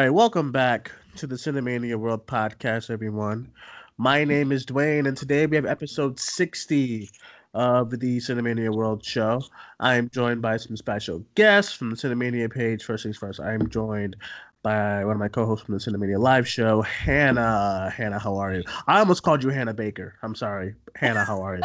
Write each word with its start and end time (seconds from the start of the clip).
All 0.00 0.06
right, 0.06 0.14
welcome 0.14 0.50
back 0.50 0.92
to 1.16 1.26
the 1.26 1.34
Cinemania 1.34 1.96
World 1.96 2.26
podcast, 2.26 2.88
everyone. 2.88 3.52
My 3.98 4.24
name 4.24 4.50
is 4.50 4.64
Duane, 4.64 5.04
and 5.04 5.14
today 5.14 5.44
we 5.44 5.56
have 5.56 5.66
episode 5.66 6.18
60 6.18 7.10
of 7.52 7.90
the 7.90 8.16
Cinemania 8.16 8.74
World 8.74 9.04
show. 9.04 9.42
I 9.78 9.96
am 9.96 10.08
joined 10.08 10.40
by 10.40 10.56
some 10.56 10.74
special 10.78 11.22
guests 11.34 11.74
from 11.74 11.90
the 11.90 11.96
Cinemania 11.96 12.50
page. 12.50 12.82
First 12.82 13.02
things 13.02 13.18
first, 13.18 13.40
I 13.40 13.52
am 13.52 13.68
joined 13.68 14.16
by 14.62 15.04
one 15.04 15.16
of 15.16 15.20
my 15.20 15.28
co-hosts 15.28 15.66
from 15.66 15.74
the 15.74 15.80
Cinemania 15.80 16.18
live 16.18 16.48
show, 16.48 16.80
Hannah. 16.80 17.92
Hannah, 17.94 18.18
how 18.18 18.38
are 18.38 18.54
you? 18.54 18.64
I 18.86 19.00
almost 19.00 19.22
called 19.22 19.44
you 19.44 19.50
Hannah 19.50 19.74
Baker. 19.74 20.14
I'm 20.22 20.34
sorry. 20.34 20.76
Hannah, 20.94 21.26
how 21.26 21.42
are 21.42 21.56
you? 21.56 21.62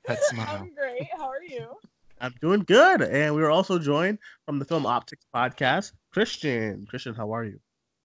that 0.06 0.24
smile. 0.24 0.62
I'm 0.62 0.74
great. 0.74 1.06
How 1.16 1.28
are 1.28 1.44
you? 1.44 1.76
I'm 2.20 2.34
doing 2.40 2.60
good. 2.60 3.02
And 3.02 3.34
we 3.34 3.42
were 3.42 3.50
also 3.50 3.78
joined 3.78 4.18
from 4.46 4.58
the 4.58 4.64
Film 4.64 4.84
Optix 4.84 5.18
podcast, 5.34 5.92
Christian. 6.12 6.86
Christian, 6.88 7.14
how 7.14 7.32
are 7.34 7.44
you? 7.44 7.58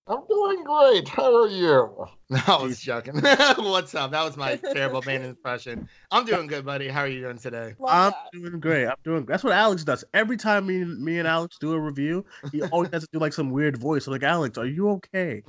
I'm 0.06 0.20
doing 0.28 0.64
great. 0.66 1.08
How 1.08 1.34
are 1.44 1.48
you? 1.48 2.06
No, 2.34 2.40
I 2.48 2.64
was 2.64 2.80
joking. 2.80 3.14
What's 3.58 3.94
up? 3.94 4.10
That 4.10 4.24
was 4.26 4.36
my 4.36 4.56
terrible 4.74 5.04
man 5.06 5.22
impression. 5.22 5.88
I'm 6.10 6.26
doing 6.26 6.48
good, 6.48 6.66
buddy. 6.66 6.88
How 6.88 7.02
are 7.02 7.08
you 7.08 7.22
doing 7.22 7.38
today? 7.38 7.76
Love 7.78 7.92
I'm 7.92 8.10
that. 8.12 8.32
doing 8.50 8.60
great. 8.60 8.88
I'm 8.88 8.96
doing. 9.04 9.26
That's 9.28 9.44
what 9.44 9.54
Alex 9.54 9.84
does. 9.84 10.04
Every 10.16 10.36
time 10.36 10.66
me, 10.66 10.82
and- 10.82 11.00
me 11.00 11.20
and 11.20 11.28
Alex 11.28 11.58
do 11.60 11.74
a 11.74 11.80
review, 11.80 12.26
he 12.52 12.64
always 12.64 12.90
has 12.92 13.04
to 13.04 13.10
do 13.14 13.20
like 13.20 13.34
some 13.34 13.52
weird 13.52 13.78
voice. 13.78 14.08
I'm 14.08 14.14
like, 14.14 14.24
Alex, 14.24 14.58
are 14.58 14.66
you 14.66 14.90
okay? 14.94 15.44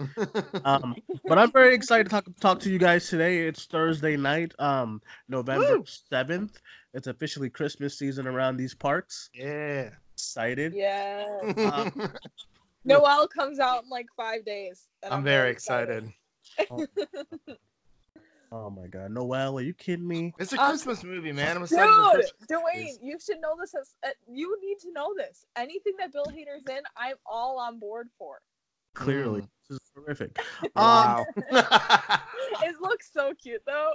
Um, 0.66 0.94
but 1.24 1.38
I'm 1.38 1.50
very 1.52 1.74
excited 1.74 2.04
to 2.04 2.10
talk 2.10 2.26
talk 2.38 2.60
to 2.60 2.70
you 2.70 2.78
guys 2.78 3.08
today. 3.08 3.46
It's 3.48 3.64
Thursday 3.64 4.18
night, 4.18 4.52
um, 4.58 5.00
November 5.30 5.78
seventh. 6.10 6.60
It's 6.94 7.06
officially 7.08 7.50
Christmas 7.50 7.98
season 7.98 8.26
around 8.26 8.56
these 8.56 8.74
parks. 8.74 9.28
yeah. 9.34 9.90
Excited. 10.14 10.72
Yeah. 10.74 11.24
Um, 11.56 12.12
Noelle 12.84 13.26
comes 13.26 13.58
out 13.58 13.82
in 13.82 13.90
like 13.90 14.06
five 14.16 14.44
days. 14.44 14.86
and 15.02 15.12
I'm 15.12 15.24
very 15.24 15.50
excited. 15.50 16.10
Oh 18.52 18.70
my 18.70 18.86
God, 18.86 19.10
Noelle, 19.10 19.58
are 19.58 19.62
you 19.62 19.74
kidding 19.74 20.06
me? 20.06 20.32
It's 20.38 20.52
a 20.52 20.60
Um, 20.62 20.68
Christmas 20.70 21.02
movie, 21.02 21.32
man. 21.32 21.56
I'm 21.56 21.64
excited 21.64 21.90
Dude, 21.90 22.12
Christmas. 22.14 22.32
Duane, 22.46 22.96
you 23.02 23.18
should 23.18 23.40
know 23.40 23.56
this. 23.60 23.74
As, 23.74 23.96
uh, 24.06 24.10
you 24.30 24.56
need 24.62 24.78
to 24.80 24.92
know 24.92 25.12
this. 25.16 25.44
Anything 25.56 25.94
that 25.98 26.12
Bill 26.12 26.26
Hader's 26.26 26.62
in, 26.70 26.82
I'm 26.96 27.16
all 27.26 27.58
on 27.58 27.80
board 27.80 28.10
for. 28.16 28.40
Clearly, 28.94 29.40
Mm. 29.40 29.48
this 29.68 29.80
is 29.80 29.90
terrific. 29.92 30.38
Um, 30.76 31.24
Wow. 31.50 32.20
It 32.62 32.80
looks 32.80 33.10
so 33.12 33.32
cute 33.34 33.62
though. 33.66 33.90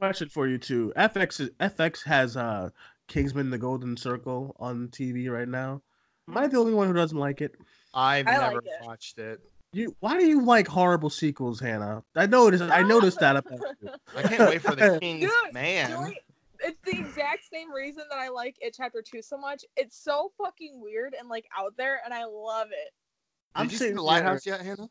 Question 0.00 0.30
for 0.30 0.48
you 0.48 0.56
too. 0.56 0.94
FX 0.96 1.40
is, 1.40 1.50
FX 1.60 2.02
has 2.04 2.34
uh 2.34 2.70
Kingsman: 3.06 3.50
The 3.50 3.58
Golden 3.58 3.98
Circle 3.98 4.56
on 4.58 4.88
TV 4.88 5.30
right 5.30 5.46
now. 5.46 5.82
Am 6.26 6.38
I 6.38 6.46
the 6.46 6.56
only 6.56 6.72
one 6.72 6.88
who 6.88 6.94
doesn't 6.94 7.18
like 7.18 7.42
it? 7.42 7.54
I've 7.92 8.26
I 8.26 8.38
like 8.38 8.52
never 8.52 8.58
it. 8.60 8.70
watched 8.80 9.18
it. 9.18 9.40
You 9.74 9.94
why 10.00 10.18
do 10.18 10.24
you 10.26 10.42
like 10.42 10.66
horrible 10.66 11.10
sequels, 11.10 11.60
Hannah? 11.60 12.02
I 12.16 12.24
noticed 12.24 12.62
I 12.62 12.82
noticed 12.82 13.20
that 13.20 13.36
about 13.36 13.60
you. 13.82 13.90
I 14.16 14.22
can't 14.22 14.48
wait 14.48 14.62
for 14.62 14.74
the 14.74 14.98
King's 15.02 15.30
Dude, 15.30 15.52
Man. 15.52 15.90
Duane, 15.90 16.14
it's 16.60 16.80
the 16.82 16.98
exact 16.98 17.50
same 17.52 17.70
reason 17.70 18.04
that 18.08 18.18
I 18.18 18.30
like 18.30 18.56
it 18.62 18.74
chapter 18.74 19.02
two 19.02 19.20
so 19.20 19.36
much. 19.36 19.66
It's 19.76 20.02
so 20.02 20.32
fucking 20.42 20.80
weird 20.80 21.14
and 21.18 21.28
like 21.28 21.44
out 21.54 21.74
there, 21.76 22.00
and 22.06 22.14
I 22.14 22.24
love 22.24 22.68
it. 22.68 22.94
I'm 23.54 23.66
Did 23.66 23.72
you 23.72 23.78
see 23.78 23.92
the 23.92 24.00
lighthouse 24.00 24.46
yet, 24.46 24.62
Hannah? 24.62 24.88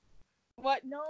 What? 0.62 0.81
No. 0.86 1.02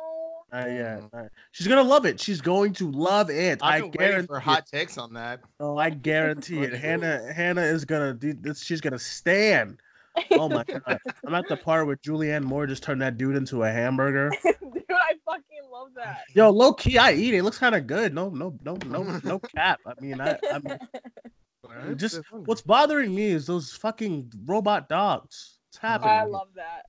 Uh, 0.51 0.65
yeah, 0.67 1.01
uh, 1.13 1.23
she's 1.51 1.67
gonna 1.67 1.83
love 1.83 2.05
it. 2.05 2.19
She's 2.19 2.41
going 2.41 2.73
to 2.73 2.91
love 2.91 3.29
it. 3.29 3.59
I 3.61 3.75
I've 3.77 3.91
been 3.91 3.91
waiting 3.99 3.99
guarantee. 3.99 4.27
for 4.27 4.37
it. 4.37 4.41
hot 4.41 4.65
takes 4.65 4.97
on 4.97 5.13
that. 5.13 5.41
Oh, 5.59 5.77
I 5.77 5.89
guarantee 5.91 6.63
it. 6.63 6.73
Hannah, 6.79 7.31
Hannah 7.33 7.61
is 7.61 7.85
gonna 7.85 8.13
do 8.13 8.33
this. 8.33 8.63
She's 8.63 8.81
gonna 8.81 8.99
stand. 8.99 9.79
Oh 10.31 10.49
my 10.49 10.63
god! 10.85 10.99
I'm 11.25 11.35
at 11.35 11.47
the 11.47 11.57
part 11.57 11.85
where 11.87 11.97
Julianne 11.97 12.43
Moore 12.43 12.65
just 12.67 12.83
turned 12.83 13.01
that 13.01 13.17
dude 13.17 13.35
into 13.35 13.63
a 13.63 13.71
hamburger. 13.71 14.31
Dude, 14.43 14.97
I 14.97 15.13
fucking 15.23 15.69
love 15.71 15.89
that. 15.95 16.21
Yo, 16.33 16.49
low 16.49 16.73
key, 16.73 16.97
I 16.97 17.13
eat 17.13 17.35
it. 17.35 17.37
It 17.37 17.43
looks 17.43 17.59
kind 17.59 17.75
of 17.75 17.85
good. 17.85 18.13
No, 18.13 18.29
no, 18.29 18.57
no, 18.63 18.77
no, 18.87 19.19
no 19.23 19.39
cap. 19.39 19.79
I 19.85 19.93
mean, 20.01 20.19
I, 20.19 20.37
I 20.51 20.59
mean, 20.59 21.97
just 21.97 22.21
what's 22.31 22.61
bothering 22.61 23.13
me 23.13 23.25
is 23.25 23.45
those 23.45 23.71
fucking 23.73 24.31
robot 24.45 24.89
dogs. 24.89 25.59
What's 25.67 25.77
happening? 25.77 26.09
I 26.11 26.23
love 26.23 26.47
that. 26.55 26.85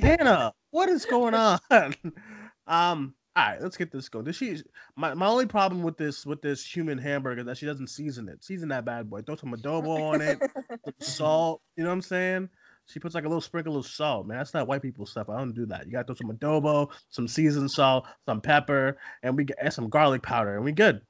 Hannah, 0.00 0.54
what 0.76 0.90
is 0.90 1.06
going 1.06 1.32
on? 1.32 1.58
um, 1.70 3.14
all 3.34 3.44
right, 3.46 3.62
let's 3.62 3.78
get 3.78 3.90
this 3.90 4.10
going. 4.10 4.26
Does 4.26 4.36
she? 4.36 4.58
My, 4.94 5.14
my 5.14 5.26
only 5.26 5.46
problem 5.46 5.82
with 5.82 5.96
this 5.96 6.26
with 6.26 6.42
this 6.42 6.64
human 6.64 6.98
hamburger 6.98 7.40
is 7.40 7.46
that 7.46 7.56
she 7.56 7.64
doesn't 7.64 7.88
season 7.88 8.28
it. 8.28 8.44
Season 8.44 8.68
that 8.68 8.84
bad 8.84 9.08
boy. 9.08 9.22
Throw 9.22 9.36
some 9.36 9.54
adobo 9.54 10.12
on 10.12 10.20
it, 10.20 10.38
salt. 11.00 11.62
You 11.76 11.84
know 11.84 11.88
what 11.88 11.94
I'm 11.94 12.02
saying? 12.02 12.50
She 12.88 13.00
puts 13.00 13.14
like 13.14 13.24
a 13.24 13.28
little 13.28 13.40
sprinkle 13.40 13.78
of 13.78 13.86
salt, 13.86 14.26
man. 14.26 14.36
That's 14.36 14.52
not 14.52 14.68
white 14.68 14.82
people 14.82 15.06
stuff. 15.06 15.30
I 15.30 15.38
don't 15.38 15.54
do 15.54 15.64
that. 15.66 15.86
You 15.86 15.92
got 15.92 16.06
to 16.06 16.14
throw 16.14 16.28
some 16.28 16.36
adobo, 16.36 16.90
some 17.08 17.26
seasoned 17.26 17.70
salt, 17.70 18.06
some 18.26 18.42
pepper, 18.42 18.98
and 19.22 19.34
we 19.34 19.44
get 19.44 19.56
and 19.60 19.72
some 19.72 19.88
garlic 19.88 20.22
powder, 20.22 20.56
and 20.56 20.64
we 20.64 20.72
good. 20.72 21.00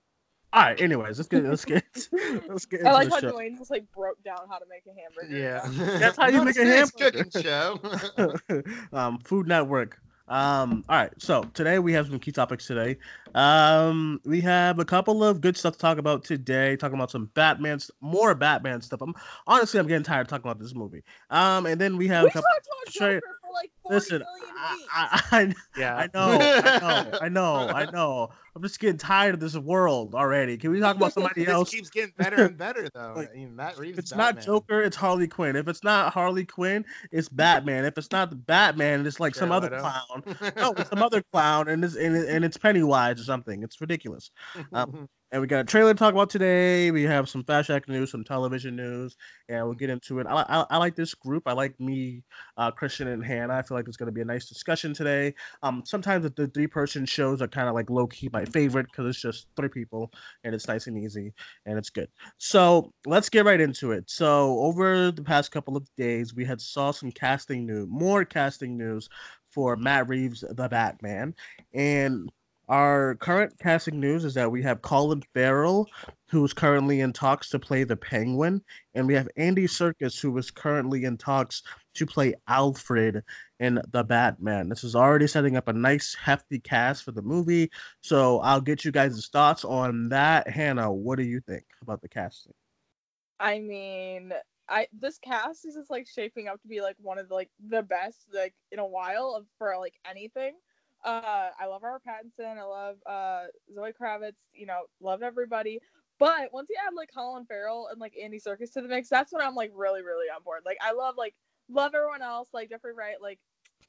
All 0.57 0.63
right. 0.63 0.81
Anyways, 0.81 1.19
let's 1.19 1.29
get 1.29 1.45
let's 1.45 1.65
get 1.65 1.85
let's 2.49 2.65
get 2.67 2.81
into 2.81 2.91
I 2.91 2.95
like 2.95 3.09
the 3.09 3.15
how 3.15 3.21
show. 3.21 3.31
Duane 3.33 3.57
just 3.59 3.71
like 3.71 3.85
broke 3.93 4.23
down 4.25 4.39
how 4.51 4.59
to 4.59 4.65
make 4.71 4.85
a 4.87 4.99
hamburger. 4.99 5.39
Yeah. 5.39 5.99
That's 5.99 6.17
how 6.17 6.29
you 6.29 6.43
make 6.45 6.57
a 6.57 6.65
hamburger. 6.65 7.25
cooking 7.25 7.43
show. 7.43 7.79
um, 8.93 9.19
Food 9.19 9.47
Network. 9.49 10.01
Um, 10.29 10.85
all 10.89 10.97
right, 10.97 11.13
so 11.19 11.45
today 11.55 11.79
we 11.79 11.93
have 11.93 12.09
some 12.09 12.19
key 12.19 12.33
topics 12.33 12.67
today. 12.67 12.97
Um, 13.37 14.21
we 14.25 14.41
have 14.41 14.81
a 14.81 14.85
couple 14.85 15.23
of 15.23 15.41
good 15.41 15.57
stuff 15.57 15.75
to 15.75 15.79
talk 15.79 15.99
about 15.99 16.25
today, 16.25 16.75
talking 16.75 16.97
about 16.97 17.13
some 17.13 17.27
Batman, 17.35 17.79
more 18.01 18.35
Batman 18.35 18.81
stuff. 18.81 19.03
I'm 19.03 19.15
honestly, 19.47 19.79
I'm 19.79 19.87
getting 19.87 20.03
tired 20.03 20.23
of 20.23 20.27
talking 20.27 20.51
about 20.51 20.59
this 20.61 20.75
movie. 20.75 21.05
Um, 21.31 21.67
and 21.67 21.81
then 21.81 21.97
we 21.97 22.09
have 22.09 22.25
We 22.25 22.31
a 22.31 22.33
couple. 22.33 22.49
about 22.51 22.93
straight- 22.93 23.15
Joker 23.23 23.39
for 23.41 23.53
like 23.55 23.71
40 23.76 23.76
Listen, 23.89 24.23
I. 24.23 24.77
I, 24.93 25.23
I, 25.33 25.55
yeah. 25.77 25.97
I 25.97 26.09
know, 26.15 26.39
I 26.41 26.79
know, 26.81 27.19
I 27.21 27.29
know, 27.29 27.69
I 27.69 27.87
know. 27.87 28.31
I'm 28.55 28.63
just 28.63 28.81
getting 28.81 28.97
tired 28.99 29.35
of 29.35 29.41
this 29.41 29.57
world 29.57 30.15
already. 30.15 30.57
Can 30.57 30.71
we 30.71 30.81
talk 30.81 30.97
about 30.97 31.13
somebody 31.15 31.45
This 31.45 31.53
else? 31.53 31.71
keeps 31.71 31.91
getting 31.91 32.15
better 32.17 32.45
and 32.47 32.57
better, 32.57 32.89
though. 32.95 33.15
Like, 33.17 33.31
I 33.33 33.37
mean, 33.37 33.55
Matt 33.55 33.79
Reeves. 33.79 33.99
If 33.99 33.99
it's 33.99 34.11
Batman. 34.13 34.35
not 34.37 34.41
Joker, 34.45 34.81
it's 34.83 34.97
Harley 34.97 35.29
Quinn. 35.29 35.57
If 35.57 35.69
it's 35.69 35.85
not 35.85 36.13
Harley 36.13 36.45
Quinn, 36.47 36.85
it's 37.13 37.29
Batman. 37.29 37.85
If 37.85 37.99
it's 37.99 38.11
not 38.11 38.31
the 38.31 38.37
Batman, 38.37 39.07
it's 39.07 39.21
like 39.21 39.35
some 39.35 39.53
other 39.53 39.69
Leto. 39.71 39.81
clown. 39.81 40.25
No, 40.57 40.73
it's 40.79 40.91
some 40.91 41.03
other 41.03 41.23
clown, 41.33 41.69
and 41.69 41.85
it's 41.85 41.97
and, 41.97 42.17
and 42.17 42.45
it's 42.45 42.57
Pennywise 42.57 43.21
or 43.21 43.25
something. 43.25 43.63
It's 43.63 43.81
ridiculous. 43.81 44.31
Um, 44.73 45.09
And 45.33 45.41
we 45.43 45.49
got 45.49 45.61
a 45.61 45.65
trailer 45.65 45.93
to 45.93 45.99
talk 45.99 46.15
about 46.15 46.31
today. 46.31 46.93
We 46.93 47.03
have 47.03 47.29
some 47.29 47.43
Fast 47.43 47.67
Track 47.67 47.89
news, 47.89 48.13
some 48.13 48.23
television 48.23 48.77
news, 48.77 49.17
and 49.49 49.65
we'll 49.65 49.75
get 49.75 49.91
into 49.91 50.21
it. 50.21 50.27
I, 50.29 50.43
I, 50.49 50.67
I 50.71 50.77
like 50.79 50.95
this 50.95 51.15
group. 51.15 51.43
I 51.47 51.53
like 51.53 51.79
me, 51.81 52.23
uh, 52.57 52.71
Christian, 52.71 53.09
and 53.09 53.25
Hannah. 53.25 53.55
I 53.55 53.63
feel 53.63 53.76
like 53.77 53.89
it's 53.89 53.97
going 53.97 54.07
to 54.07 54.13
be 54.13 54.21
a 54.21 54.25
nice 54.25 54.47
discussion 54.47 54.93
today. 54.93 55.35
Um, 55.63 55.83
sometimes 55.85 56.29
the, 56.31 56.47
three 56.47 56.67
person 56.67 57.07
shows 57.07 57.43
are 57.43 57.49
kind 57.49 57.69
of 57.69 57.75
like 57.75 57.91
low 57.91 58.07
key 58.07 58.29
my 58.33 58.45
favorite 58.45 58.87
because 58.87 59.07
it's 59.07 59.21
just 59.21 59.47
three 59.57 59.69
people 59.69 60.13
and 60.45 60.55
it's 60.55 60.69
nice 60.69 60.87
and 60.87 60.99
easy 60.99 61.33
and 61.67 61.79
it's 61.79 61.91
good. 61.91 62.09
So 62.39 62.93
let's 63.07 63.29
get 63.29 63.45
right 63.45 63.61
into 63.61 63.93
it. 63.93 64.11
So 64.11 64.59
over 64.59 65.11
the 65.11 65.23
past 65.23 65.53
couple 65.53 65.77
of 65.77 65.89
days, 65.97 66.35
we 66.35 66.45
had 66.45 66.61
saw 66.61 66.91
some 66.91 67.13
casting 67.13 67.67
news, 67.67 67.87
more 67.91 68.25
casting 68.25 68.77
news 68.77 69.09
for 69.51 69.77
Matt 69.77 70.09
Reeves, 70.09 70.45
the 70.49 70.69
Batman, 70.69 71.35
and 71.73 72.31
our 72.69 73.15
current 73.17 73.55
casting 73.61 74.01
news 74.01 74.25
is 74.25 74.35
that 74.35 74.51
we 74.51 74.63
have 74.63 74.83
Colin 74.83 75.23
Farrell, 75.35 75.89
who's 76.29 76.53
currently 76.53 77.01
in 77.01 77.13
talks 77.13 77.49
to 77.51 77.59
play 77.59 77.85
the 77.85 77.97
Penguin, 77.97 78.63
and 78.95 79.07
we 79.07 79.15
have 79.15 79.29
Andy 79.37 79.67
Serkis, 79.67 80.21
who 80.21 80.37
is 80.39 80.51
currently 80.51 81.05
in 81.05 81.17
talks 81.17 81.63
to 81.95 82.07
play 82.07 82.35
Alfred 82.49 83.23
in 83.61 83.81
the 83.93 84.05
Batman. 84.05 84.69
This 84.69 84.85
is 84.85 84.97
already 84.97 85.27
setting 85.27 85.57
up 85.57 85.69
a 85.69 85.73
nice 85.73 86.15
hefty 86.15 86.59
cast 86.59 87.05
for 87.05 87.13
the 87.13 87.23
movie. 87.23 87.71
So 88.01 88.41
I'll 88.41 88.61
get 88.61 88.85
you 88.85 88.93
guys' 88.93 89.29
thoughts 89.33 89.65
on 89.65 90.09
that. 90.09 90.49
Hannah, 90.49 90.93
what 90.93 91.17
do 91.17 91.25
you 91.25 91.41
think 91.41 91.65
about 91.81 92.03
the 92.03 92.09
casting? 92.09 92.55
I 93.39 93.61
mean, 93.61 94.33
I 94.69 94.89
this 94.99 95.19
cast 95.19 95.65
is 95.65 95.75
just 95.75 95.91
like 95.91 96.07
shaping 96.09 96.49
up 96.49 96.61
to 96.63 96.69
be 96.69 96.81
like 96.81 96.97
one 96.99 97.19
of 97.19 97.29
the, 97.29 97.35
like 97.35 97.51
the 97.69 97.83
best 97.83 98.27
like 98.35 98.55
in 98.73 98.79
a 98.79 98.87
while 98.87 99.35
of 99.37 99.47
for 99.59 99.77
like 99.79 99.95
anything. 100.09 100.55
Uh, 101.05 101.51
I 101.61 101.67
love 101.67 101.83
Robert 101.83 102.03
Pattinson. 102.09 102.59
I 102.59 102.65
love 102.65 102.97
uh 103.07 103.45
Zoe 103.75 103.93
Kravitz. 103.93 104.33
You 104.53 104.67
know, 104.67 104.83
love 105.01 105.23
everybody. 105.23 105.79
But 106.19 106.53
once 106.53 106.69
you 106.71 106.77
add 106.87 106.95
like 106.95 107.11
Colin 107.15 107.45
Farrell 107.47 107.89
and 107.91 108.01
like 108.01 108.15
Andy 108.21 108.41
Serkis 108.41 108.73
to 108.73 108.81
the 108.81 108.89
mix, 108.89 109.09
that's 109.09 109.33
when 109.33 109.43
I'm 109.43 109.55
like 109.55 109.71
really 109.75 110.03
really 110.03 110.27
on 110.35 110.43
board. 110.43 110.63
Like 110.65 110.79
I 110.81 110.93
love 110.93 111.15
like 111.17 111.35
love 111.69 111.93
everyone 111.95 112.23
else 112.23 112.49
like 112.53 112.71
Jeffrey 112.71 112.95
Wright 112.95 113.17
like 113.21 113.39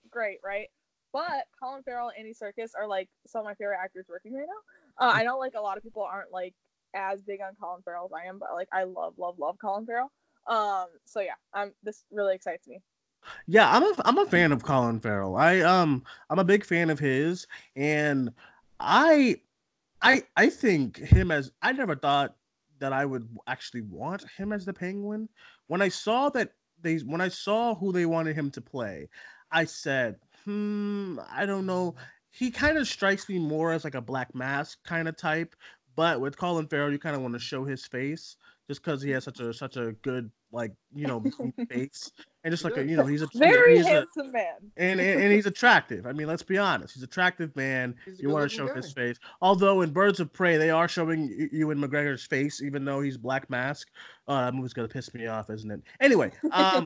great 0.10 0.40
right. 0.44 0.68
But 1.14 1.46
Colin 1.62 1.84
Farrell 1.84 2.10
and 2.10 2.18
Andy 2.20 2.34
Serkis 2.34 2.72
are 2.78 2.88
like 2.88 3.10
some 3.26 3.40
of 3.40 3.46
my 3.46 3.54
favorite 3.54 3.80
actors 3.82 4.06
working 4.10 4.34
right 4.34 4.46
now. 4.46 5.08
Uh, 5.08 5.12
I 5.14 5.24
know 5.24 5.38
like 5.38 5.54
a 5.56 5.62
lot 5.62 5.78
of 5.78 5.84
people 5.84 6.04
aren't 6.04 6.32
like 6.32 6.54
as 6.94 7.22
big 7.22 7.40
on 7.42 7.56
Colin 7.62 7.82
Farrell 7.84 8.06
as 8.06 8.12
I 8.14 8.28
am, 8.28 8.40
but 8.40 8.50
like 8.54 8.68
I 8.72 8.84
love, 8.84 9.14
love, 9.18 9.40
love 9.40 9.58
Colin 9.60 9.86
Farrell. 9.86 10.12
Um, 10.48 10.88
so 11.06 11.22
yeah, 11.22 11.34
I'm 11.54 11.74
this 11.84 12.04
really 12.12 12.36
excites 12.36 12.68
me. 12.68 12.82
Yeah, 13.48 13.70
I'm 13.70 13.84
a 13.84 13.94
I'm 14.06 14.18
a 14.18 14.26
fan 14.26 14.52
of 14.52 14.64
Colin 14.64 15.00
Farrell. 15.00 15.36
I 15.36 15.62
um 15.62 16.04
I'm 16.30 16.40
a 16.40 16.44
big 16.44 16.66
fan 16.66 16.90
of 16.90 17.00
his, 17.00 17.48
and 17.76 18.32
I 18.80 19.38
I 20.02 20.24
I 20.36 20.50
think 20.50 20.98
him 20.98 21.32
as 21.32 21.52
I 21.62 21.72
never 21.74 21.96
thought 21.96 22.36
that 22.80 22.94
I 22.94 23.06
would 23.06 23.28
actually 23.48 23.82
want 23.82 24.24
him 24.38 24.54
as 24.54 24.66
the 24.66 24.74
Penguin. 24.74 25.30
When 25.68 25.82
I 25.82 25.90
saw 25.90 26.30
that 26.30 26.54
they 26.82 26.98
when 26.98 27.22
I 27.22 27.30
saw 27.30 27.76
who 27.76 27.92
they 27.92 28.06
wanted 28.06 28.36
him 28.36 28.52
to 28.52 28.62
play, 28.62 29.10
I 29.52 29.66
said, 29.66 30.20
hmm, 30.46 31.20
I 31.30 31.46
don't 31.46 31.66
know. 31.66 31.96
He 32.30 32.52
kind 32.52 32.78
of 32.78 32.88
strikes 32.88 33.28
me 33.30 33.40
more 33.40 33.72
as 33.72 33.84
like 33.84 33.96
a 33.96 34.02
Black 34.02 34.36
Mask 34.36 34.84
kind 34.84 35.08
of 35.08 35.18
type, 35.18 35.56
but 35.96 36.22
with 36.22 36.38
Colin 36.38 36.68
Farrell, 36.68 36.92
you 36.92 37.00
kind 37.00 37.16
of 37.16 37.22
want 37.24 37.34
to 37.34 37.40
show 37.40 37.66
his 37.66 37.86
face 37.86 38.38
just 38.68 38.84
because 38.84 39.02
he 39.02 39.12
has 39.12 39.24
such 39.24 39.40
a 39.40 39.54
such 39.54 39.78
a 39.78 39.94
good 40.04 40.32
like 40.58 40.74
you 40.94 41.08
know 41.08 41.24
face 41.70 42.12
and 42.48 42.54
just 42.54 42.64
like 42.64 42.78
a 42.78 42.86
you 42.86 42.96
know 42.96 43.06
he's 43.06 43.22
a 43.22 43.28
Very 43.36 43.78
he's 43.78 43.86
a, 43.86 43.90
handsome 43.90 44.32
man. 44.32 44.54
and, 44.78 45.02
and 45.02 45.22
and 45.22 45.34
he's 45.34 45.46
attractive. 45.46 46.06
I 46.06 46.14
mean, 46.14 46.28
let's 46.28 46.44
be 46.44 46.58
honest. 46.58 46.94
He's 46.94 47.04
attractive 47.04 47.54
man. 47.58 47.94
He's 48.06 48.22
You 48.22 48.30
want 48.30 48.50
to 48.50 48.56
good-looking 48.56 48.82
show 48.82 48.88
his 48.88 48.94
face. 48.94 49.18
Although 49.42 49.82
in 49.82 49.92
Birds 49.92 50.22
of 50.22 50.32
Prey, 50.32 50.56
they 50.56 50.70
are 50.70 50.88
showing 50.88 51.28
you 51.28 51.50
Ewan 51.52 51.78
McGregor's 51.78 52.26
face, 52.26 52.62
even 52.62 52.86
though 52.86 53.02
he's 53.02 53.18
Black 53.18 53.50
Mask. 53.50 53.90
Uh, 54.30 54.46
that 54.46 54.54
movie's 54.54 54.74
gonna 54.74 54.88
piss 54.88 55.14
me 55.14 55.28
off, 55.28 55.50
isn't 55.50 55.70
it? 55.70 55.82
Anyway, 56.00 56.32
um, 56.52 56.86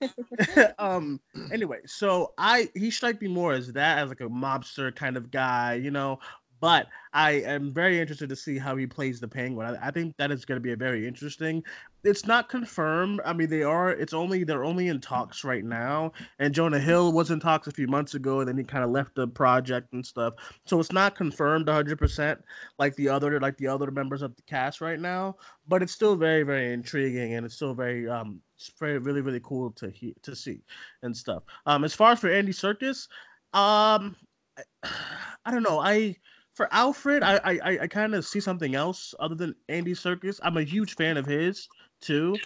um, 0.80 1.20
anyway, 1.52 1.80
so 1.86 2.34
I 2.40 2.70
he 2.74 2.90
strike 2.90 3.22
me 3.22 3.28
more 3.28 3.54
as 3.54 3.72
that 3.74 4.00
as 4.00 4.10
like 4.10 4.22
a 4.22 4.30
mobster 4.30 4.96
kind 4.96 5.16
of 5.16 5.30
guy, 5.30 5.76
you 5.76 5.92
know. 5.92 6.20
But 6.62 6.88
I 7.12 7.32
am 7.32 7.74
very 7.74 8.00
interested 8.00 8.30
to 8.30 8.36
see 8.36 8.58
how 8.58 8.76
he 8.76 8.86
plays 8.86 9.20
the 9.20 9.28
Penguin. 9.28 9.68
I, 9.68 9.88
I 9.88 9.92
think 9.92 10.16
that 10.18 10.32
is 10.32 10.46
going 10.46 10.58
to 10.58 10.62
be 10.62 10.72
a 10.72 10.78
very 10.78 11.08
interesting. 11.08 11.64
It's 12.04 12.26
not 12.26 12.50
confirmed. 12.50 13.20
I 13.26 13.34
mean, 13.34 13.50
they 13.50 13.64
are. 13.64 13.90
It's 13.90 14.14
only 14.14 14.44
they're 14.44 14.64
only 14.64 14.88
in 14.88 15.02
talks 15.02 15.44
right 15.44 15.66
now. 15.66 16.14
And 16.40 16.54
Jonah 16.54 16.80
Hill 16.80 17.12
was 17.14 17.32
in 17.32 17.40
talks 17.40 17.68
a 17.68 17.72
few 17.72 17.88
months 17.88 18.14
ago, 18.14 18.40
and 18.40 18.48
then 18.48 18.58
he 18.58 18.64
kind 18.64 18.84
of 18.84 18.92
left 18.92 19.16
the 19.16 19.28
project 19.28 19.92
and 19.92 20.06
stuff. 20.06 20.36
So 20.66 20.80
it's 20.80 20.92
not 20.92 21.16
confirmed 21.16 21.68
100 21.68 21.98
percent 21.98 22.40
like 22.78 22.96
the 22.96 23.10
other 23.10 23.40
like 23.40 23.58
the 23.58 23.68
other 23.68 23.90
members 23.90 24.22
of 24.22 24.36
the 24.36 24.44
cast 24.44 24.82
right 24.82 25.00
now. 25.00 25.36
But 25.68 25.82
it's 25.82 25.92
still 25.92 26.16
very 26.16 26.44
very 26.44 26.72
intriguing, 26.72 27.34
and 27.34 27.46
it's 27.46 27.56
still 27.56 27.74
very 27.74 28.08
um 28.08 28.40
it's 28.56 28.72
very 28.80 29.00
really 29.00 29.22
really 29.22 29.42
cool 29.44 29.72
to 29.72 29.90
hear 29.90 30.14
to 30.22 30.36
see 30.36 30.62
and 31.02 31.18
stuff. 31.18 31.42
Um, 31.66 31.84
as 31.84 31.96
far 31.96 32.12
as 32.12 32.20
for 32.20 32.32
Andy 32.32 32.54
Serkis, 32.54 33.08
um, 33.54 34.16
I, 34.58 34.64
I 35.46 35.52
don't 35.52 35.64
know. 35.64 35.80
I 35.80 36.16
for 36.54 36.68
Alfred, 36.74 37.24
I 37.24 37.36
I, 37.38 37.52
I- 37.64 37.80
I 37.84 37.88
kind 37.88 38.16
of 38.16 38.26
see 38.26 38.40
something 38.40 38.76
else 38.76 39.14
other 39.20 39.36
than 39.36 39.56
Andy 39.70 39.94
Serkis. 39.94 40.40
I'm 40.44 40.58
a 40.58 40.64
huge 40.64 40.96
fan 40.96 41.18
of 41.18 41.26
his 41.26 41.68
too, 42.02 42.40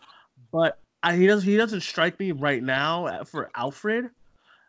but 0.51 0.79
I, 1.03 1.15
he 1.15 1.27
does 1.27 1.43
he 1.43 1.57
doesn't 1.57 1.81
strike 1.81 2.19
me 2.19 2.31
right 2.31 2.63
now 2.63 3.05
uh, 3.07 3.23
for 3.23 3.49
Alfred. 3.55 4.09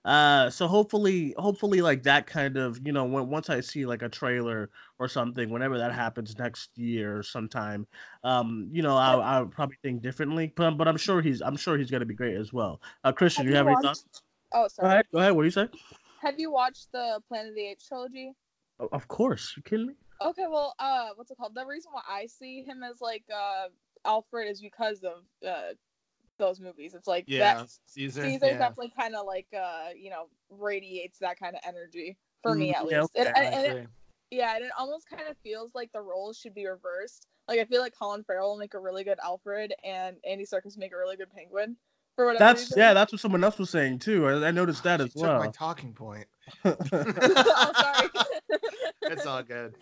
Uh, 0.04 0.48
so 0.48 0.68
hopefully, 0.68 1.34
hopefully, 1.36 1.82
like 1.82 2.04
that 2.04 2.28
kind 2.28 2.56
of, 2.56 2.78
you 2.86 2.92
know, 2.92 3.04
when 3.04 3.28
once 3.28 3.50
I 3.50 3.60
see 3.60 3.84
like 3.86 4.02
a 4.02 4.08
trailer 4.08 4.70
or 5.00 5.08
something, 5.08 5.50
whenever 5.50 5.78
that 5.78 5.92
happens 5.92 6.38
next 6.38 6.70
year 6.78 7.18
or 7.18 7.22
sometime, 7.24 7.88
um, 8.22 8.68
you 8.70 8.82
know, 8.82 8.96
I'll, 8.96 9.20
I'll 9.20 9.46
probably 9.46 9.78
think 9.82 10.02
differently. 10.02 10.52
But 10.54 10.72
but 10.78 10.86
I'm 10.86 10.96
sure 10.96 11.20
he's 11.20 11.42
I'm 11.42 11.56
sure 11.56 11.76
he's 11.76 11.90
gonna 11.90 12.04
be 12.04 12.14
great 12.14 12.36
as 12.36 12.52
well. 12.52 12.80
Uh, 13.02 13.10
Christian, 13.10 13.46
Have 13.46 13.50
you 13.50 13.56
have 13.56 13.66
any 13.66 13.76
thoughts? 13.82 14.04
Oh, 14.52 14.62
Go 14.62 14.68
sorry. 14.68 14.88
ahead, 14.92 15.06
go 15.12 15.18
ahead. 15.18 15.32
What 15.32 15.42
do 15.42 15.46
you 15.46 15.50
say? 15.50 15.68
Have 16.22 16.38
you 16.38 16.52
watched 16.52 16.92
the 16.92 17.20
Planet 17.26 17.48
of 17.50 17.54
the 17.56 17.66
Apes 17.66 17.88
trilogy? 17.88 18.32
O- 18.78 18.88
Of 18.92 19.08
course, 19.08 19.54
you 19.56 19.62
kidding 19.62 19.86
me? 19.86 19.94
Okay, 20.20 20.46
well, 20.48 20.74
uh, 20.78 21.10
what's 21.16 21.30
it 21.30 21.36
called? 21.36 21.54
The 21.54 21.66
reason 21.66 21.92
why 21.92 22.02
I 22.08 22.26
see 22.26 22.62
him 22.62 22.82
as 22.82 23.00
like 23.00 23.24
uh 23.34 23.68
Alfred 24.04 24.48
is 24.48 24.60
because 24.60 25.04
of 25.04 25.24
uh 25.46 25.74
those 26.38 26.60
movies. 26.60 26.94
It's 26.94 27.06
like 27.08 27.26
Yeah, 27.26 27.54
that 27.54 27.68
Caesar. 27.86 28.22
Caesar 28.22 28.46
yeah. 28.46 28.58
definitely 28.58 28.92
kind 28.98 29.14
of 29.14 29.26
like 29.26 29.46
uh 29.56 29.88
you 29.96 30.10
know 30.10 30.28
radiates 30.50 31.18
that 31.20 31.38
kind 31.38 31.54
of 31.54 31.60
energy 31.66 32.16
for 32.42 32.54
me 32.54 32.72
Mm, 32.72 32.76
at 32.76 32.90
yeah, 32.90 32.98
least. 33.00 33.12
And, 33.16 33.28
okay, 33.28 33.32
and- 33.36 33.46
I 33.46 33.50
and 33.50 33.66
it- 33.66 33.88
yeah, 34.30 34.56
and 34.56 34.64
it 34.64 34.72
almost 34.76 35.08
kind 35.08 35.28
of 35.28 35.36
feels 35.44 35.70
like 35.74 35.92
the 35.92 36.00
roles 36.02 36.36
should 36.36 36.54
be 36.54 36.66
reversed. 36.66 37.26
Like 37.46 37.60
I 37.60 37.64
feel 37.64 37.80
like 37.80 37.94
Colin 37.96 38.24
Farrell 38.24 38.50
will 38.50 38.58
make 38.58 38.74
a 38.74 38.80
really 38.80 39.04
good 39.04 39.18
Alfred, 39.22 39.72
and 39.84 40.16
Andy 40.28 40.44
Serkis 40.44 40.76
make 40.76 40.92
a 40.92 40.96
really 40.96 41.16
good 41.16 41.30
Penguin. 41.30 41.76
For 42.16 42.24
whatever 42.26 42.44
That's 42.44 42.60
reason. 42.62 42.78
yeah, 42.78 42.94
that's 42.94 43.12
what 43.12 43.20
someone 43.20 43.44
else 43.44 43.58
was 43.58 43.70
saying 43.70 44.00
too. 44.00 44.26
I, 44.26 44.48
I 44.48 44.50
noticed 44.50 44.82
that 44.84 45.00
You 45.00 45.06
as 45.06 45.14
took 45.14 45.36
my 45.38 45.48
talking 45.48 45.92
point. 45.92 46.26
oh, 46.64 46.76
sorry. 47.74 48.08
it's 49.02 49.26
all 49.26 49.42
good. 49.42 49.74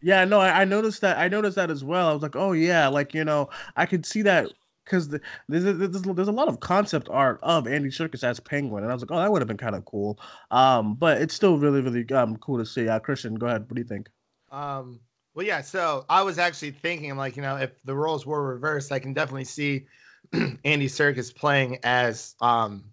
Yeah, 0.00 0.24
no, 0.24 0.40
I, 0.40 0.62
I 0.62 0.64
noticed 0.64 1.00
that. 1.00 1.18
I 1.18 1.28
noticed 1.28 1.56
that 1.56 1.70
as 1.70 1.82
well. 1.84 2.08
I 2.08 2.12
was 2.12 2.22
like, 2.22 2.36
oh 2.36 2.52
yeah, 2.52 2.88
like 2.88 3.14
you 3.14 3.24
know, 3.24 3.48
I 3.76 3.86
could 3.86 4.04
see 4.06 4.22
that 4.22 4.52
because 4.84 5.08
the, 5.08 5.20
there's, 5.48 5.64
a- 5.64 5.72
there's 5.74 6.02
there's 6.02 6.28
a 6.28 6.32
lot 6.32 6.48
of 6.48 6.60
concept 6.60 7.08
art 7.10 7.40
of 7.42 7.66
Andy 7.66 7.88
Serkis 7.88 8.22
as 8.22 8.40
Penguin, 8.40 8.82
and 8.84 8.90
I 8.90 8.94
was 8.94 9.02
like, 9.02 9.10
oh, 9.10 9.16
that 9.16 9.30
would 9.30 9.42
have 9.42 9.48
been 9.48 9.56
kind 9.56 9.74
of 9.74 9.84
cool. 9.84 10.18
Um, 10.50 10.94
but 10.94 11.20
it's 11.20 11.34
still 11.34 11.58
really 11.58 11.80
really 11.80 12.08
um 12.14 12.36
cool 12.36 12.58
to 12.58 12.66
see. 12.66 12.88
Uh, 12.88 12.98
Christian, 12.98 13.34
go 13.34 13.46
ahead. 13.46 13.62
What 13.62 13.74
do 13.74 13.80
you 13.80 13.86
think? 13.88 14.08
Um, 14.50 15.00
well, 15.34 15.44
yeah. 15.46 15.60
So 15.60 16.04
I 16.08 16.22
was 16.22 16.38
actually 16.38 16.70
thinking, 16.70 17.10
I'm 17.10 17.18
like, 17.18 17.36
you 17.36 17.42
know, 17.42 17.56
if 17.56 17.82
the 17.84 17.94
roles 17.94 18.24
were 18.26 18.42
reversed, 18.46 18.92
I 18.92 18.98
can 18.98 19.12
definitely 19.12 19.44
see 19.44 19.86
Andy 20.64 20.88
Circus 20.88 21.32
playing 21.32 21.78
as, 21.82 22.34
um, 22.40 22.84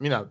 you 0.00 0.10
know, 0.10 0.28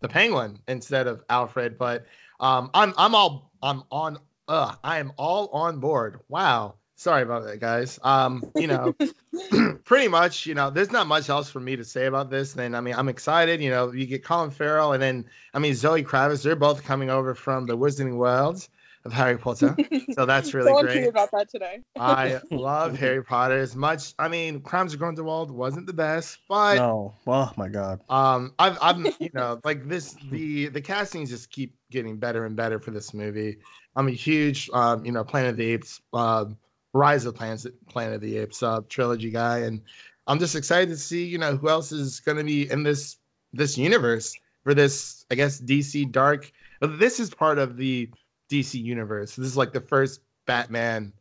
the 0.00 0.08
Penguin 0.08 0.58
instead 0.68 1.06
of 1.06 1.24
Alfred. 1.28 1.78
But 1.78 2.06
um, 2.40 2.70
I'm 2.74 2.94
I'm 2.96 3.14
all 3.14 3.50
I'm 3.62 3.82
on. 3.90 4.18
Uh, 4.46 4.74
I 4.82 4.98
am 4.98 5.12
all 5.16 5.48
on 5.48 5.78
board. 5.78 6.20
Wow. 6.28 6.74
Sorry 6.96 7.22
about 7.22 7.44
that, 7.44 7.60
guys. 7.60 7.98
Um, 8.02 8.50
you 8.56 8.66
know, 8.66 8.92
pretty 9.84 10.08
much, 10.08 10.46
you 10.46 10.54
know, 10.54 10.68
there's 10.68 10.90
not 10.90 11.06
much 11.06 11.28
else 11.28 11.48
for 11.48 11.60
me 11.60 11.76
to 11.76 11.84
say 11.84 12.06
about 12.06 12.28
this. 12.28 12.54
Then, 12.54 12.74
I 12.74 12.80
mean, 12.80 12.94
I'm 12.94 13.08
excited. 13.08 13.60
You 13.60 13.70
know, 13.70 13.92
you 13.92 14.04
get 14.04 14.24
Colin 14.24 14.50
Farrell, 14.50 14.94
and 14.94 15.02
then, 15.02 15.24
I 15.54 15.60
mean, 15.60 15.74
Zoe 15.74 16.02
Kravitz. 16.02 16.42
They're 16.42 16.56
both 16.56 16.82
coming 16.82 17.08
over 17.08 17.34
from 17.34 17.66
the 17.66 17.76
Wizarding 17.76 18.16
Worlds 18.16 18.68
of 19.04 19.12
Harry 19.12 19.38
Potter, 19.38 19.76
so 20.12 20.26
that's 20.26 20.52
really 20.54 20.66
Someone 20.68 20.84
great. 20.86 21.08
about 21.08 21.30
that 21.32 21.48
today. 21.48 21.80
I 21.98 22.40
love 22.50 22.98
Harry 22.98 23.22
Potter 23.22 23.58
as 23.58 23.74
much. 23.76 24.14
I 24.18 24.28
mean, 24.28 24.60
Crimes 24.60 24.92
of 24.92 24.98
Grindelwald 25.00 25.50
wasn't 25.50 25.86
the 25.86 25.92
best, 25.92 26.38
but 26.48 26.76
no, 26.76 27.14
oh 27.26 27.52
my 27.56 27.68
god. 27.68 28.00
um, 28.10 28.52
I've, 28.58 28.78
I'm, 28.80 29.06
you 29.20 29.30
know, 29.34 29.60
like 29.64 29.88
this, 29.88 30.16
the 30.30 30.68
the 30.68 30.80
castings 30.80 31.30
just 31.30 31.50
keep 31.50 31.74
getting 31.90 32.16
better 32.16 32.44
and 32.44 32.56
better 32.56 32.78
for 32.80 32.90
this 32.90 33.14
movie. 33.14 33.58
I'm 33.96 34.08
a 34.08 34.12
huge, 34.12 34.68
um, 34.72 35.04
you 35.04 35.12
know, 35.12 35.24
Planet 35.24 35.50
of 35.50 35.56
the 35.56 35.70
Apes, 35.72 36.00
uh, 36.12 36.46
Rise 36.92 37.24
of 37.24 37.34
the 37.34 37.38
Planet, 37.38 37.86
Planet 37.88 38.14
of 38.16 38.20
the 38.20 38.38
Apes 38.38 38.62
uh, 38.62 38.80
trilogy 38.88 39.30
guy, 39.30 39.58
and 39.60 39.80
I'm 40.26 40.38
just 40.38 40.54
excited 40.54 40.88
to 40.90 40.96
see, 40.96 41.24
you 41.24 41.38
know, 41.38 41.56
who 41.56 41.68
else 41.68 41.90
is 41.92 42.20
going 42.20 42.38
to 42.38 42.44
be 42.44 42.70
in 42.70 42.82
this 42.82 43.16
this 43.52 43.78
universe 43.78 44.36
for 44.62 44.74
this, 44.74 45.24
I 45.30 45.34
guess, 45.36 45.60
DC 45.60 46.12
Dark. 46.12 46.52
but 46.80 46.98
This 46.98 47.18
is 47.18 47.30
part 47.30 47.58
of 47.58 47.76
the 47.76 48.10
DC 48.50 48.82
universe. 48.82 49.36
This 49.36 49.46
is 49.46 49.56
like 49.56 49.72
the 49.72 49.80
first 49.80 50.20
Batman 50.46 51.12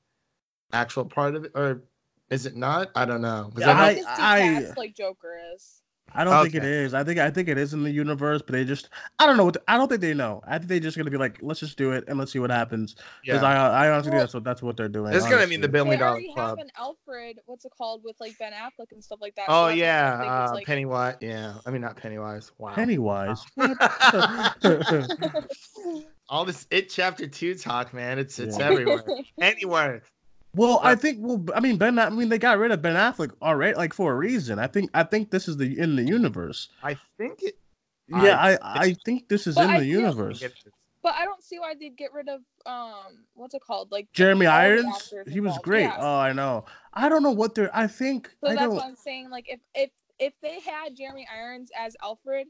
actual 0.73 1.05
part 1.05 1.35
of 1.35 1.45
it, 1.45 1.51
or 1.55 1.83
is 2.29 2.45
it 2.45 2.55
not? 2.55 2.89
I 2.95 3.05
don't 3.05 3.21
know. 3.21 3.51
'Cause 3.53 3.61
Yeah, 3.65 3.69
I 3.69 3.71
I, 3.71 3.75
know- 3.75 3.81
I- 3.81 3.93
think 3.93 3.99
it's 3.99 4.19
I- 4.19 4.59
detached 4.59 4.77
like 4.77 4.95
Joker 4.95 5.39
is. 5.55 5.81
I 6.13 6.23
don't 6.23 6.41
think 6.41 6.55
it 6.55 6.63
is. 6.63 6.93
I 6.93 7.03
think 7.03 7.19
I 7.19 7.29
think 7.29 7.49
it 7.49 7.57
is 7.57 7.73
in 7.73 7.83
the 7.83 7.91
universe, 7.91 8.41
but 8.41 8.53
they 8.53 8.63
just 8.63 8.87
I 9.19 9.25
don't 9.25 9.35
know 9.35 9.43
what 9.43 9.57
I 9.67 9.75
don't 9.75 9.89
think 9.89 9.99
they 9.99 10.13
know. 10.13 10.41
I 10.47 10.57
think 10.57 10.69
they're 10.69 10.79
just 10.79 10.95
gonna 10.97 11.11
be 11.11 11.17
like, 11.17 11.37
let's 11.41 11.59
just 11.59 11.77
do 11.77 11.91
it 11.91 12.05
and 12.07 12.17
let's 12.17 12.31
see 12.31 12.39
what 12.39 12.49
happens. 12.49 12.95
Because 13.25 13.41
yeah. 13.41 13.43
I 13.43 13.87
I 13.87 13.91
honestly 13.91 14.11
Well, 14.11 14.11
think 14.11 14.21
that's 14.21 14.33
what 14.33 14.43
that's 14.45 14.61
what 14.61 14.77
they're 14.77 14.87
doing. 14.87 15.13
It's 15.13 15.25
gonna 15.27 15.45
be 15.45 15.57
the 15.57 15.67
honestly. 15.67 15.69
billion 15.71 15.89
They 15.91 15.97
dollar 15.97 16.11
already 16.11 16.33
club. 16.33 16.57
have 16.59 16.65
an 16.65 16.71
Alfred. 16.77 17.39
What's 17.45 17.65
it 17.65 17.73
called 17.77 18.03
with 18.05 18.15
like 18.21 18.37
Ben 18.39 18.53
Affleck 18.53 18.93
and 18.93 19.03
stuff 19.03 19.19
like 19.21 19.35
that. 19.35 19.47
Oh 19.49 19.65
that's 19.65 19.65
why 19.65 19.71
I 19.71 19.73
yeah, 19.73 20.17
think 20.19 20.31
uh, 20.31 20.51
like- 20.53 20.65
Pennywise. 20.65 21.15
Yeah, 21.19 21.55
I 21.65 21.71
mean 21.71 21.81
not 21.81 21.97
Pennywise. 21.97 22.53
Wow. 22.57 22.73
Pennywise. 22.73 23.43
All 26.29 26.45
this 26.45 26.67
it 26.71 26.89
chapter 26.89 27.27
two 27.27 27.55
talk, 27.55 27.93
man. 27.93 28.19
It's 28.19 28.37
it's 28.39 28.57
Yeah. 28.59 28.65
everywhere. 28.69 29.03
Anywhere. 29.41 30.03
Well, 30.53 30.79
I 30.83 30.95
think. 30.95 31.19
Well, 31.21 31.45
I 31.55 31.59
mean, 31.59 31.77
Ben. 31.77 31.99
I 31.99 32.09
mean, 32.09 32.29
they 32.29 32.39
got 32.39 32.57
rid 32.57 32.71
of 32.71 32.81
Ben 32.81 32.95
Affleck 32.95 33.31
already, 33.41 33.75
like 33.75 33.93
for 33.93 34.11
a 34.11 34.15
reason. 34.15 34.59
I 34.59 34.67
think. 34.67 34.89
I 34.93 35.03
think 35.03 35.29
this 35.29 35.47
is 35.47 35.57
the 35.57 35.77
in 35.77 35.95
the 35.95 36.03
universe. 36.03 36.69
I 36.83 36.97
think 37.17 37.43
it. 37.43 37.57
Yeah, 38.07 38.37
I. 38.37 38.53
I- 38.53 38.57
I, 38.61 38.95
think 39.05 39.27
this 39.29 39.47
is 39.47 39.57
in 39.57 39.69
I 39.69 39.79
the 39.79 39.85
universe. 39.85 40.43
But 41.03 41.13
I 41.15 41.25
don't 41.25 41.43
see 41.43 41.59
why 41.59 41.73
they'd 41.79 41.95
get 41.95 42.11
rid 42.11 42.27
of 42.27 42.41
um 42.65 43.23
what's 43.33 43.53
it 43.53 43.61
called 43.61 43.91
like 43.91 44.11
Jeremy 44.13 44.47
Irons. 44.47 45.13
He 45.27 45.39
was 45.39 45.51
involved. 45.51 45.63
great. 45.63 45.83
Yeah. 45.83 45.97
Oh, 45.99 46.17
I 46.17 46.33
know. 46.33 46.65
I 46.93 47.07
don't 47.07 47.23
know 47.23 47.31
what 47.31 47.55
they're. 47.55 47.69
I 47.73 47.87
think. 47.87 48.29
So 48.41 48.49
I 48.49 48.55
that's 48.55 48.65
don't. 48.65 48.75
what 48.75 48.85
I'm 48.85 48.95
saying. 48.95 49.29
Like 49.29 49.45
if 49.47 49.59
if 49.75 49.91
if 50.19 50.33
they 50.41 50.59
had 50.59 50.95
Jeremy 50.95 51.27
Irons 51.33 51.69
as 51.77 51.95
Alfred, 52.01 52.47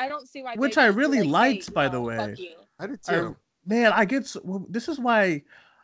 I 0.00 0.08
don't 0.08 0.28
see 0.28 0.42
why. 0.42 0.54
Which 0.56 0.74
they'd 0.76 0.82
I 0.82 0.86
really 0.86 1.22
like, 1.22 1.54
liked, 1.54 1.66
hey, 1.66 1.72
by 1.74 1.86
no, 1.86 1.92
the 1.92 2.00
way. 2.00 2.36
I 2.78 2.86
did 2.86 3.00
I- 3.08 3.12
too. 3.12 3.36
man, 3.66 3.92
I 3.92 4.04
get. 4.04 4.26
So, 4.26 4.40
well, 4.44 4.66
this 4.68 4.88
is 4.88 4.98
why. 4.98 5.42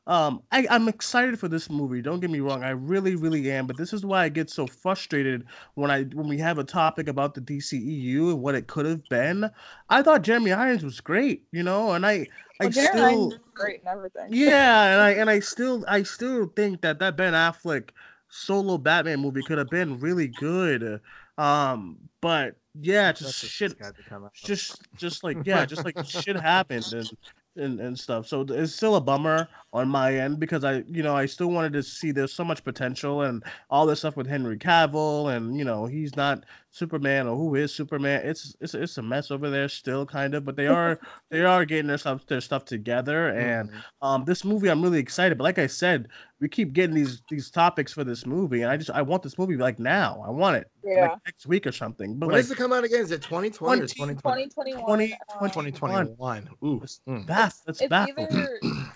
Um, 0.09 0.41
I, 0.53 0.65
I'm 0.71 0.87
excited 0.87 1.37
for 1.37 1.49
this 1.49 1.69
movie. 1.69 2.01
Don't 2.01 2.21
get 2.21 2.31
me 2.31 2.39
wrong, 2.39 2.63
I 2.63 2.71
really, 2.71 3.17
really 3.17 3.51
am. 3.51 3.67
But 3.67 3.77
this 3.77 3.93
is 3.93 4.07
why 4.07 4.23
I 4.23 4.29
get 4.29 4.49
so 4.49 4.65
frustrated 4.69 5.45
when 5.75 5.91
I 5.91 6.05
when 6.05 6.29
we 6.29 6.39
have 6.39 6.59
a 6.59 6.65
topic 6.65 7.09
about 7.09 7.35
the 7.35 7.41
DCEU 7.41 8.31
and 8.31 8.41
what 8.41 8.55
it 8.55 8.69
could 8.69 8.87
have 8.87 9.03
been. 9.09 9.51
I 9.91 10.03
thought 10.03 10.23
Jeremy 10.23 10.53
Irons 10.53 10.85
was 10.85 11.01
great, 11.01 11.43
you 11.51 11.65
know, 11.65 11.91
and 11.95 12.07
I, 12.07 12.29
I 12.61 12.67
Well, 12.67 12.71
still, 12.73 13.05
Irons 13.05 13.35
great 13.53 13.81
and 13.81 13.89
everything. 13.89 14.29
yeah, 14.31 14.93
and 14.93 15.03
I 15.03 15.11
and 15.21 15.29
I 15.29 15.41
still, 15.41 15.85
I 15.89 16.05
still 16.05 16.53
think 16.55 16.83
that 16.83 17.01
that 17.01 17.17
Ben 17.17 17.33
Affleck 17.33 17.91
solo 18.29 18.79
Batman 18.79 19.19
movie 19.19 19.43
could 19.43 19.59
have 19.59 19.71
been 19.71 19.99
really 19.99 20.29
good. 20.29 21.01
Um, 21.38 21.99
but 22.21 22.57
yeah, 22.81 23.12
just 23.12 23.45
shit 23.45 23.78
this 23.78 23.88
guy 23.88 23.93
become 23.97 24.25
out. 24.25 24.33
just 24.35 24.81
just 24.97 25.23
like 25.25 25.38
yeah 25.45 25.64
just 25.64 25.85
like 25.85 25.97
shit 26.07 26.37
happened 26.37 26.93
and 26.93 27.11
and, 27.57 27.81
and 27.81 27.99
stuff. 27.99 28.26
So 28.26 28.45
it's 28.49 28.75
still 28.75 28.97
a 28.97 29.00
bummer 29.00 29.49
on 29.73 29.88
my 29.88 30.14
end 30.14 30.38
because 30.38 30.64
I, 30.64 30.85
you 30.87 31.02
know, 31.02 31.16
I 31.16 31.26
still 31.26 31.49
wanted 31.49 31.73
to 31.75 31.83
see 31.83 32.11
there's 32.11 32.33
so 32.33 32.45
much 32.45 32.62
potential 32.62 33.23
and 33.23 33.43
all 33.71 33.87
this 33.87 34.00
stuff 34.00 34.16
with 34.16 34.26
Henry 34.26 34.59
Cavill 34.59 35.35
and 35.35 35.57
you 35.57 35.64
know 35.64 35.87
he's 35.87 36.16
not 36.16 36.45
Superman 36.76 37.26
or 37.26 37.37
who 37.37 37.54
is 37.54 37.75
Superman. 37.75 38.21
It's 38.25 38.54
it's 38.61 38.75
it's 38.75 38.99
a 38.99 39.02
mess 39.02 39.30
over 39.30 39.49
there 39.49 39.68
still 39.68 40.04
kind 40.04 40.35
of, 40.35 40.45
but 40.45 40.56
they 40.56 40.66
are 40.80 41.00
they 41.30 41.42
are 41.42 41.64
getting 41.64 41.87
their 41.87 41.99
stuff 41.99 42.26
their 42.26 42.40
stuff 42.40 42.64
together 42.64 43.28
and 43.30 43.71
Mhm. 43.71 43.83
um 44.02 44.25
this 44.25 44.45
movie 44.45 44.68
I'm 44.68 44.83
really 44.83 44.99
excited. 44.99 45.38
But 45.38 45.45
like 45.45 45.59
I 45.59 45.66
said, 45.66 46.09
we 46.40 46.49
keep 46.49 46.73
getting 46.75 46.95
these 46.95 47.23
these 47.30 47.50
topics 47.50 47.92
for 47.92 48.04
this 48.04 48.26
movie 48.26 48.62
and 48.62 48.71
I 48.71 48.76
just 48.76 48.90
I 48.90 49.02
want 49.02 49.23
this 49.23 49.38
movie 49.38 49.56
like 49.56 49.78
now. 49.78 50.23
I 50.26 50.30
want 50.30 50.56
it 50.56 50.71
Yeah. 50.85 51.09
like 51.09 51.18
next 51.26 51.47
week 51.47 51.66
or 51.66 51.73
something. 51.73 52.18
But 52.18 52.26
When 52.26 52.37
like 52.37 52.45
does 52.45 52.50
it 52.50 52.59
come 52.59 52.73
out 52.73 52.85
again? 52.85 53.00
Is 53.00 53.11
it 53.11 53.23
2020 53.23 53.83
or 53.83 53.87
20 53.87 54.14
2020? 54.14 54.45
2021. 54.49 54.85
20, 54.85 55.12
um, 55.14 55.50
2021. 55.50 56.49
Ooh. 56.64 56.80
It's 56.83 57.00
mm. 57.09 57.26
baff, 57.26 57.62
it's 57.66 57.80
it's 57.80 57.88
baffled. 57.88 58.28
either 58.30 58.61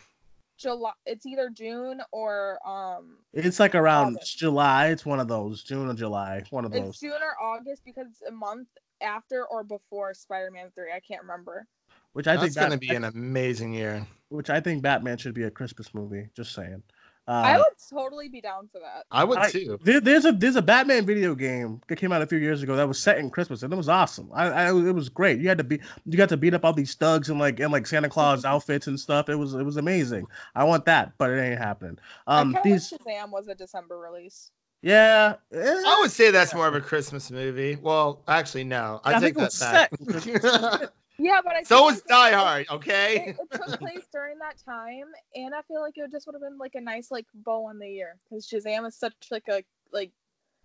July. 0.60 0.92
It's 1.06 1.26
either 1.26 1.50
June 1.50 2.00
or 2.12 2.58
um. 2.66 3.16
It's 3.32 3.58
like 3.60 3.74
around 3.74 4.16
August. 4.16 4.38
July. 4.38 4.88
It's 4.88 5.06
one 5.06 5.20
of 5.20 5.28
those 5.28 5.62
June 5.62 5.88
or 5.88 5.94
July. 5.94 6.42
One 6.50 6.64
of 6.64 6.74
It's 6.74 6.84
those. 6.84 6.98
June 7.00 7.12
or 7.22 7.42
August 7.42 7.82
because 7.84 8.06
it's 8.08 8.22
a 8.28 8.32
month 8.32 8.68
after 9.00 9.46
or 9.46 9.64
before 9.64 10.12
Spider-Man 10.14 10.70
Three. 10.74 10.92
I 10.94 11.00
can't 11.00 11.22
remember. 11.22 11.66
Which 12.12 12.26
I 12.26 12.32
think 12.36 12.54
That's 12.54 12.56
going 12.68 12.72
to 12.72 12.78
be 12.78 12.94
an 12.94 13.04
amazing 13.04 13.72
year. 13.72 14.04
which 14.30 14.50
I 14.50 14.60
think 14.60 14.82
Batman 14.82 15.16
should 15.16 15.34
be 15.34 15.44
a 15.44 15.50
Christmas 15.50 15.94
movie. 15.94 16.28
Just 16.36 16.52
saying. 16.54 16.82
Uh, 17.30 17.42
I 17.44 17.56
would 17.58 17.66
totally 17.88 18.28
be 18.28 18.40
down 18.40 18.68
for 18.72 18.80
that. 18.80 19.04
I 19.12 19.22
would 19.22 19.38
I- 19.38 19.50
too. 19.52 19.78
there- 19.84 20.00
there's 20.00 20.24
a 20.24 20.32
there's 20.32 20.56
a 20.56 20.62
Batman 20.62 21.06
video 21.06 21.36
game 21.36 21.80
that 21.86 21.94
came 21.94 22.10
out 22.10 22.22
a 22.22 22.26
few 22.26 22.38
years 22.38 22.60
ago 22.60 22.74
that 22.74 22.88
was 22.88 22.98
set 23.00 23.18
in 23.18 23.30
Christmas 23.30 23.62
and 23.62 23.72
it 23.72 23.76
was 23.76 23.88
awesome. 23.88 24.28
I, 24.34 24.48
I 24.50 24.68
it 24.70 24.92
was 24.92 25.08
great. 25.08 25.38
You 25.38 25.46
had 25.46 25.58
to 25.58 25.64
be 25.64 25.78
you 26.06 26.16
got 26.18 26.28
to 26.30 26.36
beat 26.36 26.54
up 26.54 26.64
all 26.64 26.72
these 26.72 26.94
thugs 26.96 27.30
and 27.30 27.38
like 27.38 27.60
in 27.60 27.70
like 27.70 27.86
Santa 27.86 28.08
Claus 28.08 28.44
outfits 28.44 28.88
and 28.88 28.98
stuff. 28.98 29.28
It 29.28 29.36
was 29.36 29.54
it 29.54 29.62
was 29.62 29.76
amazing. 29.76 30.26
I 30.56 30.64
want 30.64 30.86
that, 30.86 31.12
but 31.18 31.30
it 31.30 31.40
ain't 31.40 31.58
happening. 31.60 31.98
Um, 32.26 32.56
I 32.56 32.62
these 32.64 32.90
these 32.90 32.98
Shazam 32.98 33.30
was 33.30 33.46
a 33.46 33.54
December 33.54 33.96
release. 33.98 34.50
yeah. 34.82 35.34
eh, 35.52 35.58
I 35.86 35.98
would 36.00 36.10
say 36.10 36.32
that's 36.32 36.52
more 36.52 36.66
of 36.66 36.74
a 36.74 36.80
Christmas 36.80 37.30
movie. 37.30 37.76
Well, 37.80 38.22
actually, 38.26 38.64
no. 38.64 39.00
I, 39.04 39.10
I 39.10 39.20
take 39.20 39.36
think 39.36 39.36
it 39.36 39.52
that 39.52 39.92
was 39.92 40.50
back. 40.80 40.90
Yeah, 41.22 41.40
but 41.44 41.54
I 41.54 41.64
so 41.64 41.76
feel 41.76 41.84
was 41.84 41.96
like 41.96 42.06
Die 42.08 42.32
Hard, 42.32 42.66
okay? 42.70 43.34
it 43.38 43.48
took 43.52 43.78
place 43.78 44.06
during 44.10 44.38
that 44.38 44.56
time, 44.64 45.06
and 45.34 45.54
I 45.54 45.60
feel 45.62 45.82
like 45.82 45.94
it 45.96 46.10
just 46.10 46.26
would 46.26 46.34
have 46.34 46.42
been 46.42 46.56
like 46.58 46.74
a 46.74 46.80
nice 46.80 47.10
like 47.10 47.26
bow 47.34 47.66
on 47.66 47.78
the 47.78 47.88
year 47.88 48.16
because 48.28 48.48
Shazam 48.48 48.86
is 48.86 48.96
such 48.96 49.14
like 49.30 49.44
a 49.48 49.62
like 49.92 50.12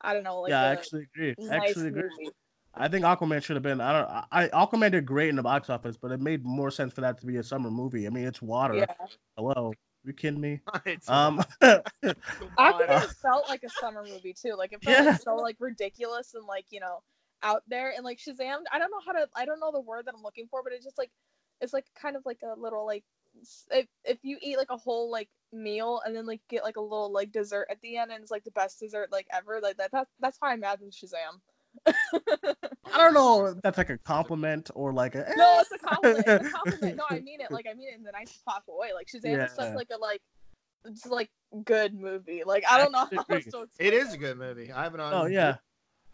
I 0.02 0.14
don't 0.14 0.24
know 0.24 0.40
like 0.40 0.52
yeah, 0.52 0.62
I 0.62 0.68
a 0.68 0.72
actually 0.72 1.08
agree. 1.14 1.36
nice 1.40 1.76
actually 1.78 1.88
agree. 1.88 2.04
movie. 2.04 2.32
I 2.74 2.88
think 2.88 3.04
Aquaman 3.06 3.44
should 3.44 3.56
have 3.58 3.64
been. 3.64 3.82
I 3.82 3.92
don't. 3.94 4.26
I 4.32 4.48
Aquaman 4.66 4.92
did 4.92 5.06
great 5.06 5.30
in 5.30 5.36
the 5.36 5.44
box 5.44 5.70
office, 5.70 5.98
but 5.98 6.12
it 6.12 6.22
made 6.22 6.46
more 6.46 6.72
sense 6.72 6.94
for 6.94 7.02
that 7.02 7.20
to 7.20 7.26
be 7.26 7.38
a 7.38 7.44
summer 7.44 7.70
movie. 7.70 8.08
I 8.08 8.10
mean, 8.10 8.26
it's 8.26 8.42
water. 8.42 8.76
Yeah, 8.76 8.86
Hello, 9.38 9.74
you 10.06 10.14
kidding 10.14 10.40
me? 10.42 10.62
It's 10.86 11.10
Um, 11.10 11.44
Aquaman 12.58 13.16
felt 13.22 13.48
like 13.50 13.64
a 13.64 13.70
summer 13.70 14.04
movie 14.04 14.34
too. 14.34 14.56
Like 14.58 14.74
it 14.74 14.82
felt 14.84 14.98
Yeah. 14.98 15.12
like 15.12 15.22
so 15.22 15.36
like 15.36 15.58
ridiculous 15.60 16.34
and 16.34 16.46
like 16.46 16.66
you 16.70 16.80
know 16.80 17.02
out 17.44 17.64
there 17.68 17.92
and 17.96 18.04
like 18.04 18.20
Shazam. 18.20 18.60
I 18.72 18.80
don't 18.80 18.92
know 18.92 19.02
how 19.06 19.14
to. 19.14 19.28
I 19.36 19.46
don't 19.46 19.60
know 19.60 19.72
the 19.72 19.82
word 19.82 20.06
that 20.06 20.16
I'm 20.16 20.24
looking 20.24 20.48
for, 20.50 20.62
but 20.64 20.74
it's 20.74 20.86
just 20.86 20.98
like 20.98 21.12
it's 21.62 21.74
like 21.74 21.86
kind 22.00 22.16
of 22.16 22.24
like 22.26 22.40
a 22.44 22.60
little 22.60 22.86
like 22.86 23.04
if 23.72 23.88
if 24.04 24.18
you 24.24 24.38
eat 24.42 24.58
like 24.58 24.70
a 24.70 24.78
whole 24.78 25.12
like 25.12 25.30
meal 25.52 26.02
and 26.06 26.16
then 26.16 26.26
like 26.26 26.42
get 26.50 26.64
like 26.64 26.78
a 26.78 26.82
little 26.82 27.12
like 27.12 27.32
dessert 27.32 27.68
at 27.70 27.80
the 27.82 27.98
end 27.98 28.12
and 28.12 28.22
it's 28.22 28.32
like 28.32 28.44
the 28.44 28.52
best 28.52 28.80
dessert 28.80 29.12
like 29.12 29.28
ever 29.32 29.60
like 29.62 29.78
that. 29.78 29.92
That's 29.92 30.10
that's 30.20 30.38
how 30.42 30.50
I 30.50 30.54
imagine 30.54 30.90
Shazam. 30.90 31.40
I 32.94 32.98
don't 32.98 33.14
know. 33.14 33.56
That's 33.64 33.78
like 33.78 33.90
a 33.90 33.98
compliment 33.98 34.70
or 34.76 34.94
like 34.94 35.16
a. 35.16 35.26
No, 35.36 35.60
it's 35.60 35.72
a 35.72 35.76
eh. 35.76 35.78
compliment. 35.84 36.28
It's 36.28 36.48
a 36.48 36.52
compliment. 36.52 36.98
No, 36.98 37.04
I 37.10 37.20
mean 37.22 37.42
it. 37.42 37.52
Like 37.52 37.68
I 37.70 37.74
mean 37.74 37.90
it 37.90 37.98
in 37.98 38.04
the 38.04 38.12
nicest 38.12 38.46
possible 38.46 38.78
way. 38.80 38.90
Like 38.94 39.08
Shazam 39.08 39.44
is 39.46 39.52
such 39.52 39.68
Yeah. 39.68 39.76
like 39.76 39.90
a 39.94 39.98
like, 39.98 40.22
it's 40.86 41.06
like 41.06 41.30
good 41.64 41.94
movie. 41.94 42.44
Like 42.46 42.64
I 42.70 42.78
don't 42.78 42.92
know 42.92 43.00
how 43.00 43.22
Agree. 43.22 43.36
else 43.36 43.46
to 43.46 43.68
It 43.80 44.14
a 44.14 44.18
good 44.18 44.38
movie. 44.38 44.72
I 44.72 44.84
have 44.84 44.94
it 44.94 45.00
on. 45.00 45.14
Oh 45.14 45.26
yeah, 45.26 45.56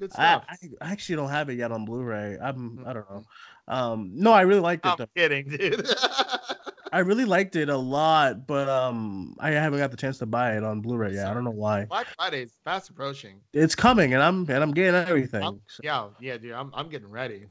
Good 0.01 0.11
stuff. 0.13 0.43
I 0.49 0.55
I 0.81 0.91
actually 0.91 1.15
don't 1.17 1.29
have 1.29 1.49
it 1.49 1.53
yet 1.59 1.71
on 1.71 1.85
Blu-ray. 1.85 2.37
I'm 2.41 2.55
Mm-hmm. 2.71 2.87
I 2.87 2.93
don't 2.93 3.09
know. 3.11 3.23
Um, 3.67 4.11
no, 4.15 4.31
I 4.33 4.41
really 4.41 4.59
liked 4.59 4.83
it 4.85 4.89
I'm 4.89 4.95
though. 4.97 5.07
kidding, 5.15 5.47
dude. 5.47 5.87
I 6.93 6.99
really 6.99 7.23
liked 7.23 7.55
it 7.55 7.69
a 7.69 7.77
lot, 7.77 8.47
but 8.47 8.67
um, 8.67 9.35
I 9.39 9.51
haven't 9.51 9.79
got 9.79 9.91
the 9.91 9.97
chance 9.97 10.17
to 10.17 10.25
buy 10.25 10.57
it 10.57 10.63
on 10.63 10.81
Blu-ray 10.81 11.13
yet. 11.13 11.27
I 11.27 11.33
don't 11.33 11.45
know 11.45 11.51
why. 11.51 11.85
Black 11.85 12.07
Friday's 12.17 12.57
fast 12.65 12.89
approaching. 12.89 13.35
It's 13.53 13.75
coming, 13.75 14.13
and 14.13 14.21
I'm 14.23 14.41
and 14.49 14.63
I'm 14.63 14.71
getting 14.71 14.95
everything. 14.95 15.43
I'm- 15.43 15.61
So- 15.67 15.81
Yeah, 15.83 16.07
yeah, 16.19 16.37
dude. 16.37 16.51
I'm, 16.53 16.71
I'm 16.73 16.89
getting 16.89 17.09
ready. 17.09 17.45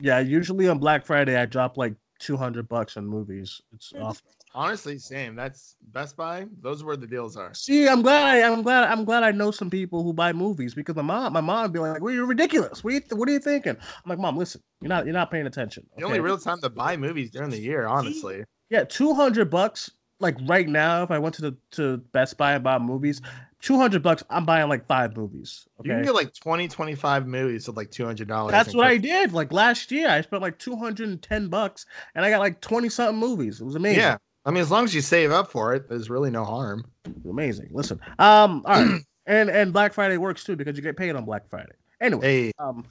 yeah, 0.00 0.20
usually 0.20 0.68
on 0.68 0.78
Black 0.78 1.04
Friday 1.06 1.36
I 1.40 1.46
drop 1.46 1.76
like 1.78 1.94
two 2.20 2.36
hundred 2.36 2.68
bucks 2.68 2.96
on 2.98 3.06
movies. 3.06 3.60
It's 3.72 3.92
Mhm. 3.92 4.02
awful. 4.04 4.30
Honestly, 4.54 4.98
same. 4.98 5.34
That's 5.34 5.74
Best 5.92 6.16
Buy. 6.16 6.46
Those 6.62 6.80
are 6.82 6.86
where 6.86 6.96
the 6.96 7.08
deals 7.08 7.36
are. 7.36 7.52
See, 7.54 7.88
I'm 7.88 8.02
glad 8.02 8.22
I, 8.36 8.48
I'm 8.52 8.62
glad 8.62 8.84
I'm 8.84 9.04
glad 9.04 9.24
I 9.24 9.32
know 9.32 9.50
some 9.50 9.68
people 9.68 10.04
who 10.04 10.12
buy 10.12 10.32
movies 10.32 10.74
because 10.74 10.94
my 10.94 11.02
mom 11.02 11.32
my 11.32 11.40
mom 11.40 11.62
would 11.62 11.72
be 11.72 11.80
like, 11.80 12.00
"Well, 12.00 12.14
you're 12.14 12.26
ridiculous. 12.26 12.84
What 12.84 12.92
are 12.92 12.96
you, 12.96 13.02
what 13.16 13.28
are 13.28 13.32
you 13.32 13.40
thinking?" 13.40 13.76
I'm 13.76 14.08
like, 14.08 14.18
"Mom, 14.20 14.36
listen, 14.36 14.60
you're 14.80 14.88
not 14.88 15.06
you're 15.06 15.12
not 15.14 15.30
paying 15.32 15.46
attention." 15.46 15.84
The 15.96 16.04
only 16.04 16.20
real 16.20 16.38
time 16.38 16.60
to 16.60 16.70
buy 16.70 16.96
movies 16.96 17.30
during 17.32 17.50
the 17.50 17.58
year, 17.58 17.86
honestly. 17.86 18.44
yeah, 18.70 18.84
two 18.84 19.12
hundred 19.12 19.50
bucks. 19.50 19.90
Like 20.20 20.36
right 20.46 20.68
now, 20.68 21.02
if 21.02 21.10
I 21.10 21.18
went 21.18 21.34
to 21.36 21.42
the 21.42 21.56
to 21.72 21.96
Best 22.12 22.38
Buy 22.38 22.52
and 22.52 22.62
bought 22.62 22.80
movies, 22.80 23.20
two 23.60 23.76
hundred 23.76 24.04
bucks, 24.04 24.22
I'm 24.30 24.46
buying 24.46 24.68
like 24.68 24.86
five 24.86 25.16
movies. 25.16 25.66
You 25.82 25.90
can 25.90 26.04
get 26.04 26.14
like 26.14 26.32
20, 26.32 26.68
25 26.68 27.26
movies 27.26 27.66
with 27.66 27.76
like 27.76 27.90
$200. 27.90 28.50
that's 28.52 28.70
in 28.72 28.78
what 28.78 28.86
I 28.86 28.96
did. 28.96 29.32
Like 29.32 29.52
last 29.52 29.90
year, 29.90 30.08
I 30.08 30.20
spent 30.20 30.40
like 30.40 30.58
two 30.60 30.76
hundred 30.76 31.08
and 31.08 31.20
ten 31.20 31.48
bucks, 31.48 31.84
and 32.14 32.24
I 32.24 32.30
got 32.30 32.38
like 32.38 32.60
twenty 32.60 32.88
something 32.88 33.18
movies. 33.18 33.60
It 33.60 33.64
was 33.64 33.74
amazing. 33.74 34.00
Yeah. 34.02 34.16
I 34.46 34.50
mean, 34.50 34.60
as 34.60 34.70
long 34.70 34.84
as 34.84 34.94
you 34.94 35.00
save 35.00 35.30
up 35.30 35.50
for 35.50 35.74
it, 35.74 35.88
there's 35.88 36.10
really 36.10 36.30
no 36.30 36.44
harm. 36.44 36.84
amazing. 37.28 37.68
Listen, 37.72 37.98
um, 38.18 38.62
all 38.66 38.82
right, 38.84 39.00
and 39.26 39.48
and 39.50 39.72
Black 39.72 39.92
Friday 39.92 40.16
works 40.18 40.44
too 40.44 40.56
because 40.56 40.76
you 40.76 40.82
get 40.82 40.96
paid 40.96 41.16
on 41.16 41.24
Black 41.24 41.48
Friday. 41.48 41.72
Anyway, 42.00 42.22
Hey, 42.46 42.52
um, 42.58 42.84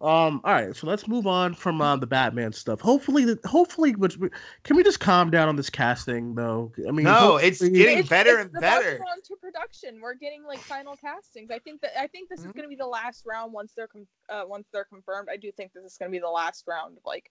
um, 0.00 0.40
all 0.44 0.52
right, 0.52 0.74
so 0.76 0.86
let's 0.86 1.08
move 1.08 1.26
on 1.26 1.54
from 1.54 1.80
uh, 1.80 1.96
the 1.96 2.06
Batman 2.06 2.52
stuff. 2.52 2.80
Hopefully, 2.80 3.24
the, 3.24 3.38
hopefully, 3.48 3.92
which 3.94 4.16
we, 4.18 4.28
can 4.64 4.76
we 4.76 4.82
just 4.84 5.00
calm 5.00 5.30
down 5.30 5.48
on 5.48 5.56
this 5.56 5.70
casting 5.70 6.34
though? 6.34 6.70
I 6.86 6.90
mean, 6.92 7.04
No, 7.04 7.36
it's 7.36 7.60
getting 7.60 7.98
It's- 7.98 8.08
better 8.08 8.38
it's 8.38 8.48
and 8.48 8.56
about 8.58 8.82
better. 8.82 8.98
go 8.98 9.04
into 9.16 9.36
production. 9.40 10.00
We're 10.00 10.14
getting 10.14 10.44
like 10.44 10.58
final 10.60 10.96
castings. 10.96 11.50
I 11.50 11.58
think 11.60 11.80
that 11.82 11.98
I 12.00 12.06
think 12.08 12.28
this 12.28 12.40
is 12.40 12.46
Mhm. 12.46 12.54
going 12.54 12.64
to 12.64 12.68
be 12.68 12.76
the 12.76 12.86
last 12.86 13.24
round 13.26 13.52
once 13.52 13.72
they're 13.76 13.88
com- 13.88 14.06
uh, 14.28 14.42
once 14.46 14.68
they're 14.72 14.84
confirmed. 14.84 15.28
I 15.32 15.36
do 15.36 15.50
think 15.52 15.72
this 15.72 15.84
is 15.84 15.96
going 15.96 16.10
to 16.10 16.16
be 16.16 16.20
the 16.20 16.28
last 16.28 16.64
round 16.68 16.96
of 16.96 17.02
like 17.06 17.30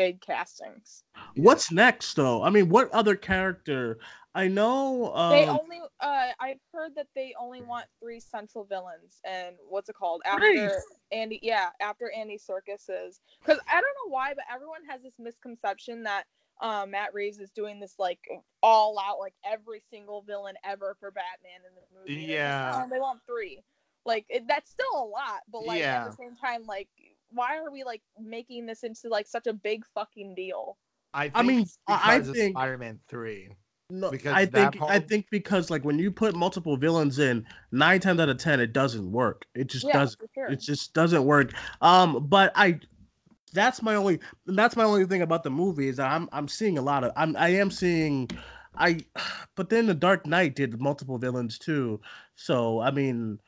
big 0.00 0.20
castings. 0.22 1.04
What's 1.36 1.70
next 1.70 2.14
though? 2.14 2.42
I 2.42 2.50
mean, 2.50 2.68
what 2.70 2.90
other 2.92 3.14
character? 3.14 3.98
I 4.34 4.48
know. 4.48 5.14
Um, 5.14 5.32
they 5.32 5.46
only 5.46 5.78
uh 6.00 6.28
I've 6.40 6.60
heard 6.72 6.92
that 6.96 7.08
they 7.14 7.34
only 7.38 7.60
want 7.62 7.86
three 8.00 8.20
central 8.20 8.64
villains 8.64 9.20
and 9.24 9.56
what's 9.68 9.88
it 9.88 9.96
called 9.96 10.22
after 10.24 10.40
Three? 10.40 10.68
Andy 11.12 11.38
yeah 11.42 11.70
after 11.80 12.10
Andy 12.16 12.38
Serkis 12.38 12.88
is 12.88 13.20
because 13.44 13.60
I 13.68 13.74
don't 13.74 13.82
know 13.82 14.10
why 14.10 14.32
but 14.34 14.44
everyone 14.52 14.80
has 14.88 15.02
this 15.02 15.14
misconception 15.18 16.04
that 16.04 16.24
um, 16.62 16.90
Matt 16.92 17.12
Reeves 17.12 17.38
is 17.38 17.50
doing 17.50 17.80
this 17.80 17.94
like 17.98 18.20
all 18.62 18.98
out 18.98 19.18
like 19.18 19.34
every 19.44 19.82
single 19.90 20.22
villain 20.22 20.54
ever 20.64 20.96
for 21.00 21.10
Batman 21.10 21.60
in 21.68 21.74
the 21.74 21.98
movie. 21.98 22.26
They're 22.26 22.36
just, 22.36 22.58
Yeah. 22.60 22.82
"Oh, 22.84 22.88
they 22.90 23.00
want 23.00 23.20
three. 23.26 23.62
Like 24.04 24.26
it, 24.28 24.46
that's 24.46 24.70
still 24.70 24.94
a 24.94 25.04
lot, 25.04 25.40
but 25.50 25.64
like 25.64 25.80
Yeah. 25.80 25.96
at 25.96 26.10
the 26.10 26.16
same 26.16 26.36
time, 26.36 26.64
like 26.66 26.88
why 27.30 27.56
are 27.58 27.70
we 27.70 27.84
like 27.84 28.02
making 28.20 28.66
this 28.66 28.82
into 28.82 29.08
like 29.08 29.26
such 29.26 29.46
a 29.46 29.52
big 29.52 29.84
fucking 29.94 30.34
deal? 30.34 30.76
I, 31.14 31.24
think 31.24 31.36
I 31.36 31.42
mean, 31.42 31.66
I- 31.88 31.92
I 31.92 32.14
because 32.18 32.28
of 32.30 32.36
think- 32.36 32.56
Spider-Man 32.56 33.00
3. 33.08 33.48
no, 33.90 34.10
because 34.10 34.32
I 34.34 34.44
that 34.44 34.72
think 34.74 34.82
I 34.84 34.98
think 35.00 35.26
because 35.30 35.68
like 35.70 35.84
when 35.84 35.98
you 35.98 36.12
put 36.12 36.36
multiple 36.36 36.76
villains 36.76 37.18
in, 37.18 37.44
nine 37.72 37.98
times 38.00 38.20
out 38.20 38.28
of 38.28 38.38
ten, 38.38 38.60
it 38.60 38.72
doesn't 38.72 39.10
work. 39.10 39.44
It 39.54 39.66
just 39.66 39.84
yeah, 39.86 39.94
doesn't. 39.94 40.20
sure. 40.34 40.46
It 40.46 40.60
just 40.60 40.94
doesn't 40.94 41.24
work. 41.24 41.52
Um, 41.80 42.26
but 42.28 42.52
I 42.54 42.78
that's 43.52 43.82
my 43.82 43.96
only 43.96 44.20
that's 44.46 44.76
my 44.76 44.84
only 44.84 45.06
thing 45.06 45.22
about 45.22 45.42
the 45.42 45.50
movie 45.50 45.88
is 45.88 45.96
that 45.96 46.08
I'm 46.12 46.28
I'm 46.32 46.46
seeing 46.46 46.78
a 46.78 46.82
lot 46.82 47.02
of 47.02 47.10
I'm 47.16 47.34
I 47.36 47.48
am 47.48 47.72
seeing 47.72 48.28
I 48.76 49.00
but 49.56 49.68
then 49.70 49.86
the 49.86 49.94
Dark 49.94 50.24
Knight 50.24 50.54
did 50.54 50.80
multiple 50.80 51.18
villains 51.18 51.58
too. 51.58 52.00
So 52.36 52.78
I 52.80 52.92
mean 52.92 53.40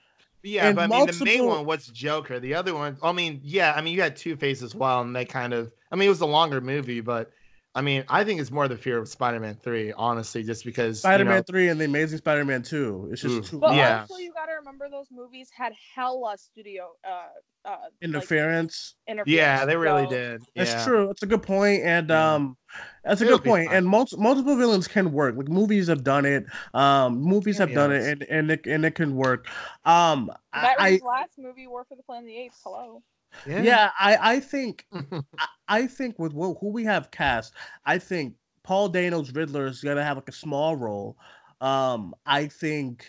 Yeah, 0.42 0.68
And 0.68 0.76
but 0.76 0.84
I 0.84 0.86
mean, 0.88 1.06
the 1.06 1.24
main 1.24 1.46
one 1.46 1.64
was 1.64 1.86
Joker. 1.86 2.40
The 2.40 2.54
other 2.54 2.74
one, 2.74 2.96
I 3.02 3.12
mean, 3.12 3.40
yeah, 3.44 3.72
I 3.76 3.80
mean, 3.80 3.94
you 3.94 4.02
had 4.02 4.16
Two 4.16 4.36
Face 4.36 4.62
as 4.62 4.74
well, 4.74 5.00
and 5.00 5.14
they 5.14 5.24
kind 5.24 5.52
of, 5.52 5.72
I 5.90 5.96
mean, 5.96 6.06
it 6.06 6.10
was 6.10 6.20
a 6.20 6.26
longer 6.26 6.60
movie, 6.60 7.00
but 7.00 7.30
I 7.74 7.80
mean, 7.80 8.04
I 8.08 8.24
think 8.24 8.40
it's 8.40 8.50
more 8.50 8.68
the 8.68 8.76
fear 8.76 8.98
of 8.98 9.08
Spider-Man 9.08 9.54
Three, 9.56 9.92
honestly, 9.92 10.42
just 10.42 10.64
because 10.64 11.00
Spider-Man 11.00 11.38
know, 11.38 11.44
3 11.44 11.68
and 11.68 11.80
the 11.80 11.84
Amazing 11.84 12.18
Spider-Man 12.18 12.62
2. 12.62 13.08
It's 13.12 13.22
just 13.22 13.36
Oof. 13.38 13.50
too 13.50 13.60
But 13.60 13.74
Yeah. 13.74 14.06
also, 14.08 14.16
you 14.16 14.32
gotta 14.32 14.52
remember 14.54 14.88
those 14.90 15.08
movies 15.10 15.48
had 15.56 15.72
hella 15.94 16.36
studio 16.38 16.92
uh 17.04 17.28
uh 17.64 17.70
like, 17.82 17.92
interference. 18.00 18.94
interference. 19.06 19.30
yeah, 19.30 19.64
they 19.64 19.76
really 19.76 20.04
so- 20.04 20.10
did. 20.10 20.42
That's 20.56 20.84
true. 20.84 21.06
That's 21.06 21.22
a 21.22 21.26
good 21.26 21.42
point, 21.42 21.82
and 21.84 22.08
Yeah. 22.10 22.34
um, 22.34 22.56
that's 23.04 23.20
a 23.20 23.24
It'll 23.24 23.38
good 23.38 23.44
point. 23.48 23.68
fine. 23.68 23.76
And 23.76 23.86
multi- 23.86 24.16
multiple 24.16 24.56
villains 24.56 24.88
can 24.88 25.12
work. 25.12 25.36
Like 25.36 25.48
movies 25.48 25.86
have 25.88 26.02
done 26.04 26.24
it. 26.24 26.44
Um, 26.74 27.20
movies 27.20 27.58
have 27.58 27.72
done 27.72 27.92
it, 27.92 28.02
and 28.04 28.22
and 28.24 28.50
it, 28.50 28.66
and 28.66 28.84
it 28.84 28.94
can 28.94 29.14
work. 29.16 29.46
Um, 29.84 30.30
Matt 30.54 30.80
I, 30.80 30.90
Reeves' 30.90 31.02
last 31.04 31.38
movie, 31.38 31.66
War 31.66 31.84
for 31.84 31.96
the 31.96 32.02
Planet 32.02 32.24
of 32.24 32.28
the 32.28 32.38
Apes. 32.38 32.60
Hello. 32.64 33.02
I 33.46 33.50
yeah, 33.62 33.90
I 33.98 34.18
I 34.34 34.40
think 34.40 34.86
I, 34.92 35.46
I 35.68 35.86
think 35.86 36.18
with 36.18 36.32
wh- 36.32 36.58
who 36.60 36.68
we 36.72 36.84
have 36.84 37.10
cast, 37.10 37.54
I 37.86 37.98
think 37.98 38.34
Paul 38.62 38.88
Dano's 38.88 39.32
Riddler 39.32 39.66
is 39.66 39.80
gonna 39.80 40.04
have 40.04 40.16
like 40.16 40.28
a 40.28 40.32
small 40.32 40.76
role. 40.76 41.16
Um, 41.60 42.14
I 42.26 42.46
think 42.48 43.06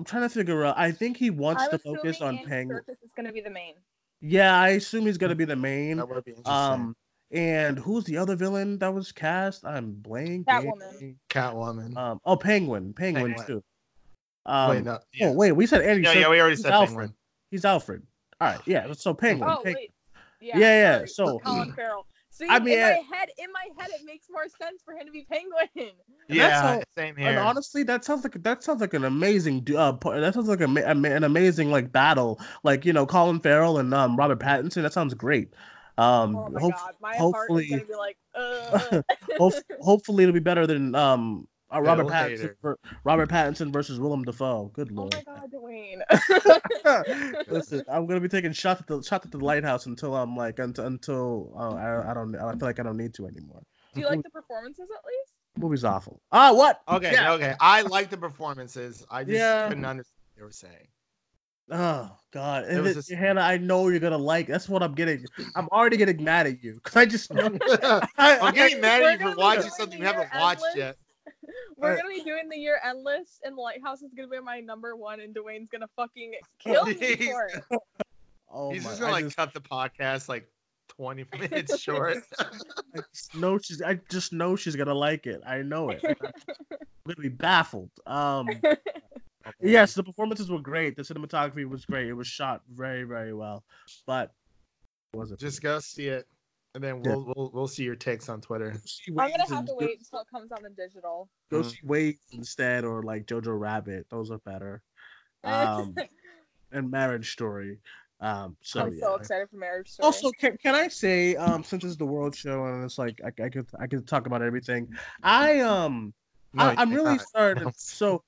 I'm 0.00 0.04
trying 0.04 0.22
to 0.22 0.30
figure 0.30 0.64
out. 0.64 0.78
I 0.78 0.92
think 0.92 1.18
he 1.18 1.28
wants 1.28 1.62
I'm 1.62 1.72
to 1.72 1.78
focus 1.78 2.22
on 2.22 2.38
Andy 2.38 2.48
Penguin. 2.48 2.80
Serkis 2.88 3.04
is 3.04 3.10
gonna 3.14 3.32
be 3.32 3.42
the 3.42 3.50
main. 3.50 3.74
Yeah, 4.22 4.58
I 4.58 4.70
assume 4.70 5.04
he's 5.04 5.18
gonna 5.18 5.34
be 5.34 5.44
the 5.44 5.56
main. 5.56 5.98
That 5.98 6.08
would 6.08 6.24
be 6.24 6.30
interesting. 6.30 6.54
Um, 6.54 6.96
and 7.32 7.78
who's 7.78 8.04
the 8.04 8.16
other 8.16 8.34
villain 8.34 8.78
that 8.78 8.94
was 8.94 9.12
cast? 9.12 9.62
I'm 9.62 9.92
blanking. 10.00 10.46
Catwoman. 10.46 11.16
Catwoman. 11.28 11.96
Um, 11.98 12.18
oh, 12.24 12.34
Penguin, 12.34 12.94
Penguin, 12.94 13.34
Penguin. 13.34 13.46
too. 13.46 13.64
Um, 14.46 14.70
wait, 14.70 14.84
no. 14.84 14.98
Yeah. 15.12 15.26
Oh 15.28 15.32
wait, 15.32 15.52
we 15.52 15.66
said 15.66 15.82
Andy. 15.82 16.02
yeah, 16.02 16.14
yeah, 16.14 16.30
we 16.30 16.40
already 16.40 16.56
He's 16.56 16.62
said 16.62 16.72
Alfred. 16.72 16.88
Penguin. 16.96 17.14
He's 17.50 17.64
Alfred. 17.66 18.02
All 18.40 18.48
right, 18.48 18.60
yeah. 18.64 18.90
So 18.94 19.12
Penguin. 19.12 19.50
Oh 19.50 19.56
Penguin. 19.56 19.74
wait. 19.74 19.92
Yeah, 20.40 20.58
Yeah, 20.58 21.00
yeah, 21.00 21.04
so- 21.04 21.40
Colin 21.40 21.74
Farrell. 21.74 22.06
See, 22.40 22.46
I 22.48 22.58
mean, 22.58 22.78
in 22.78 22.84
I- 22.84 22.88
my 23.10 23.16
head, 23.16 23.28
in 23.38 23.52
my 23.52 23.68
head, 23.78 23.90
it 23.92 24.04
makes 24.04 24.26
more 24.30 24.44
sense 24.60 24.82
for 24.84 24.94
him 24.94 25.06
to 25.06 25.12
be 25.12 25.26
Penguin. 25.30 25.68
And 26.28 26.36
Yeah, 26.38 26.48
that's 26.48 26.60
how- 26.62 26.82
same 26.96 27.14
And 27.18 27.38
honestly, 27.38 27.82
that 27.84 28.04
sounds 28.04 28.22
like 28.24 28.42
that 28.42 28.62
sounds 28.62 28.80
like 28.80 28.94
an 28.94 29.04
amazing 29.04 29.60
du- 29.60 29.76
uh 29.76 29.92
that 29.92 30.32
sounds 30.34 30.48
like 30.48 30.60
a, 30.60 30.66
a 30.66 30.78
an 31.16 31.24
amazing 31.24 31.70
like 31.70 31.90
battle 31.92 32.40
like 32.62 32.84
you 32.84 32.92
know 32.92 33.04
Colin 33.04 33.40
Farrell 33.40 33.78
and 33.78 33.92
um 33.92 34.16
Robert 34.16 34.38
Pattinson 34.38 34.82
that 34.82 34.92
sounds 34.92 35.12
great. 35.14 35.52
Um, 35.98 36.34
oh 36.36 36.48
my 36.48 36.60
hope- 36.60 36.72
god, 36.74 36.94
my 37.00 37.16
hopefully- 37.16 37.68
heart 37.68 37.82
is 37.82 37.88
gonna 37.88 37.98
be 37.98 38.04
like, 38.06 38.16
uh. 39.38 39.50
hopefully 39.80 40.24
it'll 40.24 40.32
be 40.32 40.40
better 40.40 40.66
than 40.66 40.94
um 40.94 41.46
uh, 41.72 41.80
Robert 41.80 42.04
Bill 42.04 42.12
Pattinson 42.12 42.40
Hader. 42.40 42.54
ver- 42.62 42.78
Robert 43.04 43.28
Pattinson 43.28 43.72
versus 43.72 43.98
Willem 44.00 44.24
Dafoe. 44.24 44.70
Good 44.74 44.90
lord. 44.90 45.14
oh 45.14 45.32
my 45.32 45.38
god, 45.40 45.50
Duane. 45.50 46.02
Listen, 47.48 47.82
I'm 47.90 48.06
gonna 48.06 48.20
be 48.20 48.28
taking 48.28 48.52
shots 48.52 48.80
at 48.80 48.86
the 48.86 49.02
shots 49.02 49.26
at 49.26 49.32
the 49.32 49.38
lighthouse 49.38 49.86
until 49.86 50.14
I'm 50.16 50.36
like 50.36 50.58
until 50.58 50.86
until 50.86 51.52
uh, 51.56 51.74
I 51.74 52.10
I 52.10 52.14
don't 52.14 52.34
I 52.36 52.50
feel 52.52 52.58
like 52.68 52.80
I 52.80 52.82
don't 52.82 52.96
need 52.96 53.14
to 53.14 53.26
anymore. 53.26 53.62
Do 53.94 54.00
you 54.00 54.06
like 54.06 54.22
the 54.22 54.30
performances 54.30 54.88
at 54.90 55.04
least? 55.06 55.32
Movie's 55.58 55.84
awful. 55.84 56.20
Ah, 56.32 56.52
what? 56.52 56.80
Okay, 56.88 57.12
Yeah. 57.12 57.32
okay. 57.34 57.54
I 57.60 57.82
like 57.82 58.08
the 58.08 58.16
performances. 58.16 59.04
I 59.10 59.24
just 59.24 59.34
Yeah. 59.36 59.68
couldn't 59.68 59.84
understand 59.84 60.14
what 60.28 60.36
they 60.38 60.44
were 60.44 60.52
saying. 60.52 60.86
Oh 61.72 62.10
God, 62.32 62.64
It 62.64 62.84
it- 62.84 62.94
just- 62.94 63.12
Hannah, 63.12 63.42
I 63.42 63.56
know 63.56 63.88
you're 63.88 64.00
gonna 64.00 64.18
like. 64.18 64.46
That's 64.48 64.68
what 64.68 64.82
I'm 64.82 64.94
getting. 64.94 65.24
I'm 65.54 65.68
already 65.68 65.96
getting 65.96 66.22
mad 66.24 66.46
at 66.46 66.62
you 66.64 66.74
because 66.74 66.96
I 66.96 67.06
just. 67.06 67.30
I, 67.36 68.08
I'm 68.18 68.54
getting 68.54 68.80
mad 68.80 69.02
at 69.02 69.20
you 69.20 69.30
for 69.30 69.36
watching 69.36 69.70
something 69.70 69.98
you 69.98 70.04
haven't 70.04 70.28
year 70.32 70.40
watched 70.40 70.64
yet. 70.76 70.96
We're 71.80 71.92
Uh, 71.92 71.96
gonna 71.96 72.08
be 72.08 72.22
doing 72.22 72.48
the 72.48 72.58
year 72.58 72.78
endless, 72.84 73.40
and 73.44 73.56
the 73.56 73.60
lighthouse 73.60 74.02
is 74.02 74.12
gonna 74.14 74.28
be 74.28 74.40
my 74.40 74.60
number 74.60 74.96
one, 74.96 75.20
and 75.20 75.34
Duane's 75.34 75.68
gonna 75.70 75.88
fucking 75.96 76.34
kill 76.58 76.84
me 76.86 76.94
for 76.94 77.46
it. 77.46 77.64
oh 78.50 78.70
He's 78.72 78.84
my, 78.84 78.90
just 78.90 79.00
gonna 79.00 79.12
I 79.12 79.14
like 79.14 79.24
just, 79.24 79.36
cut 79.36 79.54
the 79.54 79.60
podcast 79.60 80.28
like 80.28 80.46
20 80.88 81.24
minutes 81.40 81.78
short. 81.80 82.18
I 82.38 83.00
know 83.34 83.58
she's. 83.58 83.80
I 83.80 83.94
just 84.10 84.32
know 84.32 84.56
she's 84.56 84.76
gonna 84.76 84.94
like 84.94 85.26
it. 85.26 85.40
I 85.46 85.62
know 85.62 85.88
it. 85.90 86.00
I'm 86.04 86.16
gonna 87.06 87.16
be 87.20 87.28
baffled. 87.28 87.90
Um. 88.06 88.48
Yes, 89.60 89.94
the 89.94 90.04
performances 90.04 90.50
were 90.50 90.60
great. 90.60 90.96
The 90.96 91.02
cinematography 91.02 91.68
was 91.68 91.84
great. 91.86 92.08
It 92.08 92.12
was 92.12 92.26
shot 92.26 92.60
very, 92.70 93.04
very 93.04 93.32
well. 93.32 93.64
But 94.06 94.32
was 95.14 95.32
it 95.32 95.40
Just 95.40 95.62
go 95.62 95.78
see 95.80 96.08
it, 96.08 96.26
and 96.74 96.82
then 96.82 97.00
we'll 97.00 97.32
we'll, 97.36 97.50
we'll 97.52 97.68
see 97.68 97.84
your 97.84 97.96
takes 97.96 98.28
on 98.28 98.40
Twitter. 98.40 98.74
I'm 99.18 99.30
gonna 99.30 99.48
have 99.48 99.66
to 99.66 99.74
wait 99.74 99.98
until 99.98 100.20
it 100.20 100.28
comes 100.30 100.52
out 100.52 100.64
in 100.64 100.74
digital. 100.74 101.28
Go 101.50 101.60
Mhm. 101.60 101.70
see 101.70 101.80
Waves 101.84 102.18
instead, 102.32 102.84
or 102.84 103.02
like 103.02 103.26
Jojo 103.26 103.58
Rabbit. 103.58 104.06
Those 104.10 104.30
are 104.30 104.38
better. 104.38 104.82
Um, 105.44 105.96
and 106.72 106.90
Marriage 106.90 107.32
Story. 107.32 107.78
Um, 108.20 108.56
so 108.62 108.84
I'm 108.84 108.92
yeah. 108.92 109.00
so 109.00 109.14
excited 109.16 109.48
for 109.50 109.56
Marriage 109.56 109.88
Story. 109.88 110.06
Also, 110.06 110.30
can, 110.32 110.56
can 110.58 110.74
I 110.74 110.88
say, 110.88 111.36
um, 111.36 111.64
since 111.64 111.84
it's 111.84 111.96
the 111.96 112.04
World 112.04 112.36
Show 112.36 112.66
and 112.66 112.84
it's 112.84 112.98
like 112.98 113.18
I, 113.24 113.28
I 113.44 113.48
could 113.48 113.66
I 113.80 113.86
could 113.86 114.06
talk 114.06 114.26
about 114.26 114.42
everything. 114.42 114.88
I 115.22 115.60
um 115.60 116.12
No, 116.52 116.64
I, 116.64 116.74
I'm 116.76 116.90
really 116.92 117.16
cannot. 117.16 117.28
starting. 117.28 117.64
No. 117.64 117.72
So 117.76 118.22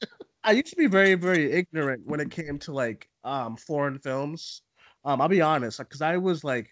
I 0.45 0.53
used 0.53 0.69
to 0.69 0.77
be 0.77 0.87
very 0.87 1.15
very 1.15 1.53
ignorant 1.53 2.03
when 2.07 2.21
it 2.21 2.31
came 2.31 2.59
to 2.61 2.73
like 2.73 3.09
um 3.23 3.57
foreign 3.57 3.99
films. 3.99 4.63
Um, 5.05 5.21
I'll 5.21 5.29
be 5.29 5.43
honest, 5.43 5.79
because 5.79 6.01
I 6.01 6.17
was 6.17 6.45
like, 6.45 6.71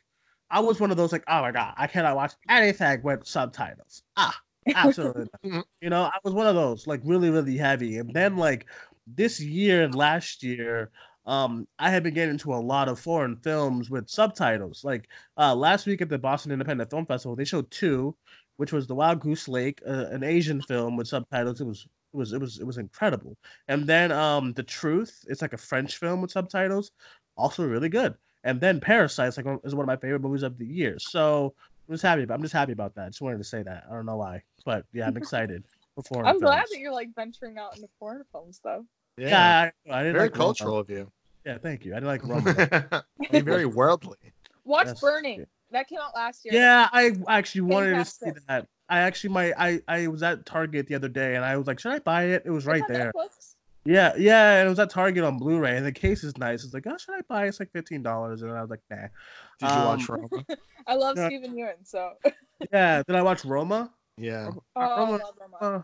I 0.50 0.60
was 0.60 0.80
one 0.80 0.90
of 0.90 0.96
those 0.96 1.12
like, 1.12 1.24
oh 1.28 1.40
my 1.42 1.52
god, 1.52 1.74
I 1.76 1.86
cannot 1.86 2.16
watch 2.16 2.32
anything 2.48 3.02
with 3.02 3.26
subtitles. 3.26 4.02
Ah, 4.16 4.38
absolutely. 4.74 5.28
you 5.80 5.90
know, 5.90 6.02
I 6.04 6.18
was 6.24 6.34
one 6.34 6.46
of 6.46 6.54
those 6.54 6.86
like 6.86 7.00
really 7.04 7.30
really 7.30 7.56
heavy, 7.56 7.98
and 7.98 8.12
then 8.12 8.36
like 8.36 8.66
this 9.06 9.40
year 9.40 9.82
and 9.82 9.94
last 9.94 10.42
year. 10.42 10.90
Um, 11.26 11.68
I 11.78 11.90
had 11.90 12.02
been 12.02 12.14
getting 12.14 12.32
into 12.32 12.52
a 12.52 12.56
lot 12.56 12.88
of 12.88 12.98
foreign 12.98 13.36
films 13.36 13.90
with 13.90 14.08
subtitles. 14.08 14.82
Like 14.82 15.08
uh, 15.36 15.54
last 15.54 15.86
week 15.86 16.00
at 16.00 16.08
the 16.08 16.18
Boston 16.18 16.50
Independent 16.50 16.90
Film 16.90 17.04
Festival, 17.04 17.36
they 17.36 17.44
showed 17.44 17.70
two, 17.70 18.16
which 18.56 18.72
was 18.72 18.86
The 18.86 18.94
Wild 18.94 19.20
Goose 19.20 19.46
Lake, 19.46 19.80
uh, 19.86 20.06
an 20.10 20.24
Asian 20.24 20.62
film 20.62 20.96
with 20.96 21.08
subtitles. 21.08 21.60
It 21.60 21.66
was 21.66 21.86
it 22.12 22.16
was 22.16 22.32
it 22.32 22.40
was 22.40 22.58
it 22.58 22.66
was 22.66 22.78
incredible. 22.78 23.36
And 23.68 23.86
then 23.86 24.10
um, 24.12 24.54
The 24.54 24.62
Truth, 24.62 25.24
it's 25.28 25.42
like 25.42 25.52
a 25.52 25.58
French 25.58 25.98
film 25.98 26.22
with 26.22 26.30
subtitles, 26.30 26.90
also 27.36 27.66
really 27.66 27.90
good. 27.90 28.14
And 28.44 28.60
then 28.60 28.80
Parasite 28.80 29.36
like 29.36 29.60
is 29.64 29.74
one 29.74 29.84
of 29.84 29.86
my 29.86 29.96
favorite 29.96 30.20
movies 30.22 30.42
of 30.42 30.56
the 30.58 30.66
year. 30.66 30.98
So 30.98 31.54
I'm 31.88 31.94
just 31.94 32.02
happy. 32.02 32.22
About, 32.22 32.34
I'm 32.34 32.42
just 32.42 32.54
happy 32.54 32.72
about 32.72 32.94
that. 32.94 33.08
Just 33.10 33.20
wanted 33.20 33.38
to 33.38 33.44
say 33.44 33.62
that. 33.62 33.84
I 33.90 33.94
don't 33.94 34.06
know 34.06 34.16
why, 34.16 34.42
but 34.64 34.84
yeah, 34.92 35.06
I'm 35.06 35.16
excited 35.18 35.64
Before 35.94 36.24
I'm 36.24 36.38
glad 36.40 36.64
that 36.70 36.78
you're 36.78 36.92
like 36.92 37.14
venturing 37.14 37.58
out 37.58 37.76
into 37.76 37.88
foreign 37.98 38.24
films 38.32 38.60
though. 38.64 38.84
Yeah, 39.18 39.28
Yeah, 39.28 39.70
I, 39.92 39.98
I 39.98 40.02
didn't 40.02 40.14
very 40.14 40.28
like 40.28 40.32
Roma. 40.38 40.44
cultural 40.44 40.78
of 40.78 40.88
you. 40.88 41.10
Yeah, 41.44 41.58
thank 41.58 41.84
you. 41.84 41.92
I 41.92 41.96
didn't 41.96 42.08
like 42.08 42.24
Roma. 42.92 43.04
Be 43.30 43.40
very 43.40 43.66
worldly. 43.66 44.16
Watch 44.64 44.86
Yes. 44.86 45.00
Burning. 45.00 45.46
That 45.72 45.88
came 45.88 45.98
out 46.00 46.14
last 46.14 46.44
year. 46.44 46.54
Yeah, 46.54 46.88
I 46.92 47.12
actually 47.28 47.60
wanted 47.62 47.94
to 47.94 48.04
see 48.04 48.30
that. 48.48 48.66
I 48.88 49.00
actually 49.00 49.30
might. 49.30 49.52
I 49.56 49.80
I 49.86 50.08
was 50.08 50.22
at 50.22 50.44
Target 50.44 50.88
the 50.88 50.96
other 50.96 51.08
day 51.08 51.36
and 51.36 51.44
I 51.44 51.56
was 51.56 51.68
like, 51.68 51.78
should 51.78 51.92
I 51.92 52.00
buy 52.00 52.24
it? 52.24 52.42
It 52.44 52.50
was 52.50 52.64
It's 52.64 52.68
right 52.68 52.82
on 52.82 52.88
there. 52.92 53.12
Netflix. 53.14 53.49
Yeah, 53.84 54.12
yeah, 54.16 54.58
and 54.58 54.66
it 54.66 54.68
was 54.68 54.78
at 54.78 54.90
Target 54.90 55.24
on 55.24 55.38
Blu-ray, 55.38 55.76
and 55.76 55.86
the 55.86 55.92
case 55.92 56.22
is 56.22 56.36
nice. 56.36 56.64
It's 56.64 56.74
like, 56.74 56.86
oh, 56.86 56.98
should 56.98 57.14
I 57.14 57.20
buy? 57.28 57.44
it? 57.46 57.48
It's 57.48 57.60
like 57.60 57.72
fifteen 57.72 58.02
dollars, 58.02 58.42
and 58.42 58.52
I 58.52 58.60
was 58.60 58.70
like, 58.70 58.82
nah. 58.90 58.96
Did 59.58 59.74
you 59.74 59.82
watch 59.86 60.10
Um, 60.10 60.28
Roma? 60.30 60.44
I 60.86 60.94
love 60.96 61.16
Yeah. 61.16 61.26
Steven 61.28 61.54
Yeun, 61.56 61.74
so 61.84 62.12
Yeah, 62.72 63.02
did 63.06 63.16
I 63.16 63.22
watch 63.22 63.44
Roma? 63.44 63.90
Yeah, 64.18 64.50
oh, 64.54 64.62
I 64.76 64.98
Roma, 64.98 65.12
love 65.12 65.34
Roma. 65.40 65.56
uh, 65.78 65.82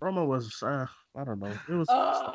Roma 0.00 0.24
was, 0.24 0.60
uh, 0.62 0.86
I 1.14 1.24
don't 1.24 1.38
know. 1.38 1.52
It 1.68 1.72
was, 1.74 1.86
Oh, 1.88 2.34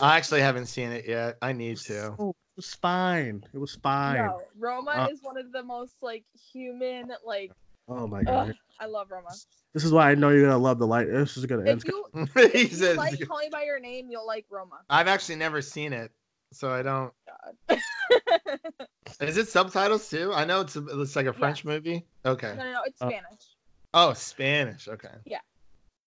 I 0.00 0.16
actually 0.16 0.40
haven't 0.40 0.66
seen 0.66 0.90
it 0.90 1.06
yet. 1.06 1.36
I 1.40 1.52
need 1.52 1.76
to. 1.78 2.16
oh, 2.18 2.30
it 2.30 2.56
was 2.56 2.74
fine. 2.74 3.44
It 3.54 3.58
was 3.58 3.76
fine. 3.76 4.16
no, 4.26 4.42
Roma 4.58 4.90
Uh, 4.90 5.08
is 5.12 5.22
one 5.22 5.38
of 5.38 5.52
the 5.52 5.62
most 5.62 5.94
like 6.02 6.24
human. 6.52 7.12
Like, 7.24 7.52
Oh 7.88 8.06
my 8.06 8.22
god, 8.22 8.50
ugh, 8.50 8.54
I 8.80 8.86
love 8.86 9.10
Roma. 9.10 9.30
this 9.72 9.84
is 9.84 9.92
why 9.92 10.10
I 10.10 10.14
know 10.14 10.28
you're 10.30 10.42
gonna 10.42 10.58
love 10.58 10.78
the 10.78 10.86
light. 10.86 11.06
This 11.10 11.36
is 11.36 11.46
gonna. 11.46 11.62
If 11.62 11.76
It's 11.76 11.84
you, 11.84 12.04
he 12.34 12.60
if 12.62 12.80
you 12.80 12.94
like 12.96 13.26
Call 13.26 13.38
Me 13.38 13.48
by 13.50 13.62
Your 13.64 13.80
Name, 13.80 14.08
you'll 14.10 14.26
like 14.26 14.44
Roma. 14.50 14.80
I've 14.90 15.08
actually 15.08 15.36
never 15.36 15.62
seen 15.62 15.92
it, 15.92 16.12
so 16.52 16.70
I 16.70 16.82
don't. 16.82 17.12
God. 17.68 17.78
Is 19.20 19.36
it 19.38 19.48
subtitles 19.48 20.08
too? 20.10 20.32
I 20.34 20.44
know 20.44 20.60
it's 20.60 20.76
a, 20.76 20.84
it's 21.00 21.16
like 21.16 21.26
a 21.26 21.32
French 21.32 21.64
movie. 21.64 22.04
Okay. 22.26 22.54
no, 22.56 22.64
no, 22.64 22.72
no, 22.72 22.82
it's 22.84 23.00
Uh, 23.00 23.08
Spanish. 23.08 23.42
Oh, 23.94 24.12
Spanish. 24.12 24.86
Okay. 24.88 25.08
Yeah. 25.24 25.38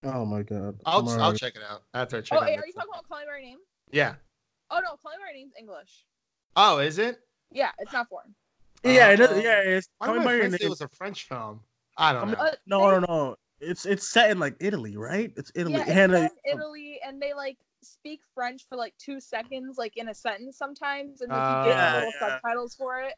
Oh 0.03 0.23
my 0.25 0.43
god. 0.43 0.79
I'll 0.85 1.07
I'm 1.09 1.21
I'll 1.21 1.33
check 1.33 1.55
it 1.55 1.61
out 1.67 1.83
after 1.93 2.17
I 2.17 2.21
check 2.21 2.37
Oh, 2.39 2.43
out. 2.43 2.47
hey, 2.49 2.57
are 2.57 2.65
you 2.65 2.73
talking 2.73 2.89
about 2.91 3.07
Call 3.07 3.19
Me 3.19 3.25
by 3.25 3.31
Your 3.37 3.41
Name? 3.41 3.57
Yeah. 3.91 4.15
Oh 4.69 4.79
no, 4.79 4.95
Call 5.01 5.11
Me 5.11 5.17
by 5.19 5.25
Your 5.31 5.33
Name's 5.33 5.53
English. 5.59 6.05
Oh, 6.55 6.77
is 6.79 6.99
it? 6.99 7.19
Yeah, 7.51 7.71
it's 7.79 7.91
not 7.91 8.07
foreign. 8.07 8.33
Yeah, 8.83 9.09
it 9.11 9.19
is, 9.19 9.29
Uh, 9.29 9.41
yeah, 9.43 9.59
it's. 9.61 9.87
Why 9.97 10.07
Call 10.07 10.15
Me 10.15 10.19
my 10.19 10.25
by 10.25 10.31
Your 10.33 10.39
friends 10.41 10.53
it 10.55 10.61
Name. 10.61 10.69
was 10.69 10.81
a 10.81 10.87
French 10.89 11.27
film? 11.27 11.61
I 11.97 12.13
don't 12.13 12.31
know. 12.31 12.37
Uh, 12.37 12.51
No, 12.65 12.79
they- 12.79 12.99
no, 12.99 12.99
no. 12.99 13.35
It's 13.59 13.85
it's 13.85 14.07
set 14.07 14.31
in 14.31 14.39
like 14.39 14.55
Italy, 14.59 14.97
right? 14.97 15.31
It's 15.37 15.51
Italy. 15.53 15.75
Yeah, 15.75 15.81
it's 15.81 15.91
Hannah, 15.91 16.21
set 16.21 16.31
in 16.45 16.57
Italy, 16.57 16.99
and 17.05 17.21
they 17.21 17.33
like 17.33 17.57
speak 17.83 18.21
French 18.33 18.65
for 18.67 18.75
like 18.75 18.95
two 18.97 19.19
seconds, 19.19 19.77
like 19.77 19.97
in 19.97 20.09
a 20.09 20.15
sentence 20.15 20.57
sometimes, 20.57 21.21
and 21.21 21.31
like, 21.31 21.65
you 21.65 21.71
get 21.71 21.93
little 21.93 22.11
yeah. 22.19 22.19
subtitles 22.19 22.73
for 22.75 23.01
it. 23.01 23.13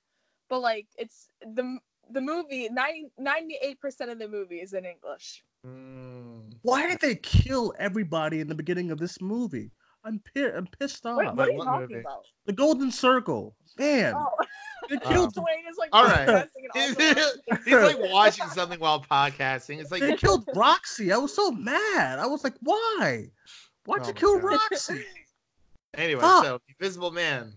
But 0.49 0.59
like, 0.59 0.88
it's 0.97 1.29
the 1.41 1.77
the 2.09 2.19
movie 2.19 2.69
98 2.69 3.79
percent 3.79 4.12
of 4.12 4.19
the 4.19 4.27
movie 4.27 4.59
is 4.59 4.73
in 4.73 4.83
English. 4.86 5.43
Mm. 5.65 6.53
Why 6.62 6.88
did 6.88 6.99
they 6.99 7.15
kill 7.15 7.73
everybody 7.79 8.41
in 8.41 8.47
the 8.47 8.55
beginning 8.55 8.91
of 8.91 8.97
this 8.97 9.21
movie? 9.21 9.71
I'm 10.05 10.21
pi- 10.35 10.51
I'm 10.55 10.67
pissed 10.79 11.05
off. 11.05 11.17
Wait, 11.17 11.27
what 11.27 11.35
like 11.37 11.49
are 11.49 11.51
you 11.51 11.63
talking 11.63 11.81
movie? 11.89 11.99
about? 12.01 12.25
The 12.45 12.53
Golden 12.53 12.91
Circle, 12.91 13.55
man. 13.77 14.13
Oh, 14.15 14.27
They 14.89 14.97
Oh. 14.97 15.09
killed. 15.09 15.33
Duane 15.33 15.45
is 15.69 15.77
like 15.77 15.89
All 15.93 16.03
right. 16.03 16.25
protesting 16.25 16.67
and 16.75 16.97
He's, 17.65 17.73
like 17.73 17.97
watching 18.11 18.47
something 18.47 18.79
while 18.81 19.01
podcasting. 19.01 19.79
It's 19.79 19.91
like 19.91 20.01
They 20.01 20.15
killed 20.17 20.43
Roxy. 20.55 21.13
I 21.13 21.17
was 21.17 21.33
so 21.33 21.51
mad. 21.51 22.19
I 22.19 22.25
was 22.25 22.43
like, 22.43 22.55
why? 22.61 23.29
Why'd 23.85 24.01
Oh 24.03 24.07
you 24.07 24.13
kill 24.13 24.39
God. 24.39 24.59
Roxy? 24.71 25.05
anyway. 25.95 26.21
Fuck. 26.21 26.43
So 26.45 26.59
Invisible 26.67 27.11
Man. 27.11 27.53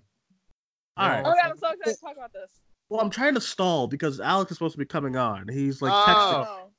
All 0.97 1.09
right. 1.09 1.21
Oh 1.25 1.31
my 1.31 1.37
god, 1.37 1.51
I'm 1.51 1.59
so 1.59 1.69
excited 1.71 1.95
to 1.97 2.01
talk 2.01 2.17
about 2.17 2.33
this. 2.33 2.61
Well, 2.89 3.01
I'm 3.01 3.11
trying 3.11 3.35
to 3.35 3.41
stall 3.41 3.89
because 3.89 4.21
Alex 4.21 4.53
is 4.53 4.59
supposed 4.59 4.73
to 4.75 4.79
be 4.79 4.85
coming 4.87 5.17
on. 5.17 5.49
He's 5.49 5.83
like 5.83 5.93
texting. 5.93 6.47
Oh. 6.47 6.47
Oh. 6.49 6.71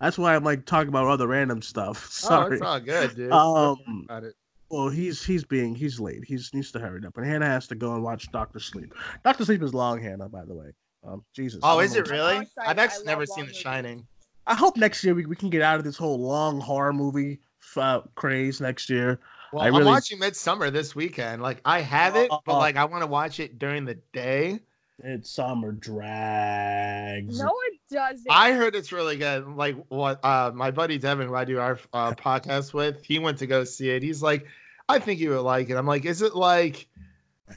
That's 0.00 0.16
why 0.16 0.36
I'm 0.36 0.44
like 0.44 0.64
talking 0.64 0.88
about 0.88 1.06
other 1.08 1.26
random 1.26 1.60
stuff. 1.60 2.06
Sorry. 2.10 2.36
Oh, 2.36 2.42
Sorry. 2.44 2.54
it's 2.54 2.62
all 2.62 2.80
good, 2.80 3.16
dude. 3.16 3.32
Um, 3.32 4.06
Got 4.08 4.24
it. 4.24 4.34
Well, 4.70 4.88
he's 4.90 5.24
he's 5.24 5.44
being 5.44 5.74
he's 5.74 5.98
late. 5.98 6.24
He's 6.26 6.52
needs 6.52 6.70
to 6.72 6.78
hurry 6.78 7.00
up, 7.06 7.16
and 7.16 7.26
Hannah 7.26 7.46
has 7.46 7.66
to 7.68 7.74
go 7.74 7.94
and 7.94 8.02
watch 8.02 8.30
Doctor 8.32 8.60
Sleep. 8.60 8.92
Doctor 9.24 9.44
Sleep 9.44 9.62
is 9.62 9.72
long, 9.72 10.00
Hannah, 10.02 10.28
by 10.28 10.44
the 10.44 10.54
way. 10.54 10.70
Um, 11.06 11.24
Jesus. 11.34 11.60
Oh, 11.62 11.78
is 11.80 11.94
it 11.96 12.08
really? 12.10 12.38
excited. 12.42 12.68
I've 12.68 12.78
actually 12.78 13.06
never 13.06 13.24
seen 13.24 13.46
The. 13.46 13.54
Shining. 13.54 14.06
I 14.46 14.54
hope 14.54 14.76
next 14.76 15.04
year 15.04 15.14
we, 15.14 15.24
we 15.26 15.36
can 15.36 15.48
get 15.50 15.62
out 15.62 15.78
of 15.78 15.84
this 15.84 15.96
whole 15.96 16.18
long 16.20 16.60
horror 16.60 16.92
movie 16.92 17.38
uh, 17.76 18.00
craze 18.14 18.60
next 18.60 18.90
year. 18.90 19.20
Well, 19.52 19.62
I 19.62 19.68
I'm 19.68 19.74
really- 19.74 19.86
watching 19.86 20.18
Midsommar 20.18 20.70
this 20.72 20.94
weekend. 20.94 21.40
Like 21.40 21.60
I 21.64 21.80
have 21.80 22.16
it, 22.16 22.28
but 22.28 22.54
Oh. 22.54 22.58
like 22.58 22.76
I 22.76 22.84
want 22.84 23.02
to 23.02 23.06
watch 23.06 23.40
it 23.40 23.58
during 23.58 23.84
the 23.86 23.94
day. 24.12 24.60
It's 25.04 25.30
summer 25.30 25.72
drags. 25.72 27.38
No, 27.38 27.52
it 27.66 27.80
doesn't. 27.90 28.26
I 28.30 28.52
heard 28.52 28.74
it's 28.74 28.90
really 28.90 29.16
good. 29.16 29.46
Like 29.46 29.76
what 29.88 30.24
uh 30.24 30.50
my 30.54 30.70
buddy 30.70 30.98
Devin, 30.98 31.28
who 31.28 31.34
I 31.34 31.44
do 31.44 31.58
our 31.60 31.78
uh, 31.92 32.12
podcast 32.12 32.74
with, 32.74 33.04
he 33.04 33.18
went 33.18 33.38
to 33.38 33.46
go 33.46 33.62
see 33.64 33.90
it. 33.90 34.02
He's 34.02 34.22
like, 34.22 34.46
I 34.88 34.98
think 34.98 35.20
you 35.20 35.30
would 35.30 35.40
like 35.40 35.70
it. 35.70 35.76
I'm 35.76 35.86
like, 35.86 36.04
is 36.04 36.22
it 36.22 36.34
like? 36.34 36.88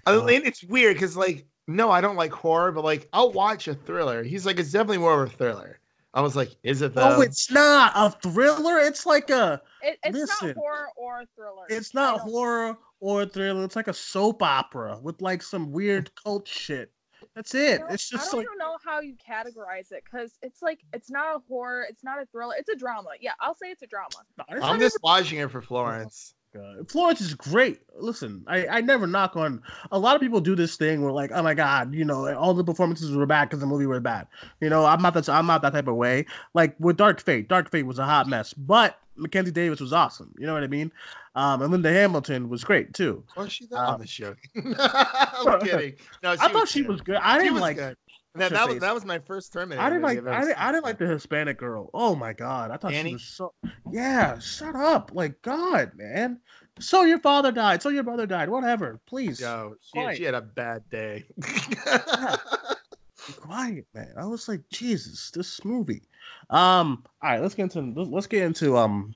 I 0.05 0.23
mean, 0.23 0.43
it's 0.45 0.63
weird 0.63 0.95
because 0.95 1.17
like, 1.17 1.45
no, 1.67 1.89
I 1.89 1.99
don't 1.99 2.15
like 2.15 2.31
horror, 2.31 2.71
but 2.71 2.83
like, 2.83 3.09
I'll 3.11 3.31
watch 3.31 3.67
a 3.67 3.73
thriller. 3.73 4.23
He's 4.23 4.45
like, 4.45 4.59
it's 4.59 4.71
definitely 4.71 4.99
more 4.99 5.23
of 5.23 5.33
a 5.33 5.35
thriller. 5.35 5.79
I 6.13 6.21
was 6.21 6.35
like, 6.35 6.51
is 6.63 6.81
it 6.81 6.93
though? 6.93 7.09
No, 7.09 7.21
it's 7.21 7.49
not 7.49 7.93
a 7.95 8.11
thriller. 8.29 8.79
It's 8.79 9.05
like 9.05 9.29
a. 9.29 9.61
It, 9.81 9.97
it's 10.03 10.15
Listen. 10.17 10.49
not 10.49 10.57
horror 10.57 10.87
or 10.95 11.21
a 11.21 11.25
thriller. 11.35 11.65
It's 11.69 11.93
not 11.93 12.17
don't- 12.19 12.29
horror 12.29 12.77
or 12.99 13.25
thriller. 13.25 13.63
It's 13.63 13.75
like 13.75 13.87
a 13.87 13.93
soap 13.93 14.43
opera 14.43 14.99
with 15.01 15.21
like 15.21 15.41
some 15.41 15.71
weird 15.71 16.11
cult 16.15 16.47
shit. 16.47 16.91
That's 17.35 17.55
it. 17.55 17.75
I 17.75 17.77
don't- 17.83 17.91
It's 17.93 18.09
just 18.09 18.27
I 18.27 18.31
don't 18.31 18.45
like 18.45 18.57
know 18.57 18.77
how 18.83 18.99
you 18.99 19.15
categorize 19.15 19.91
it 19.91 20.03
because 20.03 20.37
it's 20.41 20.61
like 20.61 20.79
it's 20.93 21.09
not 21.09 21.35
a 21.35 21.39
horror, 21.47 21.85
it's 21.89 22.03
not 22.03 22.21
a 22.21 22.25
thriller, 22.25 22.55
it's 22.57 22.69
a 22.69 22.75
drama. 22.75 23.09
Yeah, 23.19 23.31
I'll 23.39 23.53
say 23.55 23.67
it's 23.67 23.81
a 23.81 23.87
drama. 23.87 24.09
it's 24.49 24.63
I'm 24.63 24.79
just 24.79 24.97
watching 25.01 25.39
it 25.39 25.49
for 25.51 25.61
Florence. 25.61 26.33
Oh 26.53 26.59
god. 26.59 26.91
Florence 26.91 27.21
is 27.21 27.33
great. 27.33 27.79
Listen, 27.97 28.43
I, 28.47 28.67
I 28.67 28.81
never 28.81 29.07
knock 29.07 29.37
on. 29.37 29.61
A 29.93 29.97
lot 29.97 30.15
of 30.15 30.21
people 30.21 30.41
do 30.41 30.53
this 30.55 30.75
thing 30.75 31.01
where 31.01 31.13
like, 31.13 31.31
oh 31.33 31.41
my 31.41 31.53
god, 31.53 31.93
you 31.93 32.03
know, 32.03 32.33
all 32.35 32.53
the 32.53 32.63
performances 32.65 33.15
were 33.15 33.25
bad 33.25 33.45
because 33.45 33.61
the 33.61 33.65
movie 33.65 33.85
was 33.85 34.01
bad. 34.01 34.27
You 34.59 34.69
know, 34.69 34.85
I'm 34.85 35.01
not 35.01 35.13
that 35.13 35.29
I'm 35.29 35.45
not 35.45 35.61
that 35.61 35.71
type 35.71 35.87
of 35.87 35.95
way. 35.95 36.25
Like 36.53 36.75
with 36.79 36.97
Dark 36.97 37.21
Fate, 37.21 37.47
Dark 37.47 37.71
Fate 37.71 37.83
was 37.85 37.99
a 37.99 38.05
hot 38.05 38.27
mess, 38.27 38.53
but 38.53 38.99
Mackenzie 39.15 39.51
Davis 39.51 39.79
was 39.79 39.93
awesome. 39.93 40.33
You 40.37 40.45
know 40.47 40.53
what 40.53 40.63
I 40.63 40.67
mean? 40.67 40.91
Um, 41.35 41.61
and 41.61 41.71
Linda 41.71 41.91
Hamilton 41.91 42.49
was 42.49 42.63
great 42.63 42.93
too. 42.93 43.23
Was 43.37 43.51
she 43.53 43.65
there? 43.67 43.79
Uh, 43.79 43.95
I'm 43.95 44.03
joking. 44.05 44.49
I'm 44.79 45.59
kidding. 45.61 45.93
No, 46.21 46.31
I 46.31 46.35
thought 46.49 46.67
she 46.67 46.81
good. 46.81 46.89
was 46.91 47.01
good. 47.01 47.15
I 47.15 47.35
She 47.37 47.43
didn't 47.43 47.53
was 47.53 47.61
like. 47.61 47.77
good. 47.77 47.97
That, 48.35 48.51
that 48.51 48.69
was 48.69 48.79
that 48.79 48.93
was 48.93 49.03
my 49.03 49.19
first 49.19 49.51
Terminator. 49.51 49.81
I 49.81 49.89
didn't 49.89 50.03
like. 50.03 50.25
I 50.25 50.39
didn't, 50.41 50.57
I 50.57 50.71
didn't 50.71 50.85
like 50.85 50.97
the 50.97 51.05
Hispanic 51.07 51.57
girl. 51.57 51.89
Oh 51.93 52.15
my 52.15 52.31
god! 52.31 52.71
I 52.71 52.77
thought 52.77 52.93
Annie? 52.93 53.09
she 53.09 53.15
was 53.15 53.23
so. 53.23 53.53
Yeah, 53.91 54.39
shut 54.39 54.73
up! 54.73 55.11
Like 55.13 55.41
God, 55.41 55.91
man. 55.95 56.39
So 56.79 57.03
your 57.03 57.19
father 57.19 57.51
died. 57.51 57.81
So 57.81 57.89
your 57.89 58.03
brother 58.03 58.25
died. 58.25 58.49
Whatever. 58.49 59.01
Please. 59.05 59.41
Yo, 59.41 59.75
she, 59.81 59.91
Quiet. 59.99 60.17
she 60.17 60.23
had 60.23 60.33
a 60.33 60.41
bad 60.41 60.89
day. 60.89 61.25
Be 61.41 63.33
quiet, 63.39 63.85
man. 63.93 64.13
I 64.17 64.25
was 64.25 64.47
like, 64.47 64.61
Jesus, 64.71 65.31
this 65.31 65.63
movie. 65.65 66.03
Um, 66.49 67.03
all 67.21 67.31
right, 67.31 67.41
let's 67.41 67.53
get 67.55 67.75
into 67.75 68.01
let's 68.03 68.27
get 68.27 68.43
into 68.43 68.77
um 68.77 69.13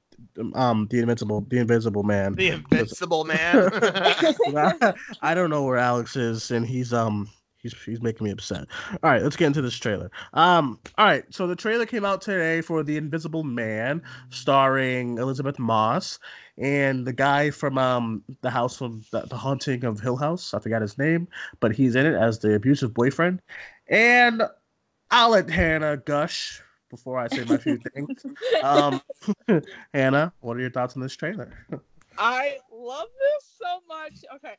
um 0.54 0.88
the 0.90 1.00
invincible 1.00 1.42
the 1.50 1.58
invisible 1.60 2.04
man. 2.04 2.34
the 3.72 3.90
invincible 3.90 4.54
man. 4.54 4.80
I 5.22 5.34
don't 5.34 5.50
know 5.50 5.64
where 5.64 5.78
Alex 5.78 6.16
is, 6.16 6.52
and 6.52 6.66
he's 6.66 6.94
um 6.94 7.30
he's 7.66 7.74
he's 7.84 8.02
making 8.02 8.26
me 8.26 8.32
upset. 8.32 8.68
All 9.04 9.10
right, 9.10 9.22
let's 9.22 9.36
get 9.36 9.48
into 9.48 9.62
this 9.62 9.76
trailer. 9.76 10.12
Um, 10.34 10.80
all 10.98 11.06
right, 11.06 11.24
so 11.32 11.48
the 11.48 11.56
trailer 11.56 11.86
came 11.86 12.06
out 12.06 12.22
today 12.22 12.62
for 12.62 12.84
The 12.84 12.98
Invisible 12.98 13.44
Man, 13.44 14.02
starring 14.30 15.18
Elisabeth 15.18 15.60
Moss 15.60 16.20
and 16.58 17.06
the 17.06 17.14
guy 17.14 17.50
from 17.50 17.78
um 17.78 18.24
the 18.42 18.50
house 18.50 18.82
of 18.82 19.10
the, 19.12 19.22
the 19.22 19.36
haunting 19.36 19.84
of 19.84 20.00
Hill 20.00 20.16
House. 20.16 20.54
I 20.54 20.60
forgot 20.60 20.82
his 20.82 20.98
name, 20.98 21.28
but 21.60 21.74
he's 21.74 21.96
in 21.96 22.06
it 22.06 22.16
as 22.16 22.40
the 22.40 22.56
abusive 22.56 22.94
boyfriend. 22.94 23.42
And 23.88 24.44
I'll 25.12 25.32
let 25.32 25.50
Hannah 25.50 25.98
gush 25.98 26.62
before 26.96 27.20
I 27.20 27.28
say 27.28 27.44
my 27.44 27.58
few 27.58 27.78
things. 27.78 28.26
Um, 28.64 29.02
Hannah, 29.94 30.34
what 30.40 30.58
are 30.58 30.62
your 30.62 30.72
thoughts 30.72 30.96
on 30.96 31.02
this 31.02 31.16
trailer? 31.16 31.52
I 32.18 32.58
love 32.72 33.08
this 33.20 33.56
so 33.62 33.80
much. 33.88 34.14
Okay. 34.36 34.56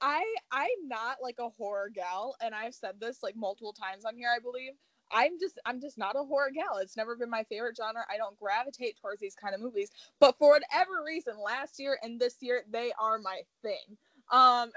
I 0.00 0.22
I'm 0.52 0.88
not 0.88 1.16
like 1.22 1.36
a 1.40 1.48
horror 1.48 1.90
gal 1.92 2.36
and 2.40 2.54
I've 2.54 2.74
said 2.74 3.00
this 3.00 3.22
like 3.22 3.36
multiple 3.36 3.72
times 3.72 4.04
on 4.04 4.16
here 4.16 4.30
I 4.34 4.38
believe. 4.38 4.72
I'm 5.10 5.38
just 5.40 5.58
I'm 5.64 5.80
just 5.80 5.98
not 5.98 6.16
a 6.16 6.22
horror 6.24 6.50
gal. 6.54 6.78
It's 6.78 6.96
never 6.96 7.16
been 7.16 7.30
my 7.30 7.44
favorite 7.44 7.76
genre. 7.76 8.04
I 8.12 8.16
don't 8.16 8.38
gravitate 8.38 8.96
towards 9.00 9.20
these 9.20 9.34
kind 9.34 9.54
of 9.54 9.60
movies. 9.60 9.90
But 10.20 10.36
for 10.38 10.50
whatever 10.50 11.04
reason 11.04 11.34
last 11.42 11.80
year 11.80 11.98
and 12.02 12.20
this 12.20 12.36
year 12.40 12.62
they 12.70 12.92
are 13.00 13.18
my 13.18 13.40
thing. 13.62 13.96
Um 14.30 14.70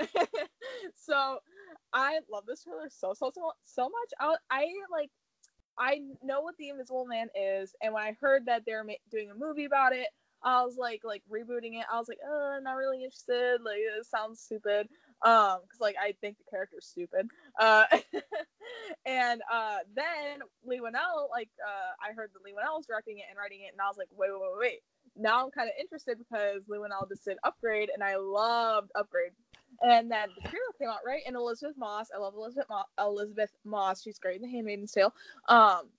so 0.96 1.40
I 1.94 2.20
love 2.32 2.46
this 2.48 2.64
trailer 2.64 2.90
so 2.90 3.14
so 3.14 3.32
so 3.34 3.52
so 3.64 3.84
much. 3.84 4.12
I 4.20 4.36
I 4.50 4.68
like 4.92 5.12
I 5.82 6.02
know 6.24 6.42
what 6.42 6.56
the 6.58 6.70
Invisible 6.70 7.06
Man 7.06 7.28
is 7.36 7.74
and 7.82 7.94
when 7.94 8.04
I 8.04 8.16
heard 8.22 8.46
that 8.46 8.64
they're 8.66 8.84
ma- 8.84 8.94
doing 9.10 9.32
a 9.32 9.36
movie 9.36 9.66
about 9.66 9.94
it 9.94 10.08
I 10.44 10.64
was 10.64 10.76
like 10.78 11.02
like 11.04 11.24
rebooting 11.32 11.80
it. 11.80 11.86
I 11.92 12.00
was 12.00 12.08
like, 12.08 12.20
oh, 12.28 12.56
I'm 12.58 12.64
not 12.64 12.74
really 12.74 13.04
interested. 13.04 13.60
Like 13.64 13.78
it 13.78 14.06
sounds 14.06 14.42
stupid. 14.42 14.88
Um, 15.24 15.60
because 15.62 15.80
like 15.80 15.96
I 16.02 16.14
think 16.20 16.38
the 16.38 16.50
character's 16.50 16.88
stupid. 16.88 17.28
Uh, 17.60 17.86
and 19.06 19.42
uh, 19.52 19.78
then 19.96 20.40
Leigh 20.66 20.80
Whannell, 20.80 21.30
like 21.30 21.50
uh, 21.66 21.94
I 22.02 22.14
heard 22.14 22.32
that 22.34 22.44
Leigh 22.44 22.54
Whannell 22.54 22.78
was 22.78 22.88
directing 22.88 23.20
it 23.20 23.26
and 23.30 23.38
writing 23.38 23.62
it, 23.62 23.72
and 23.72 23.82
I 23.82 23.88
was 23.88 23.98
like, 23.98 24.10
wait, 24.12 24.32
wait, 24.32 24.42
wait, 24.42 24.60
wait. 24.60 24.80
Now 25.16 25.44
I'm 25.44 25.52
kind 25.52 25.68
of 25.70 25.76
interested 25.80 26.18
because 26.18 26.64
Leigh 26.68 26.80
Whannell 26.80 27.08
just 27.08 27.26
did 27.26 27.38
Upgrade, 27.44 27.90
and 27.94 28.04
I 28.04 28.16
loved 28.16 28.92
Upgrade. 28.96 29.34
And 29.82 30.12
then 30.12 30.30
the 30.36 30.42
trailer 30.42 30.74
came 30.80 30.90
out 30.90 31.00
right, 31.06 31.24
and 31.26 31.36
Elisabeth 31.36 31.78
Moss. 31.78 32.10
I 32.16 32.20
love 32.20 32.36
Elisabeth 32.36 32.70
Moss. 32.70 32.86
Elisabeth 33.00 33.52
Moss. 33.66 34.02
She's 34.04 34.20
great 34.20 34.36
in 34.38 34.42
The 34.44 34.48
Handmaid's 34.48 34.92
Tale. 34.92 35.14
Um, 35.48 35.90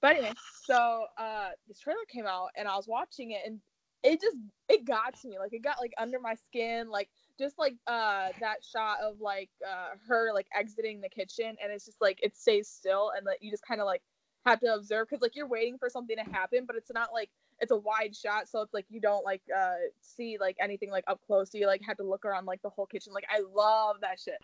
but 0.00 0.16
anyway, 0.16 0.32
so 0.64 1.06
uh, 1.16 1.50
this 1.66 1.78
trailer 1.78 1.98
came 2.08 2.26
out, 2.26 2.50
and 2.56 2.66
I 2.66 2.76
was 2.76 2.88
watching 2.88 3.32
it, 3.32 3.42
and 3.46 3.60
it 4.02 4.20
just 4.20 4.36
it 4.68 4.84
got 4.84 5.18
to 5.20 5.28
me 5.28 5.38
like 5.38 5.52
it 5.52 5.62
got 5.62 5.76
like 5.80 5.92
under 5.98 6.20
my 6.20 6.34
skin 6.34 6.88
like 6.88 7.08
just 7.38 7.58
like 7.58 7.74
uh 7.86 8.28
that 8.40 8.64
shot 8.64 8.98
of 9.00 9.20
like 9.20 9.50
uh 9.66 9.88
her 10.06 10.32
like 10.32 10.46
exiting 10.56 11.00
the 11.00 11.08
kitchen 11.08 11.56
and 11.62 11.72
it's 11.72 11.84
just 11.84 12.00
like 12.00 12.18
it 12.22 12.36
stays 12.36 12.68
still 12.68 13.10
and 13.16 13.26
like 13.26 13.38
you 13.40 13.50
just 13.50 13.66
kind 13.66 13.80
of 13.80 13.86
like 13.86 14.02
have 14.46 14.60
to 14.60 14.72
observe 14.72 15.08
because 15.08 15.20
like 15.20 15.34
you're 15.34 15.48
waiting 15.48 15.76
for 15.78 15.88
something 15.90 16.16
to 16.16 16.30
happen 16.30 16.64
but 16.66 16.76
it's 16.76 16.90
not 16.94 17.12
like 17.12 17.30
it's 17.60 17.72
a 17.72 17.76
wide 17.76 18.14
shot 18.14 18.48
so 18.48 18.60
it's 18.62 18.74
like 18.74 18.86
you 18.88 19.00
don't 19.00 19.24
like 19.24 19.42
uh 19.56 19.74
see 20.00 20.36
like 20.40 20.56
anything 20.60 20.90
like 20.90 21.04
up 21.06 21.20
close 21.26 21.50
so 21.50 21.58
you 21.58 21.66
like 21.66 21.82
have 21.86 21.96
to 21.96 22.02
look 22.04 22.24
around 22.24 22.46
like 22.46 22.62
the 22.62 22.68
whole 22.68 22.86
kitchen 22.86 23.12
like 23.12 23.26
i 23.30 23.40
love 23.54 23.96
that 24.00 24.18
shit 24.18 24.38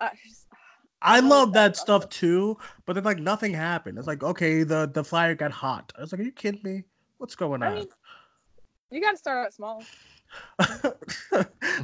uh, 0.00 0.08
just- 0.26 0.46
I 1.02 1.16
I'm 1.16 1.30
love 1.30 1.54
that 1.54 1.68
about 1.68 1.76
stuff 1.78 2.08
too, 2.10 2.58
but 2.84 2.92
then 2.92 3.04
like 3.04 3.18
nothing 3.18 3.54
happened. 3.54 3.96
It's 3.96 4.06
like 4.06 4.22
okay, 4.22 4.64
the 4.64 4.90
the 4.92 5.02
fire 5.02 5.34
got 5.34 5.50
hot. 5.50 5.90
I 5.96 6.02
was 6.02 6.12
like, 6.12 6.20
are 6.20 6.24
you 6.24 6.30
kidding 6.30 6.60
me? 6.62 6.84
What's 7.16 7.34
going 7.34 7.62
i 7.62 7.68
on? 7.68 7.74
mean 7.74 7.86
you 8.90 9.00
gotta 9.00 9.16
start 9.16 9.46
out 9.46 9.54
small 9.54 9.82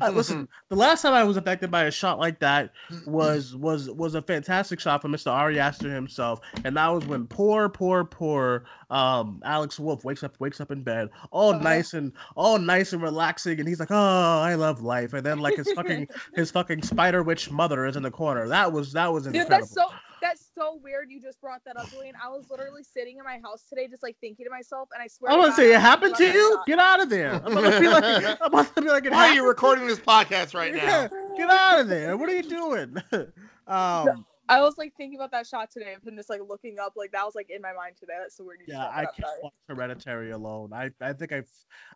Uh, 0.02 0.10
listen, 0.10 0.46
the 0.68 0.76
last 0.76 1.00
time 1.02 1.14
I 1.14 1.24
was 1.24 1.36
affected 1.38 1.70
by 1.70 1.84
a 1.84 1.90
shot 1.90 2.18
like 2.18 2.38
that 2.40 2.70
was 3.06 3.56
was 3.56 3.90
was 3.90 4.14
a 4.14 4.20
fantastic 4.20 4.78
shot 4.78 5.00
from 5.00 5.12
Mr. 5.12 5.30
Ari 5.32 5.58
Aster 5.58 5.90
himself, 5.92 6.40
and 6.64 6.76
that 6.76 6.88
was 6.88 7.06
when 7.06 7.26
poor, 7.26 7.68
poor, 7.70 8.04
poor 8.04 8.64
um 8.90 9.40
Alex 9.44 9.78
Wolff 9.78 10.04
wakes 10.04 10.22
up 10.22 10.38
wakes 10.38 10.60
up 10.60 10.70
in 10.70 10.82
bed, 10.82 11.08
all 11.30 11.52
Uh-huh. 11.54 11.62
nice 11.62 11.94
and 11.94 12.12
all 12.36 12.58
nice 12.58 12.92
and 12.92 13.00
relaxing, 13.02 13.58
and 13.58 13.66
he's 13.68 13.80
like, 13.80 13.90
"Oh, 13.90 14.40
I 14.40 14.54
love 14.54 14.82
life," 14.82 15.14
and 15.14 15.24
then 15.24 15.38
like 15.38 15.56
his 15.56 15.72
fucking 15.72 16.08
his 16.34 16.50
fucking 16.50 16.82
spider 16.82 17.22
witch 17.22 17.50
mother 17.50 17.86
is 17.86 17.96
in 17.96 18.02
the 18.02 18.10
corner. 18.10 18.48
That 18.48 18.72
was 18.72 18.92
that 18.92 19.10
was 19.12 19.24
Dude, 19.24 19.36
incredible. 19.36 19.58
that's 19.58 19.72
so 19.72 19.88
that's 20.20 20.50
so 20.54 20.78
weird. 20.82 21.10
You 21.10 21.20
just 21.20 21.40
brought 21.40 21.62
that 21.64 21.76
up, 21.76 21.90
Julian. 21.90 22.14
I 22.22 22.28
was 22.28 22.46
literally 22.50 22.82
sitting 22.82 23.18
in 23.18 23.24
my 23.24 23.38
house 23.42 23.64
today, 23.68 23.86
just 23.88 24.02
like 24.02 24.16
thinking 24.20 24.44
to 24.46 24.50
myself, 24.50 24.88
and 24.94 25.02
I 25.02 25.06
swear. 25.06 25.32
I'm 25.32 25.38
to 25.38 25.44
gonna 25.44 25.54
say 25.56 25.74
it 25.74 25.80
happened 25.80 26.14
to 26.16 26.24
you. 26.24 26.54
shot. 26.56 26.66
Get 26.66 26.78
out 26.78 27.00
of 27.02 27.10
there. 27.10 27.32
I'm 27.44 27.54
gonna 27.54 27.80
be 27.80 27.88
like, 27.88 28.24
I'm 28.40 28.52
about 28.52 28.74
to 28.74 28.82
be 28.82 28.88
like, 28.88 29.04
it 29.04 29.12
Why 29.12 29.28
are 29.28 29.34
you 29.34 29.46
recording 29.46 29.86
this 29.86 29.98
podcast 30.00 30.54
right 30.54 30.74
Yeah, 30.76 31.08
now? 31.10 31.36
get 31.36 31.50
out 31.50 31.80
of 31.80 31.88
there. 31.88 32.16
What 32.16 32.28
are 32.28 32.34
you 32.34 32.42
doing? 32.42 32.96
um, 33.66 34.24
I 34.48 34.60
was 34.60 34.78
like 34.78 34.94
thinking 34.96 35.18
about 35.18 35.32
that 35.32 35.46
shot 35.46 35.70
today 35.70 35.94
and 35.94 36.16
just 36.16 36.30
like 36.30 36.40
looking 36.46 36.78
up, 36.78 36.92
like 36.96 37.12
that 37.12 37.24
was 37.24 37.34
like 37.34 37.50
in 37.50 37.60
my 37.60 37.72
mind 37.72 37.96
today. 37.98 38.14
That's 38.20 38.36
so 38.36 38.44
weird. 38.44 38.60
You 38.60 38.74
yeah, 38.74 38.88
I 38.88 39.04
can't 39.04 39.16
sorry. 39.20 39.40
watch 39.42 39.52
Hereditary 39.68 40.30
alone. 40.30 40.72
I, 40.72 40.90
I 41.00 41.12
think 41.12 41.32
I've, 41.32 41.50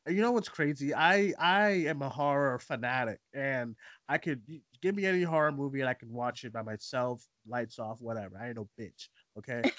you 0.09 0.21
know 0.21 0.33
what's 0.33 0.49
crazy? 0.49 0.93
I, 0.93 1.33
I 1.39 1.69
am 1.87 2.03
a 2.03 2.09
horror 2.09 2.59
fanatic, 2.59 3.21
and 3.33 3.77
I 4.09 4.19
could 4.19 4.43
give 4.83 4.97
me 4.97 5.07
any 5.07 5.23
horror 5.23 5.53
movie 5.53 5.81
and 5.81 5.89
I 5.89 5.95
can 5.95 6.13
watch 6.13 6.45
it 6.45 6.53
by 6.53 6.63
myself, 6.63 7.25
lights 7.49 7.79
off, 7.79 8.01
whatever. 8.01 8.37
I 8.41 8.49
ain't 8.49 8.57
no 8.57 8.69
bitch. 8.79 9.09
Okay. 9.39 9.63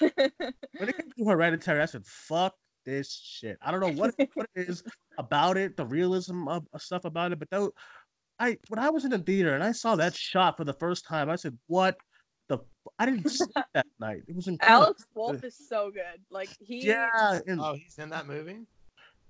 when 0.78 0.88
it 0.88 0.96
comes 0.96 1.12
to 1.18 1.24
Hereditary, 1.24 1.82
I 1.82 1.86
said, 1.86 2.06
fuck 2.06 2.54
this 2.86 3.12
shit. 3.12 3.58
I 3.60 3.70
don't 3.70 3.80
know 3.80 3.92
what, 3.92 4.14
what 4.34 4.48
it 4.54 4.68
is 4.68 4.82
about 5.18 5.58
it, 5.58 5.76
the 5.76 5.86
realism 5.86 6.48
of, 6.48 6.66
of 6.72 6.80
stuff 6.80 7.04
about 7.04 7.32
it, 7.32 7.38
but 7.38 7.50
though, 7.50 7.72
I 8.38 8.56
when 8.68 8.80
I 8.80 8.90
was 8.90 9.04
in 9.04 9.10
the 9.10 9.18
theater 9.18 9.54
and 9.54 9.62
I 9.62 9.72
saw 9.72 9.94
that 9.96 10.16
shot 10.16 10.56
for 10.56 10.64
the 10.64 10.72
first 10.72 11.06
time, 11.06 11.30
I 11.30 11.36
said, 11.36 11.56
"What 11.66 11.96
the? 11.96 12.11
I 12.98 13.06
didn't 13.06 13.28
sleep 13.30 13.50
that 13.74 13.86
night. 14.00 14.22
It 14.28 14.34
was 14.36 14.48
incredible." 14.48 14.84
Alex 14.86 15.06
Wolff 15.14 15.44
is 15.44 15.56
so 15.68 15.90
good. 15.90 16.20
Like 16.30 16.50
he. 16.60 16.86
Yeah, 16.86 17.40
and 17.46 17.60
Oh, 17.60 17.74
he's 17.74 17.98
in 17.98 18.10
that 18.10 18.26
movie. 18.26 18.60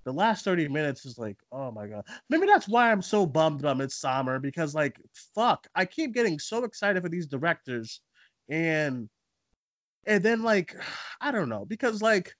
the 0.05 0.11
last 0.11 0.43
30 0.43 0.67
minutes 0.67 1.05
is 1.05 1.17
like, 1.17 1.37
oh 1.51 1.71
my 1.71 1.87
god. 1.87 2.05
Maybe 2.29 2.45
that's 2.45 2.67
why 2.67 2.91
I'm 2.91 3.01
so 3.01 3.25
bummed 3.25 3.61
about 3.61 3.77
Midsommar 3.77 4.41
because 4.41 4.75
like 4.75 4.99
fuck, 5.35 5.67
I 5.75 5.85
keep 5.85 6.13
getting 6.13 6.39
so 6.39 6.63
excited 6.63 7.01
for 7.01 7.09
these 7.09 7.27
directors 7.27 8.01
and 8.49 9.09
and 10.05 10.21
then 10.23 10.43
like 10.43 10.75
I 11.21 11.31
don't 11.31 11.49
know, 11.49 11.65
because 11.65 12.01
like 12.01 12.35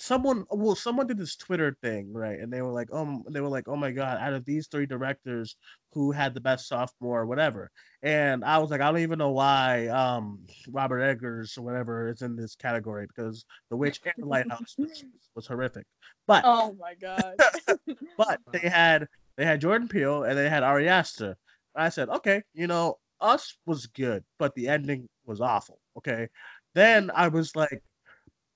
someone 0.00 0.46
well 0.50 0.74
someone 0.74 1.06
did 1.06 1.18
this 1.18 1.36
twitter 1.36 1.76
thing 1.82 2.10
right 2.10 2.38
and 2.40 2.50
they 2.50 2.62
were 2.62 2.72
like 2.72 2.88
um 2.90 3.22
they 3.28 3.40
were 3.42 3.48
like 3.48 3.68
oh 3.68 3.76
my 3.76 3.90
god 3.90 4.16
out 4.18 4.32
of 4.32 4.46
these 4.46 4.66
three 4.66 4.86
directors 4.86 5.56
who 5.92 6.10
had 6.10 6.32
the 6.32 6.40
best 6.40 6.66
sophomore 6.66 7.20
or 7.20 7.26
whatever 7.26 7.70
and 8.02 8.42
i 8.42 8.56
was 8.56 8.70
like 8.70 8.80
i 8.80 8.90
don't 8.90 9.02
even 9.02 9.18
know 9.18 9.30
why 9.30 9.88
um 9.88 10.40
robert 10.70 11.00
eggers 11.00 11.58
or 11.58 11.62
whatever 11.62 12.08
is 12.08 12.22
in 12.22 12.34
this 12.34 12.54
category 12.54 13.06
because 13.06 13.44
the 13.68 13.76
witch 13.76 14.00
and 14.04 14.14
the 14.16 14.26
lighthouse 14.26 14.74
was, 14.78 15.04
was 15.34 15.46
horrific 15.46 15.84
but 16.26 16.44
Oh 16.46 16.74
my 16.80 16.94
god. 16.94 17.34
but 18.16 18.40
they 18.52 18.68
had 18.70 19.06
they 19.36 19.44
had 19.44 19.60
jordan 19.60 19.86
peele 19.86 20.24
and 20.24 20.38
they 20.38 20.48
had 20.48 20.62
ari 20.62 20.88
aster 20.88 21.36
i 21.76 21.90
said 21.90 22.08
okay 22.08 22.42
you 22.54 22.66
know 22.66 22.96
us 23.20 23.58
was 23.66 23.86
good 23.86 24.24
but 24.38 24.54
the 24.54 24.66
ending 24.66 25.06
was 25.26 25.42
awful 25.42 25.78
okay 25.98 26.26
then 26.74 27.10
i 27.14 27.28
was 27.28 27.54
like 27.54 27.82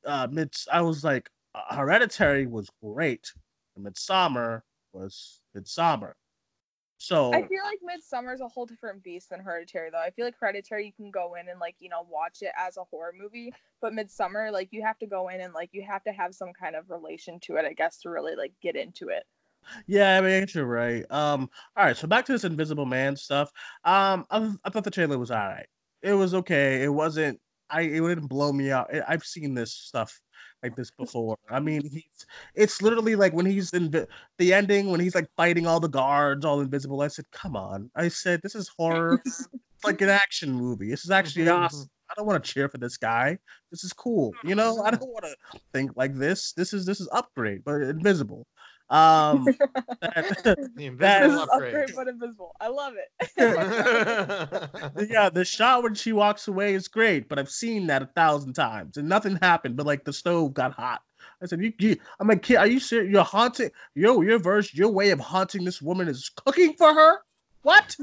uh 0.06 0.26
mid 0.30 0.54
i 0.72 0.80
was 0.80 1.04
like 1.04 1.28
hereditary 1.70 2.46
was 2.46 2.68
great 2.82 3.32
and 3.76 3.86
midsommar 3.86 4.62
was 4.92 5.40
midsommar 5.56 6.12
so 6.98 7.32
I 7.34 7.42
feel 7.42 7.62
like 7.64 7.80
Midsommar 7.82 8.32
is 8.32 8.40
a 8.40 8.48
whole 8.48 8.66
different 8.66 9.02
beast 9.02 9.30
than 9.30 9.40
Hereditary, 9.40 9.90
though. 9.90 9.98
I 9.98 10.10
feel 10.10 10.24
like 10.24 10.36
Hereditary, 10.38 10.86
you 10.86 10.92
can 10.92 11.10
go 11.10 11.34
in 11.34 11.48
and 11.48 11.60
like 11.60 11.74
you 11.80 11.88
know 11.88 12.06
watch 12.08 12.38
it 12.40 12.52
as 12.56 12.76
a 12.76 12.84
horror 12.84 13.12
movie, 13.18 13.52
but 13.80 13.92
Midsommar, 13.92 14.52
like 14.52 14.68
you 14.70 14.82
have 14.82 14.98
to 14.98 15.06
go 15.06 15.28
in 15.28 15.40
and 15.40 15.52
like 15.52 15.70
you 15.72 15.82
have 15.82 16.02
to 16.04 16.12
have 16.12 16.34
some 16.34 16.52
kind 16.52 16.76
of 16.76 16.88
relation 16.88 17.40
to 17.40 17.56
it, 17.56 17.64
I 17.64 17.72
guess, 17.72 17.98
to 18.00 18.10
really 18.10 18.36
like 18.36 18.52
get 18.62 18.76
into 18.76 19.08
it. 19.08 19.24
Yeah, 19.86 20.18
I 20.18 20.20
mean, 20.20 20.46
you're 20.54 20.66
right. 20.66 21.04
Um, 21.10 21.50
all 21.76 21.84
right, 21.84 21.96
so 21.96 22.06
back 22.06 22.24
to 22.26 22.32
this 22.32 22.44
Invisible 22.44 22.86
Man 22.86 23.16
stuff. 23.16 23.50
Um, 23.84 24.24
I, 24.30 24.54
I 24.64 24.70
thought 24.70 24.84
the 24.84 24.90
trailer 24.90 25.18
was 25.18 25.30
all 25.30 25.38
right. 25.38 25.66
It 26.02 26.14
was 26.14 26.34
okay. 26.34 26.82
It 26.82 26.92
wasn't. 26.92 27.40
I 27.70 27.82
it 27.82 28.00
didn't 28.00 28.28
blow 28.28 28.52
me 28.52 28.70
out. 28.70 28.90
I've 29.08 29.24
seen 29.24 29.54
this 29.54 29.72
stuff 29.72 30.20
like 30.64 30.76
this 30.76 30.90
before. 30.90 31.36
I 31.50 31.60
mean, 31.60 31.82
he's 31.88 32.26
it's 32.54 32.82
literally 32.82 33.14
like 33.16 33.32
when 33.32 33.46
he's 33.46 33.72
in 33.72 33.90
the, 33.90 34.08
the 34.38 34.52
ending 34.54 34.90
when 34.90 35.00
he's 35.00 35.14
like 35.14 35.28
fighting 35.36 35.66
all 35.66 35.80
the 35.80 35.88
guards, 35.88 36.44
all 36.44 36.60
invisible. 36.60 37.02
I 37.02 37.08
said, 37.08 37.26
come 37.30 37.56
on. 37.56 37.90
I 37.94 38.08
said, 38.08 38.40
this 38.42 38.54
is 38.54 38.70
horror. 38.76 39.20
it's 39.24 39.48
like 39.84 40.00
an 40.00 40.08
action 40.08 40.52
movie. 40.52 40.90
This 40.90 41.04
is 41.04 41.10
actually 41.10 41.44
Mhm, 41.46 41.64
awesome. 41.64 41.88
I 42.10 42.14
don't 42.16 42.26
want 42.26 42.42
to 42.44 42.52
cheer 42.52 42.68
for 42.68 42.78
this 42.78 42.96
guy. 42.96 43.38
This 43.70 43.84
is 43.84 43.92
cool. 43.92 44.32
You 44.44 44.54
know, 44.54 44.82
I 44.82 44.90
don't 44.90 45.10
want 45.10 45.24
to 45.24 45.60
think 45.72 45.92
like 45.96 46.14
this. 46.14 46.52
This 46.52 46.72
is 46.72 46.84
this 46.86 47.00
is 47.00 47.08
upgrade, 47.12 47.62
but 47.64 47.82
invisible. 47.82 48.46
Um, 48.90 49.46
that- 50.00 50.58
The 50.76 50.88
This 50.90 51.32
upgrade. 51.40 51.74
upgrade 51.74 51.92
but 51.96 52.08
invisible. 52.08 52.54
I 52.60 52.68
love 52.68 52.94
it. 52.96 53.08
yeah, 55.10 55.28
the 55.30 55.44
shot 55.44 55.82
when 55.82 55.94
she 55.94 56.12
walks 56.12 56.48
away 56.48 56.74
is 56.74 56.88
great, 56.88 57.28
but 57.28 57.38
I've 57.38 57.50
seen 57.50 57.86
that 57.88 58.02
a 58.02 58.06
thousand 58.06 58.52
times 58.54 58.96
and 58.96 59.08
nothing 59.08 59.36
happened. 59.40 59.76
But 59.76 59.86
like 59.86 60.04
the 60.04 60.12
stove 60.12 60.54
got 60.54 60.72
hot. 60.72 61.02
I 61.42 61.46
said, 61.46 61.60
"You, 61.62 61.72
you 61.78 61.96
I'm 62.20 62.28
like, 62.28 62.42
kid, 62.42 62.56
are 62.56 62.66
you 62.66 62.78
serious? 62.80 63.10
You're 63.10 63.24
haunting? 63.24 63.70
Yo, 63.94 64.20
your 64.20 64.38
verse, 64.38 64.72
your 64.74 64.90
way 64.90 65.10
of 65.10 65.20
haunting 65.20 65.64
this 65.64 65.80
woman 65.80 66.08
is 66.08 66.30
cooking 66.44 66.74
for 66.74 66.92
her? 66.92 67.18
What?" 67.62 67.96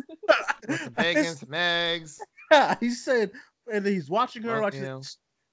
With 0.67 0.83
the 0.85 0.91
bacon, 0.95 1.35
some 1.35 1.53
eggs. 1.53 2.19
Yeah, 2.51 2.75
he 2.79 2.89
said, 2.89 3.31
and 3.71 3.85
he's 3.85 4.09
watching 4.09 4.41
her. 4.43 4.53
Well, 4.53 4.61
Watching, 4.63 4.79
you 4.81 4.85
know. 4.87 5.01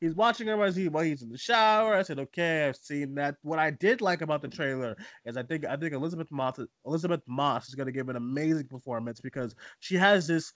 He's 0.01 0.15
watching 0.15 0.47
her 0.47 0.57
while, 0.57 0.73
he, 0.73 0.89
while 0.89 1.03
he's 1.03 1.23
in 1.23 1.29
the 1.29 1.39
shower. 1.39 1.95
I 1.95 2.03
said, 2.03 2.21
okay, 2.21 2.69
I've 2.69 2.77
seen 2.77 3.17
that. 3.17 3.35
What 3.43 3.59
I 3.59 3.71
did 3.71 4.01
like 4.01 4.23
about 4.23 4.43
the 4.43 4.49
trailer 4.49 4.97
is 5.25 5.37
I 5.37 5.43
think 5.43 5.65
I 5.65 5.77
think 5.77 5.93
Elisabeth 5.93 6.31
Moss 6.31 6.59
Elisabeth 6.87 7.23
Moss 7.27 7.69
is 7.69 7.75
gonna 7.75 7.91
give 7.91 8.09
an 8.09 8.17
amazing 8.17 8.69
performance 8.69 9.21
because 9.21 9.55
she 9.81 9.97
has 9.97 10.27
this. 10.27 10.53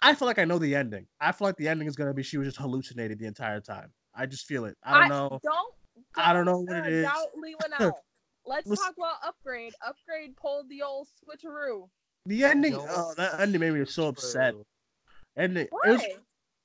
I 0.00 0.14
feel 0.14 0.26
like 0.26 0.40
I 0.40 0.44
know 0.44 0.58
the 0.58 0.74
ending. 0.74 1.06
I 1.20 1.30
feel 1.30 1.46
like 1.46 1.56
the 1.56 1.68
ending 1.68 1.86
is 1.86 1.94
gonna 1.94 2.14
be 2.14 2.24
she 2.24 2.38
was 2.38 2.48
just 2.48 2.58
hallucinating 2.58 3.18
the 3.18 3.26
entire 3.26 3.60
time. 3.60 3.92
I 4.14 4.26
just 4.26 4.46
feel 4.46 4.64
it. 4.64 4.76
I 4.82 5.00
don't 5.00 5.08
know. 5.10 5.40
Don't, 5.44 5.74
I 6.16 6.32
don't 6.32 6.44
know 6.44 6.60
what 6.60 6.76
it 6.76 6.86
is. 6.86 6.98
is. 6.98 7.04
Doubt 7.04 7.28
Lee 7.36 7.54
Winnell. 7.62 7.92
Let's 8.44 8.66
Listen- 8.66 8.84
talk 8.84 8.94
about 8.98 9.14
upgrade. 9.24 9.74
Upgrade 9.86 10.36
pulled 10.36 10.68
the 10.68 10.82
old 10.82 11.06
switcheroo. 11.06 11.88
The 12.26 12.44
ending. 12.44 12.74
Oh, 12.76 13.14
that 13.16 13.38
ending 13.40 13.60
made 13.60 13.74
me 13.74 13.84
so 13.84 14.08
upset. 14.08 14.54
True. 14.54 14.64
And 15.36 15.56
it, 15.56 15.60
it 15.62 15.70
was. 15.72 16.02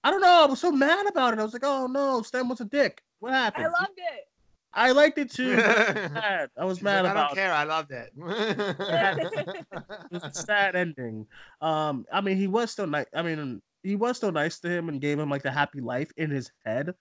I 0.04 0.12
don't 0.12 0.22
know. 0.22 0.44
I 0.44 0.46
was 0.46 0.60
so 0.62 0.72
mad 0.72 1.08
about 1.08 1.34
it. 1.34 1.40
I 1.40 1.44
was 1.44 1.54
like, 1.54 1.64
oh 1.66 1.88
no, 1.88 2.22
Stan 2.22 2.48
was 2.48 2.62
a 2.62 2.66
dick. 2.66 3.02
What 3.20 3.34
happened? 3.34 3.66
I 3.66 3.70
loved 3.70 3.98
it. 3.98 4.28
I 4.74 4.92
liked 4.92 5.18
it 5.18 5.32
too. 5.32 5.56
but 5.56 5.66
I 5.68 5.86
was 6.06 6.12
mad. 6.12 6.50
I 6.58 6.66
was 6.66 6.78
like, 6.78 6.84
mad 6.84 7.06
I 7.06 7.12
about 7.12 7.28
don't 7.30 7.36
care. 7.36 7.52
I 7.52 7.64
loved 7.64 7.92
it. 7.92 8.12
it 8.18 10.12
was 10.12 10.24
a 10.24 10.34
sad 10.34 10.76
ending. 10.76 11.26
Um, 11.62 12.06
I 12.12 12.22
mean, 12.22 12.38
he 12.38 12.48
was 12.48 12.72
still 12.72 12.88
nice. 12.88 13.08
I 13.14 13.22
mean, 13.24 13.62
he 13.84 13.96
was 13.96 14.18
still 14.18 14.32
nice 14.32 14.60
to 14.60 14.70
him 14.70 14.90
and 14.90 15.02
gave 15.02 15.18
him 15.20 15.30
like 15.30 15.44
the 15.44 15.52
happy 15.52 15.82
life 15.82 16.12
in 16.18 16.30
his 16.30 16.52
head. 16.66 16.94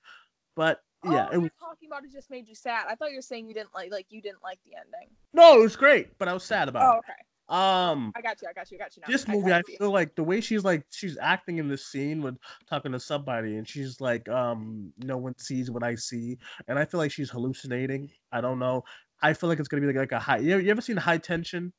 But 0.55 0.81
yeah, 1.05 1.27
oh, 1.27 1.29
it 1.29 1.33
you're 1.33 1.41
was 1.43 1.51
talking 1.61 1.89
about 1.89 2.05
it 2.05 2.13
just 2.13 2.31
made 2.31 2.49
you 2.49 2.55
sad. 2.55 2.87
I 2.89 2.95
thought 2.95 3.11
you 3.11 3.19
were 3.19 3.23
saying 3.23 3.47
you 3.49 3.55
didn't 3.55 3.75
like 3.75 3.93
like 3.93 4.07
you 4.09 4.23
didn't 4.23 4.43
like 4.43 4.59
the 4.65 4.77
ending. 4.77 5.11
no, 5.35 5.59
it 5.59 5.63
was 5.63 5.77
great. 5.77 6.17
But 6.19 6.29
I 6.29 6.33
was 6.33 6.45
sad 6.45 6.69
Oh, 6.69 6.71
about 6.71 6.99
okay. 6.99 7.13
Um, 7.49 8.13
I 8.17 8.23
got 8.23 8.43
you. 8.43 8.49
I 8.49 8.53
got 8.53 8.71
you. 8.71 8.77
I 8.77 8.83
got 8.83 8.97
you. 8.97 9.03
Now. 9.03 9.13
this 9.13 9.29
movie, 9.29 9.53
I 9.53 9.59
you. 9.69 9.77
feel 9.79 9.93
like 9.93 10.17
the 10.17 10.25
way 10.25 10.41
she's 10.41 10.65
like 10.65 10.85
she's 10.91 11.17
acting 11.21 11.59
in 11.59 11.69
this 11.69 11.87
scene 11.87 12.21
with 12.21 12.37
talking 12.69 12.93
to 12.93 12.99
somebody, 12.99 13.57
and 13.57 13.69
she's 13.69 14.01
like, 14.01 14.29
um, 14.29 14.93
no 14.99 15.17
one 15.17 15.39
sees 15.39 15.71
what 15.71 15.85
I 15.85 15.95
see, 15.95 16.39
and 16.67 16.79
I 16.79 16.85
feel 16.85 16.99
like 16.99 17.13
she's 17.13 17.31
hallucinating. 17.31 18.11
I 18.33 18.41
don't 18.41 18.59
know. 18.59 18.83
I 19.23 19.33
feel 19.33 19.49
like 19.49 19.61
it's 19.61 19.69
gonna 19.69 19.81
be 19.81 19.87
like, 19.87 19.97
like 19.97 20.13
a 20.13 20.19
high. 20.19 20.39
You 20.39 20.55
ever, 20.55 20.63
you 20.63 20.71
ever 20.71 20.81
seen 20.81 20.97
High 20.97 21.19
Tension? 21.19 21.73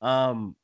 Um, 0.00 0.56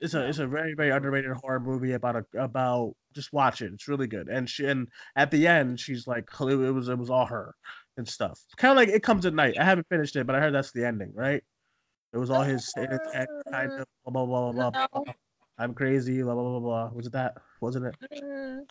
it's 0.00 0.14
a 0.14 0.26
it's 0.28 0.38
a 0.38 0.46
very 0.46 0.74
very 0.74 0.90
underrated 0.90 1.32
horror 1.32 1.60
movie 1.60 1.92
about 1.92 2.16
a 2.16 2.24
about 2.38 2.94
just 3.14 3.32
watch 3.32 3.62
it. 3.62 3.72
It's 3.72 3.88
really 3.88 4.06
good. 4.06 4.28
And 4.28 4.48
she 4.48 4.66
and 4.66 4.88
at 5.16 5.30
the 5.30 5.46
end 5.46 5.78
she's 5.78 6.06
like 6.06 6.28
it 6.40 6.72
was 6.72 6.88
it 6.88 6.98
was 6.98 7.10
all 7.10 7.26
her 7.26 7.54
and 7.96 8.08
stuff. 8.08 8.40
Kind 8.56 8.72
of 8.72 8.76
like 8.76 8.88
it 8.88 9.02
comes 9.02 9.26
at 9.26 9.34
night. 9.34 9.56
I 9.58 9.64
haven't 9.64 9.88
finished 9.88 10.16
it, 10.16 10.26
but 10.26 10.36
I 10.36 10.40
heard 10.40 10.54
that's 10.54 10.72
the 10.72 10.86
ending, 10.86 11.12
right? 11.14 11.42
It 12.14 12.18
was 12.18 12.30
all 12.30 12.42
his 12.42 12.72
in 12.76 12.90
his 12.90 13.00
kind 13.50 13.72
of 13.72 13.86
blah 14.06 14.24
blah 14.24 14.26
blah 14.26 14.52
blah 14.52 14.70
blah. 14.70 14.86
No. 14.94 15.04
blah. 15.04 15.14
I'm 15.58 15.74
crazy, 15.74 16.22
blah 16.22 16.34
blah 16.34 16.42
blah 16.42 16.60
blah. 16.60 16.90
Was 16.94 17.06
it 17.06 17.12
that? 17.12 17.36
Wasn't 17.60 17.86
it? 17.86 17.94
Mm, 18.22 18.62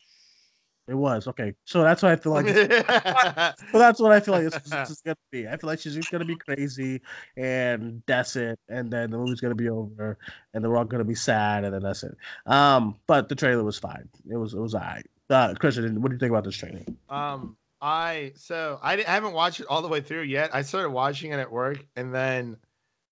It 0.88 0.96
was 0.96 1.28
okay. 1.28 1.54
So 1.66 1.82
that's 1.84 2.02
what 2.04 2.12
I 2.12 2.16
feel 2.16 2.32
like. 2.34 2.46
So 3.72 3.80
that's 3.80 4.00
what 4.00 4.12
I 4.12 4.20
feel 4.20 4.34
like 4.34 4.44
this, 4.44 4.56
this 4.64 4.90
is 4.90 5.02
gonna 5.02 5.16
be. 5.32 5.48
I 5.48 5.58
feel 5.58 5.68
like 5.70 5.80
she's 5.80 5.96
just 5.96 6.12
gonna 6.12 6.26
be 6.26 6.36
crazy, 6.36 7.02
and 7.38 8.02
that's 8.06 8.36
it. 8.36 8.60
And 8.70 8.92
then 8.92 9.12
the 9.12 9.18
movie's 9.18 9.42
gonna 9.42 9.56
be 9.56 9.70
over, 9.70 10.18
and 10.54 10.64
they're 10.64 10.76
all 10.78 10.86
gonna 10.86 11.04
be 11.04 11.16
sad, 11.16 11.64
and 11.64 11.74
then 11.74 11.84
that's 11.84 12.04
it. 12.04 12.16
Um, 12.46 12.96
but 13.08 13.30
the 13.30 13.36
trailer 13.36 13.64
was 13.64 13.78
fine. 13.80 14.08
It 14.30 14.38
was 14.38 14.54
it 14.54 14.60
was 14.60 14.74
alright. 14.76 15.06
Uh, 15.30 15.54
Christian, 15.56 16.02
what 16.02 16.10
do 16.10 16.16
you 16.16 16.20
think 16.20 16.30
about 16.32 16.44
this 16.44 16.56
trailer? 16.56 16.84
Um, 17.10 17.56
I 17.82 18.34
so 18.36 18.80
I, 18.84 18.96
di- 18.98 19.06
I 19.06 19.12
haven't 19.12 19.34
watched 19.34 19.60
it 19.62 19.66
all 19.68 19.82
the 19.82 19.88
way 19.88 20.02
through 20.02 20.24
yet. 20.24 20.54
I 20.54 20.62
started 20.62 20.90
watching 20.92 21.32
it 21.32 21.40
at 21.40 21.52
work, 21.52 21.84
and 21.96 22.14
then 22.14 22.58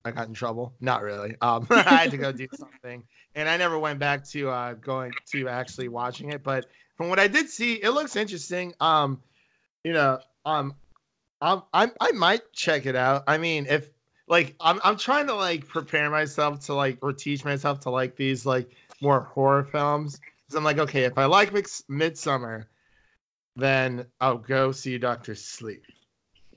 I 0.03 0.11
got 0.11 0.27
in 0.27 0.33
trouble. 0.33 0.73
Not 0.79 1.03
really. 1.03 1.35
Um, 1.41 1.67
I 1.71 1.97
had 1.97 2.11
to 2.11 2.17
go 2.17 2.31
do 2.31 2.47
something, 2.53 3.03
and 3.35 3.47
I 3.47 3.57
never 3.57 3.77
went 3.77 3.99
back 3.99 4.23
to 4.29 4.49
uh 4.49 4.73
going 4.73 5.11
to 5.31 5.47
actually 5.47 5.87
watching 5.87 6.31
it. 6.31 6.43
But 6.43 6.67
from 6.97 7.09
what 7.09 7.19
I 7.19 7.27
did 7.27 7.49
see, 7.49 7.75
it 7.75 7.91
looks 7.91 8.15
interesting. 8.15 8.73
Um, 8.79 9.21
you 9.83 9.93
know, 9.93 10.19
um, 10.45 10.75
I'm 11.41 11.63
I 11.71 12.11
might 12.13 12.51
check 12.53 12.85
it 12.85 12.95
out. 12.95 13.23
I 13.27 13.37
mean, 13.37 13.65
if 13.69 13.89
like 14.27 14.55
I'm 14.59 14.79
I'm 14.83 14.97
trying 14.97 15.27
to 15.27 15.35
like 15.35 15.67
prepare 15.67 16.09
myself 16.09 16.59
to 16.65 16.73
like 16.73 16.99
or 17.01 17.13
teach 17.13 17.43
myself 17.43 17.79
to 17.81 17.89
like 17.89 18.15
these 18.15 18.45
like 18.45 18.71
more 19.01 19.21
horror 19.21 19.63
films. 19.63 20.19
So 20.49 20.57
I'm 20.57 20.63
like, 20.63 20.79
okay, 20.79 21.03
if 21.03 21.17
I 21.17 21.25
like 21.25 21.51
Midsommar, 21.51 22.65
then 23.55 24.05
I'll 24.19 24.37
go 24.37 24.71
see 24.71 24.97
Doctor 24.97 25.33
Sleep. 25.33 25.83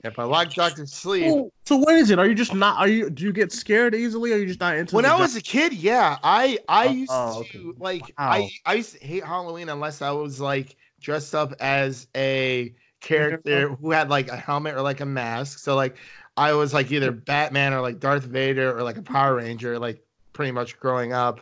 If 0.04 0.18
I 0.18 0.24
like 0.24 0.54
Doctor 0.54 0.84
Sleep, 0.86 1.24
Oh, 1.26 1.50
so 1.64 1.76
what 1.76 1.94
is 1.94 2.10
it? 2.10 2.18
Are 2.18 2.26
you 2.26 2.34
just 2.34 2.52
not? 2.52 2.78
Are 2.78 2.88
you? 2.88 3.08
Do 3.08 3.24
you 3.24 3.32
get 3.32 3.52
scared 3.52 3.94
easily? 3.94 4.32
Or 4.32 4.34
are 4.34 4.38
you 4.38 4.46
just 4.46 4.60
not 4.60 4.76
into? 4.76 4.94
It? 4.94 4.96
When 4.96 5.06
I 5.06 5.18
was 5.18 5.34
a 5.34 5.40
kid, 5.40 5.72
yeah, 5.72 6.18
I 6.22 6.58
I 6.68 6.86
Oh, 6.86 6.90
used 6.90 7.12
oh, 7.12 7.42
to 7.52 7.74
like 7.78 8.14
Wow. 8.18 8.32
I 8.32 8.50
I 8.66 8.74
used 8.74 8.98
to 8.98 9.04
hate 9.06 9.24
Halloween 9.24 9.70
unless 9.70 10.02
I 10.02 10.10
was 10.10 10.40
like 10.40 10.76
dressed 11.00 11.34
up 11.34 11.54
as 11.60 12.06
a 12.14 12.74
character 13.00 13.68
who 13.76 13.90
had 13.92 14.10
like 14.10 14.28
a 14.28 14.36
helmet 14.36 14.74
or 14.74 14.82
like 14.82 15.00
a 15.00 15.06
mask. 15.06 15.58
So 15.58 15.74
like 15.74 15.96
I 16.36 16.52
was 16.52 16.74
like 16.74 16.90
either 16.92 17.10
Batman 17.10 17.72
or 17.72 17.80
like 17.80 17.98
Darth 17.98 18.24
Vader 18.24 18.76
or 18.76 18.82
like 18.82 18.98
a 18.98 19.02
Power 19.02 19.36
Ranger, 19.36 19.78
like 19.78 20.04
pretty 20.34 20.52
much 20.52 20.78
growing 20.78 21.12
up. 21.14 21.40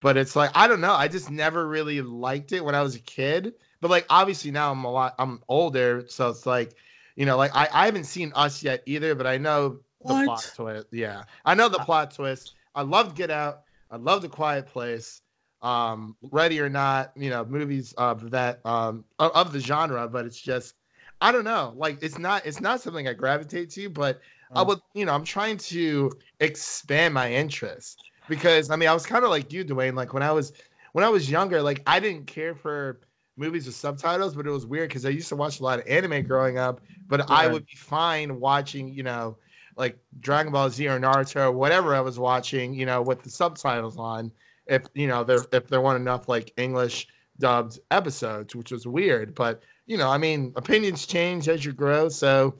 But 0.00 0.16
it's 0.16 0.34
like 0.34 0.50
I 0.54 0.66
don't 0.66 0.80
know. 0.80 0.94
I 0.94 1.08
just 1.08 1.30
never 1.30 1.68
really 1.68 2.00
liked 2.02 2.52
it 2.52 2.64
when 2.64 2.74
I 2.74 2.82
was 2.82 2.96
a 2.96 3.00
kid. 3.00 3.54
But 3.80 3.90
like 3.90 4.06
obviously 4.10 4.50
now 4.50 4.72
I'm 4.72 4.84
a 4.84 4.90
lot 4.90 5.14
I'm 5.18 5.42
older, 5.48 6.04
so 6.08 6.28
it's 6.30 6.46
like 6.46 6.74
you 7.16 7.26
know 7.26 7.36
like 7.36 7.50
I, 7.54 7.68
I 7.72 7.84
haven't 7.86 8.04
seen 8.04 8.32
Us 8.34 8.62
yet 8.62 8.82
either, 8.86 9.14
but 9.14 9.26
I 9.26 9.38
know 9.38 9.80
the 10.04 10.14
plot 10.14 10.50
twist. 10.54 10.86
Yeah, 10.92 11.24
I 11.44 11.54
know 11.54 11.68
the 11.68 11.78
plot 11.80 12.14
twist. 12.14 12.52
I 12.74 12.82
loved 12.82 13.16
Get 13.16 13.30
Out. 13.30 13.62
I 13.90 13.96
love 13.96 14.22
The 14.22 14.28
Quiet 14.28 14.66
Place. 14.66 15.20
Um, 15.62 16.16
Ready 16.22 16.60
or 16.60 16.68
Not, 16.68 17.12
you 17.16 17.30
know, 17.30 17.44
movies 17.44 17.92
of 17.94 18.30
that 18.32 18.64
um 18.66 19.04
of, 19.18 19.52
the 19.52 19.60
genre, 19.60 20.08
but 20.08 20.24
it's 20.26 20.40
just 20.40 20.74
I 21.20 21.30
don't 21.30 21.44
know. 21.44 21.72
Like 21.76 22.02
it's 22.02 22.18
not 22.18 22.44
it's 22.46 22.60
not 22.60 22.80
something 22.80 23.06
I 23.06 23.12
gravitate 23.12 23.70
to, 23.72 23.88
but 23.88 24.20
I 24.54 24.62
Oh. 24.62 24.64
would 24.64 24.80
you 24.94 25.04
know 25.04 25.12
I'm 25.14 25.24
trying 25.24 25.56
to 25.58 26.18
expand 26.40 27.14
my 27.14 27.32
interest 27.32 28.00
because 28.28 28.70
I 28.70 28.76
mean 28.76 28.88
I 28.88 28.94
was 28.94 29.06
kind 29.06 29.24
of 29.24 29.30
like 29.30 29.52
you, 29.52 29.62
Duane. 29.64 29.94
Like 29.94 30.12
when 30.12 30.22
I 30.22 30.32
was 30.32 30.52
when 30.92 31.04
I 31.04 31.08
was 31.08 31.30
younger, 31.30 31.62
like 31.62 31.82
I 31.86 32.00
didn't 32.00 32.26
care 32.26 32.54
for 32.54 33.00
movies 33.36 33.66
with 33.66 33.74
subtitles, 33.74 34.34
but 34.34 34.46
it 34.46 34.50
was 34.50 34.66
weird 34.66 34.88
because 34.88 35.06
I 35.06 35.10
used 35.10 35.28
to 35.30 35.36
watch 35.36 35.60
a 35.60 35.62
lot 35.62 35.78
of 35.80 35.86
anime 35.86 36.24
growing 36.26 36.58
up, 36.58 36.80
but 37.08 37.30
I 37.30 37.46
would 37.46 37.66
be 37.66 37.76
fine 37.76 38.40
watching, 38.40 38.88
you 38.88 39.02
know, 39.02 39.38
like 39.76 39.98
Dragon 40.20 40.52
Ball 40.52 40.70
Z 40.70 40.86
or 40.88 40.98
Naruto 41.00 41.46
or 41.46 41.52
whatever 41.52 41.94
I 41.94 42.00
was 42.00 42.18
watching, 42.18 42.74
you 42.74 42.86
know, 42.86 43.02
with 43.02 43.22
the 43.22 43.30
subtitles 43.30 43.96
on. 43.98 44.32
If 44.66 44.84
you 44.94 45.08
know 45.08 45.24
there 45.24 45.40
if 45.52 45.66
there 45.68 45.80
weren't 45.80 46.00
enough 46.00 46.28
like 46.28 46.52
English 46.56 47.08
dubbed 47.38 47.78
episodes, 47.90 48.54
which 48.54 48.70
was 48.70 48.86
weird. 48.86 49.34
But 49.34 49.62
you 49.86 49.96
know, 49.96 50.08
I 50.08 50.18
mean, 50.18 50.52
opinions 50.56 51.06
change 51.06 51.48
as 51.48 51.64
you 51.64 51.72
grow, 51.72 52.08
so 52.08 52.56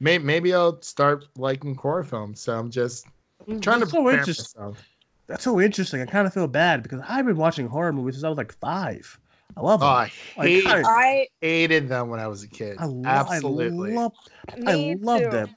maybe 0.00 0.24
maybe 0.24 0.54
I'll 0.54 0.80
start 0.82 1.26
liking 1.36 1.74
horror 1.74 2.04
films. 2.04 2.40
So 2.40 2.58
I'm 2.58 2.70
just 2.70 3.08
mm, 3.48 3.60
trying 3.60 3.80
to 3.80 3.86
so 3.86 4.10
interesting. 4.10 4.46
myself. 4.56 4.88
That's 5.26 5.44
so 5.44 5.60
interesting. 5.60 6.00
I 6.02 6.06
kind 6.06 6.26
of 6.26 6.34
feel 6.34 6.48
bad 6.48 6.82
because 6.82 7.00
I've 7.08 7.26
been 7.26 7.36
watching 7.36 7.66
horror 7.68 7.92
movies 7.92 8.16
since 8.16 8.24
I 8.24 8.28
was 8.28 8.38
like 8.38 8.52
five. 8.52 9.18
I 9.56 9.60
love 9.60 9.82
Oh, 9.82 9.86
them. 9.86 9.94
I 9.94 10.10
Like, 10.36 10.48
hate, 10.48 10.66
I- 10.66 10.82
I 10.82 11.28
hated 11.40 11.88
them 11.88 12.08
when 12.08 12.20
I 12.20 12.26
was 12.28 12.42
a 12.42 12.48
kid. 12.48 12.76
I, 12.78 12.86
lo- 12.86 13.02
Absolutely. 13.04 13.92
I 13.92 13.94
love. 13.96 14.12
me 14.56 14.90
I 14.92 14.96
love 15.00 15.22
too. 15.22 15.30
them. 15.30 15.56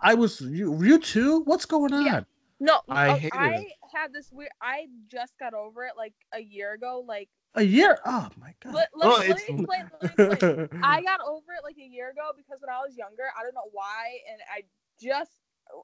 I 0.00 0.14
was 0.14 0.40
you. 0.40 0.82
You 0.82 0.98
too. 0.98 1.40
What's 1.44 1.64
going 1.64 1.92
on? 1.92 2.04
Yeah. 2.06 2.20
No, 2.60 2.80
I 2.88 3.08
I, 3.10 3.18
hated 3.18 3.36
I 3.38 3.66
had 3.92 4.12
this 4.12 4.30
weird. 4.30 4.50
I 4.60 4.86
just 5.10 5.32
got 5.38 5.54
over 5.54 5.84
it 5.84 5.92
like 5.96 6.14
a 6.32 6.40
year 6.40 6.74
ago. 6.74 7.04
Like, 7.06 7.28
A 7.54 7.62
year. 7.62 7.98
Oh 8.06 8.28
my 8.40 8.54
god. 8.62 8.74
let, 8.74 8.88
let, 8.94 9.08
Well, 9.08 9.18
let 9.18 9.28
me 9.28 9.34
explain. 9.34 9.90
Let 10.00 10.18
me 10.18 10.24
explain. 10.32 10.68
I 10.82 11.02
got 11.02 11.20
over 11.20 11.52
it 11.58 11.64
like 11.64 11.76
a 11.78 11.82
year 11.88 12.10
ago 12.10 12.30
because 12.36 12.60
when 12.60 12.70
I 12.70 12.78
was 12.80 12.96
younger, 12.96 13.24
I 13.38 13.42
don't 13.42 13.54
know 13.54 13.68
why, 13.72 14.18
and 14.30 14.40
I 14.54 14.62
just 15.02 15.32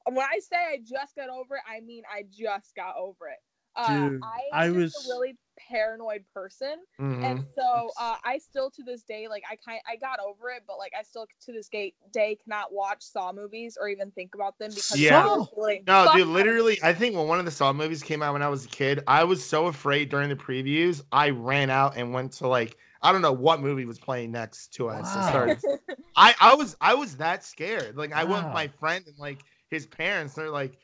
when 0.05 0.19
I 0.25 0.39
say 0.39 0.55
I 0.57 0.77
just 0.77 1.15
got 1.15 1.29
over 1.29 1.55
it, 1.57 1.61
I 1.69 1.81
mean 1.81 2.03
I 2.09 2.23
just 2.31 2.75
got 2.75 2.95
over 2.97 3.27
it. 3.27 3.39
Uh, 3.75 4.09
Dude, 4.09 4.21
I, 4.23 4.65
I 4.65 4.69
was- 4.69 4.95
really 5.09 5.35
paranoid 5.67 6.23
person, 6.33 6.75
Mhm. 6.99 7.23
and 7.23 7.45
so 7.55 7.91
uh, 7.99 8.15
I 8.23 8.37
still 8.37 8.69
to 8.71 8.83
this 8.83 9.03
day 9.03 9.27
like 9.27 9.43
I 9.49 9.55
kind 9.55 9.79
I 9.87 9.95
got 9.95 10.19
over 10.19 10.49
it, 10.49 10.63
but 10.67 10.77
like 10.77 10.93
I 10.97 11.03
still 11.03 11.27
to 11.45 11.51
this 11.51 11.67
day 11.69 11.93
day 12.11 12.37
cannot 12.43 12.71
watch 12.73 13.03
Saw 13.03 13.31
movies 13.31 13.77
or 13.79 13.89
even 13.89 14.11
think 14.11 14.35
about 14.35 14.57
them 14.59 14.69
because 14.69 14.99
Yeah. 14.99 15.23
the. 15.23 15.83
No, 15.87 16.05
Fuck 16.05 16.13
dude, 16.13 16.21
them. 16.27 16.33
literally, 16.33 16.79
I 16.83 16.93
think 16.93 17.15
when 17.15 17.27
one 17.27 17.39
of 17.39 17.45
the 17.45 17.51
Saw 17.51 17.73
movies 17.73 18.01
came 18.03 18.21
out 18.23 18.33
when 18.33 18.41
I 18.41 18.49
was 18.49 18.65
a 18.65 18.69
kid, 18.69 19.03
I 19.07 19.23
was 19.23 19.43
so 19.45 19.67
afraid 19.67 20.09
during 20.09 20.29
the 20.29 20.35
previews, 20.35 21.01
I 21.11 21.29
ran 21.29 21.69
out 21.69 21.97
and 21.97 22.13
went 22.13 22.31
to 22.33 22.47
like 22.47 22.77
I 23.01 23.11
don't 23.11 23.21
know 23.21 23.31
what 23.31 23.61
movie 23.61 23.85
was 23.85 23.97
playing 23.99 24.31
next 24.31 24.73
to 24.73 24.89
us. 24.89 25.15
Wow. 25.15 25.29
started- 25.29 25.63
I 26.15 26.35
I 26.41 26.55
was 26.55 26.75
I 26.81 26.95
was 26.95 27.15
that 27.17 27.43
scared. 27.45 27.95
Like 27.97 28.11
I 28.13 28.23
went 28.23 28.45
with 28.45 28.53
my 28.53 28.67
friend 28.67 29.05
and 29.07 29.17
like 29.17 29.39
his 29.69 29.85
parents. 29.85 30.33
They're 30.33 30.49
like, 30.49 30.77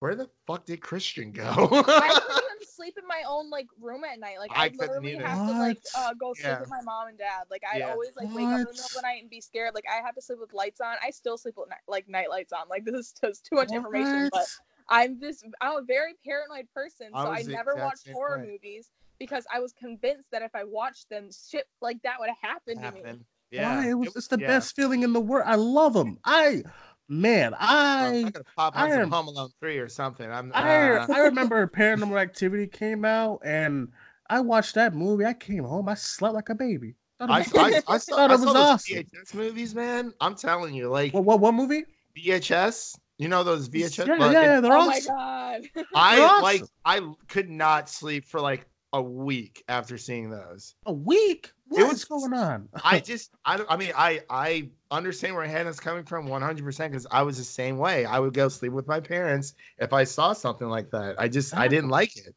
"Where 0.00 0.14
the 0.14 0.28
fuck 0.46 0.66
did 0.66 0.80
Christian 0.82 1.32
go?" 1.32 1.44
I 1.46 2.20
couldn't 2.20 2.30
even 2.30 2.43
sleep 2.84 2.98
in 2.98 3.06
my 3.08 3.22
own 3.26 3.50
like 3.50 3.66
room 3.80 4.04
at 4.04 4.18
night. 4.18 4.38
Like 4.38 4.52
I 4.54 4.66
I, 4.66 4.72
literally 4.78 5.14
either. 5.14 5.26
have 5.26 5.46
to 5.46 5.52
like 5.58 5.78
uh, 5.94 6.14
go 6.14 6.34
sleep 6.34 6.46
Yeah. 6.46 6.60
with 6.60 6.68
my 6.70 6.82
mom 6.82 7.08
and 7.08 7.18
dad. 7.18 7.44
Like 7.50 7.62
I 7.72 7.78
Yeah. 7.78 7.90
always 7.90 8.10
like 8.16 8.34
wake 8.34 8.48
up 8.48 8.58
in 8.58 8.64
the 8.64 8.70
middle 8.72 8.84
of 8.84 8.92
the 8.94 9.02
night 9.02 9.20
and 9.20 9.30
be 9.30 9.40
scared. 9.40 9.74
Like 9.74 9.84
I 9.90 10.04
have 10.04 10.14
to 10.14 10.22
sleep 10.22 10.38
with 10.40 10.52
lights 10.52 10.80
on. 10.80 10.96
I 11.02 11.10
still 11.10 11.38
sleep 11.38 11.54
with 11.56 11.68
ni- 11.68 11.76
like 11.88 12.08
night 12.08 12.30
lights 12.30 12.52
on. 12.52 12.68
Like 12.68 12.84
this 12.86 12.94
is 12.94 13.14
just 13.20 13.46
too 13.46 13.56
much 13.56 13.72
information, 13.72 14.28
but 14.32 14.46
I'm 14.88 15.18
this 15.18 15.42
I'm 15.60 15.78
a 15.78 15.82
very 15.82 16.14
paranoid 16.24 16.68
person, 16.74 17.08
so 17.12 17.18
I 17.18 17.38
was 17.38 17.46
the 17.46 17.52
never 17.52 17.72
exact 17.72 17.84
watched 17.84 18.08
horror 18.12 18.38
way. 18.38 18.46
movies 18.52 18.90
because 19.18 19.46
I 19.52 19.60
was 19.60 19.72
convinced 19.72 20.30
that 20.32 20.42
if 20.42 20.54
I 20.54 20.64
watched 20.64 21.08
them, 21.08 21.30
shit 21.32 21.66
like 21.80 22.02
that 22.02 22.16
would 22.20 22.28
have 22.28 22.38
happened 22.40 22.82
to 22.82 22.90
me. 22.92 23.02
Yeah, 23.50 23.76
Why? 23.76 23.90
It 23.90 23.94
was. 23.94 24.12
just 24.12 24.30
the 24.30 24.38
yeah. 24.38 24.48
best 24.48 24.74
feeling 24.74 25.02
in 25.04 25.12
the 25.12 25.20
world. 25.20 25.44
I 25.46 25.54
love 25.54 25.92
them. 25.92 26.18
I, 26.24 26.64
man, 27.08 27.54
I'm 27.58 28.14
I. 28.14 28.22
not 28.22 28.32
gonna 28.32 28.44
pop 28.56 28.72
I 28.76 28.90
some 28.90 29.00
am- 29.00 29.10
Home 29.10 29.28
Alone 29.28 29.50
three 29.60 29.78
or 29.78 29.88
something. 29.88 30.30
I'm. 30.30 30.50
Uh, 30.52 31.06
I 31.08 31.20
remember 31.20 31.66
Paranormal 31.66 32.20
Activity 32.20 32.66
came 32.66 33.04
out 33.04 33.40
and 33.44 33.88
I 34.30 34.40
watched 34.40 34.74
that 34.76 34.94
movie. 34.94 35.24
I 35.24 35.34
came 35.34 35.64
home, 35.64 35.88
I 35.88 35.94
slept 35.94 36.34
like 36.34 36.48
a 36.48 36.54
baby. 36.54 36.94
Thought 37.18 37.30
I, 37.30 37.38
was- 37.40 37.54
I, 37.54 37.82
I 37.94 37.98
saw, 37.98 38.16
Thought 38.16 38.30
I 38.30 38.34
it 38.34 38.38
saw 38.38 38.44
was 38.46 38.54
those 38.54 38.56
awesome. 38.56 38.96
VHS 38.96 39.34
movies, 39.34 39.74
man. 39.74 40.12
I'm 40.20 40.34
telling 40.34 40.74
you, 40.74 40.88
like 40.88 41.12
what, 41.14 41.24
what 41.24 41.40
what 41.40 41.54
movie? 41.54 41.84
VHS. 42.16 42.96
You 43.18 43.28
know 43.28 43.44
those 43.44 43.68
VHS? 43.68 44.06
Yeah, 44.08 44.16
But 44.18 44.32
yeah, 44.32 44.42
yeah, 44.42 44.60
they're 44.60 44.72
oh 44.72 44.88
awesome. 44.90 45.14
my 45.14 45.60
god. 45.74 45.84
I 45.94 46.16
They're 46.16 46.42
like. 46.42 46.62
I 46.84 47.12
could 47.28 47.48
not 47.48 47.88
sleep 47.88 48.24
for 48.24 48.40
like 48.40 48.66
a 48.92 49.00
week 49.02 49.62
after 49.68 49.96
seeing 49.98 50.30
those. 50.30 50.74
A 50.86 50.92
week? 50.92 51.52
What 51.68 51.88
was- 51.88 52.04
going 52.04 52.32
on? 52.32 52.68
I 52.84 53.00
just. 53.00 53.32
I 53.44 53.56
don't. 53.56 53.70
I 53.70 53.76
mean, 53.76 53.92
I. 53.96 54.20
I 54.30 54.68
understand 54.90 55.34
where 55.34 55.46
Hannah's 55.46 55.80
coming 55.80 56.04
from 56.04 56.26
100 56.26 56.64
percent 56.64 56.92
because 56.92 57.06
I 57.10 57.22
was 57.22 57.36
the 57.38 57.44
same 57.44 57.78
way. 57.78 58.04
I 58.04 58.18
would 58.18 58.34
go 58.34 58.48
sleep 58.48 58.72
with 58.72 58.86
my 58.86 59.00
parents 59.00 59.54
if 59.78 59.92
I 59.92 60.04
saw 60.04 60.32
something 60.32 60.68
like 60.68 60.90
that. 60.90 61.16
I 61.18 61.28
just. 61.28 61.56
I 61.56 61.68
didn't 61.68 61.90
like 61.90 62.16
it. 62.16 62.34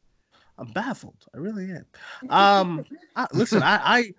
I'm 0.58 0.72
baffled. 0.72 1.24
I 1.34 1.38
really 1.38 1.70
am. 1.70 1.86
Um, 2.30 2.84
I, 3.14 3.26
listen, 3.32 3.62
I, 3.62 3.76
I, 3.76 4.14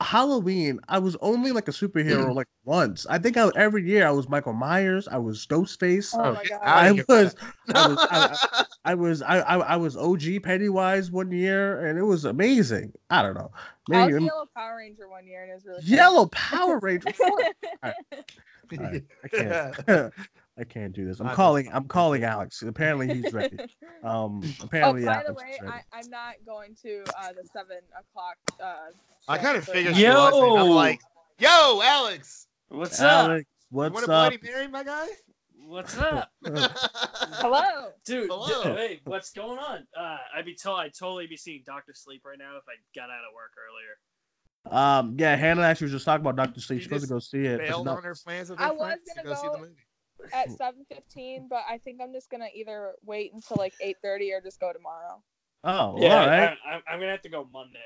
Halloween, 0.00 0.80
I 0.88 0.98
was 0.98 1.16
only 1.20 1.52
like 1.52 1.68
a 1.68 1.72
superhero 1.72 2.34
like 2.34 2.48
once. 2.64 3.06
I 3.08 3.18
think 3.18 3.36
I, 3.36 3.50
every 3.56 3.86
year 3.88 4.06
I 4.06 4.10
was 4.10 4.28
Michael 4.28 4.52
Myers. 4.52 5.08
I 5.08 5.18
was 5.18 5.46
Ghostface. 5.46 6.14
Oh 6.14 6.34
my 6.34 6.44
God. 6.44 6.60
I 6.62 6.92
was. 6.92 7.34
I 7.74 7.88
was, 7.88 7.98
I, 8.10 8.64
I 8.84 8.94
was, 8.94 9.22
I, 9.22 9.38
I, 9.40 9.56
I 9.56 9.76
was 9.76 9.96
OG 9.96 10.42
Pennywise 10.42 11.10
one 11.10 11.30
year, 11.30 11.86
and 11.86 11.98
it 11.98 12.02
was 12.02 12.24
amazing. 12.24 12.92
I 13.10 13.22
don't 13.22 13.34
know. 13.34 13.50
I 13.92 14.06
was 14.06 14.06
Maybe 14.06 14.14
um, 14.14 14.24
Yellow 14.24 14.48
Power 14.54 14.76
Ranger 14.78 15.08
one 15.08 15.26
year 15.26 15.42
and 15.42 15.50
it 15.50 15.54
was 15.54 15.66
really 15.66 15.82
fun. 15.82 15.90
Yellow 15.90 16.26
Power 16.26 16.78
Ranger. 16.78 17.12
What? 17.18 17.54
All 17.82 17.92
right, 18.80 19.02
I 19.24 19.28
can't. 19.32 20.12
I 20.58 20.62
can't 20.64 20.92
do 20.92 21.04
this. 21.04 21.18
I'm 21.20 21.26
I 21.28 21.34
calling. 21.34 21.68
I'm 21.72 21.88
calling 21.88 22.22
Alex. 22.24 22.62
Apparently 22.62 23.12
he's 23.12 23.32
ready. 23.32 23.56
Um, 24.04 24.42
Apparently. 24.62 25.02
Oh, 25.04 25.06
by 25.06 25.12
Alex 25.14 25.28
the 25.28 25.34
way. 25.34 25.58
I, 25.66 25.80
I'm 25.98 26.10
not 26.10 26.34
going 26.44 26.76
to 26.82 27.02
uh, 27.18 27.32
the 27.32 27.48
seven 27.50 27.78
o'clock. 27.98 28.36
Uh, 28.62 28.90
I 29.26 29.38
kind 29.38 29.56
of 29.56 29.64
for- 29.64 29.72
figured 29.72 29.96
Yo! 29.96 30.12
wasn't. 30.14 30.58
I'm 30.58 30.68
like, 30.68 31.00
yo, 31.38 31.80
Alex. 31.82 32.46
What's 32.68 33.00
up? 33.00 33.30
Alex, 33.30 33.46
You 33.70 33.76
what's 33.78 33.94
want 33.94 34.06
a 34.06 34.12
up? 34.12 34.30
Bloody 34.30 34.38
Mary, 34.42 34.68
my 34.68 34.84
guy? 34.84 35.06
What's 35.66 35.96
up, 35.96 36.28
Hello. 36.44 37.88
dude? 38.04 38.28
Hello. 38.30 38.62
d- 38.64 38.68
Hey, 38.70 39.00
what's 39.04 39.32
going 39.32 39.58
on? 39.58 39.86
Uh, 39.98 40.18
I'd 40.36 40.44
be 40.44 40.54
told 40.54 40.80
I'd 40.80 40.92
totally 40.92 41.26
be 41.26 41.38
seeing 41.38 41.62
Doctor 41.64 41.94
Sleep 41.94 42.20
right 42.26 42.38
now 42.38 42.56
if 42.58 42.64
I 42.68 42.74
got 42.94 43.04
out 43.08 43.20
of 43.26 43.32
work 43.34 43.52
earlier. 43.56 44.76
Um, 44.78 45.14
yeah, 45.18 45.34
Hannah 45.36 45.62
actually 45.62 45.86
was 45.86 45.92
just 45.92 46.04
talking 46.04 46.20
about 46.26 46.36
Doctor 46.36 46.60
Sleep. 46.60 46.80
She's 46.80 46.84
supposed 46.88 47.04
to 47.04 47.08
go 47.14 47.18
see 47.18 47.46
it. 47.46 47.58
but 47.58 47.66
Bailed 47.68 47.88
on 47.88 48.02
her 48.02 48.14
plans 48.22 48.50
with 48.50 48.60
I 48.60 48.70
was 48.70 48.80
friends 48.82 49.00
to 49.16 49.22
gonna 49.22 49.34
go 49.34 49.40
see 49.40 49.48
the 49.50 49.58
movie. 49.58 49.83
At 50.32 50.50
seven 50.56 50.84
fifteen, 50.88 51.48
but 51.48 51.64
I 51.68 51.78
think 51.78 52.00
I'm 52.02 52.12
just 52.12 52.30
gonna 52.30 52.48
either 52.54 52.94
wait 53.04 53.32
until 53.34 53.56
like 53.58 53.74
eight 53.80 53.96
thirty 54.02 54.32
or 54.32 54.40
just 54.40 54.60
go 54.60 54.72
tomorrow. 54.72 55.22
Oh, 55.64 55.96
yeah, 55.98 56.20
all 56.20 56.26
right. 56.26 56.58
I, 56.66 56.74
I, 56.76 56.80
I'm 56.88 57.00
gonna 57.00 57.12
have 57.12 57.22
to 57.22 57.28
go 57.28 57.48
Monday. 57.52 57.78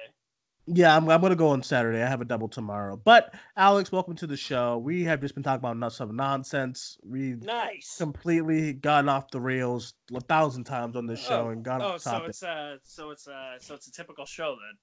Yeah, 0.70 0.94
I'm, 0.94 1.08
I'm 1.08 1.20
gonna 1.22 1.34
go 1.36 1.48
on 1.48 1.62
Saturday. 1.62 2.02
I 2.02 2.06
have 2.06 2.20
a 2.20 2.24
double 2.26 2.48
tomorrow. 2.48 2.96
But 3.02 3.34
Alex, 3.56 3.90
welcome 3.90 4.14
to 4.16 4.26
the 4.26 4.36
show. 4.36 4.76
We 4.78 5.02
have 5.04 5.20
just 5.20 5.34
been 5.34 5.42
talking 5.42 5.60
about 5.60 5.78
nuts 5.78 6.00
of 6.00 6.12
nonsense. 6.12 6.98
We 7.02 7.36
Nice. 7.40 7.96
completely 7.96 8.74
gotten 8.74 9.08
off 9.08 9.30
the 9.30 9.40
rails 9.40 9.94
a 10.14 10.20
thousand 10.20 10.64
times 10.64 10.94
on 10.96 11.06
this 11.06 11.24
show 11.24 11.46
Oh, 11.46 11.50
and 11.50 11.64
gone 11.64 11.80
Oh, 11.80 11.86
off 11.94 12.02
so 12.02 12.10
topic. 12.10 12.28
it's 12.30 12.42
uh, 12.42 12.76
so 12.82 13.10
it's 13.10 13.26
uh, 13.28 13.58
so 13.60 13.74
it's 13.74 13.86
a 13.86 13.92
typical 13.92 14.26
show 14.26 14.56
then. 14.56 14.78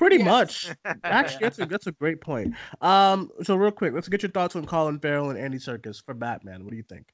Pretty 0.00 0.16
Yes. 0.16 0.24
much. 0.24 0.96
Actually, 1.04 1.40
that's 1.42 1.58
a 1.58 1.66
that's 1.66 1.86
a 1.86 1.92
great 1.92 2.22
point. 2.22 2.54
Um, 2.80 3.28
so 3.42 3.54
real 3.54 3.70
quick, 3.70 3.92
let's 3.92 4.08
get 4.08 4.22
your 4.22 4.30
thoughts 4.30 4.56
on 4.56 4.64
Colin 4.64 4.98
Farrell 4.98 5.28
and 5.28 5.38
Andy 5.38 5.58
Serkis 5.58 6.02
for 6.02 6.14
Batman. 6.14 6.64
What 6.64 6.70
do 6.70 6.76
you 6.78 6.82
think? 6.84 7.12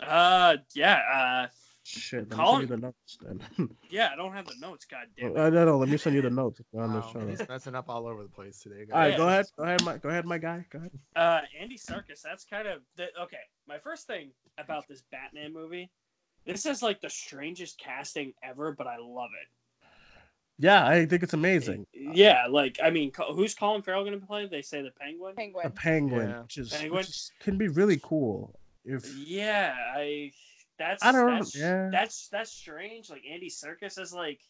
Uh, 0.00 0.56
yeah, 0.74 1.00
uh, 1.14 1.46
Shit, 1.84 2.30
let 2.30 2.30
Colin- 2.30 2.62
me 2.62 2.66
send 2.68 2.70
you 2.70 2.76
the 2.76 2.82
notes 2.82 3.18
then. 3.58 3.70
yeah. 3.90 4.08
I 4.12 4.16
don't 4.16 4.32
have 4.32 4.46
the 4.46 4.54
notes. 4.60 4.86
God 4.86 5.08
damn 5.16 5.32
it. 5.32 5.38
I 5.38 5.50
don't 5.50 5.66
know. 5.66 5.76
Let 5.76 5.90
me 5.90 5.98
send 5.98 6.16
you 6.16 6.22
the 6.22 6.30
notes 6.42 6.58
if 6.58 6.64
you're 6.72 6.82
on 6.82 6.94
the 6.94 7.00
Wow, 7.00 7.10
show. 7.12 7.26
he's 7.28 7.46
messing 7.50 7.74
up 7.74 7.90
all 7.90 8.06
over 8.06 8.22
the 8.22 8.28
place 8.30 8.60
today. 8.62 8.86
Guys. 8.86 8.92
All 8.94 8.98
right, 9.00 9.10
guys. 9.10 9.16
go 9.18 9.28
ahead. 9.28 9.46
Go 9.58 9.64
ahead, 9.64 9.82
my 9.84 9.96
go 9.98 10.08
ahead, 10.08 10.24
my 10.24 10.38
guy. 10.38 10.64
Go 10.70 10.78
ahead. 10.78 10.90
Uh, 11.14 11.40
Andy 11.60 11.76
Serkis. 11.76 12.22
That's 12.24 12.46
kind 12.46 12.66
of 12.66 12.80
the, 12.96 13.08
okay. 13.24 13.36
My 13.68 13.78
first 13.78 14.06
thing 14.06 14.30
about 14.58 14.88
this 14.88 15.02
Batman 15.12 15.52
movie, 15.52 15.90
this 16.46 16.64
is 16.64 16.82
like 16.82 17.02
the 17.02 17.10
strangest 17.10 17.78
casting 17.78 18.32
ever, 18.42 18.72
but 18.72 18.86
I 18.86 18.96
love 18.98 19.30
it. 19.40 19.48
Yeah, 20.58 20.86
I 20.86 21.04
think 21.06 21.22
it's 21.22 21.34
amazing. 21.34 21.86
Yeah, 21.92 22.46
like 22.48 22.78
I 22.82 22.90
mean, 22.90 23.12
who's 23.34 23.54
Colin 23.54 23.82
Farrell 23.82 24.04
going 24.04 24.18
to 24.18 24.26
play? 24.26 24.46
They 24.46 24.62
say 24.62 24.80
the 24.82 24.90
Penguin. 24.90 25.32
A 25.32 25.36
Penguin. 25.36 25.70
penguin, 25.72 26.28
Yeah. 26.30 26.42
which 26.42 26.58
is, 26.58 26.70
Penguin. 26.72 26.96
which 26.98 27.08
is- 27.08 27.30
can 27.40 27.58
be 27.58 27.68
really 27.68 28.00
cool. 28.02 28.58
If 28.84 29.04
Yeah, 29.16 29.74
I. 29.94 30.32
That's 30.78 31.02
I 31.02 31.10
don't 31.12 31.26
know, 31.26 31.36
That's, 31.36 31.56
yeah. 31.56 31.88
that's 31.90 32.28
that's 32.28 32.52
strange. 32.52 33.08
Like 33.08 33.22
Andy 33.30 33.48
Serkis 33.48 33.98
is 33.98 34.12
like 34.12 34.40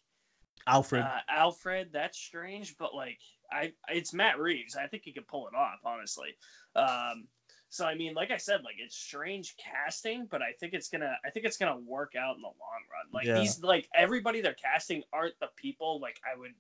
Alfred, 0.67 1.03
uh, 1.05 1.21
Alfred. 1.29 1.91
That's 1.93 2.19
strange, 2.19 2.77
but 2.79 2.95
like 2.95 3.21
I, 3.51 3.73
it's 3.89 4.13
Matt 4.13 4.41
Reeves. 4.41 4.75
I 4.75 4.89
think 4.89 5.05
he 5.05 5.13
could 5.13 5.29
pull 5.29 5.47
it 5.47 5.55
off, 5.55 5.79
honestly. 5.85 6.31
Um, 6.75 7.29
so 7.77 7.87
I 7.87 7.95
mean, 7.95 8.15
like 8.15 8.31
I 8.31 8.37
said, 8.39 8.63
like 8.65 8.77
it's 8.79 8.97
strange 8.97 9.55
casting, 9.57 10.27
but 10.31 10.43
I 10.43 10.53
think 10.59 10.73
it's 10.75 10.89
gonna, 10.89 11.15
I 11.25 11.31
think 11.31 11.47
it's 11.47 11.57
gonna 11.59 11.79
work 11.79 12.15
out 12.19 12.37
in 12.37 12.43
the 12.43 12.49
long 12.49 12.83
run. 12.91 13.13
Like 13.13 13.27
Yeah. 13.27 13.39
these, 13.39 13.63
like 13.63 13.89
everybody 13.95 14.41
they're 14.41 14.55
casting 14.55 15.03
aren't 15.13 15.39
the 15.41 15.49
people 15.57 16.01
like 16.01 16.21
I 16.25 16.39
would 16.39 16.53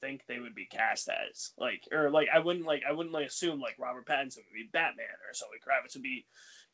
think 0.00 0.22
they 0.26 0.40
would 0.40 0.54
be 0.54 0.64
cast 0.66 1.08
as. 1.08 1.52
Like 1.58 1.82
or 1.92 2.10
like 2.10 2.28
I 2.34 2.38
wouldn't 2.40 2.66
like 2.66 2.82
I 2.88 2.92
wouldn't 2.92 3.14
like 3.14 3.26
assume 3.26 3.60
like 3.60 3.76
Robert 3.78 4.06
Pattinson 4.06 4.38
would 4.38 4.54
be 4.54 4.68
Batman 4.72 5.06
or 5.28 5.34
Zoe 5.34 5.46
Kravitz 5.64 5.94
would 5.94 6.02
be 6.02 6.24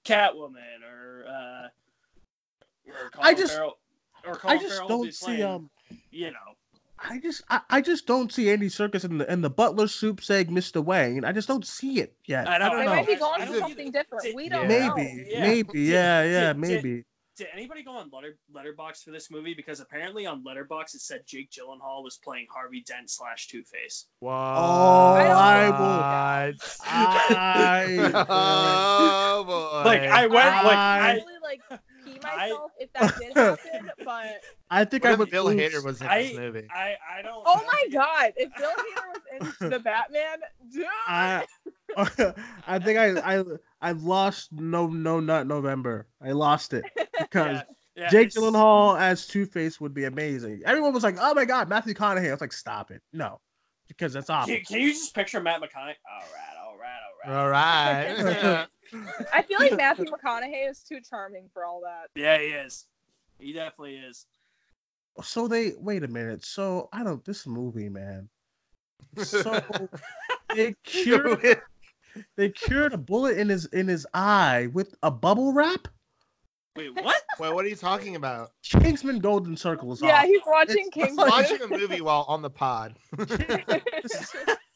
Catwoman 0.04 0.82
or 0.90 1.24
uh 1.28 1.68
or 2.86 3.10
Colin 3.10 3.26
I 3.26 3.34
just- 3.34 3.52
Farrell, 3.54 3.78
or 4.24 4.38
I 4.44 4.56
just 4.58 4.76
Farrell 4.76 4.88
would 5.00 5.04
be 5.04 5.10
don't 5.10 5.14
see 5.14 5.42
um. 5.42 5.70
you 6.10 6.30
know 6.30 6.54
I 7.08 7.18
just 7.18 7.42
I, 7.48 7.60
I 7.70 7.80
just 7.80 8.06
don't 8.06 8.32
see 8.32 8.50
Andy 8.50 8.68
Serkis 8.68 9.04
in 9.04 9.18
the 9.18 9.30
in 9.32 9.40
the 9.40 9.50
Butler 9.50 9.86
soup 9.88 10.22
saying 10.22 10.46
Mr. 10.48 10.84
Wayne. 10.84 11.24
I 11.24 11.32
just 11.32 11.48
don't 11.48 11.66
see 11.66 12.00
it 12.00 12.14
yet. 12.26 12.48
I 12.48 12.56
I, 12.56 12.58
don't 12.58 12.72
oh, 12.72 12.78
They 12.78 12.84
know. 12.86 12.94
might 12.96 13.06
be 13.06 13.16
going 13.16 13.40
I 13.42 13.46
for 13.46 13.58
something 13.58 13.90
different. 13.92 14.24
Did- 14.24 14.34
We 14.36 14.48
don't 14.48 14.68
Yeah. 14.70 14.88
know. 14.88 14.94
Maybe, 14.96 15.26
Yeah. 15.28 15.40
maybe, 15.40 15.80
yeah, 15.82 16.22
yeah, 16.22 16.52
Did- 16.52 16.60
did- 16.62 16.68
maybe. 16.82 17.04
Did 17.36 17.46
anybody 17.54 17.84
go 17.84 17.92
on 17.92 18.10
letter 18.12 18.36
letterbox 18.52 19.04
for 19.04 19.12
this 19.12 19.30
movie? 19.30 19.54
Because 19.54 19.78
apparently 19.78 20.26
on 20.26 20.42
letterbox 20.42 20.94
it 20.96 21.02
said 21.02 21.20
Jake 21.24 21.52
Gyllenhaal 21.52 22.02
was 22.02 22.18
playing 22.24 22.48
Harvey 22.52 22.82
Dent 22.84 23.08
slash 23.08 23.46
Two 23.46 23.62
Face. 23.62 24.06
What? 24.18 24.32
Oh, 24.32 25.14
I 25.14 25.70
will- 25.70 26.58
I 27.30 28.12
oh 28.28 29.44
boy. 29.44 29.82
Like 29.88 30.00
I 30.02 30.26
went 30.26 30.46
I 30.48 30.62
like 30.64 30.76
I- 30.76 30.98
I 30.98 31.10
actually 31.12 31.34
like 32.22 32.32
pee 32.34 32.52
I- 32.52 32.66
if 32.78 32.92
that 32.94 33.18
did 33.18 33.36
happen, 33.36 33.90
but 34.04 34.40
I 34.70 34.84
think 34.84 35.04
What 35.04 35.12
I 35.12 35.16
would 35.16 35.30
Bill 35.30 35.44
lose- 35.44 35.60
Hader 35.74 35.84
was 35.84 36.00
in 36.00 36.06
I- 36.06 36.22
this 36.22 36.36
movie? 36.36 36.66
I 36.74 36.96
I 37.18 37.22
don't. 37.22 37.42
oh 37.46 37.62
my 37.66 37.84
god, 37.92 38.32
if 38.36 38.54
Bill 38.56 38.70
Hader 38.70 39.40
was 39.40 39.54
in 39.62 39.70
the 39.70 39.78
Batman, 39.80 40.38
dude, 40.72 40.86
I, 41.06 41.44
I 42.66 42.78
think 42.78 42.98
I 42.98 43.38
I 43.38 43.44
I 43.80 43.92
lost 43.92 44.52
no 44.52 44.86
no 44.86 45.20
not 45.20 45.46
November. 45.46 46.06
I 46.22 46.32
lost 46.32 46.74
it 46.74 46.84
because 47.18 47.56
Yeah, 47.96 48.04
yeah, 48.04 48.08
Jake 48.10 48.28
it's- 48.28 48.36
Gyllenhaal 48.36 48.98
as 49.00 49.26
Two 49.26 49.46
Face 49.46 49.80
would 49.80 49.94
be 49.94 50.04
amazing. 50.04 50.62
Everyone 50.64 50.92
was 50.92 51.02
like, 51.02 51.16
"Oh 51.20 51.34
my 51.34 51.44
god, 51.44 51.68
Matthew 51.68 51.94
McConaughey." 51.94 52.28
I 52.28 52.32
was 52.32 52.40
like, 52.40 52.52
"Stop 52.52 52.90
it, 52.90 53.02
no," 53.12 53.40
because 53.88 54.12
that's 54.12 54.30
awful. 54.30 54.54
Can, 54.54 54.64
can 54.64 54.80
you 54.80 54.92
just 54.92 55.14
picture 55.14 55.40
Matt 55.40 55.60
McConaughey? 55.60 55.94
All 56.08 56.20
right, 56.34 56.56
all 56.64 56.76
right, 56.78 57.34
all 57.34 57.48
right. 57.50 58.06
All 58.08 58.30
right. 58.30 58.66
I 59.32 59.42
feel 59.42 59.58
like 59.58 59.76
Matthew 59.76 60.06
McConaughey 60.24 60.68
is 60.68 60.80
too 60.82 61.00
charming 61.00 61.48
for 61.52 61.64
all 61.64 61.80
that. 61.82 62.08
Yeah, 62.14 62.38
he 62.38 62.46
is. 62.48 62.86
He 63.38 63.52
definitely 63.52 63.96
is. 63.96 64.26
So 65.22 65.48
they 65.48 65.72
wait 65.78 66.04
a 66.04 66.08
minute. 66.08 66.44
So 66.44 66.88
I 66.92 67.02
don't 67.02 67.24
this 67.24 67.46
movie, 67.46 67.88
man. 67.88 68.28
So 69.16 69.60
they 70.54 70.74
cured 70.84 71.60
they 72.36 72.48
cured 72.50 72.92
a 72.92 72.98
bullet 72.98 73.36
in 73.38 73.48
his 73.48 73.66
in 73.66 73.88
his 73.88 74.06
eye 74.14 74.68
with 74.72 74.94
a 75.02 75.10
bubble 75.10 75.52
wrap. 75.52 75.88
Wait, 76.76 76.94
what? 77.02 77.20
Wait, 77.40 77.52
what 77.52 77.64
are 77.64 77.68
you 77.68 77.74
talking 77.76 78.14
about? 78.16 78.52
Kingsman 78.62 79.18
Golden 79.18 79.56
Circle 79.56 79.92
is 79.92 80.00
Yeah, 80.02 80.18
awful. 80.18 80.28
he's 80.28 80.40
watching 80.46 80.86
It's 80.86 80.90
King. 80.90 81.16
like- 81.16 81.30
Watching 81.30 81.62
a 81.62 81.68
movie 81.68 82.00
while 82.00 82.24
on 82.28 82.42
the 82.42 82.50
pod. 82.50 82.96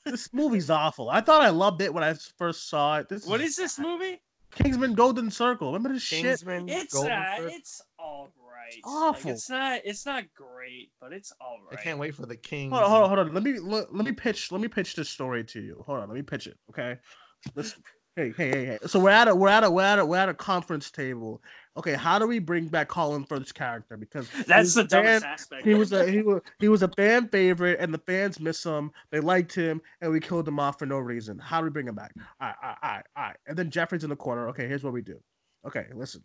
This 0.04 0.32
movie's 0.32 0.70
awful. 0.70 1.10
I 1.10 1.20
thought 1.20 1.42
I 1.42 1.50
loved 1.50 1.82
it 1.82 1.92
when 1.92 2.04
I 2.04 2.14
first 2.38 2.68
saw 2.68 2.98
it. 2.98 3.08
This 3.08 3.26
What 3.26 3.40
is 3.40 3.56
this 3.56 3.78
movie? 3.78 4.20
Kingsman 4.54 4.94
Golden 4.94 5.30
Circle? 5.30 5.68
Remember 5.68 5.92
this 5.92 6.02
shit? 6.02 6.22
Kingsman 6.22 6.68
It's 6.68 6.92
Golden 6.92 7.12
uh, 7.12 7.36
Circle. 7.36 7.50
it's 7.54 7.82
all 7.98 8.32
right. 8.46 8.80
awful. 8.84 9.30
Like, 9.30 9.34
it's 9.36 9.48
not 9.48 9.80
it's 9.84 10.06
not 10.06 10.24
great, 10.34 10.90
but 11.00 11.12
it's 11.12 11.32
all 11.40 11.58
right. 11.70 11.78
I 11.78 11.82
can't 11.82 11.98
wait 11.98 12.14
for 12.14 12.26
the 12.26 12.36
king. 12.36 12.70
Hold 12.70 12.82
on, 12.82 12.90
hold 12.90 13.02
on, 13.02 13.08
hold 13.08 13.28
on. 13.28 13.34
Let 13.34 13.42
me 13.42 13.58
let, 13.58 13.94
let 13.94 14.04
me 14.04 14.12
pitch 14.12 14.52
let 14.52 14.60
me 14.60 14.68
pitch 14.68 14.94
this 14.94 15.08
story 15.08 15.44
to 15.44 15.60
you. 15.60 15.82
Hold 15.86 16.00
on, 16.00 16.08
let 16.08 16.14
me 16.14 16.22
pitch 16.22 16.46
it. 16.46 16.58
Okay. 16.70 16.98
Listen. 17.54 17.82
Hey, 18.14 18.30
hey, 18.36 18.50
hey, 18.50 18.64
hey. 18.66 18.78
So 18.86 19.00
we're 19.00 19.08
at 19.08 19.28
a 19.28 19.34
we're 19.34 19.48
at 19.48 19.64
a 19.64 19.70
we're 19.70 19.82
at 19.82 19.98
a 19.98 20.04
we're 20.04 20.18
at 20.18 20.28
a 20.28 20.34
conference 20.34 20.90
table. 20.90 21.40
Okay, 21.74 21.94
how 21.94 22.18
do 22.18 22.26
we 22.26 22.38
bring 22.38 22.66
back 22.66 22.88
Colin 22.88 23.24
Firth's 23.24 23.50
character? 23.52 23.96
Because 23.96 24.28
That's 24.46 24.74
the 24.74 24.84
dumbest 24.84 25.22
fan- 25.22 25.32
aspect. 25.32 25.64
He 25.64 25.74
was 25.74 25.92
a 25.92 26.06
he 26.10 26.20
was 26.20 26.42
he 26.58 26.68
was 26.68 26.82
a 26.82 26.88
fan 26.88 27.28
favorite, 27.28 27.78
and 27.80 27.94
the 27.94 27.98
fans 27.98 28.38
miss 28.38 28.62
him. 28.62 28.90
They 29.10 29.20
liked 29.20 29.54
him, 29.54 29.80
and 30.02 30.12
we 30.12 30.20
killed 30.20 30.46
him 30.46 30.60
off 30.60 30.78
for 30.78 30.84
no 30.84 30.98
reason. 30.98 31.38
How 31.38 31.60
do 31.60 31.64
we 31.64 31.70
bring 31.70 31.88
him 31.88 31.94
back? 31.94 32.12
All 32.40 32.48
right, 32.48 32.56
all 32.62 32.68
right, 32.68 32.76
all 32.82 32.90
right, 32.90 33.04
all 33.16 33.22
right. 33.24 33.36
And 33.46 33.56
then 33.56 33.70
Jeffrey's 33.70 34.04
in 34.04 34.10
the 34.10 34.16
corner. 34.16 34.48
Okay, 34.48 34.68
here's 34.68 34.84
what 34.84 34.92
we 34.92 35.00
do. 35.00 35.18
Okay, 35.66 35.86
listen. 35.94 36.22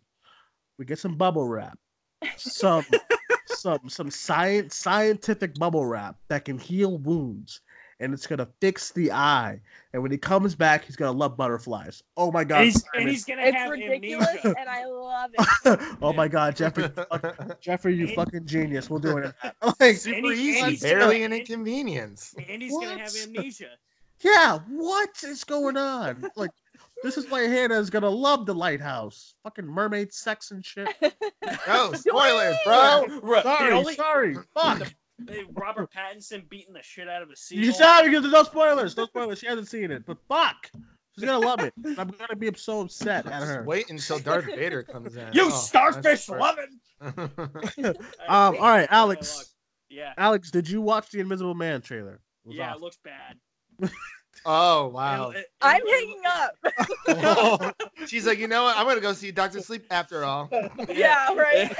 We 0.78 0.84
get 0.84 0.98
some 0.98 1.16
bubble 1.16 1.48
wrap, 1.48 1.78
some 2.36 2.84
some 3.46 3.88
some 3.88 4.10
science 4.10 4.76
scientific 4.76 5.54
bubble 5.54 5.86
wrap 5.86 6.16
that 6.28 6.44
can 6.44 6.58
heal 6.58 6.98
wounds, 6.98 7.62
and 8.00 8.12
it's 8.14 8.26
gonna 8.26 8.48
fix 8.60 8.90
the 8.92 9.10
eye. 9.12 9.60
And 9.92 10.02
when 10.02 10.10
he 10.12 10.18
comes 10.18 10.54
back, 10.54 10.84
he's 10.84 10.96
gonna 10.96 11.16
love 11.16 11.36
butterflies. 11.36 12.02
Oh 12.16 12.30
my 12.30 12.44
god! 12.44 12.58
and 12.58 12.64
he's, 12.66 12.84
and 12.94 13.08
he's 13.08 13.24
gonna 13.24 13.42
It's 13.42 13.56
have 13.56 13.70
ridiculous, 13.70 14.28
amnesia. 14.28 14.54
and 14.58 14.68
I 14.68 14.84
love 14.86 15.30
it. 15.34 15.96
oh 16.02 16.12
my 16.12 16.28
god, 16.28 16.56
Jeffrey! 16.56 16.90
Jeffrey, 17.60 17.94
you 17.94 18.06
And- 18.06 18.14
fucking 18.16 18.46
genius. 18.46 18.88
We'll 18.90 19.00
do 19.00 19.18
it. 19.18 19.34
Like, 19.80 19.96
Super 19.96 20.16
And 20.18 20.38
he- 20.38 20.60
and 20.60 20.72
easy. 20.72 20.86
Barely 20.88 21.20
gonna- 21.20 21.34
an 21.34 21.40
inconvenience. 21.40 22.34
And 22.48 22.62
he's 22.62 22.72
gonna 22.72 22.98
have 22.98 23.12
amnesia. 23.24 23.70
Yeah, 24.20 24.58
what 24.68 25.10
is 25.22 25.44
going 25.44 25.76
on? 25.76 26.28
Like, 26.34 26.50
this 27.04 27.16
is 27.16 27.30
why 27.30 27.42
Hannah's 27.42 27.88
gonna 27.90 28.10
love 28.10 28.46
the 28.46 28.54
lighthouse. 28.54 29.34
Fucking 29.44 29.64
mermaid 29.66 30.12
sex 30.12 30.50
and 30.50 30.64
shit. 30.64 30.88
Oh, 31.68 31.92
spoilers, 31.94 32.56
bro. 32.64 33.06
Bro, 33.20 33.42
Sorry, 33.42 33.72
only, 33.72 33.94
sorry. 33.94 34.34
Fuck. 34.54 34.78
the- 34.80 34.92
Robert 35.52 35.90
Pattinson 35.92 36.48
beating 36.48 36.72
the 36.74 36.82
shit 36.82 37.08
out 37.08 37.22
of 37.22 37.30
a 37.30 37.36
seal. 37.36 37.58
You 37.58 37.72
saw 37.72 38.02
because 38.02 38.22
there's 38.22 38.32
no 38.32 38.42
spoilers. 38.44 38.96
No 38.96 39.06
spoilers. 39.06 39.38
She 39.38 39.46
hasn't 39.46 39.68
seen 39.68 39.90
it, 39.90 40.04
but 40.06 40.18
fuck, 40.28 40.70
she's 41.14 41.24
gonna 41.24 41.44
love 41.44 41.60
it. 41.60 41.74
I'm 41.98 42.08
gonna 42.10 42.36
be 42.36 42.50
so 42.56 42.80
upset 42.82 43.26
at 43.26 43.42
her. 43.42 43.62
Wait 43.64 43.90
until 43.90 44.18
Darth 44.18 44.46
Vader 44.46 44.82
comes 44.82 45.16
in. 45.16 45.28
You 45.32 45.46
Oh, 45.46 45.50
starfish 45.50 46.26
that's 46.26 46.28
loving. 46.28 46.80
Um. 48.28 48.56
All 48.56 48.56
right, 48.60 48.88
Alex. 48.90 49.54
Yeah. 49.90 50.12
Alex, 50.18 50.50
did 50.50 50.68
you 50.68 50.80
watch 50.82 51.10
the 51.10 51.20
Invisible 51.20 51.54
Man 51.54 51.80
trailer? 51.80 52.20
It 52.44 52.48
was 52.48 52.56
Yeah, 52.56 52.74
it 52.74 52.80
looks 52.80 52.98
bad. 53.02 53.38
oh 54.48 54.88
wow. 54.88 55.30
It- 55.30 55.36
it- 55.38 55.46
I'm 55.60 55.82
it- 55.84 55.90
hanging 55.94 56.22
up. 56.26 57.76
She's 58.08 58.26
like, 58.26 58.38
you 58.38 58.48
know 58.48 58.64
what? 58.64 58.76
I'm 58.76 58.86
gonna 58.86 59.00
go 59.00 59.12
see 59.12 59.30
Doctor 59.30 59.60
Sleep 59.60 59.84
after 59.90 60.24
all. 60.24 60.48
yeah, 60.88 61.32
right. 61.34 61.70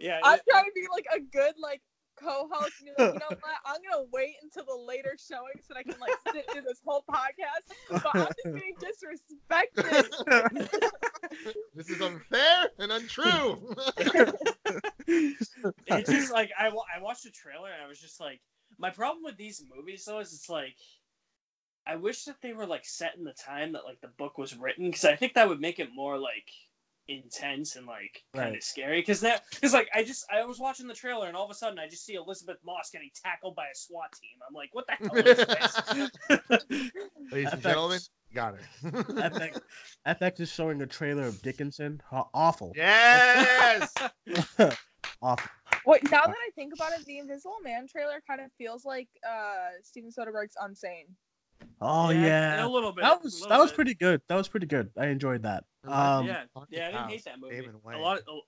yeah. 0.00 0.20
I'm 0.22 0.38
it- 0.38 0.42
trying 0.48 0.64
to 0.64 0.72
be 0.74 0.86
like 0.92 1.06
a 1.14 1.20
good 1.20 1.54
like 1.60 1.80
co-host. 2.20 2.72
And 2.80 2.96
be 2.96 3.02
like, 3.02 3.14
you 3.14 3.20
know 3.20 3.28
what? 3.28 3.58
I'm 3.64 3.80
gonna 3.88 4.06
wait 4.12 4.34
until 4.42 4.64
the 4.64 4.76
later 4.86 5.16
showing 5.18 5.54
so 5.66 5.74
that 5.74 5.78
I 5.78 5.82
can 5.84 5.98
like 6.00 6.12
sit 6.32 6.50
through 6.50 6.62
this 6.62 6.80
whole 6.84 7.04
podcast. 7.10 7.64
But 7.90 8.14
I'm 8.14 8.26
just 8.26 8.44
getting 8.44 8.76
disrespected. 8.76 10.68
This 11.74 11.90
is 11.90 12.00
unfair 12.00 12.70
and 12.78 12.90
untrue. 12.92 13.74
it's 15.86 16.10
just 16.10 16.32
like 16.32 16.50
I, 16.58 16.68
I 16.68 17.00
watched 17.00 17.24
the 17.24 17.30
trailer 17.30 17.70
and 17.70 17.82
I 17.84 17.88
was 17.88 18.00
just 18.00 18.20
like, 18.20 18.40
my 18.78 18.90
problem 18.90 19.22
with 19.24 19.36
these 19.36 19.62
movies 19.74 20.04
though 20.04 20.18
is 20.20 20.32
it's 20.32 20.48
like, 20.48 20.74
I 21.88 21.96
wish 21.96 22.24
that 22.24 22.36
they 22.42 22.52
were 22.52 22.66
like 22.66 22.84
set 22.84 23.16
in 23.16 23.24
the 23.24 23.32
time 23.32 23.72
that 23.72 23.84
like 23.84 24.00
the 24.02 24.08
book 24.18 24.36
was 24.38 24.54
written 24.56 24.86
because 24.90 25.04
I 25.06 25.16
think 25.16 25.34
that 25.34 25.48
would 25.48 25.60
make 25.60 25.78
it 25.78 25.88
more 25.94 26.18
like 26.18 26.48
intense 27.10 27.76
and 27.76 27.86
like 27.86 28.22
kind 28.34 28.48
of 28.48 28.52
Right. 28.52 28.62
scary 28.62 29.00
because 29.00 29.20
that 29.22 29.44
because 29.50 29.72
like 29.72 29.88
I 29.94 30.02
just 30.04 30.26
I 30.30 30.44
was 30.44 30.58
watching 30.58 30.86
the 30.86 30.92
trailer 30.94 31.26
and 31.26 31.34
all 31.34 31.46
of 31.46 31.50
a 31.50 31.54
sudden 31.54 31.78
I 31.78 31.88
just 31.88 32.04
see 32.04 32.14
Elisabeth 32.16 32.58
Moss 32.66 32.90
getting 32.92 33.08
tackled 33.24 33.56
by 33.56 33.64
a 33.64 33.74
SWAT 33.74 34.12
team. 34.20 34.36
I'm 34.46 34.52
like, 34.54 34.68
what 34.74 34.84
the 34.86 34.92
hell 34.92 35.16
is 35.16 36.10
this? 36.58 36.60
Ladies 37.32 37.52
and 37.52 37.62
FX. 37.62 37.62
gentlemen, 37.62 38.00
got 38.34 38.54
it. 38.56 38.60
FX, 38.84 39.60
FX 40.06 40.40
is 40.40 40.50
showing 40.52 40.82
a 40.82 40.86
trailer 40.86 41.22
of 41.24 41.40
Dickinson. 41.40 42.02
Aw- 42.12 42.28
Awful. 42.34 42.72
yes. 42.76 43.94
Awful. 45.22 45.50
Wait, 45.86 46.02
now 46.10 46.20
that 46.26 46.30
I 46.36 46.50
think 46.54 46.74
about 46.74 46.92
it, 46.92 47.04
the 47.06 47.18
Invisible 47.18 47.56
Man 47.64 47.86
trailer 47.88 48.22
kind 48.26 48.40
of 48.42 48.50
feels 48.58 48.84
like 48.84 49.08
uh 49.26 49.70
Steven 49.82 50.10
Soderbergh's 50.10 50.56
Unsane. 50.62 51.06
Oh 51.80 52.10
a 52.10 52.14
yeah. 52.14 52.64
little 52.66 52.92
bit. 52.92 53.02
That 53.02 53.22
was 53.22 53.34
little 53.40 53.48
that 53.48 53.62
was 53.62 53.72
pretty 53.72 53.94
good. 53.94 54.20
That 54.28 54.34
was 54.34 54.48
pretty 54.48 54.66
good. 54.66 54.90
I 54.98 55.06
enjoyed 55.06 55.42
that. 55.42 55.64
Um, 55.86 56.26
yeah, 56.26 56.42
yeah, 56.70 56.82
I 56.82 56.86
didn't 56.86 56.92
House, 56.94 57.10
hate 57.10 57.24
that 57.24 57.40
movie. 57.40 57.68
A 57.92 57.98
lot. 57.98 58.18
Of, 58.18 58.24
a, 58.28 58.38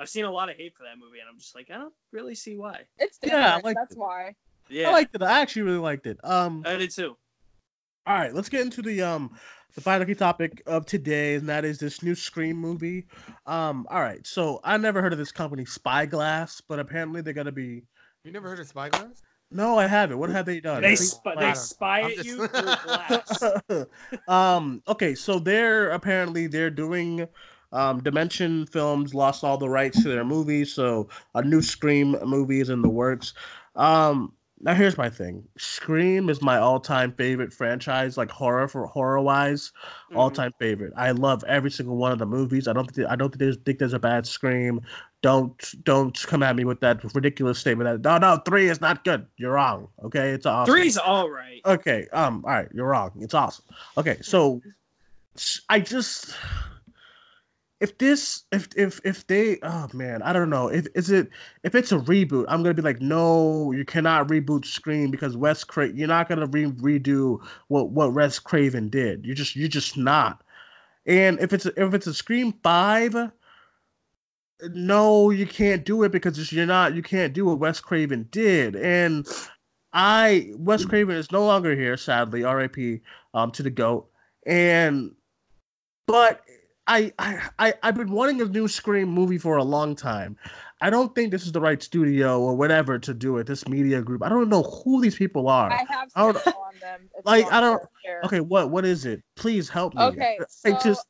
I've 0.00 0.08
seen 0.08 0.24
a 0.24 0.30
lot 0.30 0.48
of 0.48 0.56
hate 0.56 0.74
for 0.74 0.84
that 0.84 0.98
movie, 0.98 1.18
and 1.20 1.28
I'm 1.28 1.38
just 1.38 1.54
like, 1.54 1.70
I 1.70 1.76
don't 1.76 1.92
really 2.12 2.34
see 2.34 2.56
why. 2.56 2.80
It's 2.98 3.18
Yeah, 3.22 3.34
I 3.34 3.56
different. 3.56 3.64
liked 3.64 3.78
That's 3.80 3.92
it. 3.92 3.98
why. 3.98 4.34
Yeah, 4.70 4.88
I 4.88 4.92
liked 4.92 5.14
it. 5.14 5.22
I 5.22 5.40
actually 5.40 5.62
really 5.62 5.78
liked 5.78 6.06
it. 6.06 6.18
Um. 6.24 6.62
I 6.66 6.76
did 6.76 6.90
too. 6.90 7.16
All 8.06 8.14
right, 8.18 8.34
let's 8.34 8.48
get 8.48 8.62
into 8.62 8.82
the 8.82 9.02
um 9.02 9.30
the 9.74 9.80
final 9.80 10.06
key 10.06 10.14
topic 10.14 10.62
of 10.66 10.86
today, 10.86 11.34
and 11.34 11.48
that 11.48 11.64
is 11.64 11.78
this 11.78 12.02
new 12.02 12.14
Scream 12.14 12.56
movie. 12.56 13.06
Um. 13.46 13.86
All 13.90 14.00
right. 14.00 14.26
So 14.26 14.60
I 14.64 14.76
never 14.78 15.02
heard 15.02 15.12
of 15.12 15.18
this 15.18 15.32
company, 15.32 15.64
Spyglass, 15.64 16.60
but 16.60 16.78
apparently 16.78 17.20
they're 17.20 17.34
gonna 17.34 17.52
be. 17.52 17.84
You 18.24 18.32
never 18.32 18.48
heard 18.48 18.60
of 18.60 18.66
Spyglass? 18.66 19.22
No, 19.54 19.78
I 19.78 19.86
haven't. 19.86 20.18
What 20.18 20.30
have 20.30 20.46
they 20.46 20.60
done? 20.60 20.82
They 20.82 20.96
Please- 20.96 21.12
spy, 21.12 21.34
they 21.38 21.54
spy 21.54 22.00
at 22.02 22.14
just- 22.16 22.26
you 22.26 22.46
through 22.48 22.74
glass. 22.84 23.42
um 24.28 24.82
okay 24.88 25.14
so 25.14 25.38
they're 25.38 25.90
apparently 25.90 26.46
they're 26.46 26.70
doing 26.70 27.26
um 27.72 28.02
dimension 28.02 28.66
films 28.66 29.14
lost 29.14 29.44
all 29.44 29.56
the 29.58 29.68
rights 29.68 30.02
to 30.02 30.08
their 30.08 30.24
movies 30.24 30.72
so 30.72 31.08
a 31.34 31.42
new 31.42 31.62
scream 31.62 32.16
movie 32.24 32.60
is 32.60 32.68
in 32.70 32.82
the 32.82 32.88
works 32.88 33.34
um 33.76 34.32
now 34.62 34.74
here's 34.74 34.96
my 34.96 35.10
thing 35.10 35.42
scream 35.58 36.30
is 36.30 36.40
my 36.40 36.56
all-time 36.56 37.12
favorite 37.12 37.52
franchise 37.52 38.16
like 38.16 38.30
horror 38.30 38.68
for 38.68 38.86
horror 38.86 39.20
wise 39.20 39.72
Mhm. 40.10 40.16
all-time 40.16 40.52
favorite 40.58 40.92
i 40.96 41.10
love 41.10 41.44
every 41.48 41.70
single 41.70 41.96
one 41.96 42.12
of 42.12 42.18
the 42.18 42.26
movies 42.26 42.68
i 42.68 42.72
don't 42.72 42.90
think 42.94 43.08
i 43.08 43.16
don't 43.16 43.30
think 43.30 43.40
there's, 43.40 43.56
think 43.58 43.78
there's 43.78 43.92
a 43.92 43.98
bad 43.98 44.26
scream 44.26 44.80
don't 45.22 45.74
don't 45.84 46.20
come 46.26 46.42
at 46.42 46.56
me 46.56 46.64
with 46.64 46.80
that 46.80 47.02
ridiculous 47.14 47.58
statement 47.58 48.02
that 48.02 48.20
no 48.20 48.36
no 48.36 48.40
three 48.44 48.68
is 48.68 48.80
not 48.80 49.04
good 49.04 49.26
you're 49.36 49.52
wrong 49.52 49.88
okay 50.04 50.30
it's 50.30 50.46
awesome 50.46 50.74
Three's 50.74 50.96
all 50.96 51.28
right. 51.30 51.60
Okay. 51.64 52.08
Um. 52.12 52.44
All 52.44 52.50
right. 52.50 52.68
You're 52.74 52.88
wrong. 52.88 53.12
It's 53.20 53.34
awesome. 53.34 53.64
Okay. 53.96 54.18
So, 54.20 54.60
I 55.68 55.78
just, 55.78 56.34
if 57.82 57.98
this 57.98 58.44
if 58.52 58.68
if 58.76 59.00
if 59.04 59.26
they 59.26 59.58
oh 59.64 59.88
man 59.92 60.22
I 60.22 60.32
don't 60.32 60.50
know. 60.50 60.68
If 60.68 60.86
is 60.94 61.10
it 61.10 61.28
if 61.64 61.74
it's 61.74 61.90
a 61.90 61.98
reboot 61.98 62.44
I'm 62.48 62.62
gonna 62.62 62.74
be 62.74 62.80
like 62.80 63.02
no 63.02 63.72
you 63.72 63.84
cannot 63.84 64.28
reboot 64.28 64.64
Scream 64.64 65.10
because 65.10 65.36
Wes 65.36 65.64
Craven 65.64 65.96
you're 65.98 66.06
not 66.06 66.28
gonna 66.28 66.46
re- 66.46 66.66
redo 66.66 67.44
what 67.66 67.90
what 67.90 68.14
Wes 68.14 68.38
Craven 68.38 68.88
did. 68.88 69.26
You 69.26 69.34
just 69.34 69.56
you're 69.56 69.66
just 69.66 69.96
not. 69.96 70.44
And 71.06 71.40
if 71.40 71.52
it's 71.52 71.66
if 71.66 71.92
it's 71.92 72.06
a 72.06 72.14
Scream 72.14 72.54
five 72.62 73.16
no 74.70 75.30
you 75.30 75.44
can't 75.44 75.84
do 75.84 76.04
it 76.04 76.12
because 76.12 76.52
you're 76.52 76.64
not 76.64 76.94
you 76.94 77.02
can't 77.02 77.32
do 77.32 77.46
what 77.46 77.58
Wes 77.58 77.80
Craven 77.80 78.28
did. 78.30 78.76
And 78.76 79.26
I 79.92 80.52
Wes 80.56 80.84
Craven 80.84 81.16
is 81.16 81.32
no 81.32 81.44
longer 81.44 81.74
here 81.74 81.96
sadly 81.96 82.44
R.I.P. 82.44 83.00
um 83.34 83.50
to 83.50 83.64
the 83.64 83.70
goat. 83.70 84.08
And 84.46 85.16
but 86.06 86.42
I, 86.86 87.12
I, 87.18 87.48
I, 87.58 87.74
I've 87.82 87.94
been 87.94 88.10
wanting 88.10 88.40
a 88.40 88.44
new 88.44 88.66
Scream 88.68 89.08
movie 89.08 89.38
for 89.38 89.56
a 89.56 89.64
long 89.64 89.94
time. 89.94 90.36
I 90.80 90.90
don't 90.90 91.14
think 91.14 91.30
this 91.30 91.46
is 91.46 91.52
the 91.52 91.60
right 91.60 91.80
studio 91.80 92.40
or 92.40 92.56
whatever 92.56 92.98
to 92.98 93.14
do 93.14 93.36
it. 93.38 93.46
This 93.46 93.68
media 93.68 94.02
group. 94.02 94.22
I 94.22 94.28
don't 94.28 94.48
know 94.48 94.64
who 94.64 95.00
these 95.00 95.14
people 95.14 95.48
are. 95.48 95.70
I 95.70 95.84
have 95.88 96.10
I 96.16 96.22
on 96.22 96.34
them. 96.80 97.08
Like, 97.24 97.50
I 97.52 97.60
don't-. 97.60 97.82
Okay, 98.24 98.40
what 98.40 98.70
what 98.70 98.84
is 98.84 99.06
it? 99.06 99.22
Please 99.36 99.68
help 99.68 99.94
me. 99.94 100.02
Okay, 100.02 100.38
I 100.66 100.72
just 100.82 101.06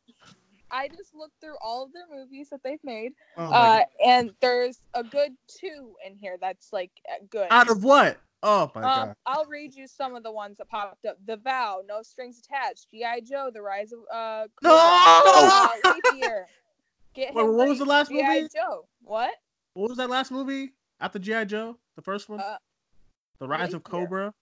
I 0.71 0.89
just 0.89 1.15
looked 1.15 1.41
through 1.41 1.57
all 1.63 1.85
of 1.85 1.93
their 1.93 2.07
movies 2.11 2.49
that 2.51 2.63
they've 2.63 2.83
made, 2.83 3.13
oh 3.37 3.45
uh, 3.45 3.81
and 4.05 4.33
there's 4.41 4.81
a 4.95 5.03
good 5.03 5.33
two 5.47 5.95
in 6.07 6.17
here 6.17 6.37
that's 6.41 6.73
like 6.73 6.91
uh, 7.11 7.25
good. 7.31 7.47
out 7.51 7.71
of 7.71 7.85
what? 7.85 8.19
Oh 8.45 8.71
my 8.75 8.83
Um, 8.83 9.07
god. 9.09 9.17
I'll 9.27 9.45
read 9.47 9.75
you 9.75 9.87
some 9.87 10.15
of 10.17 10.23
the 10.25 10.33
ones 10.33 10.57
that 10.59 10.69
popped 10.69 11.05
up. 11.05 11.17
The 11.27 11.37
Vow, 11.37 11.83
No 11.87 12.03
Strings 12.03 12.39
Attached, 12.41 12.91
G.I. 12.91 13.21
Joe, 13.21 13.51
The 13.53 13.63
Rise 13.63 13.93
of 13.93 14.01
uh, 14.13 14.47
No! 14.63 14.71
uh 14.75 15.69
Get 17.15 17.35
Wait, 17.35 17.43
Him 17.45 17.57
what 17.57 17.69
was 17.69 17.79
the 17.79 17.85
last 17.85 18.11
G.I. 18.11 18.27
movie? 18.27 18.49
GI 18.49 18.59
Joe. 18.59 18.87
What? 19.03 19.31
What 19.75 19.89
was 19.91 19.99
that 19.99 20.09
last 20.11 20.33
movie 20.33 20.73
after 21.01 21.19
GI 21.19 21.45
Joe? 21.47 21.77
The 21.97 22.03
first 22.03 22.29
one. 22.29 22.41
Uh, 22.41 22.57
the 23.39 23.47
Rise 23.47 23.73
Leap 23.73 23.87
of 23.87 23.93
Year. 23.93 24.03
Cobra. 24.07 24.35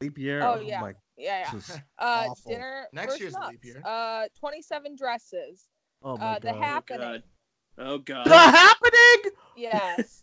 Leap 0.00 0.18
Year. 0.18 0.42
Oh, 0.42 0.58
yeah. 0.60 0.80
my 0.80 0.94
Yeah, 1.16 1.52
yeah. 1.52 1.76
Uh, 1.98 2.26
awful. 2.30 2.50
Dinner. 2.52 2.86
Next 2.92 3.20
year's 3.20 3.34
Schmucks, 3.34 3.50
leap 3.50 3.64
year. 3.64 3.82
Uh, 3.84 4.24
27 4.40 4.96
Dresses. 4.96 5.66
Oh 6.02 6.16
my 6.16 6.24
Uh, 6.26 6.38
The 6.38 6.52
god. 6.52 6.62
Happening. 6.62 7.22
Oh 7.78 7.98
god. 7.98 8.26
the 8.26 8.34
happening. 8.38 9.32
Yes. 9.56 10.22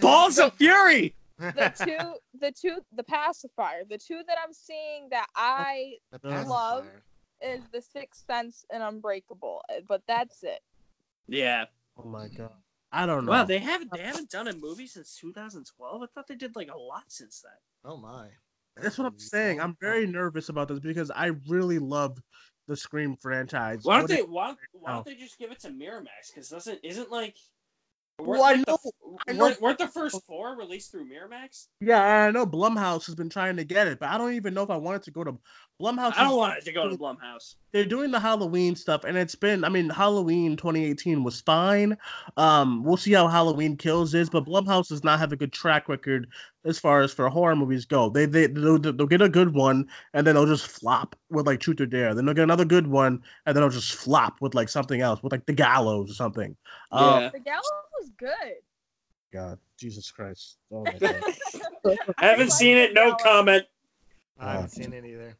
Balls 0.00 0.38
of 0.38 0.54
fury. 0.54 1.14
The 1.40 1.72
two, 1.84 2.38
the 2.40 2.52
two, 2.52 2.78
the 2.94 3.02
pacifier. 3.02 3.82
The 3.88 3.98
two 3.98 4.20
that 4.26 4.38
I'm 4.44 4.52
seeing 4.52 5.08
that 5.10 5.26
I 5.34 5.94
oh. 6.24 6.44
Love. 6.46 6.86
is 7.42 7.62
the 7.72 7.80
Sixth 7.80 8.24
Sense 8.26 8.64
and 8.72 8.82
Unbreakable, 8.82 9.62
but 9.88 10.02
that's 10.06 10.42
it. 10.42 10.60
Yeah. 11.26 11.64
Oh 11.98 12.08
my 12.08 12.28
god. 12.28 12.52
I 12.92 13.06
don't 13.06 13.24
know. 13.24 13.32
Wow, 13.32 13.44
they 13.44 13.58
haven't 13.58 13.92
they 13.92 14.02
haven't 14.02 14.30
done 14.30 14.48
a 14.48 14.54
movie 14.54 14.86
since 14.86 15.16
2012. 15.20 16.02
I 16.02 16.06
thought 16.06 16.26
they 16.26 16.34
did 16.34 16.56
like 16.56 16.70
a 16.72 16.76
lot 16.76 17.04
since 17.08 17.42
then. 17.42 17.90
Oh 17.92 17.96
my. 17.96 18.26
That's 18.76 18.98
what 18.98 19.06
I'm 19.06 19.18
saying. 19.18 19.60
I'm 19.60 19.76
very 19.80 20.06
nervous 20.06 20.48
about 20.48 20.68
this 20.68 20.80
because 20.80 21.10
I 21.10 21.32
really 21.48 21.78
love 21.78 22.18
the 22.66 22.76
Scream 22.76 23.16
franchise. 23.16 23.80
Why 23.82 23.94
don't 23.96 24.02
What 24.04 24.10
they 24.10 24.18
it- 24.20 24.28
why, 24.28 24.54
why 24.72 24.92
oh. 24.92 24.94
don't 24.96 25.06
they 25.06 25.14
just 25.14 25.38
give 25.38 25.50
it 25.50 25.60
to 25.60 25.68
Miramax? 25.68 26.32
Because 26.32 26.48
doesn't 26.48 26.80
isn't 26.82 27.10
like 27.10 27.36
Well, 28.26 28.42
I 28.42 28.52
like 28.54 28.66
the, 28.66 28.70
know- 28.72 29.18
I 29.28 29.32
know- 29.32 29.44
weren't, 29.44 29.60
weren't 29.60 29.78
the 29.78 29.88
first 29.88 30.24
four 30.26 30.56
released 30.56 30.90
through 30.90 31.08
Miramax? 31.08 31.66
Yeah, 31.80 32.00
I 32.00 32.30
know 32.30 32.46
Blumhouse 32.46 33.06
has 33.06 33.14
been 33.14 33.28
trying 33.28 33.56
to 33.56 33.64
get 33.64 33.86
it, 33.86 33.98
but 33.98 34.08
I 34.08 34.18
don't 34.18 34.34
even 34.34 34.54
know 34.54 34.62
if 34.62 34.70
I 34.70 34.76
wanted 34.76 35.02
to 35.04 35.10
go 35.10 35.24
to 35.24 35.38
Blumhouse. 35.80 36.12
I 36.16 36.24
don't 36.24 36.36
want 36.36 36.58
it 36.58 36.64
to 36.66 36.72
go 36.72 36.88
to 36.88 36.96
Blumhouse. 36.96 37.54
they're 37.72 37.84
doing 37.84 38.10
the 38.10 38.20
Halloween 38.20 38.76
stuff, 38.76 39.04
and 39.04 39.16
it's 39.16 39.34
been. 39.34 39.64
I 39.64 39.68
mean, 39.70 39.88
Halloween 39.88 40.56
2018 40.56 41.24
was 41.24 41.40
fine. 41.40 41.96
Um, 42.36 42.84
we'll 42.84 42.96
see 42.98 43.12
how 43.12 43.26
Halloween 43.28 43.76
Kills 43.76 44.14
is, 44.14 44.28
but 44.28 44.44
Blumhouse 44.44 44.88
does 44.88 45.02
not 45.02 45.18
have 45.18 45.32
a 45.32 45.36
good 45.36 45.52
track 45.52 45.88
record 45.88 46.28
as 46.64 46.78
far 46.78 47.00
as 47.00 47.12
for 47.12 47.28
horror 47.30 47.56
movies 47.56 47.86
go. 47.86 48.10
They 48.10 48.26
they 48.26 48.46
they'll, 48.46 48.78
they'll 48.78 49.06
get 49.06 49.22
a 49.22 49.28
good 49.28 49.54
one, 49.54 49.88
and 50.12 50.26
then 50.26 50.34
they'll 50.34 50.46
just 50.46 50.66
flop 50.66 51.16
with 51.30 51.46
like 51.46 51.60
Truth 51.60 51.80
or 51.80 51.86
Dare. 51.86 52.14
Then 52.14 52.26
they'll 52.26 52.34
get 52.34 52.44
another 52.44 52.66
good 52.66 52.86
one, 52.86 53.22
and 53.46 53.56
then 53.56 53.62
they'll 53.62 53.70
just 53.70 53.94
flop 53.94 54.40
with 54.40 54.54
like 54.54 54.68
something 54.68 55.00
else, 55.00 55.22
with 55.22 55.32
like 55.32 55.46
The 55.46 55.54
Gallows 55.54 56.10
or 56.10 56.14
something. 56.14 56.54
Um, 56.92 57.22
Yeah. 57.22 57.30
The 57.30 57.40
Gallows 57.40 57.64
was 57.98 58.10
good. 58.18 58.56
God, 59.32 59.58
Jesus 59.78 60.10
Christ! 60.10 60.58
Oh 60.72 60.84
my 60.84 60.92
God, 60.98 61.22
I 62.18 62.26
haven't 62.26 62.48
like 62.48 62.52
seen 62.52 62.76
it. 62.76 62.94
No 62.94 63.14
comment. 63.14 63.64
I 64.38 64.52
haven't 64.52 64.70
seen 64.70 64.92
it 64.92 65.04
either. 65.04 65.36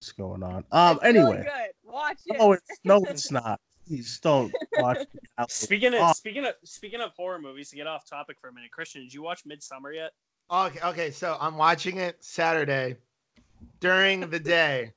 What's 0.00 0.12
going 0.12 0.42
on? 0.44 0.64
Um, 0.70 0.96
It's 0.96 1.04
anyway, 1.06 1.42
good. 1.44 1.92
Watch 1.92 2.18
it. 2.26 2.38
no, 2.38 2.52
it's 2.52 2.62
no, 2.84 3.02
it's 3.08 3.32
not. 3.32 3.60
Please 3.86 4.20
don't 4.20 4.54
watch. 4.78 4.98
The 5.36 5.46
Speaking 5.48 5.94
of 5.94 6.00
Oh. 6.00 6.12
speaking 6.12 6.44
of 6.46 6.54
speaking 6.62 7.00
of 7.00 7.10
horror 7.16 7.40
movies, 7.40 7.70
to 7.70 7.76
get 7.76 7.88
off 7.88 8.08
topic 8.08 8.36
for 8.40 8.48
a 8.48 8.52
minute, 8.52 8.70
Christian, 8.70 9.02
did 9.02 9.12
you 9.12 9.22
watch 9.22 9.42
Midsommar 9.44 9.94
yet? 9.94 10.12
Okay, 10.50 10.78
okay, 10.84 11.10
so 11.10 11.36
I'm 11.40 11.56
watching 11.56 11.96
it 11.96 12.22
Saturday 12.22 12.96
during 13.80 14.20
the 14.20 14.38
day. 14.38 14.92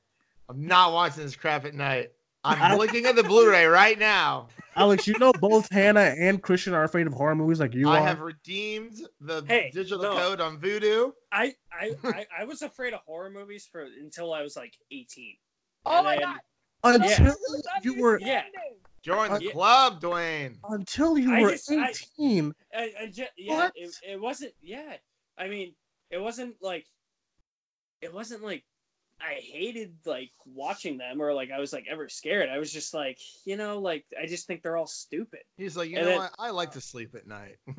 I'm 0.48 0.66
not 0.66 0.92
watching 0.92 1.24
this 1.24 1.34
crap 1.36 1.64
at 1.64 1.74
night. 1.74 2.12
I'm 2.44 2.78
looking 2.78 3.06
at 3.06 3.16
the 3.16 3.22
Blu-ray 3.22 3.66
right 3.66 3.98
now. 3.98 4.48
Alex, 4.74 5.06
you 5.06 5.18
know 5.18 5.32
both 5.34 5.70
Hannah 5.70 6.14
and 6.18 6.42
Christian 6.42 6.72
are 6.72 6.84
afraid 6.84 7.06
of 7.06 7.12
horror 7.12 7.34
movies 7.34 7.60
like 7.60 7.74
you 7.74 7.88
I 7.90 7.98
are. 7.98 8.00
I 8.02 8.08
have 8.08 8.20
redeemed 8.20 9.02
the 9.20 9.44
Hey, 9.46 9.70
digital 9.72 10.02
no. 10.02 10.14
code 10.16 10.40
on 10.40 10.58
Vudu. 10.58 11.12
I 11.30 11.54
I, 11.70 11.92
I 12.04 12.26
I 12.40 12.44
was 12.44 12.62
afraid 12.62 12.94
of 12.94 13.00
horror 13.06 13.30
movies 13.30 13.68
for 13.70 13.82
until 13.82 14.32
I 14.32 14.42
was 14.42 14.56
like 14.56 14.74
18. 14.90 15.36
Oh 15.84 16.02
my 16.02 16.16
god. 16.18 16.38
Until 16.84 17.26
Yeah. 17.26 17.32
you 17.82 18.00
were 18.00 18.18
Yeah. 18.20 18.44
Join 19.02 19.32
the 19.32 19.42
Yeah. 19.44 19.50
club, 19.52 20.00
Duane. 20.00 20.58
until 20.70 21.18
you 21.18 21.34
I 21.34 21.42
were 21.42 21.50
just- 21.52 21.70
18. 21.70 22.54
I, 22.74 22.92
I 23.02 23.06
ju- 23.08 23.24
yeah, 23.36 23.54
What? 23.54 23.72
it, 23.76 23.94
it 24.08 24.20
wasn't. 24.20 24.54
Yeah, 24.62 24.94
I 25.36 25.48
mean, 25.48 25.74
it 26.10 26.18
wasn't 26.18 26.54
like, 26.62 26.86
it 28.00 28.12
wasn't 28.14 28.42
like 28.42 28.64
I 29.24 29.34
hated 29.40 29.94
like 30.04 30.30
watching 30.44 30.98
them 30.98 31.20
or 31.22 31.32
like 31.32 31.50
I 31.50 31.58
was 31.60 31.72
like 31.72 31.86
ever 31.90 32.08
scared. 32.08 32.48
I 32.48 32.58
was 32.58 32.72
just 32.72 32.92
like, 32.94 33.18
you 33.44 33.56
know, 33.56 33.78
like 33.78 34.04
I 34.20 34.26
just 34.26 34.46
think 34.46 34.62
they're 34.62 34.76
all 34.76 34.86
stupid. 34.86 35.40
He's 35.56 35.76
like, 35.76 35.90
you 35.90 35.96
And 35.96 36.04
know 36.06 36.10
then- 36.10 36.18
what? 36.20 36.32
I 36.38 36.50
like 36.50 36.72
to 36.72 36.80
sleep 36.80 37.14
at 37.14 37.26
night. 37.26 37.56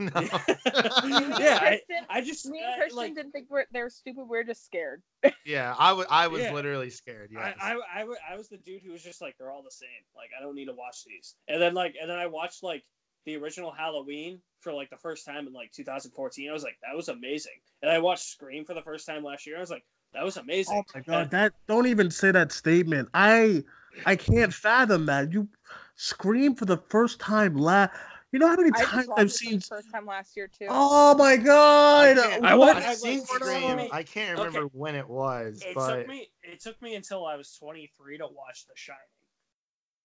yeah, 0.67 1.59
I, 1.61 1.79
I 2.09 2.21
just 2.21 2.45
Me 2.47 2.59
and 2.59 2.73
uh, 2.73 2.77
Christian 2.77 2.97
like 2.97 3.15
didn't 3.15 3.31
think 3.31 3.47
we're 3.49 3.65
they're 3.71 3.89
stupid. 3.89 4.25
We're 4.27 4.43
just 4.43 4.65
scared. 4.65 5.01
yeah, 5.45 5.75
I 5.77 5.93
was. 5.93 6.05
I 6.09 6.27
was 6.27 6.41
Yeah. 6.41 6.53
literally 6.53 6.89
scared. 6.89 7.29
Yes. 7.31 7.55
I, 7.61 7.73
I, 7.73 7.77
I, 7.95 7.99
w- 7.99 8.17
I 8.31 8.35
was 8.35 8.49
the 8.49 8.57
dude 8.57 8.81
who 8.83 8.91
was 8.91 9.03
just 9.03 9.21
like 9.21 9.35
they're 9.37 9.51
all 9.51 9.63
the 9.63 9.71
same. 9.71 9.89
Like 10.15 10.29
I 10.37 10.41
don't 10.41 10.55
need 10.55 10.65
to 10.65 10.73
watch 10.73 11.03
these. 11.05 11.35
And 11.47 11.61
then 11.61 11.73
like 11.73 11.95
and 11.99 12.09
then 12.09 12.17
I 12.19 12.27
watched 12.27 12.63
like 12.63 12.83
the 13.25 13.37
original 13.37 13.71
Halloween 13.71 14.39
for 14.59 14.73
like 14.73 14.89
the 14.89 14.97
first 14.97 15.25
time 15.25 15.47
in 15.47 15.53
like 15.53 15.71
2014. 15.71 16.49
I 16.49 16.53
was 16.53 16.63
like 16.63 16.77
that 16.87 16.95
was 16.95 17.09
amazing. 17.09 17.53
And 17.81 17.91
I 17.91 17.99
watched 17.99 18.23
Scream 18.25 18.65
for 18.65 18.73
the 18.73 18.81
first 18.81 19.05
time 19.07 19.23
last 19.23 19.45
year. 19.47 19.57
I 19.57 19.61
was 19.61 19.69
like 19.69 19.85
that 20.13 20.23
was 20.23 20.37
oh 20.37 20.41
amazing. 20.41 20.77
Oh 20.77 20.83
my 20.93 21.01
god, 21.01 21.31
that 21.31 21.53
don't 21.67 21.87
even 21.87 22.09
say 22.11 22.31
that 22.31 22.51
statement. 22.51 23.09
I 23.13 23.63
I 24.05 24.15
can't 24.15 24.53
fathom 24.53 25.05
that. 25.07 25.31
You 25.33 25.47
scream 25.95 26.55
for 26.55 26.65
the 26.65 26.77
first 26.77 27.19
time 27.19 27.55
la 27.55 27.87
You 28.31 28.39
know 28.39 28.47
how 28.47 28.55
many 28.55 28.71
I 28.73 28.83
times 28.85 29.09
I've 29.15 29.31
seen 29.31 29.59
the 29.59 29.65
first 29.65 29.91
time 29.91 30.05
last 30.07 30.35
year 30.35 30.47
too. 30.47 30.65
Oh 30.69 31.15
my 31.15 31.37
god. 31.37 32.17
can't- 32.17 32.43
I 32.45 32.55
What? 32.55 32.75
watched- 32.75 32.87
I've 32.87 32.97
seen 32.97 33.19
like, 33.19 33.27
Scream. 33.27 33.79
I 33.91 34.03
can't 34.03 34.39
Okay. 34.39 34.47
remember 34.47 34.69
when 34.73 34.95
it 34.95 35.07
was, 35.07 35.61
It 35.65 35.75
but 35.75 35.99
took 35.99 36.07
me 36.07 36.31
it 36.41 36.59
took 36.59 36.81
me 36.81 36.95
until 36.95 37.25
I 37.25 37.35
was 37.35 37.53
23 37.55 38.17
to 38.17 38.27
watch 38.27 38.65
The 38.65 38.73
Shining. 38.75 38.99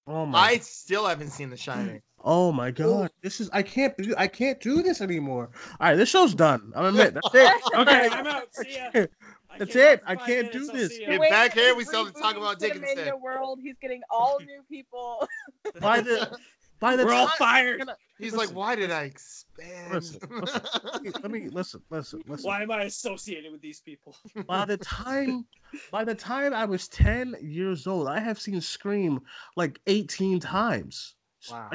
Oh 0.07 0.25
my 0.25 0.39
I 0.39 0.59
still 0.59 1.07
haven't 1.07 1.31
seen 1.31 1.51
The 1.51 1.57
Shining. 1.57 2.03
Oh 2.25 2.51
my 2.53 2.71
god. 2.71 3.11
This 3.23 3.41
is 3.41 3.49
I 3.53 3.63
can't 3.63 3.97
do 3.99 4.15
I 4.19 4.27
can't 4.27 4.61
do 4.61 4.83
this 4.83 5.01
anymore. 5.01 5.51
Alright, 5.81 5.97
this 5.97 6.09
show's 6.11 6.35
done. 6.35 6.73
I'm 6.75 6.85
admit. 6.87 7.15
That's 7.15 7.29
it. 7.35 7.53
Okay, 7.75 8.09
I'm 8.11 8.27
out. 8.27 8.55
See 8.55 8.77
ya. 8.95 9.07
I 9.61 9.65
That's 9.65 9.73
came 9.73 9.83
it. 9.83 10.03
I 10.07 10.15
can't 10.15 10.53
do 10.53 10.67
this. 10.67 10.97
Get 10.99 11.19
Wait, 11.19 11.31
back 11.31 11.53
here, 11.53 11.75
we 11.75 11.85
still 11.85 12.05
have 12.05 12.15
to 12.15 12.21
talk 12.21 12.37
rebooting 12.37 12.39
about 12.39 12.61
Cinemania 12.61 12.81
Dickinson. 12.81 13.21
World. 13.21 13.59
He's 13.63 13.77
getting 13.81 14.03
all 14.11 14.39
new 14.39 14.63
people. 14.71 15.29
By 15.81 16.01
the 16.01 16.39
by 16.81 16.95
the 16.95 17.05
We're 17.05 17.13
all 17.13 17.27
time 17.27 17.37
fired. 17.39 17.83
He's 18.19 18.33
Listen, 18.33 18.55
like, 18.55 18.57
why 18.57 18.77
did 18.77 18.93
I 18.93 19.03
expand? 19.05 19.93
Listen, 19.93 20.21
let 21.23 21.31
me 21.31 21.49
listen, 21.53 21.83
listen, 21.91 22.23
listen. 22.27 22.49
Why 22.49 22.63
am 22.63 22.71
I 22.71 22.85
associated 22.85 23.51
with 23.51 23.61
these 23.61 23.81
people? 23.81 24.15
by 24.47 24.65
the 24.65 24.77
time 24.77 25.45
by 25.91 26.05
the 26.05 26.15
time 26.15 26.55
I 26.55 26.65
was 26.65 26.87
10 26.89 27.35
years 27.43 27.89
old, 27.89 28.07
I 28.07 28.21
have 28.21 28.41
seen 28.41 28.61
Scream 28.61 29.21
like 29.57 29.81
18 29.89 30.39
times. 30.39 31.17
wow. 31.51 31.71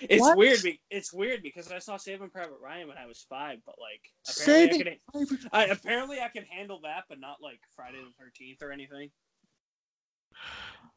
Are 0.00 0.02
you- 0.02 0.06
It's 0.10 0.20
What? 0.20 0.36
weird. 0.38 0.62
Be- 0.62 0.80
it's 0.90 1.12
weird 1.12 1.42
because 1.42 1.70
I 1.72 1.78
saw 1.78 1.96
Saving 1.96 2.30
Private 2.30 2.58
Ryan 2.62 2.88
when 2.88 2.98
I 2.98 3.06
was 3.06 3.24
five, 3.28 3.58
but 3.64 3.76
like 3.80 4.02
apparently 4.28 4.78
Saving 4.78 4.98
I 5.14 5.24
could, 5.26 5.48
I, 5.52 5.64
apparently 5.66 6.20
I 6.20 6.28
can 6.28 6.44
handle 6.44 6.80
that, 6.82 7.04
but 7.08 7.18
not 7.20 7.38
like 7.42 7.60
Friday 7.74 7.98
the 7.98 8.12
Thirteenth 8.22 8.62
or 8.62 8.72
anything. 8.72 9.10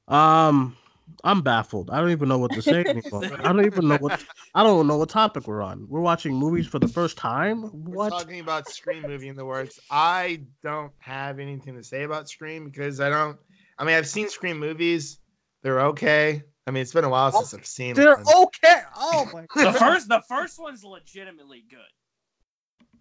Um 0.07 0.75
I'm 1.23 1.41
baffled. 1.41 1.89
I 1.89 1.99
don't 1.99 2.11
even 2.11 2.29
know 2.29 2.37
what 2.37 2.51
to 2.51 2.61
say 2.61 2.81
anymore. 2.87 3.23
I 3.39 3.51
don't 3.51 3.65
even 3.65 3.87
know 3.87 3.97
what 3.97 4.23
I 4.53 4.63
don't 4.63 4.85
know 4.85 4.97
what 4.97 5.09
topic 5.09 5.47
we're 5.47 5.61
on. 5.63 5.87
We're 5.89 6.01
watching 6.01 6.35
movies 6.35 6.67
for 6.67 6.77
the 6.79 6.87
first 6.87 7.17
time? 7.17 7.63
What? 7.63 7.73
We're 7.73 7.95
What? 7.95 8.09
talking 8.11 8.39
about 8.41 8.69
Scream 8.69 9.03
movie 9.03 9.27
in 9.27 9.35
the 9.35 9.45
works. 9.45 9.79
I 9.89 10.41
don't 10.61 10.91
have 10.99 11.39
anything 11.39 11.75
to 11.75 11.83
say 11.83 12.03
about 12.03 12.29
Scream 12.29 12.65
because 12.65 12.99
I 12.99 13.09
don't. 13.09 13.37
I 13.79 13.85
mean, 13.85 13.95
I've 13.95 14.07
seen 14.07 14.29
Scream 14.29 14.59
movies. 14.59 15.19
They're 15.63 15.81
okay. 15.81 16.43
I 16.67 16.71
mean, 16.71 16.81
it's 16.81 16.93
been 16.93 17.03
a 17.03 17.09
while 17.09 17.31
since 17.31 17.53
I've 17.53 17.65
seen 17.65 17.95
They're 17.95 18.15
one. 18.17 18.25
okay. 18.45 18.81
Oh 18.95 19.27
my 19.33 19.45
The 19.63 19.73
first, 19.73 20.07
the 20.07 20.21
first 20.27 20.59
one's 20.59 20.83
legitimately 20.83 21.65
good. 21.69 21.79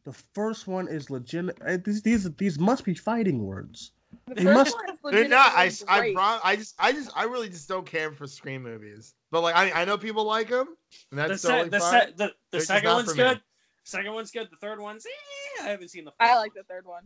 The 0.05 0.13
first 0.35 0.67
one 0.67 0.89
is 0.89 1.11
legit. 1.11 1.51
uh, 1.67 1.77
These 1.85 2.03
these 2.03 2.31
these 2.37 2.59
must 2.59 2.85
be 2.85 2.95
fighting 2.95 3.45
words. 3.45 3.93
The 4.27 4.37
They 4.37 4.45
must- 4.45 4.75
They're 5.05 5.29
not. 5.29 5.53
I, 5.55 5.65
legitimately 5.67 6.11
I, 6.11 6.13
brought, 6.15 6.41
I 6.43 6.57
just, 6.57 6.75
I 6.79 6.93
just, 6.93 7.11
I 7.15 7.25
really 7.25 7.51
just 7.51 7.69
don't 7.69 7.85
care 7.85 8.11
for 8.13 8.27
Scream 8.27 8.63
movies. 8.63 9.15
But 9.31 9.43
like, 9.43 9.55
I, 9.55 9.83
I 9.83 9.85
know 9.85 9.99
people 9.99 10.25
like 10.25 10.49
them, 10.49 10.69
and 11.11 11.19
The, 11.21 11.29
that's 11.29 11.43
se- 11.43 11.49
totally 11.49 11.69
the, 11.69 11.81
fine. 11.81 11.93
se- 12.07 12.13
the, 12.17 12.33
the 12.53 12.61
second 12.63 12.91
one's 12.91 13.11
for 13.11 13.17
me. 13.17 13.25
good. 13.25 13.41
Second 13.85 14.15
one's 14.15 14.31
good. 14.31 14.49
The 14.51 14.57
third 14.57 14.81
one's 14.81 15.05
eh, 15.05 15.65
I 15.65 15.69
haven't 15.69 15.89
seen 15.89 16.05
the. 16.07 16.13
I 16.21 16.37
like 16.37 16.55
the 16.55 16.63
third 16.63 16.87
one. 16.87 17.05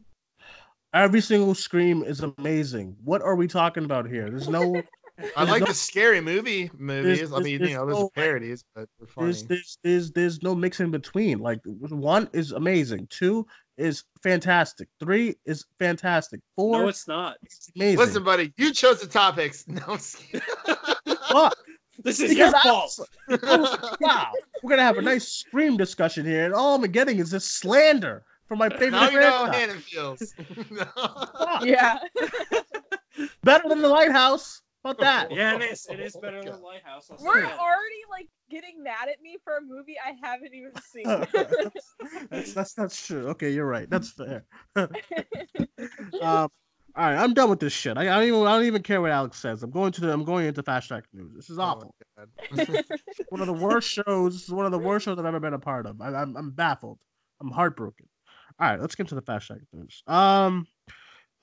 Every 0.95 1.21
single 1.23 1.55
scream 1.55 2.05
is 2.05 2.21
amazing. 2.39 2.95
What 3.03 3.23
are 3.23 3.35
we 3.35 3.49
talking 3.49 3.85
about 3.85 4.07
here? 4.09 4.29
There's 4.31 4.49
no 4.49 4.81
I 5.37 5.45
like 5.45 5.61
no- 5.61 5.67
the 5.67 5.75
scary 5.75 6.21
movie 6.21 6.71
movies. 6.79 7.33
I 7.33 7.39
mean, 7.41 7.61
you 7.63 7.75
know, 7.75 7.87
there's 7.87 7.99
no- 7.99 8.11
parodies, 8.15 8.65
but 8.75 8.89
they're 8.99 9.09
funny. 9.09 9.27
there's 9.27 9.43
there's 9.45 9.79
there's 9.83 10.11
there's 10.13 10.43
no 10.43 10.55
mix 10.55 10.81
in 10.81 10.91
between. 10.91 11.39
Like 11.39 11.61
one 11.65 12.29
is 12.33 12.53
amazing, 12.53 13.07
two 13.11 13.47
is 13.79 14.05
fantastic, 14.23 14.89
three 15.01 15.37
is 15.47 15.65
fantastic, 15.79 16.41
four 16.57 16.83
No, 16.83 16.89
it's 16.89 17.09
not. 17.09 17.37
is 17.47 17.71
amazing. 17.77 17.99
Listen, 17.99 18.25
buddy, 18.25 18.53
you 18.57 18.73
chose 18.73 19.01
the 19.01 19.07
topics. 19.07 19.65
No, 19.69 19.83
I'm. 19.89 20.41
Fuck. 21.31 21.57
This 22.05 22.21
is 22.21 22.31
Because 22.31 22.53
your 22.53 22.57
I- 22.57 22.63
fault. 22.63 23.99
wow, 24.01 24.33
we're 24.63 24.71
gonna 24.71 24.83
have 24.83 24.99
a 24.99 25.03
nice 25.03 25.29
scream 25.29 25.77
discussion 25.77 26.25
here, 26.27 26.45
and 26.47 26.55
all 26.55 26.75
I'm 26.75 26.91
getting 26.91 27.19
is 27.19 27.31
this 27.31 27.45
slander 27.45 28.25
from 28.49 28.59
my 28.59 28.69
favorite 28.69 28.91
now 28.93 29.09
you 29.11 29.21
know 29.21 29.31
how 29.31 29.47
franchise. 29.53 29.61
Hannah 29.61 29.81
feels. 29.81 30.35
Fuck. 31.39 31.65
Yeah. 31.65 31.99
Better 33.45 33.69
than 33.69 33.83
the 33.83 33.89
lighthouse. 33.89 34.62
How 34.85 34.91
About 34.91 35.01
that. 35.01 35.33
Yeah, 35.33 35.57
it 35.57 35.63
is. 35.63 35.87
It 35.89 36.01
is 36.01 36.17
Oh 36.17 36.21
better 36.21 36.39
my 36.39 36.45
than 36.45 36.53
God. 36.55 36.63
Lighthouse. 36.63 37.09
I'll 37.11 37.25
We're 37.25 37.41
that. 37.41 37.59
already 37.59 38.03
like 38.11 38.29
getting 38.51 38.83
mad 38.83 39.09
at 39.09 39.21
me 39.23 39.37
for 39.45 39.57
a 39.57 39.61
movie 39.61 39.97
I 40.05 40.15
haven't 40.27 40.55
even 40.55 40.73
seen. 40.83 41.05
that's, 42.31 42.53
that's 42.55 42.75
that's 42.75 43.07
true. 43.07 43.29
Okay, 43.29 43.51
you're 43.51 43.67
right. 43.67 43.89
That's 43.89 44.11
fair. 44.11 44.45
um, 44.77 44.89
all 46.21 46.51
right, 46.97 47.17
I'm 47.17 47.33
done 47.33 47.49
with 47.49 47.61
this 47.61 47.73
shit. 47.73 47.97
I, 47.97 48.03
I 48.03 48.19
don't 48.19 48.25
even 48.25 48.41
I 48.43 48.57
don't 48.57 48.65
even 48.65 48.83
care 48.83 49.01
what 49.01 49.13
Alex 49.13 49.39
says. 49.39 49.63
I'm 49.63 49.71
going 49.71 49.93
to 49.93 50.01
the 50.01 50.13
I'm 50.13 50.25
going 50.25 50.47
into 50.47 50.63
fast 50.65 50.89
track 50.89 51.05
news. 51.13 51.33
This 51.35 51.49
is 51.49 51.59
Oh, 51.61 51.63
awful. 51.63 51.95
my 52.17 52.25
God. 52.67 52.85
one 53.29 53.41
of 53.41 53.47
the 53.47 53.53
worst 53.53 53.89
shows. 53.89 54.35
This 54.35 54.43
is 54.43 54.51
one 54.53 54.67
of 54.67 54.73
the 54.73 54.79
worst 54.79 55.05
shows 55.05 55.19
I've 55.19 55.25
ever 55.27 55.41
been 55.41 55.55
a 55.55 55.59
part 55.61 55.87
of. 55.87 56.01
I, 56.01 56.09
I'm 56.09 56.37
I'm 56.37 56.51
baffled. 56.51 56.99
I'm 57.41 57.51
heartbroken. 57.51 58.09
All 58.59 58.69
right, 58.69 58.81
let's 58.81 58.95
get 58.97 59.09
to 59.09 59.15
the 59.15 59.23
fast 59.23 59.47
track 59.47 59.61
news. 59.73 60.03
Um, 60.07 60.67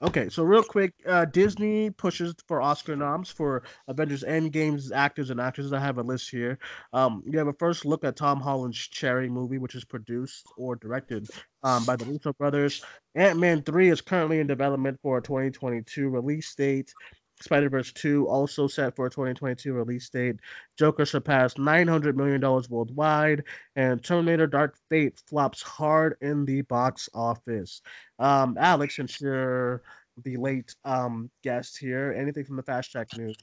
okay, 0.02 0.30
so 0.30 0.44
real 0.44 0.64
quick, 0.64 0.94
uh, 1.08 1.26
Disney 1.26 1.90
pushes 1.90 2.34
for 2.48 2.62
Oscar 2.62 2.96
noms 2.96 3.30
for 3.30 3.64
Avengers 3.88 4.24
Endgame's 4.24 4.92
actors 4.92 5.30
and 5.30 5.40
actresses. 5.40 5.74
I 5.74 5.80
have 5.80 5.98
a 5.98 6.04
list 6.04 6.30
here. 6.30 6.58
Um, 6.94 7.24
you 7.26 7.38
have 7.38 7.48
a 7.48 7.54
first 7.54 7.86
look 7.86 8.04
at 8.04 8.16
Tom 8.16 8.40
Holland's 8.40 8.78
Cherry 8.78 9.30
movie, 9.30 9.58
which 9.58 9.76
is 9.76 9.84
produced 9.84 10.46
or 10.58 10.76
directed 10.76 11.28
um, 11.64 11.86
by 11.86 11.96
the 11.96 12.06
Russo 12.06 12.34
brothers. 12.34 12.84
Ant 13.16 13.40
Man 13.40 13.62
3 13.64 13.90
is 13.90 14.02
currently 14.02 14.40
in 14.40 14.48
development 14.48 15.00
for 15.02 15.18
a 15.18 15.22
2022 15.22 16.10
release 16.10 16.54
date. 16.56 16.94
Spider 17.42 17.70
Verse 17.70 17.92
2 17.94 18.28
also 18.28 18.68
set 18.68 18.96
for 18.96 19.06
a 19.06 19.10
2022 19.10 19.74
release 19.74 20.10
date. 20.10 20.38
Joker 20.78 21.06
surpassed 21.06 21.58
$900 21.58 22.16
million 22.16 22.42
worldwide, 22.70 23.44
and 23.76 24.04
Terminator 24.04 24.48
Dark 24.48 24.78
Fate 24.90 25.22
flops 25.28 25.62
hard 25.62 26.16
in 26.22 26.46
the 26.46 26.62
box 26.62 27.10
office. 27.14 27.82
Um, 28.20 28.58
Alex, 28.60 28.96
since 28.96 29.22
you're 29.22 29.84
the 30.24 30.38
late 30.38 30.76
um, 30.86 31.30
guest 31.44 31.78
here, 31.78 32.16
anything 32.18 32.44
from 32.44 32.58
the 32.58 32.64
Fast 32.64 32.92
Track 32.92 33.16
News? 33.18 33.36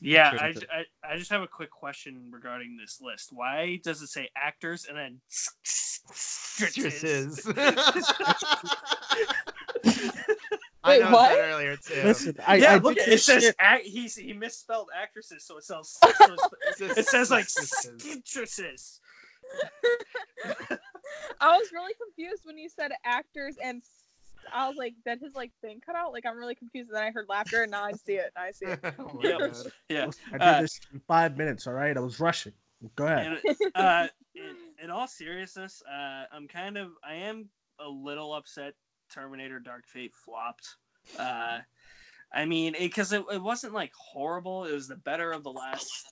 Yeah, 0.00 0.30
Sure, 0.30 0.40
I, 0.40 0.54
I, 0.72 1.12
I 1.12 1.18
just 1.18 1.30
have 1.30 1.42
a 1.42 1.46
quick 1.46 1.70
question 1.70 2.28
regarding 2.30 2.76
this 2.76 3.00
list. 3.02 3.30
Why 3.32 3.80
does 3.84 4.02
it 4.02 4.08
say 4.08 4.28
actors 4.36 4.86
and 4.88 4.96
then 4.96 5.20
Stresses. 10.82 10.84
I 10.84 10.88
Wait, 10.90 11.00
noticed 11.00 11.12
what? 11.12 11.28
that 11.30 11.38
earlier 11.52 11.76
too. 11.76 12.02
Listen, 12.08 12.36
I, 12.46 12.56
yeah, 12.56 12.72
I 12.72 12.76
look, 12.78 12.98
at 12.98 13.08
it 13.08 13.20
says 13.20 13.42
shit- 13.44 13.56
act, 13.58 13.84
he's 13.84 14.14
he 14.16 14.32
misspelled 14.32 14.88
actresses, 15.00 15.44
so 15.44 15.56
it 15.58 15.64
says 15.64 15.98
so 15.98 16.84
it 16.86 17.06
says 17.06 17.30
like 17.30 17.48
Stresses. 17.48 18.04
actresses. 18.16 19.00
I 21.40 21.56
was 21.58 21.70
really 21.72 21.92
confused 21.94 22.42
when 22.44 22.58
you 22.58 22.68
said 22.68 22.92
actors 23.04 23.56
and 23.62 23.82
I 24.52 24.68
was 24.68 24.76
like, 24.76 24.94
that 25.04 25.18
his 25.20 25.34
like 25.34 25.52
thing 25.60 25.80
cut 25.84 25.94
out. 25.94 26.12
Like 26.12 26.26
I'm 26.26 26.36
really 26.36 26.54
confused. 26.54 26.88
And 26.90 26.96
then 26.96 27.04
I 27.04 27.10
heard 27.10 27.26
laughter, 27.28 27.62
and 27.62 27.70
now 27.70 27.84
I 27.84 27.92
see 27.92 28.14
it. 28.14 28.32
Now 28.36 28.42
I 28.42 28.50
see 28.50 28.66
it. 28.66 28.80
Oh 28.98 29.20
Yep. 29.22 29.54
Yeah. 29.88 30.06
I 30.28 30.32
did 30.32 30.40
Uh, 30.42 30.60
this 30.62 30.80
in 30.92 31.00
five 31.06 31.36
minutes, 31.36 31.66
all 31.66 31.74
right? 31.74 31.96
I 31.96 32.00
was 32.00 32.18
rushing. 32.18 32.52
Go 32.96 33.06
ahead. 33.06 33.40
And, 33.44 33.56
uh, 33.76 34.08
in, 34.34 34.56
in 34.82 34.90
all 34.90 35.06
seriousness, 35.06 35.82
uh, 35.88 36.24
I'm 36.32 36.48
kind 36.48 36.76
of 36.76 36.90
I 37.04 37.14
am 37.14 37.48
a 37.78 37.88
little 37.88 38.34
upset. 38.34 38.74
Terminator 39.12 39.58
Dark 39.58 39.86
Fate 39.86 40.14
flopped. 40.14 40.76
Uh, 41.18 41.58
I 42.34 42.44
mean, 42.44 42.74
because 42.78 43.12
it, 43.12 43.24
it, 43.32 43.42
wasn't 43.42 43.74
like 43.74 43.92
horrible. 43.94 44.64
It 44.64 44.72
was 44.72 44.88
the 44.88 44.96
better 44.96 45.32
of 45.32 45.44
the 45.44 45.52
last. 45.52 46.06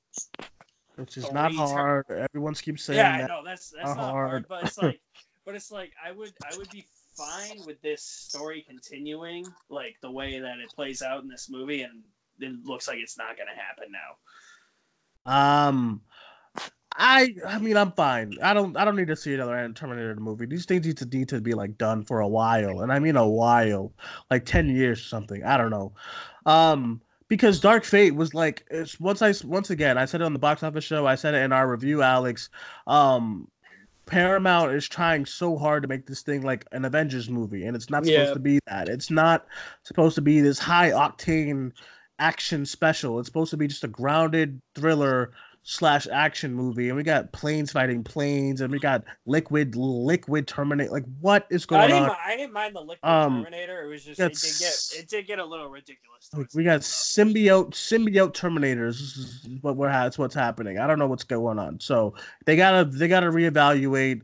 Which 0.96 1.16
is 1.16 1.30
not 1.32 1.54
hard. 1.54 2.06
Everyone 2.10 2.54
keeps 2.54 2.84
saying 2.84 2.98
yeah, 2.98 3.14
I 3.14 3.18
that. 3.22 3.28
know 3.28 3.42
that's 3.44 3.70
that's 3.70 3.88
not 3.88 3.96
not 3.96 4.10
hard, 4.10 4.30
hard. 4.30 4.48
but 4.48 4.64
it's 4.64 4.78
like, 4.78 5.00
but 5.46 5.54
it's 5.54 5.70
like 5.70 5.92
I 6.04 6.12
would 6.12 6.32
I 6.44 6.56
would 6.58 6.68
be 6.70 6.84
fine 7.16 7.60
with 7.66 7.80
this 7.80 8.02
story 8.02 8.64
continuing 8.68 9.46
like 9.70 9.96
the 10.02 10.10
way 10.10 10.38
that 10.38 10.58
it 10.58 10.70
plays 10.74 11.00
out 11.00 11.22
in 11.22 11.28
this 11.28 11.48
movie, 11.48 11.82
and 11.82 12.02
it 12.38 12.64
looks 12.64 12.86
like 12.86 12.98
it's 12.98 13.16
not 13.16 13.36
going 13.36 13.48
to 13.48 13.60
happen 13.60 13.90
now. 13.90 15.68
Um, 15.68 16.02
I 16.96 17.34
I 17.46 17.58
mean 17.58 17.76
I'm 17.76 17.92
fine. 17.92 18.36
I 18.42 18.52
don't 18.52 18.76
I 18.76 18.84
don't 18.84 18.96
need 18.96 19.08
to 19.08 19.16
see 19.16 19.34
another 19.34 19.70
Terminator 19.74 20.14
movie. 20.16 20.46
These 20.46 20.66
things 20.66 20.86
need 20.86 20.98
to 20.98 21.06
need 21.06 21.28
to 21.28 21.40
be 21.40 21.54
like 21.54 21.78
done 21.78 22.04
for 22.04 22.20
a 22.20 22.28
while, 22.28 22.80
and 22.80 22.92
I 22.92 22.98
mean 22.98 23.16
a 23.16 23.28
while, 23.28 23.92
like 24.30 24.44
ten 24.44 24.68
years 24.68 25.00
or 25.00 25.04
something. 25.04 25.44
I 25.44 25.56
don't 25.56 25.70
know. 25.70 25.92
Um, 26.46 27.00
because 27.28 27.60
Dark 27.60 27.84
Fate 27.84 28.14
was 28.16 28.34
like 28.34 28.64
it's 28.70 28.98
once 28.98 29.22
I 29.22 29.32
once 29.44 29.70
again 29.70 29.96
I 29.98 30.04
said 30.04 30.20
it 30.20 30.24
on 30.24 30.32
the 30.32 30.38
box 30.38 30.62
office 30.62 30.84
show. 30.84 31.06
I 31.06 31.14
said 31.14 31.34
it 31.34 31.42
in 31.42 31.52
our 31.52 31.70
review, 31.70 32.02
Alex. 32.02 32.50
Um. 32.86 33.48
Paramount 34.06 34.72
is 34.72 34.88
trying 34.88 35.24
so 35.24 35.56
hard 35.56 35.82
to 35.84 35.88
make 35.88 36.04
this 36.04 36.22
thing 36.22 36.42
like 36.42 36.66
an 36.72 36.84
Avengers 36.84 37.30
movie, 37.30 37.64
and 37.66 37.76
it's 37.76 37.90
not 37.90 38.04
supposed 38.04 38.30
Yeah. 38.30 38.34
to 38.34 38.40
be 38.40 38.58
that. 38.66 38.88
It's 38.88 39.08
not 39.08 39.46
supposed 39.84 40.16
to 40.16 40.20
be 40.20 40.40
this 40.40 40.58
high 40.58 40.90
octane 40.90 41.70
action 42.18 42.66
special. 42.66 43.20
It's 43.20 43.28
supposed 43.28 43.52
to 43.52 43.56
be 43.56 43.68
just 43.68 43.84
a 43.84 43.88
grounded 43.88 44.60
thriller 44.74 45.30
slash 45.62 46.06
action 46.10 46.54
movie, 46.54 46.88
and 46.88 46.96
we 46.96 47.02
got 47.02 47.32
planes 47.32 47.72
fighting 47.72 48.02
planes, 48.02 48.60
and 48.60 48.72
we 48.72 48.78
got 48.78 49.04
liquid 49.26 49.76
liquid 49.76 50.46
Terminator. 50.46 50.90
Like, 50.90 51.04
what 51.20 51.46
is 51.50 51.64
I 51.64 51.66
going 51.66 51.88
didn't, 51.88 52.10
on? 52.10 52.16
I 52.24 52.36
didn't 52.36 52.52
mind 52.52 52.74
the 52.74 52.80
liquid 52.80 52.98
Um, 53.02 53.44
Terminator. 53.44 53.84
It 53.84 53.88
was 53.88 54.04
just 54.04 54.20
it 54.20 54.34
did 54.34 54.58
get 54.58 55.02
it 55.02 55.08
did 55.08 55.26
get 55.26 55.38
a 55.38 55.44
little 55.44 55.68
ridiculous. 55.68 56.30
We 56.54 56.64
got 56.64 56.80
though. 56.80 56.84
symbiote 56.84 57.70
symbiote 57.72 58.32
terminators. 58.32 58.98
This 58.98 59.16
is 59.16 59.62
what 59.62 59.76
we're 59.76 59.88
that's 59.88 60.18
what's 60.18 60.34
happening. 60.34 60.78
I 60.78 60.86
don't 60.86 60.98
know 60.98 61.08
what's 61.08 61.24
going 61.24 61.58
on. 61.58 61.78
So 61.80 62.14
they 62.46 62.56
gotta 62.56 62.88
they 62.88 63.08
gotta 63.08 63.30
reevaluate. 63.30 64.22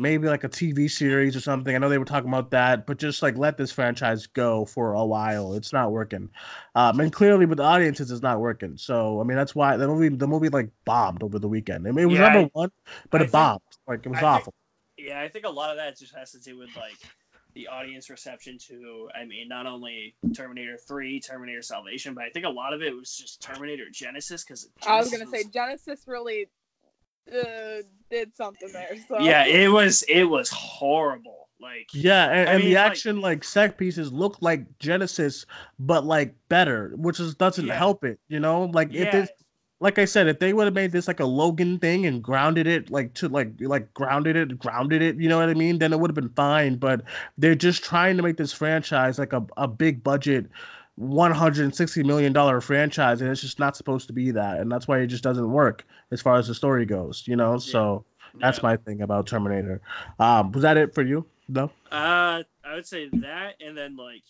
Maybe 0.00 0.28
like 0.28 0.44
a 0.44 0.48
TV 0.48 0.88
series 0.88 1.34
or 1.34 1.40
something. 1.40 1.74
I 1.74 1.78
know 1.78 1.88
they 1.88 1.98
were 1.98 2.04
talking 2.04 2.28
about 2.28 2.52
that, 2.52 2.86
but 2.86 2.98
just 2.98 3.20
like 3.20 3.36
let 3.36 3.56
this 3.56 3.72
franchise 3.72 4.28
go 4.28 4.64
for 4.64 4.92
a 4.92 5.04
while. 5.04 5.54
It's 5.54 5.72
not 5.72 5.90
working, 5.90 6.30
um, 6.76 7.00
and 7.00 7.12
clearly 7.12 7.46
with 7.46 7.58
the 7.58 7.64
audiences, 7.64 8.10
it's 8.12 8.22
not 8.22 8.38
working. 8.40 8.76
So 8.76 9.20
I 9.20 9.24
mean, 9.24 9.36
that's 9.36 9.56
why 9.56 9.76
the 9.76 9.88
movie 9.88 10.08
the 10.16 10.28
movie 10.28 10.50
like 10.50 10.70
bombed 10.84 11.24
over 11.24 11.40
the 11.40 11.48
weekend. 11.48 11.86
I 11.88 11.90
mean, 11.90 12.04
it 12.04 12.06
was 12.06 12.18
Yeah, 12.18 12.28
number 12.28 12.38
I- 12.38 12.50
one, 12.52 12.70
but 13.10 13.20
I 13.20 13.24
it 13.24 13.26
think- 13.26 13.32
bombed. 13.32 13.60
Like 13.88 14.06
it 14.06 14.08
was 14.08 14.18
I 14.18 14.20
think- 14.20 14.30
awful. 14.30 14.54
Yeah, 14.96 15.20
I 15.20 15.28
think 15.28 15.44
a 15.44 15.50
lot 15.50 15.70
of 15.70 15.76
that 15.78 15.98
just 15.98 16.14
has 16.14 16.30
to 16.32 16.38
do 16.40 16.56
with 16.56 16.70
like 16.76 16.96
the 17.54 17.66
audience 17.66 18.08
reception 18.08 18.56
to. 18.68 19.08
I 19.20 19.24
mean, 19.24 19.48
not 19.48 19.66
only 19.66 20.14
Terminator 20.34 20.76
Three, 20.76 21.18
Terminator 21.18 21.62
Salvation, 21.62 22.14
but 22.14 22.22
I 22.24 22.30
think 22.30 22.46
a 22.46 22.50
lot 22.50 22.72
of 22.72 22.82
it 22.82 22.94
was 22.94 23.16
just 23.16 23.42
Terminator 23.42 23.84
Genisys 23.92 24.46
because 24.46 24.68
I 24.86 24.98
was 25.00 25.10
gonna 25.10 25.26
say 25.26 25.42
Genisys 25.42 26.06
really 26.06 26.48
uh, 27.32 27.82
did 28.10 28.34
something 28.34 28.72
there. 28.72 28.96
So 29.08 29.16
yeah, 29.18 29.44
it 29.44 29.68
was 29.68 30.02
it 30.08 30.24
was 30.24 30.50
horrible. 30.50 31.48
Like 31.60 31.88
Yeah, 31.92 32.26
and, 32.30 32.48
and 32.48 32.58
mean, 32.58 32.66
the 32.66 32.76
action 32.76 33.20
like 33.20 33.42
set 33.44 33.78
pieces 33.78 34.12
look 34.12 34.36
like 34.42 34.78
Genisys, 34.78 35.46
but 35.78 36.04
like 36.04 36.34
better, 36.48 36.92
which 36.96 37.18
is 37.20 37.34
doesn't 37.34 37.68
Yeah. 37.68 37.74
help 37.78 38.04
it. 38.04 38.20
You 38.28 38.40
know, 38.40 38.64
like 38.64 38.94
if 38.94 39.08
yeah, 39.08 39.14
it's 39.14 39.32
like 39.80 39.98
I 39.98 40.04
said, 40.04 40.26
if 40.28 40.38
they 40.38 40.52
would 40.52 40.66
have 40.66 40.74
made 40.74 40.92
this 40.92 41.08
like 41.08 41.20
a 41.20 41.24
Logan 41.24 41.78
thing 41.78 42.04
and 42.06 42.22
grounded 42.22 42.66
it 42.66 42.90
like 42.90 43.14
to 43.14 43.28
like 43.28 43.52
like 43.60 43.92
grounded 43.94 44.36
it, 44.36 44.58
grounded 44.58 45.02
it, 45.02 45.16
you 45.16 45.28
know 45.28 45.38
what 45.38 45.48
I 45.48 45.54
mean? 45.54 45.78
Then 45.78 45.92
it 45.92 45.98
would 46.00 46.10
have 46.10 46.14
been 46.16 46.28
fine. 46.30 46.76
But 46.76 47.02
they're 47.38 47.54
just 47.54 47.82
trying 47.84 48.16
to 48.18 48.22
make 48.22 48.36
this 48.36 48.52
franchise 48.52 49.18
like 49.18 49.32
a, 49.32 49.44
a 49.56 49.66
big 49.68 50.02
budget, 50.04 50.46
one 50.98 51.30
hundred 51.30 51.62
and 51.64 51.74
sixty 51.74 52.02
million 52.02 52.32
dollar 52.32 52.60
franchise, 52.60 53.20
and 53.20 53.30
it's 53.30 53.40
just 53.40 53.60
not 53.60 53.76
supposed 53.76 54.08
to 54.08 54.12
be 54.12 54.32
that, 54.32 54.58
and 54.58 54.70
that's 54.70 54.88
why 54.88 54.98
it 54.98 55.06
just 55.06 55.22
doesn't 55.22 55.50
work 55.50 55.86
as 56.10 56.20
far 56.20 56.36
as 56.36 56.48
the 56.48 56.54
story 56.54 56.84
goes. 56.84 57.22
You 57.26 57.36
know, 57.36 57.56
so 57.58 58.04
that's 58.40 58.58
yeah. 58.58 58.62
my 58.62 58.76
thing 58.76 59.02
about 59.02 59.26
Terminator. 59.26 59.80
Um, 60.18 60.50
was 60.50 60.62
that 60.62 60.76
it 60.76 60.94
for 60.94 61.02
you? 61.02 61.24
No. 61.48 61.70
Uh, 61.92 62.42
I 62.64 62.74
would 62.74 62.86
say 62.86 63.08
that, 63.08 63.54
and 63.60 63.76
then 63.78 63.96
like 63.96 64.24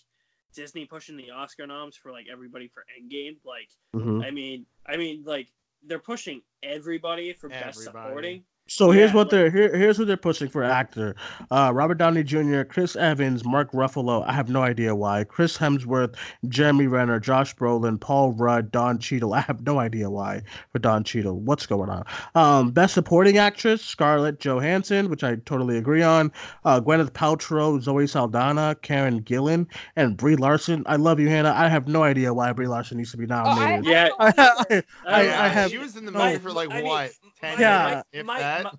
Disney 0.55 0.85
pushing 0.85 1.17
the 1.17 1.31
Oscar 1.31 1.67
noms 1.67 1.97
for 1.97 2.13
like 2.13 2.27
everybody 2.31 2.69
for 2.69 2.85
Endgame. 3.01 3.39
Like, 3.45 3.71
Mhm. 3.95 4.25
I 4.25 4.31
mean, 4.31 4.67
I 4.87 4.97
mean, 4.99 5.25
like 5.25 5.49
they're 5.83 5.99
pushing 5.99 6.43
everybody 6.63 7.33
for 7.33 7.49
best 7.49 7.81
supporting. 7.81 8.45
So 8.71 8.91
here's 8.91 9.13
Yeah, 9.13 9.17
what 9.17 9.31
they're 9.31 9.51
here, 9.51 9.75
here's 9.75 9.97
who 9.97 10.05
they're 10.05 10.17
pushing 10.19 10.49
for 10.49 10.63
actor. 10.63 11.17
Uh, 11.51 11.73
Robert 11.75 11.95
Downey 11.97 12.23
Jr., 12.23 12.63
Chris 12.65 12.97
Evans, 12.97 13.43
Mark 13.45 13.73
Ruffalo. 13.73 14.23
I 14.27 14.33
have 14.33 14.51
no 14.51 14.63
idea 14.63 14.95
why. 14.95 15.25
Chris 15.25 15.57
Hemsworth, 15.57 16.15
Jeremy 16.49 16.87
Renner, 16.87 17.19
Josh 17.19 17.55
Brolin, 17.57 17.99
Paul 17.99 18.33
Rudd, 18.33 18.71
Don 18.71 18.99
Cheadle. 18.99 19.33
I 19.33 19.41
have 19.41 19.65
no 19.67 19.79
idea 19.79 20.11
why 20.11 20.43
for 20.71 20.79
Don 20.81 21.03
Cheadle. 21.03 21.41
What's 21.41 21.65
going 21.67 21.89
on? 21.89 22.05
Um, 22.35 22.71
Best 22.71 22.93
Supporting 22.93 23.39
Actress 23.39 23.83
Scarlett 23.83 24.39
Johansson, 24.39 25.09
which 25.09 25.25
I 25.25 25.37
totally 25.47 25.79
agree 25.79 26.03
on. 26.03 26.31
Uh, 26.67 26.79
Gwyneth 26.81 27.11
Paltrow, 27.13 27.81
Zoe 27.81 28.07
Saldana, 28.07 28.77
Karen 28.83 29.23
Gillan, 29.23 29.67
and 29.97 30.17
Brie 30.17 30.37
Larson. 30.37 30.83
I 30.87 30.97
love 30.97 31.19
you, 31.19 31.29
Hannah. 31.29 31.55
I 31.57 31.69
have 31.69 31.89
no 31.89 32.03
idea 32.03 32.35
why 32.35 32.53
Brie 32.53 32.67
Larson 32.67 32.99
needs 32.99 33.13
to 33.13 33.17
be 33.17 33.27
Oh, 33.31 33.35
I, 33.35 33.79
nominated. 33.79 33.87
Yeah. 33.87 34.09
I, 34.19 34.31
don't. 34.33 34.85
I, 35.07 35.21
I 35.21 35.49
have 35.49 35.71
She 35.71 35.79
was 35.79 35.97
in 35.97 36.05
the 36.05 36.13
movie 36.13 36.39
for 36.39 36.53
like 36.53 36.71
I 36.71 36.77
mean, 36.77 36.85
what? 36.87 37.13
Ten 37.41 37.55
my- 37.57 37.61
Yeah. 37.61 37.89
years, 37.91 38.03
if 38.13 38.27
my, 38.27 38.39
that. 38.41 38.65
my, 38.65 38.73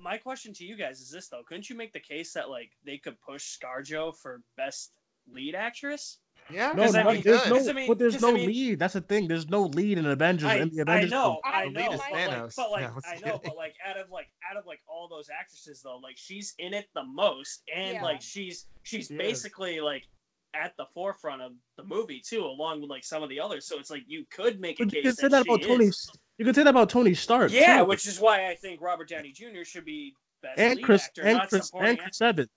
my 0.00 0.16
question 0.18 0.52
to 0.54 0.64
you 0.64 0.76
guys 0.76 1.00
is 1.00 1.10
this 1.10 1.28
though: 1.28 1.42
Couldn't 1.46 1.68
you 1.70 1.76
make 1.76 1.92
the 1.92 2.00
case 2.00 2.32
that 2.34 2.50
like 2.50 2.70
they 2.84 2.98
could 2.98 3.20
push 3.20 3.56
ScarJo 3.58 4.16
for 4.16 4.42
best 4.56 4.92
lead 5.32 5.54
actress? 5.54 6.18
yeah, 6.50 6.72
No, 6.72 6.82
'Cause 6.82 6.96
I 6.96 7.02
no, 7.04 7.12
mean- 7.12 7.22
there's 7.22 7.48
no 7.48 7.70
I 7.70 7.72
mean- 7.72 7.86
but 7.86 7.98
there's 7.98 8.20
no 8.20 8.30
I 8.30 8.32
mean- 8.32 8.46
lead. 8.48 8.78
That's 8.80 8.94
the 8.94 9.00
thing. 9.00 9.28
There's 9.28 9.48
no 9.48 9.62
lead 9.62 9.98
in 9.98 10.06
Avengers. 10.06 10.48
I, 10.48 10.56
in 10.56 10.70
the 10.70 10.80
I 10.80 10.82
Avengers. 10.82 11.10
know, 11.12 11.40
I 11.44 11.48
I 11.48 11.64
The 11.66 11.70
lead 11.70 11.74
know, 11.74 11.90
but 11.90 12.00
like, 12.10 12.56
but 12.56 12.70
like, 12.72 12.82
No, 12.82 13.00
I 13.04 13.14
know, 13.14 13.20
kidding. 13.20 13.40
but 13.44 13.56
like, 13.56 13.74
out 13.86 13.96
of 13.96 14.10
like, 14.10 14.26
out 14.50 14.56
of 14.56 14.66
like 14.66 14.80
all 14.88 15.06
those 15.08 15.30
actresses 15.30 15.80
though, 15.82 15.98
like 15.98 16.16
she's 16.18 16.54
in 16.58 16.74
it 16.74 16.88
the 16.94 17.04
most, 17.04 17.62
and 17.74 17.94
Yeah. 17.94 18.02
like 18.02 18.20
she's 18.20 18.66
she's 18.82 19.06
She 19.06 19.14
is. 19.14 19.18
basically 19.18 19.80
like 19.80 20.08
at 20.54 20.76
the 20.76 20.84
forefront 20.92 21.40
of 21.40 21.52
the 21.76 21.84
movie 21.84 22.20
too, 22.20 22.44
along 22.44 22.80
with 22.82 22.90
like 22.90 23.04
some 23.04 23.22
of 23.22 23.28
the 23.30 23.38
others. 23.40 23.66
So 23.66 23.78
it's 23.78 23.90
like 23.90 24.02
you 24.06 24.26
could 24.30 24.60
make 24.60 24.80
a 24.80 24.84
But 24.84 24.92
you 24.94 25.02
case 25.02 25.14
can 25.14 25.16
say 25.16 25.28
that 25.28 25.44
she 25.46 25.50
about 25.52 25.62
Tony. 25.62 25.86
is. 25.86 26.10
You 26.42 26.46
can 26.46 26.54
say 26.54 26.64
that 26.64 26.70
about 26.70 26.90
Tony 26.90 27.14
Stark. 27.14 27.52
Yeah, 27.52 27.78
too. 27.78 27.84
which 27.84 28.04
is 28.04 28.18
why 28.18 28.50
I 28.50 28.56
think 28.56 28.80
Robert 28.80 29.08
Downey 29.08 29.30
Jr. 29.30 29.62
should 29.62 29.84
be 29.84 30.12
best 30.42 30.58
and 30.58 30.74
lead 30.74 30.84
Chris 30.84 31.04
actor, 31.04 31.22
and 31.22 31.38
not 31.38 31.48
Chris 31.48 31.70
and. 31.72 31.96
Chris 32.00 32.20
Evans 32.20 32.48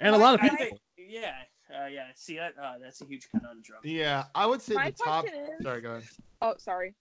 and 0.00 0.14
a 0.14 0.18
lot 0.18 0.34
of 0.34 0.40
people. 0.40 0.56
think, 0.56 0.78
yeah, 0.96 1.34
uh, 1.70 1.84
yeah. 1.88 2.06
See 2.14 2.38
that? 2.38 2.54
Uh, 2.58 2.76
that's 2.82 3.02
a 3.02 3.04
huge 3.04 3.28
conundrum. 3.30 3.80
yeah, 3.84 4.24
I 4.34 4.46
would 4.46 4.62
say 4.62 4.72
My 4.72 4.92
the 4.92 4.96
top. 4.96 5.26
is- 5.26 5.62
Sorry, 5.62 5.82
go 5.82 5.90
ahead. 5.90 6.04
Oh, 6.40 6.54
sorry. 6.56 6.94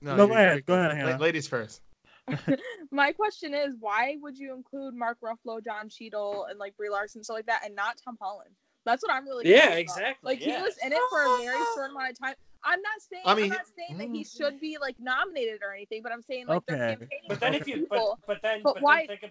No, 0.00 0.14
you're 0.14 0.28
go 0.28 0.32
ahead, 0.34 0.66
go 0.66 0.74
ahead, 0.74 0.96
Hannah. 0.96 1.18
Ladies 1.18 1.48
first. 1.48 1.80
My 2.92 3.10
question 3.10 3.52
is, 3.52 3.74
why 3.80 4.18
would 4.20 4.38
you 4.38 4.54
include 4.54 4.94
Mark 4.94 5.18
Ruffalo, 5.20 5.64
John 5.64 5.88
Cheadle, 5.88 6.46
and 6.48 6.60
like 6.60 6.76
Brie 6.76 6.90
Larson, 6.90 7.24
stuff 7.24 7.34
like 7.34 7.46
that, 7.46 7.62
and 7.64 7.74
not 7.74 8.00
Tom 8.04 8.16
Holland? 8.20 8.50
That's 8.84 9.02
what 9.02 9.10
I'm 9.12 9.24
really. 9.24 9.50
Yeah, 9.50 9.70
confused 9.70 9.96
about. 9.96 9.98
exactly, 9.98 10.30
Like 10.32 10.46
yeah. 10.46 10.58
he 10.58 10.62
was 10.62 10.78
in 10.84 10.92
it 10.92 10.98
for 11.10 11.24
a 11.24 11.38
very 11.38 11.58
short 11.74 11.90
amount 11.90 12.10
of 12.12 12.18
time. 12.20 12.34
I'm 12.64 12.80
not 12.80 13.00
saying. 13.10 13.22
I 13.26 13.32
I 13.32 13.34
mean, 13.34 13.44
am 13.44 13.50
not 13.50 13.66
saying 13.76 13.98
that 13.98 14.08
he 14.08 14.22
mm. 14.22 14.36
should 14.36 14.60
be 14.60 14.78
like 14.80 14.96
nominated 15.00 15.60
or 15.62 15.74
anything, 15.74 16.02
but 16.02 16.12
I'm 16.12 16.22
saying 16.22 16.46
like 16.46 16.62
they're 16.66 16.76
campaigning 16.76 17.08
But 17.28 17.40
then 17.40 17.52
for 17.52 17.58
if 17.60 17.68
you, 17.68 17.74
people. 17.80 18.18
but, 18.26 18.26
but 18.34 18.42
then, 18.42 18.60
But 18.62 18.74
but, 18.74 18.82
why- 18.82 19.06
then 19.06 19.16
think, 19.18 19.22
of, 19.24 19.30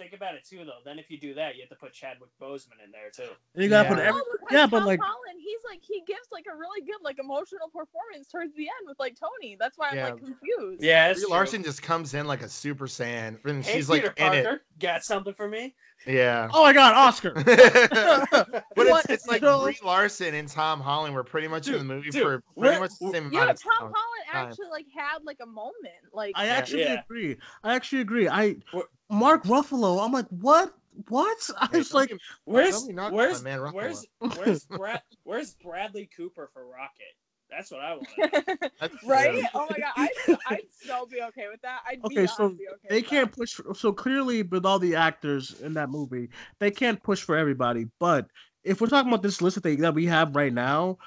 think 0.00 0.14
about 0.14 0.34
it 0.34 0.44
too, 0.48 0.64
though. 0.64 0.80
Then 0.84 0.98
if 0.98 1.10
you 1.10 1.18
do 1.20 1.34
that, 1.34 1.54
you 1.56 1.60
have 1.62 1.68
to 1.70 1.76
put 1.76 1.92
Chadwick 1.92 2.30
Boseman 2.40 2.80
in 2.84 2.90
there 2.90 3.10
too. 3.14 3.30
You 3.54 3.68
gotta 3.68 3.88
Yeah. 3.88 3.94
put 3.94 3.98
every. 4.02 4.20
Oh, 4.20 4.24
no, 4.24 4.32
because 4.40 4.48
yeah, 4.52 4.66
but, 4.66 4.78
Tom 4.78 4.86
like- 4.86 5.00
Holland, 5.00 5.38
he's 5.38 5.60
like 5.68 5.80
he 5.82 6.02
gives 6.06 6.26
like 6.32 6.46
a 6.50 6.56
really 6.56 6.80
good 6.86 7.02
like 7.02 7.18
emotional 7.18 7.68
performance 7.68 8.28
towards 8.30 8.54
the 8.56 8.62
end 8.62 8.86
with 8.88 8.98
like 8.98 9.16
Tony. 9.18 9.56
That's 9.60 9.76
why 9.76 9.90
I'm 9.90 9.96
Yeah. 9.96 10.04
like 10.10 10.18
confused. 10.18 10.82
Yeah, 10.82 11.08
that's 11.08 11.20
true. 11.20 11.30
Larson 11.30 11.62
just 11.62 11.82
comes 11.82 12.14
in 12.14 12.26
like 12.26 12.42
a 12.42 12.48
super 12.48 12.86
saiyan, 12.86 13.44
and 13.44 13.64
Hey, 13.64 13.74
she's 13.74 13.90
like 13.90 14.02
Peter 14.02 14.14
in 14.16 14.44
Parker, 14.44 14.62
got 14.78 15.04
something 15.04 15.34
for 15.34 15.48
me? 15.48 15.74
Yeah. 16.06 16.48
Oh 16.54 16.62
my 16.62 16.72
God, 16.72 16.94
Oscar. 16.94 17.32
but 17.44 18.64
it's, 18.76 19.10
it's 19.10 19.26
like 19.26 19.42
No. 19.42 19.62
Brie 19.64 19.76
Larson 19.84 20.34
and 20.34 20.48
Tom 20.48 20.80
Holland 20.80 21.14
were 21.14 21.24
pretty 21.24 21.46
much 21.48 21.68
in 21.68 21.74
the 21.74 21.84
movie 21.84 22.08
dude, 22.10 22.22
for 22.22 22.42
we're- 22.56 22.68
pretty 22.70 22.80
much 22.80 22.90
the 23.00 23.10
same 23.12 23.30
Yeah, 23.32 23.42
amount 23.42 23.50
of 23.50 23.62
Tom 23.62 23.72
time. 23.72 23.92
Holland 23.94 24.24
time. 24.32 24.46
actually 24.48 24.68
like 24.70 24.86
had 24.96 25.18
like 25.24 25.38
a 25.42 25.46
moment. 25.46 25.74
Like 26.14 26.32
I 26.36 26.46
actually 26.46 26.84
Yeah. 26.84 27.02
agree. 27.04 27.36
I 27.62 27.74
actually 27.74 28.00
agree. 28.00 28.28
I 28.28 28.56
What- 28.70 28.86
Mark 29.10 29.44
Ruffalo. 29.44 30.04
I'm 30.04 30.12
like, 30.12 30.28
what? 30.28 30.72
What? 31.08 31.50
I 31.58 31.68
Hey, 31.72 31.78
was 31.78 31.88
don't 31.90 31.98
like, 31.98 32.08
get- 32.10 32.20
Where's 32.44 32.70
Tell 32.70 32.92
not 32.92 33.10
to, 33.10 33.14
where's 33.14 33.42
man, 33.42 33.58
Ruffalo. 33.58 33.72
where's 33.72 34.06
where's 34.36 34.64
Brad, 34.64 35.02
where's 35.24 35.54
Bradley 35.54 36.08
Cooper 36.16 36.50
for 36.52 36.66
Rocket? 36.66 37.14
That's 37.50 37.70
what 37.70 37.80
I 37.80 37.94
want. 37.94 38.08
right? 39.04 39.30
true. 39.32 39.42
Oh 39.54 39.66
my 39.68 39.78
god, 39.78 39.92
I'd, 39.96 40.10
I'd 40.46 40.62
so 40.70 41.04
be 41.06 41.20
okay 41.22 41.48
with 41.50 41.60
that. 41.62 41.80
I'd 41.86 42.02
Okay, 42.04 42.22
be 42.22 42.26
so 42.28 42.44
honestly 42.44 42.66
okay 42.74 42.88
they 42.88 43.02
can't 43.02 43.32
push. 43.32 43.54
For, 43.54 43.74
so 43.74 43.92
clearly, 43.92 44.42
with 44.44 44.64
all 44.64 44.78
the 44.78 44.94
actors 44.94 45.60
in 45.60 45.74
that 45.74 45.90
movie, 45.90 46.28
they 46.60 46.70
can't 46.70 47.02
push 47.02 47.22
for 47.22 47.36
everybody. 47.36 47.86
But 47.98 48.28
if 48.62 48.80
we're 48.80 48.86
talking 48.86 49.10
about 49.10 49.22
this 49.22 49.42
list 49.42 49.56
of 49.56 49.62
things 49.64 49.80
that 49.80 49.94
we 49.94 50.06
have 50.06 50.36
right 50.36 50.52
now, 50.52 50.98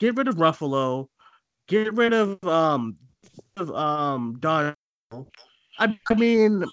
get 0.00 0.16
rid 0.16 0.26
of 0.26 0.36
Ruffalo, 0.36 1.08
get 1.68 1.94
rid 1.94 2.12
of 2.12 2.42
um, 2.44 2.96
of 3.56 3.70
um 3.70 4.38
Don. 4.40 4.74
I, 5.78 5.96
I 6.10 6.14
mean, 6.14 6.64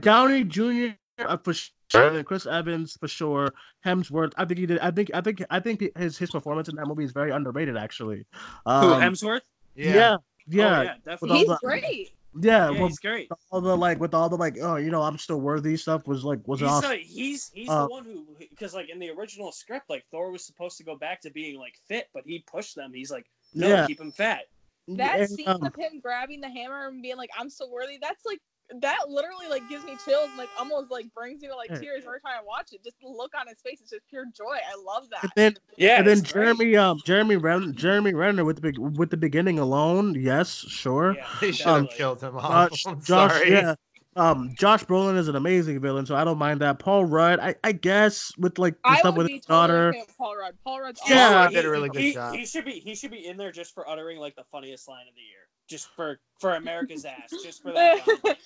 Downey 0.00 0.44
Jr. 0.44 0.88
Uh, 1.18 1.36
for 1.38 1.54
sure, 1.54 1.70
and 2.08 2.26
Chris 2.26 2.44
Evans 2.46 2.96
for 3.00 3.08
sure. 3.08 3.54
Hemsworth, 3.84 4.32
I 4.36 4.44
think 4.44 4.58
he 4.60 4.66
did. 4.66 4.78
I 4.80 4.90
think 4.90 5.10
I 5.14 5.20
think 5.22 5.42
I 5.48 5.60
think 5.60 5.82
his 5.96 6.18
his 6.18 6.30
performance 6.30 6.68
in 6.68 6.76
that 6.76 6.86
movie 6.86 7.04
is 7.04 7.12
very 7.12 7.30
underrated. 7.30 7.76
Actually, 7.76 8.26
Who 8.66 8.70
um, 8.70 9.00
Hemsworth? 9.00 9.40
yeah, 9.74 9.86
Yeah. 9.86 9.94
yeah, 9.94 10.16
oh, 10.16 10.16
yeah, 10.48 10.82
yeah, 10.82 10.94
definitely. 11.04 11.38
He's 11.38 11.46
the- 11.48 11.58
great. 11.62 11.82
yeah. 11.84 12.12
Yeah, 12.38 12.70
well, 12.78 12.88
he's 12.88 12.98
great. 12.98 13.30
all 13.50 13.62
the 13.62 13.74
like 13.74 13.98
with 13.98 14.12
all 14.12 14.28
the 14.28 14.36
like 14.36 14.58
oh 14.60 14.76
you 14.76 14.90
know 14.90 15.00
I'm 15.00 15.16
still 15.16 15.40
worthy 15.40 15.74
stuff 15.78 16.06
was 16.06 16.22
like 16.22 16.46
was 16.46 16.60
He's, 16.60 16.68
awesome. 16.68 16.90
uh, 16.90 16.94
he's 17.00 17.50
he's 17.54 17.70
Uh, 17.70 17.84
the 17.86 17.88
one 17.90 18.04
who 18.04 18.26
because 18.38 18.74
like 18.74 18.90
in 18.90 18.98
the 18.98 19.08
original 19.08 19.52
script, 19.52 19.88
like 19.88 20.04
Thor 20.10 20.30
was 20.30 20.44
supposed 20.44 20.76
to 20.76 20.84
go 20.84 20.96
back 20.98 21.22
to 21.22 21.30
being 21.30 21.58
like 21.58 21.76
fit, 21.88 22.08
but 22.12 22.24
he 22.26 22.40
pushed 22.46 22.74
them. 22.76 22.92
He's 22.92 23.10
like, 23.10 23.24
no, 23.54 23.68
Yeah. 23.68 23.86
keep 23.86 23.98
him 23.98 24.12
fat. 24.12 24.40
That 24.86 25.20
And, 25.20 25.30
scene 25.30 25.48
um, 25.48 25.64
of 25.64 25.74
him 25.74 25.98
grabbing 26.00 26.42
the 26.42 26.50
hammer 26.50 26.88
and 26.88 27.00
being 27.00 27.16
like, 27.16 27.30
"I'm 27.38 27.48
so 27.48 27.68
worthy." 27.70 27.98
That's 28.02 28.24
like 28.26 28.38
that 28.80 29.08
literally 29.08 29.46
like 29.48 29.66
gives 29.68 29.84
me 29.84 29.96
chills 29.96 30.30
and 30.30 30.38
like 30.38 30.50
almost 30.58 30.90
like 30.90 31.06
brings 31.14 31.40
me 31.42 31.48
to 31.48 31.54
like 31.54 31.68
tears 31.80 32.04
every 32.06 32.20
time 32.20 32.32
I 32.40 32.44
watch 32.44 32.72
it. 32.72 32.82
Just 32.82 33.00
the 33.00 33.08
look 33.08 33.32
on 33.38 33.46
his 33.46 33.60
face 33.60 33.80
is 33.80 33.90
just 33.90 34.02
pure 34.08 34.26
joy. 34.36 34.44
I 34.56 34.76
love 34.84 35.08
that. 35.10 35.22
and 35.22 35.32
then 35.36 35.54
Yeah, 35.76 35.98
and 35.98 36.06
then 36.06 36.18
it's 36.18 36.32
great. 36.32 36.44
Jeremy 36.44 36.76
um 36.76 37.00
Jeremy 37.04 37.36
Ren- 37.36 37.74
Jeremy 37.76 38.14
Renner 38.14 38.44
with 38.44 38.56
the 38.56 38.62
big 38.62 38.78
with 38.78 39.10
the 39.10 39.16
beginning 39.16 39.58
alone 39.58 40.14
yes 40.20 40.54
sure 40.54 41.14
Yeah, 41.16 41.26
They 41.40 41.52
should 41.52 41.66
have 41.66 41.76
definitely. 41.76 41.96
killed 41.96 42.20
him 42.22 42.36
off. 42.36 42.70
Josh, 42.70 42.86
I'm 42.86 43.00
Josh 43.02 43.30
sorry. 43.32 43.50
yeah 43.50 43.74
um 44.16 44.50
Josh 44.54 44.84
Brolin 44.84 45.16
is 45.16 45.28
an 45.28 45.36
amazing 45.36 45.80
villain 45.80 46.06
so 46.06 46.16
I 46.16 46.24
don't 46.24 46.38
mind 46.38 46.60
that 46.60 46.78
Paul 46.78 47.04
Rudd 47.04 47.38
I, 47.38 47.54
I 47.62 47.72
guess 47.72 48.32
with 48.38 48.58
like 48.58 48.74
the 48.82 48.90
I 48.90 48.98
stuff 48.98 49.14
with 49.14 49.28
his 49.30 49.42
totally 49.42 49.68
daughter 49.68 49.88
okay 49.90 50.02
Paul 50.18 50.36
Rudd. 50.36 50.54
Paul 50.64 50.80
Rudd's 50.80 51.00
Yeah. 51.06 51.26
awesome. 51.26 51.36
Rudd 51.36 51.52
did 51.52 51.64
a 51.66 51.70
really 51.70 51.88
good 51.90 52.00
he, 52.02 52.12
job. 52.12 52.34
He 52.34 52.46
should 52.46 52.64
be 52.64 52.72
he 52.80 52.94
should 52.94 53.10
be 53.10 53.26
in 53.26 53.36
there 53.36 53.52
just 53.52 53.74
for 53.74 53.88
uttering 53.88 54.18
like 54.18 54.34
the 54.34 54.44
funniest 54.50 54.88
line 54.88 55.06
of 55.08 55.14
the 55.14 55.20
year, 55.20 55.46
just 55.68 55.88
for 55.94 56.18
for 56.38 56.54
America's 56.54 57.04
ass, 57.04 57.30
just 57.42 57.62
for 57.62 57.72
that. 57.72 58.06
line. 58.24 58.36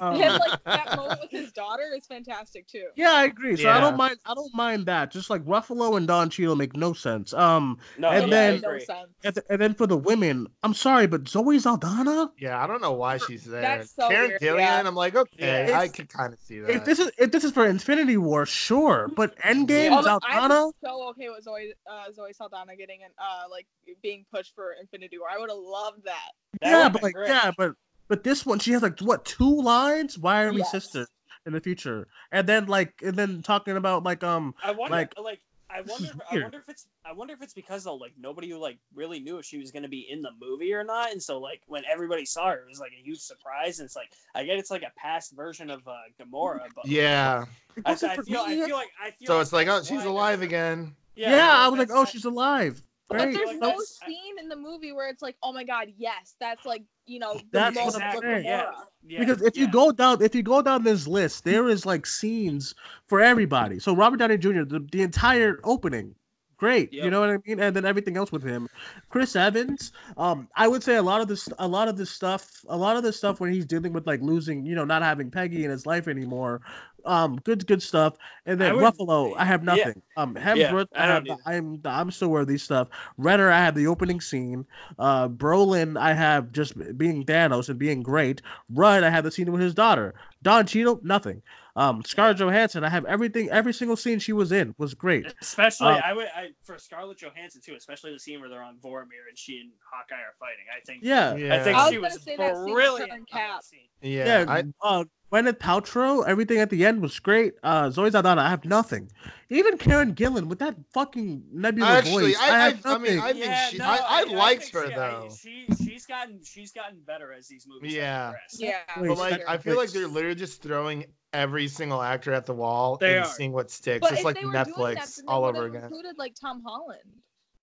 um, 0.00 0.16
Him 0.16 0.32
like 0.32 0.64
that 0.64 0.96
moment 0.96 1.20
with 1.22 1.30
his 1.30 1.52
daughter 1.52 1.84
is 1.96 2.04
fantastic 2.06 2.66
too. 2.66 2.88
yeah 2.96 3.12
I 3.12 3.24
agree 3.26 3.54
so 3.56 3.70
I 3.70 3.80
don't 3.80 3.96
mind 3.96 4.16
I 4.26 4.34
don't 4.34 4.52
mind 4.52 4.86
that 4.86 5.12
just 5.12 5.30
like 5.30 5.44
Ruffalo 5.44 5.96
and 5.96 6.06
Don 6.06 6.30
Cheadle 6.30 6.56
make 6.56 6.76
no 6.76 6.92
sense 6.92 7.32
um 7.32 7.78
No, 7.96 8.08
And 8.10 8.24
yeah, 8.24 8.50
then- 8.50 8.60
no 8.60 8.78
sense. 8.80 9.08
and, 9.22 9.34
th- 9.36 9.46
and 9.48 9.60
then 9.60 9.74
for 9.74 9.86
the 9.86 9.96
women 9.96 10.48
I'm 10.64 10.74
sorry 10.74 11.06
but 11.06 11.28
Zoe 11.28 11.60
Saldana 11.60 12.32
Yeah, 12.38 12.62
I 12.62 12.66
don't 12.66 12.82
know 12.82 12.92
why 12.92 13.18
she's 13.18 13.44
there. 13.44 13.60
That's 13.62 13.92
so 13.94 14.08
Karen 14.08 14.30
weird, 14.30 14.40
Gillian, 14.40 14.58
yeah. 14.66 14.82
I'm 14.84 14.96
like, 14.96 15.14
okay, 15.14 15.68
Yeah. 15.68 15.78
I 15.78 15.86
could 15.86 16.08
kind 16.08 16.32
of 16.32 16.40
see 16.40 16.58
that. 16.58 16.70
if 16.70 16.84
this 16.84 16.98
is 16.98 17.10
if 17.16 17.30
this 17.30 17.44
is 17.44 17.52
for 17.52 17.64
Infinity 17.64 18.16
War 18.16 18.46
sure 18.46 19.08
but 19.16 19.38
Endgame 19.38 19.92
Oh, 19.92 19.98
I'm 19.98 20.02
Saldana 20.04 20.70
so 20.84 21.08
okay 21.10 21.28
with 21.30 21.44
Zoe 21.44 21.72
uh, 21.88 22.10
Zoe 22.12 22.32
Saldana 22.32 22.74
getting 22.76 23.04
an 23.04 23.10
uh 23.16 23.44
like 23.48 23.66
being 24.02 24.24
pushed 24.32 24.54
for 24.56 24.74
Infinity 24.80 25.18
War. 25.18 25.28
I 25.32 25.38
would 25.38 25.50
have 25.50 25.58
loved 25.58 26.04
that. 26.04 26.30
That 26.60 26.70
yeah, 26.70 26.88
but 26.88 27.02
like, 27.02 27.14
great. 27.14 27.28
yeah, 27.28 27.37
but 27.56 27.74
but 28.08 28.24
this 28.24 28.46
one, 28.46 28.58
she 28.58 28.72
has 28.72 28.82
like 28.82 28.98
what 29.00 29.24
two 29.24 29.62
lines? 29.62 30.18
Why 30.18 30.44
are 30.44 30.52
we 30.52 30.58
Yes. 30.60 30.70
sisters 30.70 31.08
in 31.46 31.52
the 31.52 31.60
future? 31.60 32.08
And 32.32 32.46
then 32.48 32.66
like, 32.66 32.94
and 33.02 33.16
then 33.16 33.42
talking 33.42 33.76
about 33.76 34.04
like, 34.04 34.24
um, 34.24 34.54
I 34.62 34.70
wonder, 34.72 34.96
like, 34.96 35.12
like, 35.18 35.40
I 35.70 35.82
wonder, 35.82 36.08
I 36.30 36.42
wonder 36.42 36.58
if 36.58 36.68
it's, 36.68 36.86
I 37.04 37.12
wonder 37.12 37.34
if 37.34 37.42
it's 37.42 37.52
because 37.52 37.84
though, 37.84 37.96
like, 37.96 38.12
nobody 38.18 38.54
like 38.54 38.78
really 38.94 39.20
knew 39.20 39.38
if 39.38 39.44
she 39.44 39.58
was 39.58 39.70
gonna 39.70 39.88
be 39.88 40.06
in 40.10 40.22
the 40.22 40.30
movie 40.40 40.72
or 40.72 40.84
not, 40.84 41.12
and 41.12 41.22
so 41.22 41.38
like 41.38 41.60
when 41.66 41.82
everybody 41.90 42.24
saw 42.24 42.48
her, 42.48 42.60
it 42.60 42.68
was 42.68 42.80
like 42.80 42.92
a 42.98 43.02
huge 43.02 43.20
surprise, 43.20 43.78
and 43.78 43.86
it's 43.86 43.96
like 43.96 44.10
I 44.34 44.44
get 44.44 44.58
it's 44.58 44.70
like 44.70 44.82
a 44.82 44.92
past 44.96 45.36
version 45.36 45.68
of 45.68 45.86
uh, 45.86 45.96
Gamora, 46.18 46.60
but 46.74 46.86
yeah. 46.86 47.44
it 47.76 47.82
I, 47.84 47.92
I 47.92 48.16
feel, 48.16 48.40
I 48.40 48.56
feel 48.56 48.76
like, 48.76 48.90
I 49.02 49.10
feel. 49.10 49.26
So 49.26 49.40
it's 49.40 49.52
like, 49.52 49.68
oh, 49.68 49.82
she's 49.82 50.04
alive 50.04 50.42
again. 50.42 50.96
yeah, 51.16 51.50
I 51.50 51.68
was 51.68 51.78
like, 51.78 51.90
oh, 51.92 52.06
she's 52.06 52.24
alive. 52.24 52.82
But 53.08 53.18
there's 53.18 53.36
no 53.58 53.68
that's- 53.68 54.00
scene 54.06 54.38
in 54.38 54.48
the 54.48 54.56
movie 54.56 54.92
where 54.92 55.08
it's 55.08 55.22
like, 55.22 55.36
oh 55.42 55.52
my 55.52 55.64
god, 55.64 55.88
yes, 55.96 56.36
that's 56.40 56.66
like 56.66 56.82
you 57.06 57.18
know 57.18 57.34
the 57.34 57.44
That's 57.52 57.74
moment 57.76 57.94
what 57.94 58.02
I'm 58.02 58.14
with 58.16 58.24
saying. 58.24 58.44
Yeah. 58.44 58.70
Yeah, 59.06 59.20
because 59.20 59.40
if 59.40 59.56
you 59.56 59.70
go 59.70 59.92
down, 59.92 60.20
if 60.22 60.34
you 60.34 60.42
go 60.42 60.60
down 60.60 60.82
this 60.82 61.06
list, 61.06 61.44
there 61.44 61.68
is 61.68 61.86
like 61.86 62.04
scenes 62.04 62.74
for 63.06 63.20
everybody. 63.20 63.78
So 63.78 63.94
Robert 63.94 64.18
Downey 64.18 64.36
Jr. 64.36 64.64
the, 64.64 64.86
the 64.92 65.02
entire 65.02 65.60
opening, 65.64 66.14
great. 66.58 66.92
You 66.92 67.10
know 67.10 67.20
what 67.20 67.30
I 67.30 67.38
mean? 67.46 67.60
And 67.60 67.74
then 67.74 67.84
everything 67.84 68.16
else 68.16 68.30
with 68.30 68.42
him, 68.42 68.68
Chris 69.08 69.34
Evans. 69.34 69.92
Um, 70.16 70.48
I 70.56 70.68
would 70.68 70.82
say 70.82 70.96
a 70.96 71.02
lot 71.02 71.20
of 71.20 71.28
this, 71.28 71.48
a 71.58 71.66
lot 71.66 71.88
of 71.88 71.96
this 71.96 72.10
stuff, 72.10 72.64
a 72.68 72.76
lot 72.76 72.96
of 72.96 73.02
this 73.02 73.16
stuff 73.16 73.40
when 73.40 73.52
he's 73.52 73.64
dealing 73.64 73.92
with 73.92 74.06
like 74.06 74.20
losing, 74.20 74.66
you 74.66 74.74
know, 74.74 74.84
not 74.84 75.02
having 75.02 75.30
Peggy 75.30 75.64
in 75.64 75.70
his 75.70 75.86
life 75.86 76.08
anymore. 76.08 76.60
Um, 77.04 77.36
good, 77.44 77.66
good 77.66 77.82
stuff. 77.82 78.16
And 78.44 78.62
I 78.62 78.66
then 78.66 78.76
would- 78.76 78.84
Ruffalo, 78.84 79.34
I 79.36 79.44
have 79.44 79.64
yeah. 79.64 79.74
nothing. 79.74 80.02
Um, 80.16 80.34
Hemsworth, 80.34 80.88
I 80.94 81.04
I, 81.04 81.06
have. 81.06 81.24
The, 81.24 81.36
I'm 81.46 81.80
I'm 81.84 82.10
still 82.10 82.28
worthy 82.28 82.58
stuff. 82.58 82.88
Renner, 83.16 83.50
I 83.50 83.58
have 83.58 83.74
the 83.76 83.86
opening 83.86 84.20
scene. 84.20 84.66
Uh, 84.98 85.28
Brolin, 85.28 85.98
I 85.98 86.12
have 86.12 86.52
just 86.52 86.76
being 86.98 87.24
Thanos 87.24 87.68
and 87.68 87.78
being 87.78 88.02
great. 88.02 88.42
Rudd, 88.74 89.04
I 89.04 89.10
have 89.10 89.24
the 89.24 89.30
scene 89.30 89.50
with 89.52 89.60
his 89.62 89.74
daughter. 89.74 90.14
Don 90.42 90.66
Cheadle, 90.66 91.00
nothing. 91.02 91.42
Um, 91.74 92.02
Scarlett 92.04 92.38
Johansson, 92.38 92.82
I 92.84 92.88
have 92.88 93.04
everything. 93.04 93.50
Every 93.50 93.72
single 93.72 93.96
scene 93.96 94.18
she 94.18 94.32
was 94.32 94.50
in 94.50 94.74
was 94.78 94.94
great. 94.94 95.32
Especially, 95.40 95.86
Uh, 95.88 96.00
I 96.04 96.12
would 96.12 96.26
I, 96.34 96.48
for 96.64 96.76
Scarlett 96.78 97.18
Johansson 97.18 97.60
too. 97.64 97.74
Especially 97.76 98.12
the 98.12 98.18
scene 98.18 98.40
where 98.40 98.48
they're 98.48 98.62
on 98.62 98.76
Vormir 98.78 99.28
and 99.28 99.36
she 99.36 99.58
and 99.58 99.70
Hawkeye 99.92 100.16
are 100.20 100.34
fighting. 100.40 100.64
I 100.76 100.80
think. 100.84 101.00
Yeah, 101.04 101.36
Yeah. 101.36 101.54
I 101.54 101.58
think 101.62 101.76
I 101.76 101.82
was 101.84 101.88
she 101.90 101.94
gonna 101.96 102.08
was 102.08 102.22
say 102.22 102.36
that 102.36 102.56
scene 102.56 102.74
brilliant. 102.74 103.30
Cap. 103.30 103.62
scene. 103.62 103.88
Yeah, 104.02 104.42
Yeah, 104.42 104.44
I, 104.48 104.64
uh, 104.82 105.04
Gwyneth 105.30 105.58
Paltrow, 105.58 106.26
everything 106.26 106.58
at 106.58 106.70
the 106.70 106.86
end 106.86 107.02
was 107.02 107.18
great. 107.20 107.54
Uh, 107.62 107.90
Zoe 107.90 108.10
Saldana, 108.10 108.40
I 108.40 108.48
have 108.48 108.64
nothing. 108.64 109.10
Even 109.50 109.76
Karen 109.76 110.14
Gillan 110.14 110.46
with 110.46 110.58
that 110.60 110.74
fucking 110.92 111.42
nebula 111.52 111.86
Actually, 111.88 112.26
voice, 112.32 112.36
I- 112.40 112.44
I, 112.44 112.48
I- 112.48 112.58
have 112.70 112.86
I 112.86 112.98
mean, 112.98 113.16
nothing. 113.16 113.20
I 113.20 113.32
think 113.32 113.44
Yeah, 113.44 113.68
she- 113.68 113.76
no, 113.78 113.84
I- 113.84 114.00
I 114.08 114.22
liked 114.24 114.62
think 114.64 114.74
her, 114.74 114.86
she, 114.88 114.92
I- 114.94 114.96
though. 114.96 115.28
she 115.42 115.66
she's 115.84 116.06
gotten 116.06 116.40
she's 116.42 116.72
gotten 116.72 117.00
better 117.06 117.32
as 117.32 117.46
these 117.48 117.66
movies. 117.68 117.94
have 117.96 118.34
Yeah. 118.52 118.76
Yeah. 118.96 119.06
But 119.06 119.18
like. 119.18 119.42
I 119.46 119.58
feel 119.58 119.76
like 119.76 119.90
they're 119.90 120.08
literally 120.08 120.34
just 120.34 120.62
throwing 120.62 121.04
every 121.34 121.68
single 121.68 122.00
actor 122.00 122.32
at 122.32 122.46
the 122.46 122.54
wall 122.54 122.96
They 122.96 123.16
and 123.16 123.24
are. 123.26 123.28
seeing 123.30 123.52
what 123.52 123.70
sticks. 123.70 124.00
But 124.00 124.12
it's 124.12 124.24
like 124.24 124.36
they 124.36 124.48
that, 124.52 124.66
Netflix 124.68 125.20
all 125.28 125.44
over 125.44 125.66
again. 125.66 125.84
Included 125.84 126.16
like 126.16 126.34
Tom 126.40 126.62
Holland. 126.66 127.00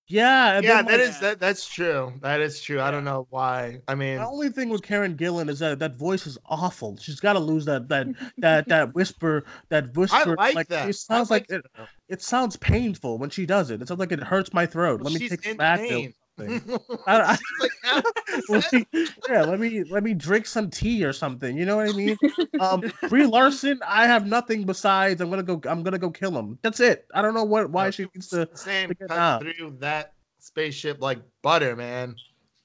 Yeah, 0.08 0.60
Yeah, 0.60 0.82
that 0.82 0.86
like, 0.86 1.00
is 1.00 1.20
that. 1.20 1.40
That's 1.40 1.66
true. 1.68 2.12
That 2.22 2.40
is 2.40 2.60
true. 2.60 2.80
I 2.80 2.90
don't 2.90 3.04
know 3.04 3.26
why. 3.30 3.80
I 3.88 3.94
mean, 3.94 4.16
The 4.16 4.26
only 4.26 4.50
thing 4.50 4.68
with 4.68 4.82
Karen 4.82 5.16
Gillan 5.16 5.48
is 5.48 5.58
that 5.58 5.78
that 5.78 5.96
voice 5.96 6.26
is 6.26 6.38
awful. 6.46 6.96
She's 6.98 7.20
got 7.20 7.34
to 7.34 7.38
lose 7.38 7.64
that 7.64 7.88
that 7.88 8.08
that 8.38 8.66
that 8.68 8.94
whisper. 8.94 9.44
That 9.68 9.96
whisper. 9.96 10.36
I 10.38 10.52
like 10.52 10.68
that. 10.68 10.88
It 10.88 10.94
sounds 10.94 11.30
like 11.30 11.50
like 11.50 11.64
it. 11.64 11.70
It 12.08 12.22
sounds 12.22 12.56
painful 12.56 13.18
when 13.18 13.30
she 13.30 13.46
does 13.46 13.70
it. 13.70 13.82
It 13.82 13.88
sounds 13.88 14.00
like 14.00 14.12
it 14.12 14.22
hurts 14.22 14.52
my 14.52 14.66
throat. 14.66 15.02
Let 15.02 15.12
me 15.12 15.28
take 15.28 15.44
in 15.44 15.56
Advil. 15.58 15.76
pain. 15.88 16.14
Something. 16.36 16.80
I, 17.06 17.20
I, 17.20 17.36
like, 17.60 17.70
"Ah, 17.84 18.02
let 18.48 18.72
me, 18.72 18.86
yeah, 19.28 19.42
let 19.42 19.60
me 19.60 19.84
let 19.84 20.02
me 20.02 20.14
drink 20.14 20.46
some 20.46 20.70
tea 20.70 21.04
or 21.04 21.12
something. 21.12 21.56
You 21.56 21.64
know 21.64 21.76
what 21.76 21.88
I 21.88 21.92
mean? 21.92 22.16
Um, 22.60 22.82
Brie 23.08 23.26
Larson, 23.26 23.80
I 23.86 24.06
have 24.06 24.26
nothing 24.26 24.64
besides 24.64 25.20
I'm 25.20 25.30
gonna 25.30 25.42
go. 25.42 25.60
I'm 25.68 25.82
gonna 25.82 25.98
go 25.98 26.10
kill 26.10 26.36
him. 26.36 26.58
That's 26.62 26.80
it. 26.80 27.06
I 27.14 27.22
don't 27.22 27.34
know 27.34 27.44
what 27.44 27.70
why 27.70 27.86
No, 27.86 27.90
she 27.90 28.06
needs 28.14 28.28
to. 28.28 28.48
insane 28.50 28.88
figure 28.88 29.06
it 29.06 29.08
cut 29.08 29.18
out. 29.18 29.42
through 29.42 29.76
that 29.80 30.12
spaceship 30.38 31.00
like 31.00 31.18
butter, 31.42 31.76
man. 31.76 32.14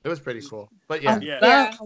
It 0.03 0.09
was 0.09 0.19
pretty 0.19 0.41
cool. 0.47 0.69
But 0.87 0.99
I 1.01 1.03
yeah, 1.03 1.15
was, 1.15 1.23
Yeah. 1.23 1.39
ba- 1.39 1.77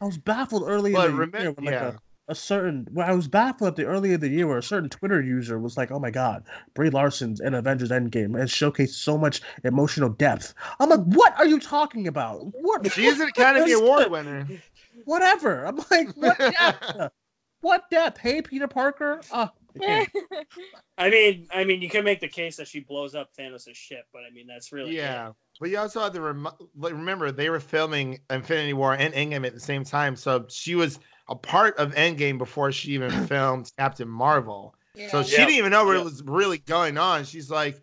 I 0.00 0.04
was- 0.04 0.18
baffled 0.18 0.64
early 0.66 0.92
but 0.92 1.10
in 1.10 1.16
the 1.16 1.18
year 1.18 1.26
remember, 1.26 1.52
when 1.52 1.64
like 1.66 1.74
yeah, 1.74 1.88
a, 1.88 1.96
a 2.28 2.34
certain. 2.34 2.86
Well, 2.92 3.08
I 3.08 3.12
was 3.12 3.28
baffled 3.28 3.68
at 3.68 3.76
the 3.76 3.84
early 3.84 4.14
of 4.14 4.20
the 4.20 4.28
year 4.28 4.46
where 4.46 4.58
a 4.58 4.62
certain 4.62 4.88
Twitter 4.88 5.20
user 5.20 5.58
was 5.58 5.76
like, 5.76 5.90
"Oh 5.90 5.98
my 5.98 6.10
God, 6.10 6.44
Brie 6.74 6.90
Larson's 6.90 7.40
in 7.40 7.54
Avengers 7.54 7.90
Endgame 7.90 8.38
has 8.38 8.50
showcased 8.50 8.94
so 8.94 9.18
much 9.18 9.42
emotional 9.64 10.08
depth." 10.08 10.54
I'm 10.78 10.90
like, 10.90 11.00
"What 11.00 11.36
are 11.38 11.46
you 11.46 11.58
talking 11.58 12.06
about? 12.06 12.40
What? 12.52 12.90
she's 12.92 13.20
an 13.20 13.28
Academy 13.28 13.72
Award 13.72 14.10
winner. 14.10 14.46
Whatever." 15.04 15.64
I'm 15.64 15.80
like, 15.90 16.14
"What 16.16 16.38
depth? 16.60 17.12
what 17.60 17.90
depth? 17.90 18.18
Hey, 18.18 18.40
Peter 18.40 18.68
Parker. 18.68 19.20
Uh, 19.30 19.48
okay. 19.76 20.06
I 20.98 21.10
mean, 21.10 21.48
I 21.52 21.64
mean, 21.64 21.82
you 21.82 21.88
can 21.88 22.04
make 22.04 22.20
the 22.20 22.28
case 22.28 22.56
that 22.56 22.68
she 22.68 22.80
blows 22.80 23.14
up 23.14 23.30
Thanos' 23.36 23.74
ship, 23.74 24.06
but 24.12 24.20
I 24.20 24.30
mean, 24.32 24.46
that's 24.46 24.72
really 24.72 24.96
Yeah, 24.96 25.32
but 25.58 25.70
you 25.70 25.78
also 25.78 26.00
have 26.00 26.12
to 26.12 26.20
rem- 26.20 26.48
remember 26.76 27.32
they 27.32 27.50
were 27.50 27.60
filming 27.60 28.20
Infinity 28.30 28.74
War 28.74 28.94
and 28.94 29.12
Endgame 29.14 29.46
at 29.46 29.54
the 29.54 29.60
same 29.60 29.84
time, 29.84 30.14
so 30.14 30.46
she 30.48 30.74
was 30.74 31.00
a 31.32 31.36
part 31.36 31.76
of 31.78 31.94
Endgame 31.94 32.36
before 32.38 32.70
she 32.72 32.92
even 32.92 33.10
filmed 33.26 33.70
Captain 33.78 34.08
Marvel. 34.08 34.74
So 35.10 35.22
she 35.22 35.32
Yeah. 35.32 35.38
didn't 35.46 35.54
even 35.54 35.70
know 35.72 35.84
what 35.86 35.96
Yeah. 35.96 36.02
was 36.04 36.22
really 36.24 36.58
going 36.58 36.98
on. 36.98 37.24
She's 37.24 37.50
like, 37.50 37.80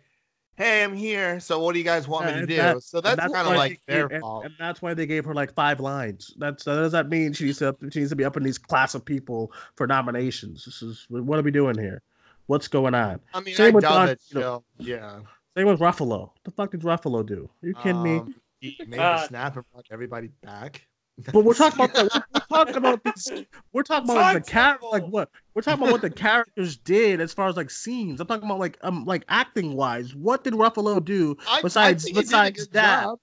"Hey, 0.56 0.84
I'm 0.84 0.94
here. 0.94 1.40
So 1.40 1.58
what 1.58 1.72
do 1.72 1.78
you 1.80 1.84
guys 1.84 2.06
want 2.06 2.26
Yeah, 2.26 2.34
me 2.36 2.40
to 2.42 2.46
do?" 2.46 2.56
that- 2.56 2.82
so 2.84 2.98
And 2.98 3.18
that's, 3.18 3.32
kind 3.32 3.48
of 3.48 3.56
like 3.56 3.80
they 3.88 3.94
their 3.94 4.08
gave- 4.08 4.14
and- 4.16 4.22
fault. 4.22 4.44
And, 4.44 4.54
that's 4.58 4.80
why 4.80 4.94
they 4.94 5.06
gave 5.06 5.24
her 5.24 5.34
like 5.34 5.52
five 5.52 5.80
lines. 5.80 6.32
That's 6.38 6.62
that 6.64 6.74
does 6.76 6.92
that 6.92 7.08
mean 7.08 7.32
she 7.32 7.46
needs 7.46 7.58
to 7.58 7.76
she 7.90 7.98
needs 8.00 8.10
to 8.10 8.16
be 8.16 8.24
up 8.24 8.36
in 8.36 8.44
these 8.44 8.58
class 8.58 8.94
of 8.94 9.04
people 9.04 9.52
for 9.76 9.86
nominations? 9.88 10.64
This 10.64 10.82
is 10.82 11.06
what 11.08 11.38
are 11.38 11.42
we 11.42 11.50
doing 11.50 11.76
here? 11.76 12.00
What's 12.46 12.68
going 12.68 12.94
on? 12.94 13.20
I 13.34 13.40
mean, 13.40 13.54
same 13.56 13.72
I 13.72 13.74
with 13.76 13.82
doubt 13.82 13.90
Don 13.94 14.06
that 14.06 14.18
Cheadle. 14.32 14.64
she'll. 14.78 14.86
Yeah. 14.86 15.20
Same 15.56 15.66
with 15.66 15.80
Ruffalo. 15.80 16.20
What 16.20 16.44
the 16.44 16.50
fuck 16.52 16.70
did 16.70 16.82
Ruffalo 16.82 17.26
do? 17.26 17.50
Are 17.62 17.66
you 17.66 17.74
kidding 17.74 18.02
me? 18.04 18.18
Um, 18.18 18.34
he 18.60 18.76
made 18.86 19.00
Uh, 19.00 19.16
the 19.18 19.26
snap 19.26 19.56
and 19.56 19.64
brought 19.72 19.86
everybody 19.90 20.28
back. 20.42 20.86
But 21.32 21.44
we're 21.44 21.54
talking 21.54 21.84
about 21.84 21.94
the, 21.94 22.24
we're 22.34 22.40
talking 22.56 22.76
about 22.76 23.04
this. 23.04 23.28
We're 23.72 23.82
talking 23.82 24.10
about 24.10 24.34
the 24.34 24.40
Time 24.50 24.78
car 24.78 24.90
like 24.90 25.04
what? 25.06 25.30
We're 25.54 25.62
talking 25.62 25.82
about 25.82 25.92
what 25.92 26.00
the 26.02 26.10
characters 26.10 26.76
did 26.76 27.20
as 27.20 27.32
far 27.32 27.48
as 27.48 27.56
like 27.56 27.70
scenes. 27.70 28.20
I'm 28.20 28.26
talking 28.26 28.44
about 28.46 28.58
like 28.58 28.78
um 28.82 29.04
like 29.04 29.24
acting 29.28 29.74
wise. 29.74 30.14
What 30.14 30.44
did 30.44 30.54
Ruffalo 30.54 31.04
do? 31.04 31.36
Besides- 31.62 32.04
I 32.04 32.06
think 32.06 32.06
he 32.06 32.12
did 32.12 32.18
a 32.18 32.22
besides 32.22 32.58
good 32.66 32.72
that, 32.74 33.02
job. 33.04 33.18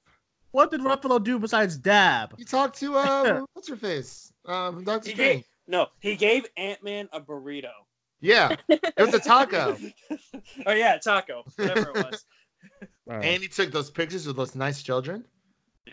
What 0.52 0.72
did 0.72 0.82
Ruffalo 0.82 1.24
do 1.24 1.40
besides 1.40 1.78
dab? 1.78 2.34
You 2.38 2.46
talked 2.46 2.80
to 2.80 2.96
uh, 2.96 3.42
what's 3.54 3.68
her 3.68 3.76
face? 3.76 4.32
Um, 4.46 4.84
Doctor 4.84 5.10
Strange. 5.12 5.18
gave, 5.18 5.44
no, 5.68 5.88
he 6.00 6.16
gave 6.16 6.46
Ant 6.58 6.84
Man 6.84 7.10
a 7.12 7.20
burrito. 7.22 7.70
Yeah, 8.22 8.56
it 8.68 8.94
was 8.98 9.14
a 9.14 9.20
taco. 9.20 9.78
oh 10.66 10.72
yeah, 10.74 10.98
taco, 10.98 11.44
whatever 11.56 11.92
it 11.92 11.96
was. 11.96 12.26
All 13.10 13.18
right, 13.18 13.26
And 13.34 13.42
he 13.44 13.48
took 13.48 13.72
those 13.72 13.92
pictures 13.92 14.26
with 14.26 14.36
those 14.38 14.56
nice 14.56 14.82
children. 14.82 15.24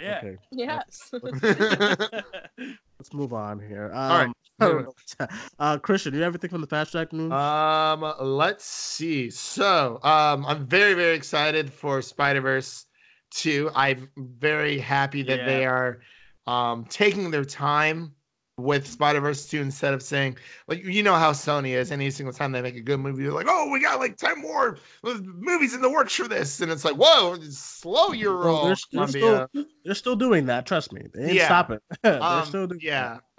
Yeah. 0.00 0.18
okay, 0.18 0.36
Yes. 0.52 1.10
let's 2.98 3.12
move 3.12 3.32
on 3.32 3.58
here. 3.60 3.90
Um, 3.92 4.12
All 4.12 4.18
right. 4.18 4.34
I 4.60 4.66
don't. 4.66 4.88
Uh, 5.58 5.78
Christian, 5.78 6.14
you 6.14 6.20
have 6.20 6.28
everything 6.28 6.50
from 6.50 6.60
the 6.60 6.66
fast 6.66 6.92
track 6.92 7.12
news? 7.12 7.32
Um, 7.32 8.12
let's 8.20 8.64
see. 8.64 9.30
So, 9.30 10.00
um, 10.02 10.44
I'm 10.46 10.66
very, 10.66 10.94
very 10.94 11.14
excited 11.14 11.72
for 11.72 12.02
Spider 12.02 12.40
Verse 12.40 12.86
2. 13.30 13.70
I'm 13.74 14.08
very 14.16 14.78
happy 14.78 15.22
that 15.22 15.44
they 15.46 15.64
are 15.64 16.00
um 16.46 16.84
taking 16.90 17.30
their 17.30 17.44
time 17.44 18.12
with 18.56 18.86
Spider 18.86 19.20
Verse 19.20 19.46
2 19.48 19.60
instead 19.60 19.94
of 19.94 20.02
saying, 20.02 20.36
like, 20.68 20.84
you 20.84 21.02
know 21.02 21.14
how 21.14 21.32
Sony 21.32 21.70
is. 21.70 21.90
Any 21.90 22.10
single 22.10 22.32
time 22.32 22.52
they 22.52 22.62
make 22.62 22.76
a 22.76 22.80
good 22.80 23.00
movie, 23.00 23.22
they're 23.24 23.32
like, 23.32 23.46
oh, 23.48 23.70
we 23.70 23.80
got 23.80 23.98
like 23.98 24.16
10 24.16 24.40
more 24.40 24.78
movies 25.02 25.74
in 25.74 25.82
the 25.82 25.90
works 25.90 26.14
for 26.14 26.28
this. 26.28 26.60
And 26.60 26.70
it's 26.70 26.84
like, 26.84 26.94
whoa, 26.96 27.36
slow 27.50 28.12
your 28.12 28.34
Oh, 28.34 28.46
roll, 28.46 28.64
they're, 28.64 28.76
they're 28.92 29.06
still 29.08 29.46
they're 29.84 29.94
still 29.94 30.16
doing 30.16 30.46
that. 30.46 30.66
Trust 30.66 30.92
me, 30.92 31.06
they 31.12 31.24
ain't 31.24 31.34
Yeah. 31.34 31.44
stopping. 31.46 31.78
they're 32.02 32.22
Um, 32.22 32.46
still 32.46 32.66
doing 32.66 32.80
yeah. 32.82 33.18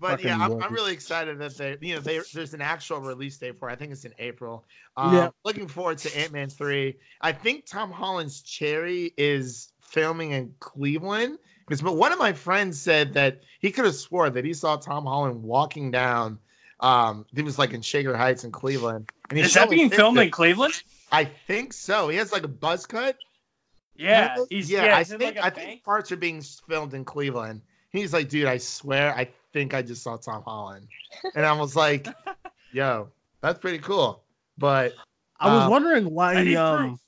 but 0.00 0.22
yeah, 0.22 0.36
I'm, 0.40 0.62
I'm 0.62 0.72
really 0.72 0.92
excited 0.92 1.38
that 1.38 1.56
they, 1.56 1.76
you 1.80 1.94
know, 1.96 2.00
they, 2.00 2.20
there's 2.32 2.54
an 2.54 2.60
actual 2.60 3.00
release 3.00 3.36
date 3.38 3.58
for. 3.58 3.68
it. 3.68 3.72
I 3.72 3.76
think 3.76 3.92
it's 3.92 4.04
in 4.04 4.14
April. 4.18 4.64
Um, 4.96 5.14
Yeah. 5.14 5.28
Looking 5.44 5.66
forward 5.68 5.98
to 5.98 6.18
Ant 6.18 6.32
Man 6.32 6.48
three. 6.48 6.96
I 7.20 7.32
think 7.32 7.66
Tom 7.66 7.90
Holland's 7.90 8.42
Cherry 8.42 9.12
is 9.16 9.72
filming 9.80 10.32
in 10.32 10.54
Cleveland 10.60 11.38
because, 11.66 11.82
but 11.82 11.96
one 11.96 12.12
of 12.12 12.18
my 12.18 12.32
friends 12.32 12.80
said 12.80 13.12
that 13.14 13.40
he 13.60 13.70
could 13.70 13.84
have 13.84 13.94
swore 13.94 14.30
that 14.30 14.44
he 14.44 14.54
saw 14.54 14.76
Tom 14.76 15.04
Holland 15.04 15.42
walking 15.42 15.90
down. 15.90 16.38
Um, 16.80 17.26
he 17.34 17.42
was 17.42 17.58
like 17.58 17.72
in 17.72 17.82
Shaker 17.82 18.16
Heights 18.16 18.44
in 18.44 18.52
Cleveland, 18.52 19.10
and 19.30 19.38
he's 19.38 19.48
Is 19.48 19.54
that 19.54 19.68
being 19.68 19.90
filmed 19.90 20.18
in. 20.18 20.30
Cleveland? 20.30 20.80
I 21.10 21.24
think 21.24 21.72
so. 21.72 22.08
He 22.08 22.16
has 22.18 22.30
like 22.30 22.44
a 22.44 22.48
buzz 22.48 22.86
cut. 22.86 23.16
Yeah, 23.98 24.36
he's 24.48 24.70
yeah, 24.70 24.84
yeah, 24.84 24.96
I 24.96 25.04
think 25.04 25.22
like 25.22 25.36
a 25.36 25.40
I 25.44 25.50
bank. 25.50 25.68
think 25.68 25.84
parts 25.84 26.12
are 26.12 26.16
being 26.16 26.40
filmed 26.40 26.94
in 26.94 27.04
Cleveland. 27.04 27.62
He's 27.90 28.12
like, 28.12 28.28
dude, 28.28 28.46
I 28.46 28.58
swear, 28.58 29.14
I 29.14 29.28
think 29.52 29.74
I 29.74 29.82
just 29.82 30.02
saw 30.02 30.16
Tom 30.16 30.42
Holland, 30.42 30.86
and 31.34 31.44
I 31.44 31.52
was 31.52 31.74
like, 31.74 32.06
yo, 32.72 33.08
that's 33.40 33.58
pretty 33.58 33.78
cool. 33.78 34.22
But 34.56 34.94
I 35.40 35.54
was 35.54 35.64
Um, 35.64 35.70
wondering 35.70 36.10
why 36.14 36.44
he 36.44 36.56
um. 36.56 36.88
proof. 36.90 37.00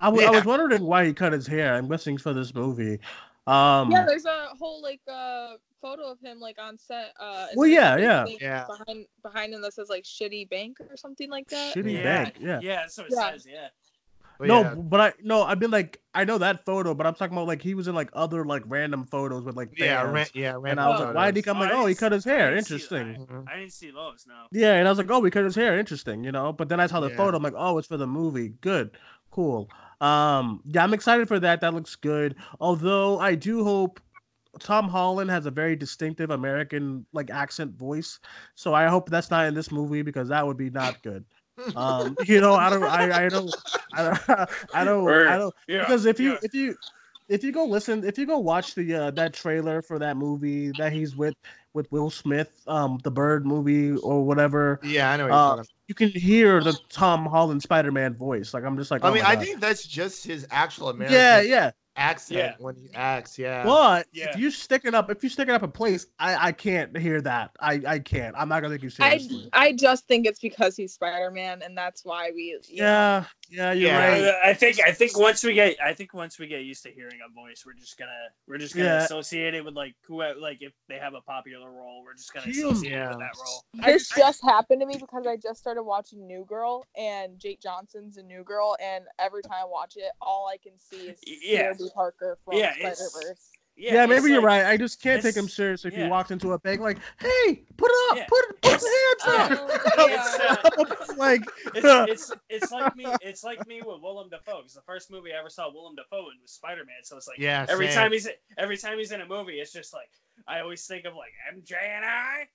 I 0.00 0.08
I 0.08 0.30
was 0.30 0.44
wondering 0.44 0.82
why 0.82 1.04
he 1.06 1.12
cut 1.12 1.32
his 1.32 1.46
hair. 1.46 1.74
I'm 1.74 1.88
guessing 1.88 2.18
for 2.18 2.32
this 2.32 2.54
movie. 2.54 2.98
Um, 3.46 3.90
yeah, 3.90 4.04
there's 4.06 4.24
a 4.24 4.48
whole 4.58 4.80
like 4.82 5.00
uh 5.06 5.54
photo 5.80 6.10
of 6.10 6.18
him 6.20 6.40
like 6.40 6.56
on 6.60 6.78
set. 6.78 7.12
Uh, 7.20 7.46
Well, 7.54 7.68
yeah, 7.68 7.94
like, 7.94 8.00
yeah. 8.02 8.24
thing 8.24 8.38
Yeah. 8.40 8.66
Behind 8.66 9.06
behind 9.22 9.54
him 9.54 9.62
that 9.62 9.74
says 9.74 9.88
like 9.88 10.04
shitty 10.04 10.48
bank 10.48 10.78
or 10.88 10.96
something 10.96 11.28
like 11.28 11.48
that. 11.48 11.76
shitty 11.76 11.92
Yeah. 11.94 12.02
bank. 12.02 12.36
Yeah. 12.40 12.60
Yeah, 12.62 12.76
that's 12.76 12.96
what 12.98 13.08
it 13.08 13.12
Yeah. 13.16 13.30
says. 13.32 13.46
Yeah. 13.48 13.68
But 14.42 14.48
no, 14.48 14.60
yeah, 14.62 14.74
but 14.74 15.00
I 15.00 15.12
no, 15.22 15.42
I've 15.44 15.58
been 15.58 15.70
like 15.70 16.00
I 16.14 16.24
know 16.24 16.38
that 16.38 16.64
photo, 16.64 16.94
but 16.94 17.06
I'm 17.06 17.14
talking 17.14 17.36
about 17.36 17.46
like 17.46 17.62
he 17.62 17.74
was 17.74 17.88
in 17.88 17.94
like 17.94 18.10
other 18.12 18.44
like 18.44 18.62
random 18.66 19.04
photos 19.06 19.44
with 19.44 19.56
like 19.56 19.70
yeah, 19.76 20.02
ran, 20.02 20.26
yeah, 20.34 20.58
and 20.66 20.78
I 20.80 20.88
was 20.88 21.00
like, 21.00 21.14
why 21.14 21.26
did 21.30 21.36
he 21.36 21.42
photos. 21.42 21.44
come? 21.44 21.56
Oh, 21.70 21.74
like, 21.74 21.84
oh, 21.84 21.86
he 21.86 21.94
cut 21.94 22.12
his 22.12 22.24
see- 22.24 22.30
I 22.30 22.34
hair. 22.34 22.50
didn't 22.54 22.66
see 22.66 22.76
that. 22.76 22.82
Interesting. 22.96 23.26
Mhm. 23.26 23.48
I 23.48 23.56
didn't 23.56 23.72
see 23.72 23.90
those. 23.90 24.24
No. 24.28 24.34
Yeah, 24.50 24.74
and 24.74 24.86
I 24.86 24.90
was 24.90 24.98
like, 24.98 25.10
oh, 25.10 25.22
he 25.22 25.30
cut 25.30 25.44
his 25.44 25.54
hair. 25.54 25.78
Interesting, 25.78 26.24
you 26.24 26.32
know. 26.32 26.52
But 26.52 26.68
then 26.68 26.80
I 26.80 26.86
saw 26.86 27.00
the 27.00 27.10
Yeah. 27.10 27.16
photo. 27.16 27.36
I'm 27.36 27.42
like, 27.42 27.54
oh, 27.56 27.78
it's 27.78 27.88
for 27.88 27.96
the 27.96 28.06
movie. 28.06 28.48
Good, 28.60 28.90
cool. 29.30 29.70
Um, 30.00 30.60
yeah, 30.64 30.82
I'm 30.82 30.92
excited 30.94 31.28
for 31.28 31.38
that. 31.40 31.60
That 31.60 31.74
looks 31.74 31.94
good. 31.96 32.34
Although 32.60 33.20
I 33.20 33.34
do 33.36 33.62
hope 33.64 34.00
Tom 34.60 34.88
Holland 34.88 35.30
has 35.30 35.46
a 35.46 35.50
very 35.50 35.76
distinctive 35.76 36.30
American 36.30 37.06
like 37.12 37.30
accent 37.30 37.72
voice. 37.78 38.18
So 38.54 38.74
I 38.74 38.86
hope 38.88 39.08
that's 39.08 39.30
not 39.30 39.46
in 39.46 39.54
this 39.54 39.70
movie 39.72 40.02
because 40.02 40.28
that 40.28 40.46
would 40.46 40.56
be 40.58 40.68
not 40.68 41.02
good. 41.02 41.24
Um, 41.74 42.16
you 42.26 42.40
know, 42.40 42.54
I 42.54 42.70
don't, 42.70 42.84
I, 42.84 43.26
I 43.26 43.28
don't, 43.28 43.54
I 43.92 44.02
don't, 44.02 44.20
I 44.74 44.84
don't, 44.84 45.26
I 45.26 45.36
don't 45.38 45.54
Yeah. 45.66 45.80
because 45.80 46.06
if 46.06 46.18
you 46.20 46.32
yeah. 46.32 46.38
if 46.42 46.54
you 46.54 46.76
if 47.28 47.44
you 47.44 47.52
go 47.52 47.64
listen, 47.64 48.04
if 48.04 48.18
you 48.18 48.26
go 48.26 48.38
watch 48.38 48.74
the 48.74 48.94
uh, 48.94 49.10
that 49.12 49.32
trailer 49.34 49.82
for 49.82 49.98
that 49.98 50.16
movie 50.16 50.72
that 50.72 50.92
he's 50.92 51.16
with 51.16 51.34
with 51.74 51.90
Will 51.90 52.10
Smith, 52.10 52.50
um, 52.66 52.98
the 53.02 53.10
Bird 53.10 53.46
movie 53.46 53.92
or 53.92 54.22
whatever, 54.24 54.80
Yeah, 54.82 55.10
I 55.10 55.16
know. 55.16 55.24
What 55.24 55.28
you're 55.30 55.36
uh, 55.36 55.56
talking 55.56 55.70
you 55.88 55.94
can 55.94 56.10
hear 56.10 56.62
the 56.62 56.74
Tom 56.88 57.26
Holland 57.26 57.62
Spider 57.62 57.92
Man 57.92 58.14
voice. 58.14 58.54
Like 58.54 58.64
I'm 58.64 58.76
just 58.76 58.90
like, 58.90 59.00
about. 59.00 59.08
I 59.08 59.10
oh 59.10 59.14
mean, 59.14 59.24
I 59.24 59.34
God. 59.34 59.44
think 59.44 59.60
that's 59.60 59.86
just 59.86 60.24
his 60.24 60.46
actual 60.50 60.88
American 60.88 61.16
yeah, 61.16 61.40
yeah. 61.40 61.70
Accent 61.96 62.38
Yeah. 62.38 62.54
when 62.58 62.74
he 62.76 62.88
acts. 62.94 63.38
Yeah. 63.38 63.64
But 63.64 64.06
Yeah. 64.12 64.30
if 64.30 64.36
you 64.36 64.50
stick 64.50 64.82
it 64.84 64.94
up, 64.94 65.10
if 65.10 65.22
you 65.22 65.28
stick 65.28 65.48
it 65.48 65.54
up 65.54 65.62
a 65.62 65.68
place, 65.68 66.06
I 66.18 66.48
I 66.48 66.52
can't 66.52 66.96
hear 66.96 67.20
that. 67.22 67.50
I 67.60 67.80
I 67.86 67.98
can't. 67.98 68.34
I'm 68.38 68.48
not 68.48 68.62
gonna 68.62 68.74
take 68.74 68.82
you 68.82 68.90
seriously. 68.90 69.50
I 69.52 69.68
I 69.68 69.72
just 69.72 70.06
think 70.08 70.26
it's 70.26 70.40
because 70.40 70.76
he's 70.76 70.94
Spider 70.94 71.30
Man, 71.30 71.62
and 71.62 71.76
that's 71.76 72.04
why 72.04 72.30
we. 72.34 72.58
Yeah. 72.68 73.20
know. 73.20 73.26
Yeah, 73.52 73.72
yeah, 73.72 73.72
you're 73.72 73.88
Yeah. 73.90 74.08
right. 74.30 74.34
I 74.50 74.54
think 74.54 74.78
I 74.80 74.92
think 74.92 75.18
once 75.18 75.44
we 75.44 75.54
get 75.54 75.76
I 75.82 75.92
think 75.94 76.14
once 76.14 76.38
we 76.38 76.46
get 76.46 76.62
used 76.62 76.82
to 76.84 76.90
hearing 76.90 77.18
a 77.28 77.32
voice, 77.32 77.64
we're 77.66 77.74
just 77.74 77.98
gonna 77.98 78.10
we're 78.48 78.58
just 78.58 78.74
gonna 78.74 78.88
Yeah. 78.88 79.04
associate 79.04 79.54
it 79.54 79.64
with 79.64 79.74
like 79.74 79.94
who 80.06 80.22
like 80.40 80.58
if 80.62 80.72
they 80.88 80.98
have 80.98 81.14
a 81.14 81.20
popular 81.20 81.70
role, 81.70 82.02
we're 82.04 82.14
just 82.14 82.32
gonna 82.32 82.46
He- 82.46 82.60
associate 82.62 82.92
it 82.92 82.96
Yeah. 82.96 83.08
with 83.10 83.18
that 83.18 83.32
role. 83.38 83.64
This 83.86 84.08
just 84.08 84.42
happened 84.42 84.80
to 84.80 84.86
me 84.86 84.96
because 84.98 85.26
I 85.26 85.36
just 85.36 85.60
started 85.60 85.82
watching 85.82 86.26
New 86.26 86.44
Girl, 86.44 86.86
and 86.96 87.38
Jake 87.38 87.60
Johnson's 87.60 88.16
a 88.16 88.22
New 88.22 88.42
Girl, 88.44 88.76
and 88.80 89.04
every 89.18 89.42
time 89.42 89.52
I 89.62 89.64
watch 89.64 89.94
it, 89.96 90.12
all 90.20 90.48
I 90.48 90.56
can 90.56 90.78
see 90.78 91.08
is 91.10 91.18
Yeah. 91.26 91.72
Sarah 91.74 91.90
Parker 91.94 92.38
from 92.44 92.56
Yeah, 92.58 92.72
Spider 92.74 92.96
Verse. 93.20 93.50
Yeah, 93.74 94.04
it's 94.04 94.10
maybe 94.10 94.30
you're 94.32 94.42
right. 94.42 94.66
I 94.66 94.76
just 94.76 95.00
can't 95.02 95.22
take 95.22 95.34
him 95.34 95.44
it's- 95.44 95.54
serious 95.56 95.84
if 95.84 95.94
he 95.94 96.00
yeah. 96.02 96.08
walked 96.08 96.30
into 96.30 96.52
a 96.52 96.58
bank 96.58 96.80
like, 96.80 96.98
"Hey, 97.18 97.64
put 97.76 97.90
it 97.90 98.10
up, 98.12 98.16
Yeah. 98.18 98.26
put 98.28 98.62
put 98.62 98.80
the 98.80 98.92
hands 98.98 99.22
Oh, 99.24 99.36
up." 99.48 100.72
It's, 100.90 101.10
uh, 101.10 101.14
like, 101.16 101.40
It's, 101.74 102.30
it's 102.30 102.32
it's 102.50 102.70
like 102.72 102.94
me 102.96 103.06
it's 103.22 103.42
like 103.42 103.66
me 103.66 103.80
with 103.84 104.00
Willem 104.02 104.28
Dafoe 104.28 104.58
because 104.58 104.74
the 104.74 104.82
first 104.82 105.10
movie 105.10 105.32
I 105.34 105.38
ever 105.40 105.48
saw 105.50 105.72
Willem 105.72 105.96
Dafoe 105.96 106.18
in 106.30 106.40
was 106.42 106.52
Spider 106.52 106.84
Man. 106.84 106.96
So 107.02 107.16
it's 107.16 107.26
like 107.26 107.38
Yeah. 107.38 107.66
every 107.68 107.88
same. 107.88 107.94
time 107.96 108.12
he's 108.12 108.28
every 108.58 108.76
time 108.76 108.98
he's 108.98 109.10
in 109.12 109.20
a 109.22 109.26
movie, 109.26 109.54
it's 109.54 109.72
just 109.72 109.92
like 109.94 110.10
I 110.46 110.60
always 110.60 110.86
think 110.86 111.04
of 111.06 111.14
like 111.14 111.32
MJ 111.54 111.72
and 111.96 112.04
I 112.04 112.48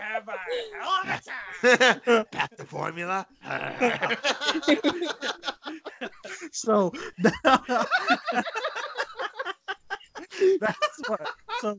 have 0.00 0.28
a 0.28 0.38
hell 0.78 1.00
of 1.02 1.08
a 1.08 2.06
time. 2.16 2.26
Back 2.30 2.56
to 2.56 2.64
formula. 2.64 3.26
so 6.52 6.92
that's 10.60 11.08
what. 11.08 11.28
So 11.60 11.78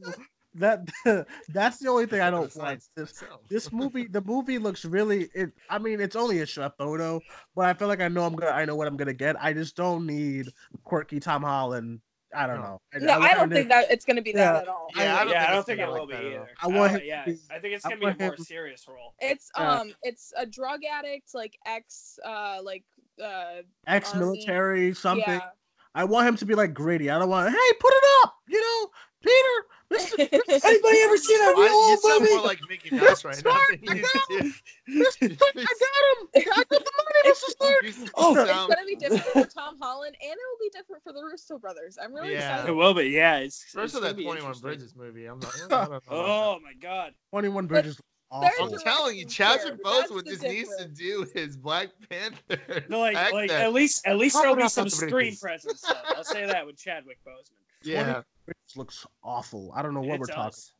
that 0.55 0.87
that's 1.49 1.79
the 1.79 1.89
only 1.89 2.05
thing 2.05 2.21
I 2.21 2.29
don't 2.29 2.55
like. 2.55 2.81
This 2.95 3.23
this 3.49 3.71
movie, 3.71 4.07
the 4.11 4.21
movie 4.21 4.57
looks 4.57 4.85
really. 4.85 5.29
It. 5.33 5.51
I 5.69 5.79
mean, 5.79 5.99
it's 5.99 6.15
only 6.15 6.39
a 6.39 6.45
shot 6.45 6.75
photo, 6.77 7.21
but 7.55 7.65
I 7.65 7.73
feel 7.73 7.87
like 7.87 8.01
I 8.01 8.07
know 8.07 8.25
I'm 8.25 8.35
gonna. 8.35 8.51
I 8.51 8.65
know 8.65 8.75
what 8.75 8.87
I'm 8.87 8.97
gonna 8.97 9.13
get. 9.13 9.35
I 9.41 9.53
just 9.53 9.75
don't 9.75 10.05
need 10.05 10.49
quirky 10.83 11.19
Tom 11.19 11.43
Holland. 11.43 12.01
I 12.35 12.47
don't 12.47 12.61
know. 12.61 12.81
No, 12.95 13.19
I 13.19 13.35
don't 13.35 13.51
think 13.51 13.69
that 13.69 13.91
it's 13.91 14.05
gonna 14.05 14.21
be 14.21 14.31
that 14.33 14.63
at 14.63 14.67
all. 14.67 14.87
Yeah, 14.95 15.17
I 15.17 15.23
don't 15.23 15.33
yeah, 15.33 15.39
think 15.39 15.49
I 15.49 15.53
don't 15.53 15.65
think 15.65 15.79
it 15.79 15.87
will 15.87 16.07
be 16.07 16.13
that 16.13 16.25
either. 16.25 16.49
I 16.61 16.67
want 16.67 16.95
Uh, 16.95 16.99
yeah, 17.03 17.25
be- 17.25 17.37
I 17.51 17.59
think 17.59 17.75
it's 17.75 17.83
gonna 17.83 17.97
be 17.97 18.05
a 18.05 18.07
want 18.07 18.21
him 18.21 18.27
more 18.27 18.37
serious 18.37 18.87
role. 18.87 19.13
It's 19.19 19.51
Yeah. 19.55 19.71
um, 19.71 19.93
it's 20.01 20.33
a 20.35 20.45
drug 20.45 20.79
addict, 20.83 21.35
like 21.35 21.57
ex, 21.65 22.17
uh, 22.25 22.59
like 22.63 22.83
uh, 23.23 23.61
ex-military 23.85 24.95
something. 24.95 25.29
yeah. 25.29 25.49
I 25.95 26.03
want 26.05 26.27
him 26.27 26.37
to 26.37 26.45
be 26.45 26.55
like 26.55 26.73
Grady. 26.73 27.09
I 27.09 27.19
don't 27.19 27.29
want. 27.29 27.49
Hey, 27.49 27.73
put 27.79 27.93
it 27.93 28.03
up. 28.23 28.35
You 28.47 28.61
know, 28.61 28.89
Peter. 29.21 29.67
Mr. 29.91 30.19
Anybody 30.65 30.97
ever 31.01 31.17
seen 31.17 31.37
that 31.39 31.53
Why, 31.55 31.63
real 31.65 31.71
you 31.71 31.89
old 31.91 31.99
sound 31.99 32.21
movie? 32.21 32.33
more 32.35 32.45
like 32.45 32.59
Mickey 32.67 32.95
Mouse 32.95 33.23
right 33.23 33.35
now. 33.35 33.51
Smart, 33.51 33.79
than 33.85 33.97
you 33.97 34.03
I 34.03 34.19
do. 34.29 34.53
Mr. 34.89 35.31
I 35.31 35.35
got 35.35 35.55
him. 35.55 36.27
I 36.35 36.41
got 36.41 36.69
the 36.69 36.91
money, 36.97 37.31
Mr. 37.31 37.49
Stark. 37.51 37.85
Oh, 38.15 38.35
it's 38.35 38.51
gonna 38.51 38.85
be 38.87 38.95
different 38.95 39.23
for 39.23 39.45
Tom 39.45 39.77
Holland, 39.79 40.15
and 40.21 40.31
it 40.31 40.37
will 40.37 40.65
be 40.65 40.69
different 40.75 41.03
for 41.03 41.13
the 41.13 41.21
Russo 41.21 41.59
brothers. 41.59 41.97
I'm 42.01 42.13
really 42.13 42.33
Yeah. 42.33 42.65
It 42.65 42.71
will 42.71 42.93
be, 42.93 43.03
yeah. 43.09 43.37
It's 43.37 43.63
Especially 43.67 43.83
it's 43.83 43.93
gonna 43.93 44.13
that 44.13 44.23
21. 44.23 44.59
Bridges 44.61 44.95
movie. 44.95 45.25
I'm 45.25 45.39
not. 45.39 45.53
I 45.55 45.59
don't 45.59 45.69
know 45.69 45.77
about 45.83 46.03
that. 46.05 46.11
Oh 46.11 46.59
my 46.63 46.73
god. 46.81 47.13
Twenty-one 47.29 47.67
Bridges. 47.67 47.99
There's 48.41 48.53
Awesome. 48.59 48.73
I'm 48.75 48.79
telling 48.81 49.17
you, 49.17 49.25
Chadwick 49.25 49.63
there, 49.63 49.77
that's 49.83 50.11
Boseman 50.11 50.23
the 50.25 50.31
just 50.31 50.43
needs 50.43 50.75
to 50.77 50.87
do 50.87 51.25
his 51.33 51.55
Black 51.57 51.89
Panther. 52.09 52.83
No, 52.89 52.99
like, 52.99 53.31
like 53.33 53.51
at 53.51 53.73
least 53.73 54.05
at 54.07 54.17
least 54.17 54.35
Talk 54.35 54.43
there'll 54.43 54.55
be 54.57 54.67
some 54.69 54.89
screen 54.89 55.11
Bridges. 55.11 55.39
presence. 55.39 55.81
Though. 55.81 55.93
I'll 56.15 56.23
say 56.23 56.45
that 56.45 56.65
with 56.65 56.77
Chadwick 56.77 57.19
Boseman. 57.27 57.51
yeah. 57.83 58.21
Bridges 58.45 58.75
looks 58.77 59.05
awful. 59.23 59.71
I 59.75 59.81
don't 59.81 59.93
know 59.93 60.01
what 60.01 60.15
It 60.15 60.19
we're 60.21 60.25
talking. 60.27 60.43
does. 60.51 60.73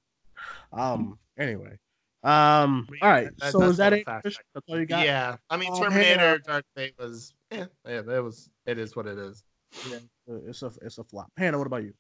Um. 0.72 1.18
Anyway. 1.38 1.78
Um. 2.24 2.88
But 2.90 2.98
All 3.02 3.10
yeah, 3.10 3.14
right. 3.14 3.30
that- 3.40 3.52
so 3.52 3.60
that's 3.60 3.72
is 3.72 3.78
that 3.78 3.94
all 3.94 4.00
it? 4.00 4.06
fast 4.06 4.22
Chris? 4.24 4.36
fact. 4.36 4.48
That's 4.54 4.66
all 4.70 4.80
you 4.80 4.86
got. 4.86 5.06
Yeah. 5.06 5.36
I 5.50 5.58
mean, 5.58 5.70
Oh, 5.74 5.84
Terminator 5.84 6.18
man. 6.18 6.40
Dark 6.46 6.66
Fate 6.76 6.94
was. 6.98 7.34
Yeah. 7.52 7.66
Yeah. 7.86 8.02
It 8.08 8.24
was. 8.24 8.50
It 8.66 8.78
is 8.80 8.96
what 8.96 9.06
it 9.08 9.18
is. 9.18 9.44
Yeah, 9.90 9.98
It's 10.48 10.62
a 10.64 10.72
it's 10.82 10.98
a 11.00 11.04
flop. 11.04 11.32
Hannah, 11.38 11.58
what 11.58 11.68
about 11.68 11.84
you? 11.84 11.94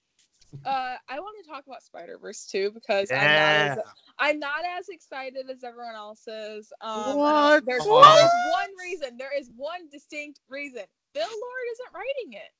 Uh, 0.65 0.95
I 1.09 1.19
want 1.19 1.35
to 1.43 1.49
talk 1.49 1.65
about 1.67 1.81
Spider 1.83 2.17
Verse 2.17 2.45
too 2.45 2.71
because 2.71 3.11
I'm 3.11 3.17
not 3.17 3.27
as 3.27 3.77
I'm 4.19 4.39
not 4.39 4.61
as 4.77 4.89
excited 4.89 5.49
as 5.49 5.63
everyone 5.63 5.95
else 5.95 6.27
is. 6.27 6.71
Um, 6.81 7.17
What? 7.17 7.65
There's, 7.65 7.83
What? 7.83 8.15
there's 8.19 8.53
one 8.53 8.69
reason. 8.79 9.17
There 9.17 9.37
is 9.37 9.49
one 9.55 9.89
distinct 9.91 10.39
reason. 10.49 10.83
Phil 11.13 11.23
Lord 11.23 11.65
isn't 11.73 11.93
writing 11.93 12.33
it, 12.33 12.51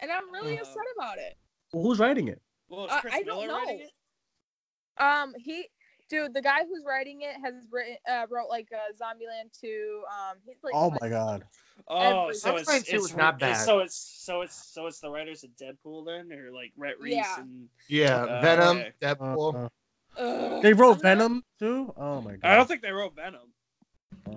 and 0.00 0.10
I'm 0.10 0.30
really 0.32 0.58
Uh, 0.58 0.62
upset 0.62 0.82
about 0.96 1.18
it. 1.18 1.36
Well, 1.72 1.84
who's 1.84 1.98
writing 1.98 2.28
it? 2.28 2.40
Well, 2.68 2.86
is 2.86 2.92
Uh, 2.92 3.00
Chris 3.00 3.14
I 3.14 3.22
don't 3.22 3.46
Miller 3.46 3.58
writing 3.58 3.78
know. 3.78 3.84
it? 3.84 5.02
Um, 5.02 5.34
he, 5.38 5.68
dude, 6.08 6.34
the 6.34 6.42
guy 6.42 6.64
who's 6.64 6.84
writing 6.86 7.22
it 7.22 7.36
has 7.42 7.54
written, 7.70 7.96
uh, 8.08 8.26
wrote 8.28 8.48
like 8.48 8.68
uh, 8.72 8.92
Zombieland 9.00 9.58
2. 9.60 10.02
Um, 10.10 10.38
he's 10.44 10.56
like, 10.62 10.74
Oh 10.74 10.94
my 11.00 11.08
god. 11.08 11.44
Oh, 11.88 12.22
Every- 12.24 12.34
so 12.34 12.56
it's, 12.56 12.72
it's 12.72 12.88
it's 12.92 13.16
not 13.16 13.36
it's- 13.36 13.58
bad. 13.58 13.64
So 13.66 13.80
it's 13.80 13.96
so 13.96 14.42
it's 14.42 14.72
so 14.72 14.86
it's 14.86 15.00
the 15.00 15.10
writers 15.10 15.42
of 15.44 15.50
Deadpool 15.50 16.06
then, 16.06 16.30
or 16.38 16.52
like 16.52 16.72
Rhett 16.76 17.00
Reese 17.00 17.14
Yeah. 17.16 17.40
and 17.40 17.68
Yeah. 17.88 18.16
Uh, 18.24 18.40
Venom. 18.42 18.76
okay. 18.78 18.92
Uh, 19.02 19.14
Deadpool. 19.14 19.64
uh, 19.64 20.20
Ugh, 20.20 20.62
they 20.62 20.72
wrote 20.72 21.00
Venom 21.02 21.42
too. 21.58 21.92
Oh 21.96 22.20
my 22.20 22.32
god. 22.36 22.40
I 22.44 22.56
don't 22.56 22.66
think 22.68 22.82
they 22.82 22.92
wrote 22.92 23.14
Venom. 23.16 23.52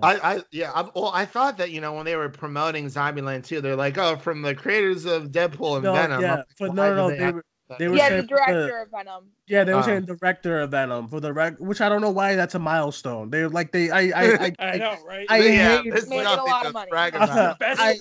I, 0.02 0.34
I 0.36 0.42
yeah, 0.50 0.72
I, 0.74 0.88
well, 0.94 1.10
I 1.14 1.24
thought 1.24 1.58
that 1.58 1.70
you 1.70 1.80
know 1.80 1.92
when 1.94 2.04
they 2.04 2.16
were 2.16 2.28
promoting 2.28 2.86
Zombieland 2.86 3.44
2, 3.44 3.60
they're 3.60 3.76
like, 3.76 3.98
oh, 3.98 4.16
from 4.16 4.42
the 4.42 4.54
creators 4.54 5.04
of 5.04 5.28
Deadpool 5.30 5.76
and 5.76 5.84
No, 5.84 5.92
Venom. 5.94 6.22
Yeah, 6.22 6.34
like, 6.36 6.44
but 6.58 6.68
why 6.70 6.74
no, 6.74 6.90
do 6.90 6.96
no, 6.96 7.10
they 7.10 7.18
they 7.18 7.26
were, 7.26 7.32
that? 7.32 7.44
They 7.78 7.88
were 7.88 7.96
Yeah, 7.96 8.08
saying 8.08 8.22
the 8.22 8.28
for 8.28 8.36
the- 8.36 8.52
director 8.52 8.78
of 8.82 8.90
Venom. 8.90 9.30
yeah, 9.46 9.64
they 9.64 9.72
were 9.72 9.80
Oh. 9.80 9.82
saying 9.82 10.02
director 10.04 10.60
of 10.60 10.70
Venom 10.70 11.08
for 11.08 11.18
the 11.18 11.32
rec, 11.32 11.58
which 11.58 11.80
I 11.80 11.88
don't 11.88 12.02
know 12.02 12.10
why 12.10 12.34
that's 12.36 12.54
a 12.54 12.58
milestone. 12.58 13.30
They 13.30 13.46
like 13.46 13.72
they 13.72 13.90
I 13.90 14.00
I 14.00 14.24
I, 14.34 14.52
I 14.58 14.76
know, 14.76 14.96
right? 15.06 15.26
I 15.30 15.38
yeah, 15.38 15.82
hate- 15.82 15.92
this 15.94 16.04
is 16.04 16.10
Made 16.10 16.26
a 16.26 16.42
lot 16.42 16.66
of 16.66 16.72
money. 16.74 16.90
brag 16.90 17.14
Uh, 17.16 17.54
I- 17.62 17.98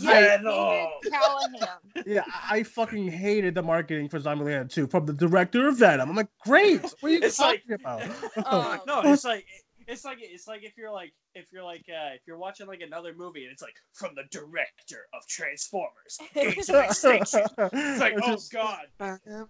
Yeah, 0.00 0.36
Venom. 0.38 0.52
David 0.52 0.88
Callaham. 1.10 1.78
yeah 2.06 2.22
I 2.50 2.62
fucking 2.64 3.08
hated 3.08 3.54
the 3.54 3.62
marketing 3.62 4.08
for 4.10 4.20
Zombieland 4.20 4.70
2 4.70 4.86
from 4.88 5.06
the 5.06 5.14
director 5.14 5.68
of 5.68 5.78
Venom. 5.78 6.10
I'm 6.10 6.16
like, 6.16 6.28
great. 6.44 6.82
What 6.82 6.94
are 7.02 7.08
you 7.08 7.20
It's 7.22 7.38
like- 7.38 7.62
talking 7.62 7.74
about? 7.74 8.02
Um, 8.46 8.80
no, 8.86 9.00
it's 9.10 9.24
like 9.24 9.46
it's 9.86 10.04
like 10.04 10.18
it's 10.20 10.46
like 10.48 10.62
if 10.64 10.76
you're 10.76 10.92
like 10.92 11.12
if 11.34 11.46
you're 11.52 11.62
like 11.64 11.84
uh, 11.88 12.14
if 12.14 12.22
you're 12.26 12.38
watching 12.38 12.66
like 12.66 12.80
another 12.80 13.12
movie 13.16 13.44
and 13.44 13.52
it's 13.52 13.62
like 13.62 13.74
from 13.92 14.14
the 14.14 14.24
director 14.30 15.06
of 15.14 15.26
Transformers, 15.28 16.18
Age 16.34 16.68
of 16.68 16.84
Extinction. 16.84 17.42
It's 17.58 18.00
like, 18.00 18.14
It's 18.14 18.26
oh 18.26 18.32
just- 18.32 18.52
god. 18.52 18.86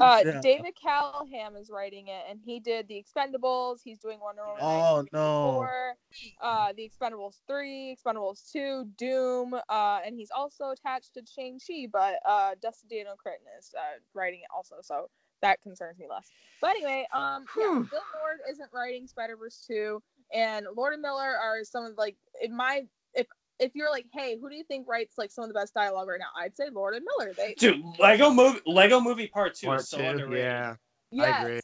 Uh, 0.00 0.22
Yeah. 0.24 0.40
David 0.42 0.74
Callaham 0.80 1.56
is 1.56 1.70
writing 1.70 2.08
it, 2.08 2.22
and 2.28 2.40
he 2.44 2.60
did 2.60 2.88
the 2.88 3.02
Expendables. 3.02 3.78
He's 3.84 3.98
doing 3.98 4.18
Wonder 4.20 4.42
Woman. 4.46 4.60
Oh, 4.62 5.04
1984, 5.12 5.96
Uh, 6.40 6.72
the 6.76 6.88
Expendables 6.88 7.36
three, 7.46 7.96
Expendables 7.96 8.50
two, 8.50 8.86
Doom, 8.96 9.54
uh, 9.68 9.98
and 10.04 10.14
he's 10.14 10.30
also 10.34 10.70
attached 10.70 11.14
to 11.14 11.22
Shang 11.26 11.58
Chi. 11.64 11.86
But 11.92 12.16
uh, 12.24 12.54
Destin 12.62 12.88
Daniel 12.90 13.16
Cretton 13.16 13.46
is 13.58 13.72
uh, 13.76 13.98
writing 14.14 14.40
it 14.40 14.48
also, 14.54 14.76
so 14.82 15.08
that 15.42 15.60
concerns 15.62 15.98
me 15.98 16.06
less. 16.08 16.28
But 16.60 16.70
anyway, 16.70 17.06
um, 17.14 17.44
yeah, 17.58 17.82
Phil 17.84 18.00
Lord 18.20 18.38
isn't 18.50 18.70
writing 18.72 19.06
Spider 19.06 19.36
Verse 19.36 19.64
two, 19.66 20.02
and 20.32 20.66
Lord 20.76 20.92
and 20.92 21.02
Miller 21.02 21.36
are 21.42 21.64
some 21.64 21.84
of 21.84 21.92
like 21.96 22.16
in 22.42 22.54
my 22.56 22.82
if 23.14 23.26
if 23.58 23.74
you're 23.74 23.90
like, 23.90 24.06
hey, 24.12 24.36
who 24.40 24.48
do 24.48 24.56
you 24.56 24.64
think 24.64 24.88
writes 24.88 25.18
like 25.18 25.30
some 25.30 25.44
of 25.44 25.48
the 25.48 25.54
best 25.54 25.74
dialogue 25.74 26.08
right 26.08 26.18
now? 26.18 26.30
I'd 26.36 26.56
say 26.56 26.70
Lord 26.70 26.94
and 26.94 27.04
Miller. 27.18 27.32
They 27.34 27.54
Dude, 27.54 27.82
Lego 27.98 28.30
movie 28.30 28.60
Lego 28.66 29.00
movie 29.00 29.26
part 29.26 29.54
two 29.54 29.66
Part 29.66 29.80
is 29.80 29.88
so 29.88 29.98
two, 29.98 30.04
underrated. 30.04 30.44
yeah. 30.44 30.74
Yes. 31.10 31.34
I 31.34 31.40
agree. 31.42 31.60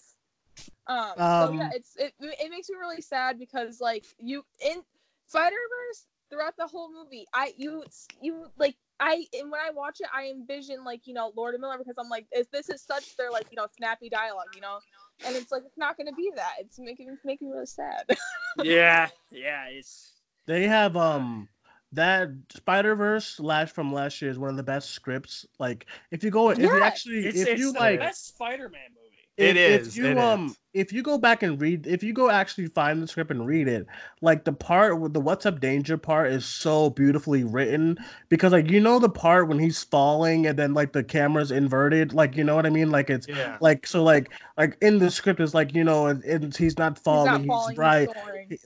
Um, 0.89 1.13
so 1.17 1.23
Um, 1.23 1.59
yeah, 1.59 1.71
it's 1.75 1.97
it, 1.97 2.15
it 2.21 2.51
makes 2.51 2.69
me 2.69 2.77
really 2.77 3.01
sad 3.03 3.39
because 3.39 3.81
like 3.81 4.05
you 4.19 4.45
in 4.65 4.83
Spider 5.27 5.57
Verse 5.57 6.07
throughout 6.31 6.55
the 6.57 6.67
whole 6.67 6.91
movie, 6.93 7.27
I 7.33 7.53
you 7.57 7.85
you 8.21 8.47
like 8.59 8.77
I 9.01 9.27
and 9.39 9.51
when 9.51 9.61
I 9.61 9.71
watch 9.71 9.99
it, 10.01 10.09
I 10.15 10.27
envision 10.29 10.85
like 10.85 11.03
you 11.07 11.15
know 11.15 11.33
Lord 11.37 11.55
and 11.55 11.61
Miller 11.61 11.79
because 11.79 11.97
I'm 11.99 12.09
like 12.09 12.27
if 12.33 12.51
this 12.51 12.69
is 12.71 12.83
such 12.83 13.17
their 13.17 13.31
like 13.31 13.47
you 13.51 13.57
know 13.57 13.67
snappy 13.77 14.09
dialogue, 14.09 14.49
you 14.55 14.61
know, 14.61 14.79
and 15.27 15.37
it's 15.37 15.51
like 15.53 15.63
it's 15.67 15.79
not 15.79 15.97
gonna 15.97 16.13
be 16.13 16.31
that. 16.37 16.55
It's 16.61 16.79
making 16.79 17.11
it's 17.13 17.25
making 17.25 17.49
me 17.49 17.55
really 17.55 17.67
sad. 17.67 18.05
Yeah, 18.57 19.09
yeah, 19.31 19.67
it's 19.67 20.13
They 20.47 20.67
have 20.69 20.97
um 20.97 21.49
that 21.93 22.31
Spider 22.51 22.95
Verse 22.95 23.39
last 23.41 23.75
from 23.75 23.93
last 23.93 24.21
year 24.23 24.31
is 24.31 24.39
one 24.39 24.51
of 24.51 24.57
the 24.57 24.63
best 24.63 24.91
scripts. 24.91 25.47
Like 25.59 25.87
if 26.11 26.25
you 26.25 26.31
go 26.31 26.51
if 26.51 26.59
you 26.59 26.81
actually 26.83 27.27
it's, 27.27 27.43
if 27.43 27.49
it's 27.49 27.61
you 27.61 27.73
the 27.73 27.79
like 27.79 28.01
best 28.01 28.29
Spider-Man 28.29 28.91
movie. 28.95 29.29
if, 29.37 29.57
It 29.57 29.57
if 29.65 29.97
you 29.97 30.07
it 30.07 30.19
um 30.19 30.55
is. 30.55 30.59
If 30.77 30.93
you 30.93 31.03
go 31.03 31.17
back 31.17 31.43
and 31.43 31.59
read, 31.61 31.87
if 31.87 32.03
you 32.03 32.13
go 32.13 32.29
actually 32.29 32.67
find 32.67 33.03
the 33.03 33.09
script 33.09 33.31
and 33.31 33.47
read 33.47 33.67
it, 33.67 33.87
like 34.21 34.45
the 34.45 34.53
part 34.53 35.01
with 35.01 35.15
the 35.15 35.21
"What's 35.21 35.47
Up 35.47 35.59
Danger" 35.59 35.97
part 35.97 36.31
is 36.31 36.45
so 36.45 36.91
beautifully 36.91 37.45
written 37.45 37.97
because, 38.29 38.53
like, 38.53 38.71
you 38.71 38.81
know, 38.81 38.99
the 38.99 39.09
part 39.09 39.49
when 39.49 39.59
he's 39.59 39.83
falling 39.83 40.47
and 40.47 40.59
then 40.59 40.75
like 40.75 40.93
the 40.93 41.03
camera's 41.03 41.51
inverted, 41.51 42.13
like, 42.13 42.37
you 42.37 42.45
know 42.45 42.55
what 42.55 42.67
I 42.67 42.71
mean? 42.71 42.91
Like 42.91 43.09
it's 43.09 43.27
Yeah. 43.27 43.57
like 43.61 43.87
so, 43.87 44.05
like, 44.05 44.31
like 44.59 44.77
in 44.83 44.99
the 44.99 45.11
script 45.11 45.41
is 45.41 45.55
like, 45.55 45.75
you 45.75 45.83
know, 45.83 46.07
and, 46.07 46.23
and 46.25 46.55
he's 46.55 46.77
not 46.77 46.99
falling, 46.99 47.41
he's, 47.41 47.47
falling, 47.49 47.73
he's 47.73 47.79
right. 47.79 48.09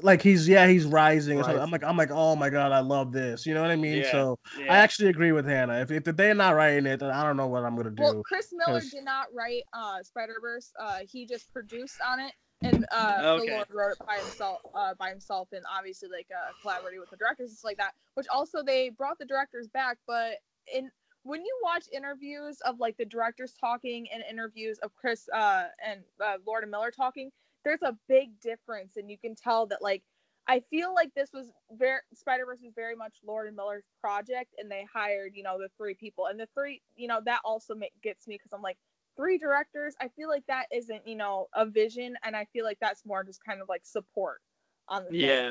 Like 0.03 0.21
he's 0.21 0.49
yeah, 0.49 0.67
he's 0.67 0.85
rising. 0.85 1.39
or 1.39 1.45
something. 1.45 1.63
I'm 1.63 1.71
like, 1.71 1.85
I'm 1.85 1.97
like, 1.97 2.11
oh 2.11 2.35
my 2.35 2.51
god, 2.51 2.73
I 2.73 2.81
love 2.81 3.13
this. 3.13 3.47
You 3.47 3.55
know 3.55 3.63
what 3.63 3.71
I 3.71 3.77
mean? 3.77 3.99
Yeah. 3.99 4.11
So 4.13 4.39
Yeah. 4.59 4.73
I 4.75 4.77
actually 4.79 5.09
agree 5.11 5.33
with 5.33 5.47
Hannah. 5.47 5.81
If 5.81 5.91
if 5.91 6.05
they're 6.17 6.35
not 6.35 6.55
writing 6.57 6.87
it, 6.87 6.99
then 7.01 7.11
I 7.11 7.23
don't 7.23 7.37
know 7.37 7.47
what 7.47 7.65
I'm 7.65 7.77
gonna 7.77 7.91
do. 7.91 8.03
Well, 8.03 8.23
Chris 8.23 8.53
Miller 8.53 8.81
did 8.81 9.05
not 9.05 9.27
write 9.33 9.63
uh, 9.73 10.03
Spider 10.03 10.37
Verse. 10.41 10.73
Uh, 10.79 10.99
he 11.09 11.27
just 11.27 11.53
produced 11.53 12.00
on 12.07 12.21
it, 12.21 12.33
and 12.63 12.87
uh, 12.91 13.23
Okay. 13.37 13.47
the 13.47 13.53
Lord 13.53 13.67
wrote 13.71 13.93
it 13.93 14.07
by 14.07 14.17
himself. 14.17 14.61
Uh, 14.75 14.95
by 14.95 15.11
himself, 15.11 15.49
and 15.53 15.65
obviously 15.71 16.09
like 16.09 16.29
uh, 16.31 16.53
collaborating 16.61 17.01
with 17.01 17.11
the 17.11 17.17
directors 17.17 17.51
and 17.51 17.59
stuff 17.59 17.69
like 17.71 17.79
that. 17.79 17.95
Which 18.15 18.27
also 18.29 18.63
they 18.63 18.91
brought 18.91 19.19
the 19.19 19.25
directors 19.25 19.69
back, 19.69 19.99
but 20.07 20.35
in 20.73 20.91
when 21.23 21.45
you 21.45 21.59
watch 21.63 21.85
interviews 21.93 22.61
of 22.63 22.79
like 22.81 22.97
the 22.97 23.05
directors 23.05 23.55
talking 23.61 24.09
and 24.13 24.23
interviews 24.31 24.79
of 24.79 24.95
Chris 24.97 25.29
uh, 25.33 25.65
and 25.85 26.01
uh, 26.25 26.37
Lord 26.47 26.63
and 26.63 26.71
Miller 26.71 26.91
talking, 26.91 27.31
there's 27.65 27.83
a 27.83 27.97
big 28.09 28.41
difference, 28.41 28.97
and 28.97 29.11
you 29.11 29.19
can 29.19 29.35
tell 29.35 29.67
that 29.67 29.83
like. 29.83 30.03
I 30.49 30.61
feel 30.69 30.93
like 30.95 31.15
this 31.15 31.31
was 31.33 31.53
very 31.71 32.01
Spider 32.13 32.45
Verse 32.47 32.61
was 32.61 32.73
very 32.75 32.97
much 32.97 33.15
Lord 33.25 33.47
and 33.47 33.55
Miller's 33.55 33.85
project, 34.01 34.55
and 34.59 34.69
they 34.69 34.85
hired 34.93 35.37
you 35.37 35.45
know 35.45 35.59
the 35.59 35.69
three 35.77 35.95
people, 35.95 36.27
and 36.27 36.41
the 36.41 36.49
three 36.55 36.83
you 36.97 37.07
know 37.07 37.21
that 37.25 37.41
also 37.45 37.75
ma- 37.77 37.87
gets 38.03 38.27
me 38.27 38.35
because 38.37 38.53
I'm 38.53 38.63
like 38.63 38.79
three 39.17 39.39
directors. 39.39 39.95
I 40.01 40.09
feel 40.09 40.29
like 40.29 40.47
that 40.49 40.67
isn't 40.73 41.07
you 41.07 41.17
know 41.17 41.49
a 41.55 41.67
vision, 41.67 42.17
and 42.25 42.37
I 42.37 42.47
feel 42.53 42.65
like 42.65 42.79
that's 42.81 43.05
more 43.07 43.25
just 43.25 43.45
kind 43.45 43.61
of 43.61 43.69
like 43.69 43.85
support 43.85 44.41
on 44.89 45.05
the 45.05 45.11
thing. 45.11 45.21
Yeah. 45.21 45.51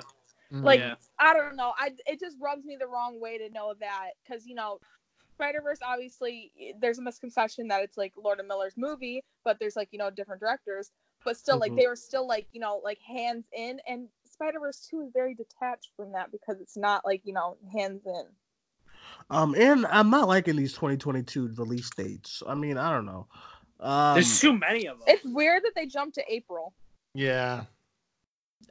Like 0.61 0.79
Yeah. 0.79 0.95
I 1.19 1.33
don't 1.33 1.55
know. 1.55 1.73
I 1.77 1.91
it 2.07 2.19
just 2.19 2.37
rubs 2.39 2.65
me 2.65 2.75
the 2.79 2.87
wrong 2.87 3.19
way 3.19 3.37
to 3.37 3.49
know 3.49 3.73
that 3.79 4.11
because 4.23 4.45
you 4.45 4.55
know 4.55 4.79
Spider 5.35 5.61
Verse 5.61 5.79
obviously 5.85 6.51
there's 6.81 6.99
a 6.99 7.01
misconception 7.01 7.67
that 7.69 7.81
it's 7.83 7.97
like 7.97 8.13
Lord 8.21 8.39
and 8.39 8.47
Miller's 8.47 8.75
movie, 8.77 9.23
but 9.45 9.57
there's 9.59 9.75
like 9.75 9.89
you 9.91 9.99
know 9.99 10.09
different 10.09 10.41
directors, 10.41 10.91
but 11.23 11.37
still 11.37 11.57
like 11.59 11.71
Mhm. 11.71 11.77
they 11.77 11.87
were 11.87 11.95
still 11.95 12.27
like 12.27 12.47
you 12.51 12.59
know 12.59 12.81
like 12.83 12.99
hands 12.99 13.45
in, 13.53 13.79
and 13.87 14.09
Spider 14.25 14.59
Verse 14.59 14.85
two 14.89 15.01
is 15.01 15.11
very 15.13 15.33
detached 15.35 15.91
from 15.95 16.11
that 16.13 16.31
because 16.31 16.59
it's 16.59 16.75
not 16.77 17.05
like 17.05 17.21
you 17.25 17.33
know 17.33 17.57
hands 17.71 18.05
in. 18.05 18.25
Um, 19.29 19.55
and 19.55 19.85
I'm 19.87 20.09
not 20.09 20.27
liking 20.27 20.55
these 20.55 20.73
2022 20.73 21.53
release 21.57 21.89
dates. 21.91 22.41
I 22.47 22.55
mean, 22.55 22.77
I 22.77 22.91
don't 22.91 23.05
know. 23.05 23.27
Um, 23.79 24.15
There's 24.15 24.39
too 24.39 24.57
many 24.57 24.87
of 24.87 24.97
them. 24.99 25.05
It's 25.07 25.23
weird 25.25 25.63
that 25.63 25.73
they 25.75 25.85
jumped 25.85 26.15
to 26.15 26.23
April. 26.27 26.73
Yeah. 27.13 27.65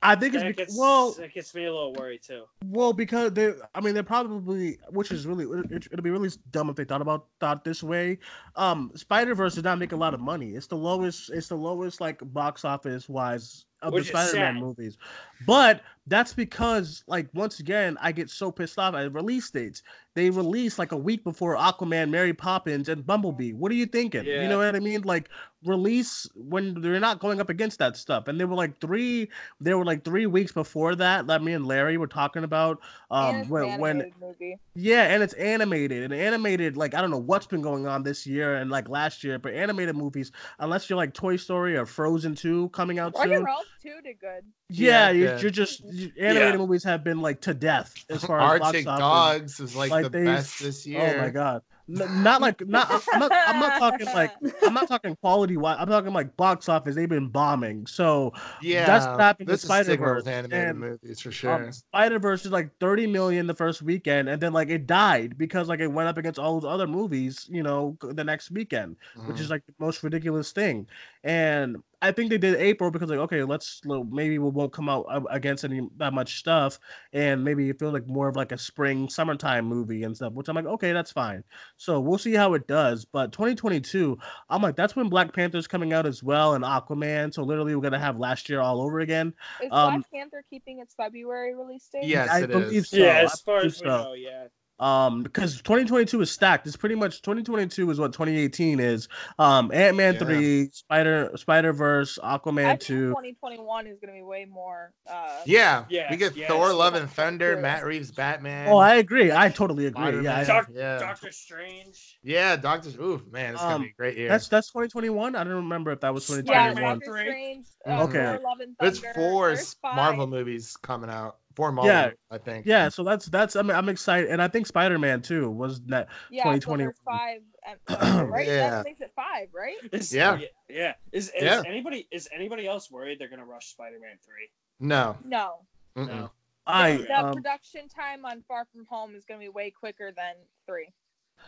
I 0.02 0.14
think 0.14 0.34
it's 0.34 0.44
that 0.44 0.48
because, 0.50 0.66
gets, 0.66 0.78
well, 0.78 1.16
It 1.18 1.34
gets 1.34 1.52
me 1.54 1.64
a 1.64 1.72
little 1.72 1.92
worried 1.94 2.22
too. 2.22 2.44
well, 2.66 2.92
because 2.92 3.32
they. 3.32 3.52
I 3.74 3.80
mean, 3.80 3.94
they're 3.94 4.02
probably, 4.04 4.78
which 4.90 5.10
is 5.10 5.26
really, 5.26 5.44
it, 5.74 5.86
it'd 5.86 6.04
be 6.04 6.10
really 6.10 6.28
dumb 6.52 6.70
if 6.70 6.76
they 6.76 6.84
thought 6.84 7.02
about 7.02 7.26
thought 7.40 7.64
this 7.64 7.82
way. 7.82 8.18
Um, 8.54 8.92
Spider 8.94 9.34
Verse 9.34 9.56
did 9.56 9.64
not 9.64 9.78
make 9.78 9.90
a 9.92 9.96
lot 9.96 10.14
of 10.14 10.20
money. 10.20 10.50
It's 10.50 10.68
the 10.68 10.76
lowest. 10.76 11.30
It's 11.30 11.48
the 11.48 11.56
lowest 11.56 12.00
like 12.00 12.20
box 12.32 12.64
office 12.64 13.08
wise 13.08 13.64
of 13.82 13.92
Which 13.92 14.04
the 14.04 14.10
Spider-Man 14.10 14.54
sad. 14.54 14.60
movies. 14.60 14.98
But 15.46 15.82
that's 16.06 16.32
because, 16.32 17.02
like, 17.08 17.28
once 17.34 17.58
again, 17.58 17.96
I 18.00 18.12
get 18.12 18.30
so 18.30 18.52
pissed 18.52 18.78
off 18.78 18.94
at 18.94 19.12
release 19.12 19.50
dates. 19.50 19.82
They 20.14 20.30
release 20.30 20.78
like 20.78 20.90
a 20.92 20.96
week 20.96 21.22
before 21.22 21.54
Aquaman, 21.56 22.10
Mary 22.10 22.32
Poppins, 22.34 22.88
and 22.88 23.06
Bumblebee. 23.06 23.52
What 23.52 23.70
are 23.70 23.76
you 23.76 23.86
thinking? 23.86 24.24
You 24.24 24.48
know 24.48 24.58
what 24.58 24.74
I 24.74 24.80
mean? 24.80 25.02
Like, 25.02 25.28
release 25.64 26.26
when 26.34 26.80
they're 26.80 26.98
not 27.00 27.18
going 27.20 27.40
up 27.40 27.48
against 27.50 27.78
that 27.78 27.96
stuff. 27.96 28.26
And 28.26 28.38
they 28.40 28.44
were 28.44 28.54
like 28.54 28.80
three. 28.80 29.28
They 29.60 29.74
were 29.74 29.84
like 29.84 30.04
three 30.04 30.26
weeks 30.26 30.50
before 30.50 30.94
that. 30.96 31.26
That 31.28 31.42
me 31.42 31.52
and 31.52 31.66
Larry 31.66 31.98
were 31.98 32.06
talking 32.08 32.42
about. 32.44 32.80
and 33.10 33.36
Um, 33.36 33.36
it's 33.42 33.50
when, 33.50 33.64
an 33.70 33.80
when 33.80 34.12
movie. 34.20 34.56
yeah, 34.74 35.02
and 35.04 35.22
it's 35.22 35.34
animated. 35.34 36.02
And 36.04 36.12
animated, 36.14 36.76
like 36.76 36.94
I 36.94 37.00
don't 37.00 37.10
know 37.10 37.18
what's 37.18 37.46
been 37.46 37.62
going 37.62 37.86
on 37.86 38.02
this 38.02 38.26
year 38.26 38.56
and 38.56 38.70
like 38.70 38.88
last 38.88 39.22
year, 39.22 39.38
but 39.38 39.52
animated 39.54 39.94
movies, 39.94 40.32
unless 40.58 40.88
you're 40.90 40.96
like 40.96 41.14
Toy 41.14 41.36
Story 41.36 41.76
or 41.76 41.86
Frozen 41.86 42.34
2 42.34 42.70
coming 42.70 42.98
out 42.98 43.14
Wreck-It 43.16 43.34
soon. 43.34 43.44
Ralph 43.44 43.64
too 43.82 43.94
did 44.02 44.18
good. 44.20 44.44
Yeah, 44.70 45.10
Yeah, 45.10 45.10
you're, 45.10 45.38
you're 45.38 45.50
just 45.50 45.82
animated 45.84 46.16
Yeah. 46.18 46.56
movies 46.56 46.84
have 46.84 47.02
been 47.02 47.20
like 47.20 47.40
to 47.42 47.54
death 47.54 47.94
as 48.10 48.22
far 48.24 48.38
as 48.40 48.60
Arctic 48.60 48.84
box 48.84 49.00
office. 49.02 49.40
Dogs 49.40 49.60
was 49.60 49.74
like, 49.76 49.90
Like, 50.02 50.12
the 50.12 50.18
they- 50.18 50.24
best 50.24 50.58
this 50.60 50.86
year. 50.86 51.00
Oh 51.00 51.16
my 51.18 51.30
god. 51.30 51.62
Not 51.90 52.42
like 52.42 52.60
not 52.68 52.86
I'm 53.14 53.18
not 53.18 53.32
I'm 53.32 53.60
not 53.60 53.78
talking 53.78 54.06
like 54.08 54.30
I'm 54.62 54.74
not 54.74 54.88
talking 54.88 55.16
quality 55.16 55.56
wise. 55.56 55.78
I'm 55.80 55.88
talking 55.88 56.12
like 56.12 56.36
box 56.36 56.68
office. 56.68 56.94
They've 56.94 57.08
been 57.08 57.28
bombing. 57.30 57.86
So 57.86 58.34
Yeah, 58.60 58.84
That's 58.84 59.06
what 59.06 59.18
happened 59.20 59.48
is 59.48 59.62
Spider-Verse, 59.62 60.24
with 60.24 60.28
animated 60.28 60.68
and, 60.68 60.78
movies 60.78 61.20
for 61.20 61.32
sure. 61.32 61.54
um, 61.54 61.72
Spider 61.72 62.18
Verse 62.18 62.44
is 62.44 62.52
like 62.52 62.70
30 62.78 63.06
million 63.06 63.46
the 63.46 63.54
first 63.54 63.80
weekend, 63.80 64.28
and 64.28 64.38
then 64.42 64.52
like 64.52 64.68
it 64.68 64.86
died 64.86 65.38
because 65.38 65.68
like 65.68 65.80
it 65.80 65.86
went 65.88 66.10
up 66.10 66.18
against 66.18 66.38
all 66.38 66.60
those 66.60 66.70
other 66.70 66.86
movies, 66.86 67.46
you 67.48 67.62
know, 67.62 67.96
the 68.02 68.22
next 68.22 68.50
weekend. 68.50 68.96
which 69.24 69.38
Mhm. 69.38 69.40
is 69.40 69.48
like 69.48 69.64
the 69.64 69.72
most 69.78 70.02
ridiculous 70.02 70.52
thing. 70.52 70.86
And 71.28 71.76
I 72.00 72.10
think 72.10 72.30
they 72.30 72.38
did 72.38 72.54
April 72.54 72.90
because 72.90 73.10
like 73.10 73.18
okay, 73.18 73.44
let's 73.44 73.82
maybe 73.84 74.38
we 74.38 74.48
won't 74.48 74.72
come 74.72 74.88
out 74.88 75.04
against 75.30 75.62
any 75.62 75.86
that 75.98 76.14
much 76.14 76.38
stuff, 76.38 76.80
and 77.12 77.44
maybe 77.44 77.68
it 77.68 77.78
feels 77.78 77.92
like 77.92 78.06
more 78.06 78.28
of 78.28 78.36
like 78.36 78.50
a 78.50 78.56
spring 78.56 79.10
summertime 79.10 79.66
movie 79.66 80.04
and 80.04 80.16
stuff. 80.16 80.32
Which 80.32 80.48
I'm 80.48 80.56
like, 80.56 80.64
okay, 80.64 80.92
that's 80.92 81.12
fine. 81.12 81.44
So 81.76 82.00
we'll 82.00 82.16
see 82.16 82.32
how 82.32 82.54
it 82.54 82.66
does. 82.66 83.04
But 83.04 83.32
2022, 83.32 84.16
I'm 84.48 84.62
like, 84.62 84.74
that's 84.74 84.96
when 84.96 85.10
Black 85.10 85.34
Panther's 85.34 85.66
coming 85.66 85.92
out 85.92 86.06
as 86.06 86.22
well, 86.22 86.54
and 86.54 86.64
Aquaman. 86.64 87.34
So 87.34 87.42
literally, 87.42 87.74
we're 87.76 87.82
gonna 87.82 87.98
have 87.98 88.18
last 88.18 88.48
year 88.48 88.62
all 88.62 88.80
over 88.80 89.00
again. 89.00 89.34
Is 89.62 89.68
Um, 89.70 89.96
Black 89.96 90.10
Panther 90.10 90.44
keeping 90.48 90.78
its 90.78 90.94
February 90.94 91.54
release 91.54 91.86
date? 91.92 92.04
Yes, 92.04 92.30
I 92.30 92.44
it 92.44 92.50
believe 92.50 92.84
is. 92.84 92.88
so. 92.88 92.96
yeah, 92.96 93.24
as 93.24 93.38
far 93.42 93.58
as 93.58 93.82
we 93.82 93.86
so. 93.86 94.04
know, 94.04 94.12
yeah. 94.14 94.46
Um, 94.80 95.22
because 95.22 95.56
2022 95.62 96.20
is 96.20 96.30
stacked. 96.30 96.66
It's 96.66 96.76
pretty 96.76 96.94
much 96.94 97.20
2022 97.22 97.90
is 97.90 97.98
what 97.98 98.12
2018 98.12 98.78
is. 98.80 99.08
Um, 99.38 99.70
Ant 99.72 99.96
Man 99.96 100.14
Yeah. 100.14 100.18
three, 100.20 100.70
Spider 100.72 101.30
Spider 101.36 101.72
Verse, 101.72 102.18
I 102.22 102.38
Aquaman 102.38 102.68
think 102.68 102.80
two. 102.80 103.08
2021 103.08 103.86
is 103.88 103.98
gonna 104.00 104.12
be 104.12 104.22
way 104.22 104.44
more. 104.44 104.92
Uh, 105.10 105.40
Yeah, 105.46 105.84
Yeah, 105.88 106.10
we 106.10 106.16
get 106.16 106.36
yeah, 106.36 106.46
Thor: 106.48 106.66
it's- 106.66 106.76
Love 106.76 106.94
and 106.94 107.10
Thunder, 107.10 107.54
Yeah. 107.54 107.60
Matt 107.60 107.84
Reeves 107.84 108.10
Batman. 108.12 108.68
Oh, 108.68 108.76
I 108.78 108.96
agree. 108.96 109.32
I 109.32 109.48
totally 109.48 109.86
agree. 109.86 110.22
Yeah, 110.22 110.44
Spider-Man. 110.44 110.44
I- 110.44 110.44
Doc- 110.44 110.68
yeah. 110.72 110.98
Doctor 110.98 111.32
Strange. 111.32 112.18
yeah, 112.22 112.56
Doctor. 112.56 112.90
Oof, 113.02 113.22
man, 113.32 113.54
it's 113.54 113.62
gonna 113.62 113.74
Um, 113.76 113.82
be 113.82 113.88
a 113.88 113.92
great 113.92 114.16
year. 114.16 114.28
that's 114.28 114.48
that's 114.48 114.68
2021. 114.70 115.34
I 115.34 115.42
don't 115.44 115.54
remember 115.54 115.90
if 115.90 116.00
that 116.00 116.14
was 116.14 116.28
yeah, 116.30 116.36
2021. 116.36 116.98
Doctor. 117.00 117.18
Strange. 117.18 117.66
Uh. 117.86 118.02
Okay. 118.04 118.12
Thor, 118.36 118.40
Love 118.44 118.60
and 118.60 118.76
There's 118.78 119.00
Thunder. 119.00 119.14
four 119.14 119.46
There's. 119.48 119.76
Marvel 119.82 120.26
movies 120.26 120.76
coming 120.76 121.10
out. 121.10 121.36
Four 121.58 121.72
Marvel, 121.72 121.92
Yeah. 121.92 122.10
I 122.30 122.38
think. 122.38 122.66
Yeah, 122.66 122.88
so 122.88 123.02
that's 123.02 123.26
that's 123.26 123.56
I'm 123.56 123.68
I'm 123.68 123.88
excited, 123.88 124.30
and 124.30 124.40
I 124.40 124.46
think 124.46 124.68
Spider 124.68 124.96
Man 124.96 125.20
too 125.20 125.50
was 125.50 125.80
that. 125.86 126.06
Yeah, 126.30 126.56
so 126.60 126.92
five. 127.04 127.40
right, 128.30 128.46
Yeah. 128.46 128.70
that 128.70 128.84
makes 128.84 129.00
it 129.00 129.10
five, 129.16 129.48
right? 129.52 129.74
Is, 129.90 130.14
Yeah. 130.14 130.38
yeah. 130.68 130.94
Is, 131.10 131.30
is 131.30 131.42
Yeah. 131.42 131.64
anybody 131.66 132.06
is 132.12 132.28
anybody 132.32 132.68
else 132.68 132.92
worried 132.92 133.18
they're 133.18 133.28
gonna 133.28 133.44
rush 133.44 133.66
Spider-Man 133.70 134.18
three? 134.24 134.48
No. 134.78 135.16
No. 135.24 135.62
Mm-mm. 135.96 136.06
No. 136.06 136.30
I 136.64 136.98
the 136.98 137.26
um, 137.26 137.34
production 137.34 137.88
time 137.88 138.24
on 138.24 138.44
Far 138.46 138.64
From 138.72 138.86
Home 138.86 139.16
is 139.16 139.24
gonna 139.24 139.40
be 139.40 139.48
way 139.48 139.72
quicker 139.72 140.12
than 140.12 140.34
three. 140.64 140.92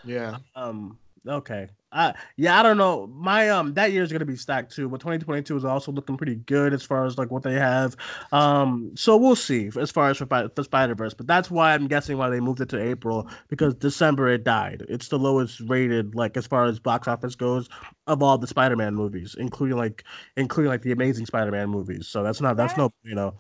Yeah. 0.03 0.39
um 0.57 0.99
okay. 1.27 1.69
Uh 1.93 2.13
yeah, 2.37 2.59
I 2.59 2.63
don't 2.63 2.77
know. 2.77 3.09
My 3.09 3.49
um 3.51 3.75
that 3.75 3.91
year's 3.91 4.13
gonna 4.13 4.25
be 4.25 4.37
stacked 4.37 4.73
too, 4.75 4.89
but 4.89 5.01
2022 5.01 5.57
is 5.57 5.65
also 5.65 5.91
looking 5.91 6.17
pretty 6.17 6.37
good 6.37 6.73
as 6.73 6.85
far 6.85 7.05
as 7.05 7.19
like 7.19 7.33
what 7.33 7.43
they 7.43 7.55
have. 7.55 7.97
Um, 8.31 8.93
so 8.95 9.17
we'll 9.17 9.35
see 9.35 9.71
as 9.77 9.91
far 9.91 10.09
as 10.11 10.17
for, 10.19 10.27
for 10.55 10.63
Spider 10.63 10.95
Verse, 10.95 11.15
but 11.15 11.27
that's 11.27 11.51
why 11.51 11.75
I'm 11.75 11.89
guessing 11.89 12.17
why 12.17 12.31
they 12.31 12.39
moved 12.39 12.61
it 12.61 12.69
to 12.69 12.81
April 12.81 13.29
because 13.49 13.75
December 13.75 14.29
it 14.29 14.45
died. 14.45 14.85
It's 14.89 15.09
the 15.09 15.19
lowest 15.19 15.61
rated 15.67 16.15
like 16.15 16.37
as 16.37 16.47
far 16.47 16.65
as 16.67 16.79
box 16.79 17.09
office 17.09 17.35
goes 17.35 17.69
of 18.07 18.23
all 18.23 18.39
the 18.39 18.47
Spider 18.47 18.77
Man 18.77 18.95
movies, 18.95 19.35
including 19.37 19.77
like 19.77 20.05
including 20.37 20.71
like 20.71 20.83
the 20.83 20.93
Amazing 20.93 21.27
Spider 21.27 21.51
Man 21.51 21.71
movies. 21.71 22.07
So 22.07 22.23
that's 22.23 22.41
not 22.41 22.57
that's 22.57 22.77
no 22.77 22.93
you 23.03 23.17
know 23.17 23.35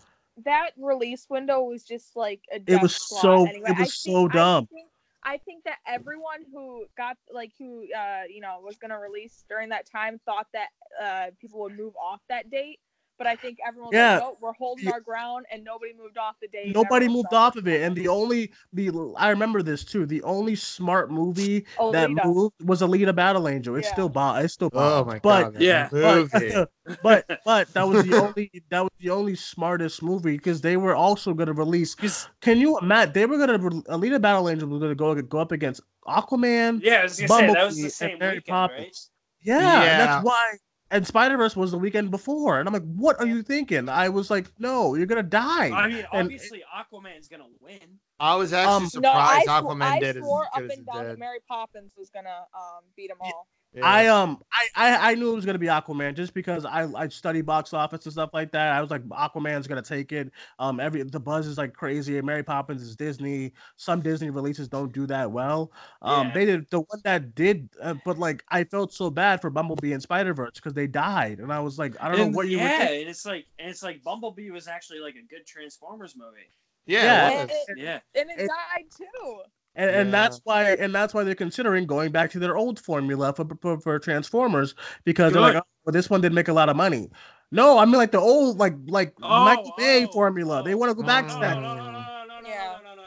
That 0.45 0.71
release 0.77 1.27
window 1.31 1.63
was 1.63 1.85
just 1.85 2.17
like 2.17 2.41
a. 2.53 2.57
It 2.67 2.83
was 2.83 2.97
so- 2.97 3.47
Anyway. 3.47 3.71
it 3.71 3.79
was 3.79 3.95
so 3.95 4.23
think- 4.23 4.33
I 4.33 4.37
dumb. 4.37 4.67
think- 4.67 4.90
I 5.25 5.39
think 5.39 5.65
that 5.65 5.79
everyone 5.87 6.45
who 6.53 6.87
got 6.97 7.17
like 7.33 7.53
who 7.59 7.87
uh 7.97 8.23
you 8.29 8.41
know 8.41 8.61
was 8.63 8.77
gonna 8.77 8.99
release 8.99 9.45
during 9.49 9.69
that 9.71 9.87
time 9.91 10.19
thought 10.25 10.47
that 10.53 10.69
uh 11.01 11.27
people 11.41 11.61
would 11.61 11.77
move 11.77 11.95
off 11.97 12.21
that 12.29 12.51
date, 12.51 12.81
but 13.21 13.27
I 13.27 13.37
think 13.37 13.59
everyone 13.67 13.91
Yeah. 13.93 14.13
like, 14.15 14.21
no, 14.23 14.37
we're 14.41 14.55
holding 14.55 14.87
Yeah. 14.87 14.93
our 14.93 15.01
ground 15.01 15.45
and 15.53 15.63
nobody 15.63 15.93
moved 15.93 16.17
off 16.17 16.37
the 16.41 16.49
date. 16.49 16.65
and 16.65 16.73
nobody 16.73 17.07
moved 17.07 17.35
off 17.35 17.55
of 17.57 17.69
it 17.69 17.83
and 17.83 17.95
the 17.95 18.09
only 18.09 18.51
the 18.73 18.89
i 19.19 19.29
remember 19.29 19.63
this 19.63 19.85
too 19.85 20.07
the 20.07 20.23
only 20.23 20.55
smart 20.57 21.11
movie 21.11 21.67
oh, 21.79 21.93
that 21.93 22.11
moved 22.11 22.55
was 22.65 22.81
alita 22.81 23.15
battle 23.15 23.47
angel 23.47 23.77
it's 23.77 23.89
Yeah. 23.89 23.93
still 23.93 24.09
bomb 24.09 24.43
it's 24.43 24.55
still 24.55 24.71
Oh 24.73 25.05
my 25.05 25.19
but 25.19 25.53
god. 25.53 25.61
yeah. 25.63 25.89
Movie. 25.93 26.55
but 27.03 27.27
but 27.45 27.69
that 27.75 27.87
was 27.87 28.03
the 28.03 28.15
only 28.15 28.51
that 28.71 28.81
was 28.81 28.91
the 28.99 29.11
only 29.11 29.35
smartest 29.35 30.03
movie 30.03 30.37
because 30.39 30.63
they 30.63 30.77
were 30.79 30.97
also 30.97 31.35
going 31.35 31.49
to 31.49 31.53
release 31.53 31.95
can 32.41 32.59
you 32.59 32.79
imagine 32.79 33.13
they 33.13 33.27
were 33.27 33.37
going 33.37 33.51
to 33.51 33.59
re- 33.59 33.83
alita 33.95 34.21
battle 34.21 34.49
angel 34.49 34.67
was 34.69 34.81
going 34.81 34.91
to 34.91 34.95
go 34.95 35.15
go 35.23 35.39
up 35.39 35.53
against 35.53 35.83
aquaman 36.07 36.81
yeah, 36.83 37.01
I 37.01 37.03
was 37.03 37.21
gonna 37.21 37.29
say 37.29 37.47
that 37.53 37.67
was 37.67 37.77
the 37.77 37.91
same 37.91 38.19
Mary 38.19 38.37
weekend, 38.37 38.71
right? 38.71 38.97
Yeah, 39.43 39.85
Yeah. 39.85 39.99
that's 40.07 40.25
why 40.25 40.55
and 40.91 41.07
Spider 41.07 41.37
Verse 41.37 41.55
was 41.57 41.71
the 41.71 41.79
weekend 41.79 42.11
before, 42.11 42.59
and 42.59 42.69
I'm 42.69 42.73
like, 42.75 42.83
what 42.95 43.19
are 43.21 43.27
you 43.27 43.43
thinking? 43.43 43.89
I 43.89 44.09
was 44.09 44.31
like, 44.31 44.51
no, 44.59 44.95
you're 44.95 45.07
gonna 45.07 45.23
die. 45.23 45.71
I 45.71 45.89
mean, 45.89 46.07
And- 46.13 46.25
obviously 46.27 46.63
Aquaman's 46.75 47.29
gonna 47.29 47.47
win. 47.61 47.99
I 48.19 48.35
was 48.37 48.53
actually 48.53 48.75
Um, 48.75 49.03
no, 49.03 49.11
I, 49.13 49.43
surprised 49.43 49.47
sw- 49.47 49.49
Aquaman 49.51 49.83
I 49.83 50.01
did 50.01 50.17
as 50.17 50.23
swore 50.23 50.45
up 50.47 50.51
as 50.57 50.63
and 50.63 50.73
it 50.73 50.87
down 50.87 51.05
that. 51.05 51.19
Mary 51.19 51.39
Poppins 51.49 51.93
was 51.97 52.11
gonna 52.11 52.45
um 52.55 52.85
beat 52.97 53.09
them 53.09 53.19
all. 53.21 53.47
Yeah. 53.73 53.87
I 53.87 54.07
um 54.09 54.43
I, 54.53 54.67
I 54.75 55.11
I 55.13 55.15
knew 55.15 55.31
it 55.31 55.35
was 55.37 55.47
gonna 55.47 55.57
be 55.59 55.69
Aquaman 55.69 56.17
just 56.17 56.35
because 56.35 56.65
I 56.65 56.89
I 56.97 57.07
study 57.07 57.41
box 57.41 57.73
office 57.73 58.05
and 58.05 58.13
stuff 58.13 58.31
like 58.33 58.51
that. 58.51 58.73
I 58.73 58.81
was 58.81 58.91
like 58.91 59.05
Aquaman's 59.11 59.69
gonna 59.69 59.81
take 59.81 60.11
it. 60.11 60.33
Um 60.59 60.81
every 60.81 61.05
the 61.05 61.21
buzz 61.21 61.47
is 61.47 61.57
like 61.57 61.73
crazy. 61.73 62.21
Mary 62.21 62.43
Poppins 62.43 62.83
is 62.83 62.97
Disney. 62.97 63.53
Some 63.77 64.01
Disney 64.01 64.31
releases 64.31 64.67
don't 64.67 64.93
do 64.93 65.07
that 65.07 65.31
well. 65.31 65.71
Um 66.03 66.27
Yeah. 66.29 66.35
they 66.35 66.45
did 66.47 66.71
the 66.71 66.81
one 66.81 67.01
that 67.05 67.37
did, 67.37 67.69
uh, 67.81 67.95
but 68.05 68.19
like 68.19 68.43
I 68.49 68.65
felt 68.65 68.93
so 68.93 69.09
bad 69.09 69.41
for 69.41 69.51
Bumblebee 69.51 69.93
and 69.93 70.03
Spider 70.03 70.35
Verse 70.35 70.55
because 70.57 70.75
they 70.75 70.89
died, 70.89 71.39
and 71.39 71.53
I 71.53 71.61
was 71.61 71.79
like 71.79 71.95
I 72.03 72.09
don't 72.11 72.21
And 72.21 72.33
know 72.33 72.37
what 72.37 72.49
you 72.49 72.57
yeah, 72.59 72.79
would 72.81 72.89
think. 72.89 73.01
and 73.03 73.09
it's 73.11 73.25
like 73.25 73.47
and 73.61 73.71
it's 73.71 73.85
like 73.85 74.03
Bumblebee 74.03 74.51
was 74.51 74.67
actually 74.67 74.99
like 74.99 75.15
a 75.15 75.23
good 75.23 75.47
Transformers 75.47 76.17
movie. 76.17 76.51
yeah, 76.87 77.05
Yeah. 77.31 77.43
it 77.43 77.49
was. 77.49 77.77
Yeah. 77.77 78.01
And 78.17 78.31
it 78.31 78.41
It- 78.41 78.49
died 78.49 78.87
too. 78.97 79.43
And, 79.77 79.91
and 79.91 80.13
that's 80.13 80.41
why 80.45 80.73
and 80.75 80.95
that's 80.95 81.15
why 81.15 81.23
they're 81.25 81.35
considering 81.35 81.87
going 81.87 82.11
back 82.13 82.31
to 82.33 82.39
their 82.39 82.57
old 82.57 82.79
formula 82.81 83.33
for 83.33 83.47
for, 83.61 83.81
for 83.81 83.99
Transformers 83.99 84.75
because 85.05 85.33
they're 85.33 85.43
like, 85.43 85.55
oh, 85.57 85.63
well, 85.85 85.93
this 85.93 86.11
one 86.11 86.21
didn't 86.21 86.35
make 86.35 86.49
a 86.49 86.53
lot 86.53 86.69
of 86.69 86.77
money. 86.77 87.09
No, 87.53 87.79
I 87.79 87.85
mean 87.85 87.95
like 87.97 88.13
the 88.13 88.21
old 88.21 88.59
like 88.59 88.75
like 88.87 89.15
Oh, 89.23 89.45
Michael 89.45 89.73
Bay 89.77 90.07
oh, 90.07 90.13
formula. 90.13 90.63
They 90.63 90.75
want 90.75 90.91
to 90.91 90.95
go 90.95 91.03
back 91.03 91.27
No, 91.27 91.35
to 91.35 91.39
that. 91.41 91.61
no, 91.61 91.75
no, 91.75 91.75
no, 91.77 91.90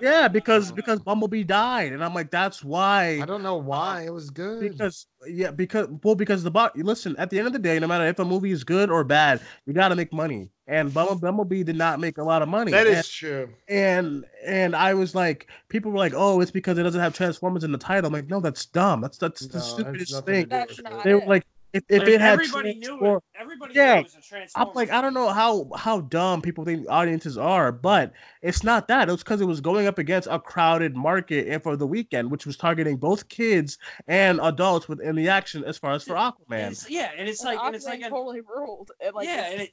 Yeah. 0.04 0.28
because 0.28 0.66
no, 0.66 0.70
no, 0.70 0.76
because. 0.76 1.00
Bumblebee 1.00 1.44
died, 1.44 1.94
and 1.94 2.04
I'm 2.04 2.14
like, 2.14 2.32
that's 2.32 2.64
why. 2.64 3.20
I 3.22 3.26
don't 3.26 3.44
know 3.44 3.58
why 3.58 4.04
uh, 4.04 4.08
it 4.08 4.14
was 4.14 4.30
good. 4.30 4.60
Because 4.60 5.08
yeah, 5.28 5.52
because 5.52 5.88
well, 6.04 6.16
because 6.16 6.44
the 6.44 6.52
box. 6.52 6.78
Listen, 6.78 7.16
at 7.18 7.30
the 7.30 7.38
end 7.38 7.48
of 7.48 7.54
the 7.54 7.60
day, 7.60 7.80
no 7.80 7.88
matter 7.88 8.06
if 8.06 8.20
a 8.20 8.26
movie 8.26 8.52
is 8.52 8.64
good 8.64 8.90
or 8.90 9.04
bad, 9.04 9.42
you 9.66 9.74
got 9.74 9.90
to 9.90 9.96
make 9.96 10.12
money. 10.14 10.50
And 10.66 10.94
Bumble- 10.94 11.16
Bumblebee 11.16 11.64
did 11.64 11.76
not 11.76 12.00
make 12.00 12.18
a 12.18 12.24
lot 12.24 12.42
of 12.42 12.48
money. 12.48 12.72
that 12.72 12.88
and, 12.88 12.98
is 12.98 13.10
true. 13.10 13.50
and 13.68 14.26
and 14.46 14.76
I 14.76 14.94
was 14.94 15.14
like, 15.14 15.48
people 15.68 15.92
were 15.92 15.98
like, 15.98 16.14
oh, 16.16 16.40
it's 16.40 16.52
because 16.52 16.78
it 16.78 16.84
doesn't 16.84 17.02
have 17.02 17.14
Transformers 17.14 17.64
in 17.64 17.72
the 17.72 17.78
title. 17.78 18.08
I'm 18.08 18.14
like, 18.14 18.30
no, 18.30 18.40
that's 18.40 18.66
dumb. 18.66 19.02
That's 19.02 19.18
that's 19.18 19.42
No, 19.42 19.48
the 19.48 19.60
stupidest 19.60 20.26
thing. 20.26 20.48
That's 20.48 20.78
with 20.78 20.84
not 20.84 21.00
it. 21.00 21.04
They 21.04 21.14
were 21.16 21.26
like, 21.26 21.46
if, 21.74 21.84
if 21.90 22.00
Like, 22.00 22.08
it 22.08 22.22
had 22.22 22.34
everybody 22.34 22.76
knew 22.76 22.88
Transform- 22.88 23.18
it. 23.18 23.24
Everybody 23.42 23.74
Yeah. 23.74 23.94
knew 23.96 24.00
it 24.00 24.04
was 24.04 24.16
a 24.16 24.22
Transformers. 24.22 24.52
I'm 24.56 24.76
like, 24.76 24.92
I 24.92 25.02
don't 25.02 25.14
know 25.14 25.30
how 25.30 25.70
how 25.76 26.02
dumb 26.02 26.42
people 26.42 26.64
think 26.66 26.86
audiences 26.90 27.38
are, 27.38 27.72
but 27.72 28.14
it's 28.42 28.64
not 28.64 28.88
that. 28.88 29.10
It 29.10 29.12
was 29.12 29.24
because 29.24 29.42
it 29.42 29.46
was 29.46 29.60
going 29.62 29.88
up 29.88 29.98
against 29.98 30.28
a 30.32 30.40
crowded 30.40 30.96
market 30.96 31.48
and 31.48 31.62
for 31.62 31.76
the 31.76 31.88
weekend, 31.88 32.30
which 32.32 32.46
was 32.46 32.56
targeting 32.58 32.98
both 32.98 33.28
kids 33.30 33.78
and 34.08 34.40
adults 34.42 34.88
within 34.88 35.16
the 35.16 35.30
action 35.30 35.64
as 35.64 35.78
far 35.78 35.92
as 35.94 36.04
for 36.04 36.16
And 36.16 36.34
Aquaman. 36.34 36.72
it's, 36.72 36.90
yeah, 36.90 37.12
and 37.18 37.28
it's 37.28 37.42
And 37.44 37.56
like 37.56 37.66
and 37.66 37.76
it's 37.76 37.86
like 37.86 38.00
Aquaman 38.02 38.06
an, 38.06 38.12
totally 38.12 38.42
ruled. 38.42 38.92
It, 39.00 39.16
like, 39.16 39.28
yeah, 39.28 39.46
and 39.52 39.62
it 39.62 39.72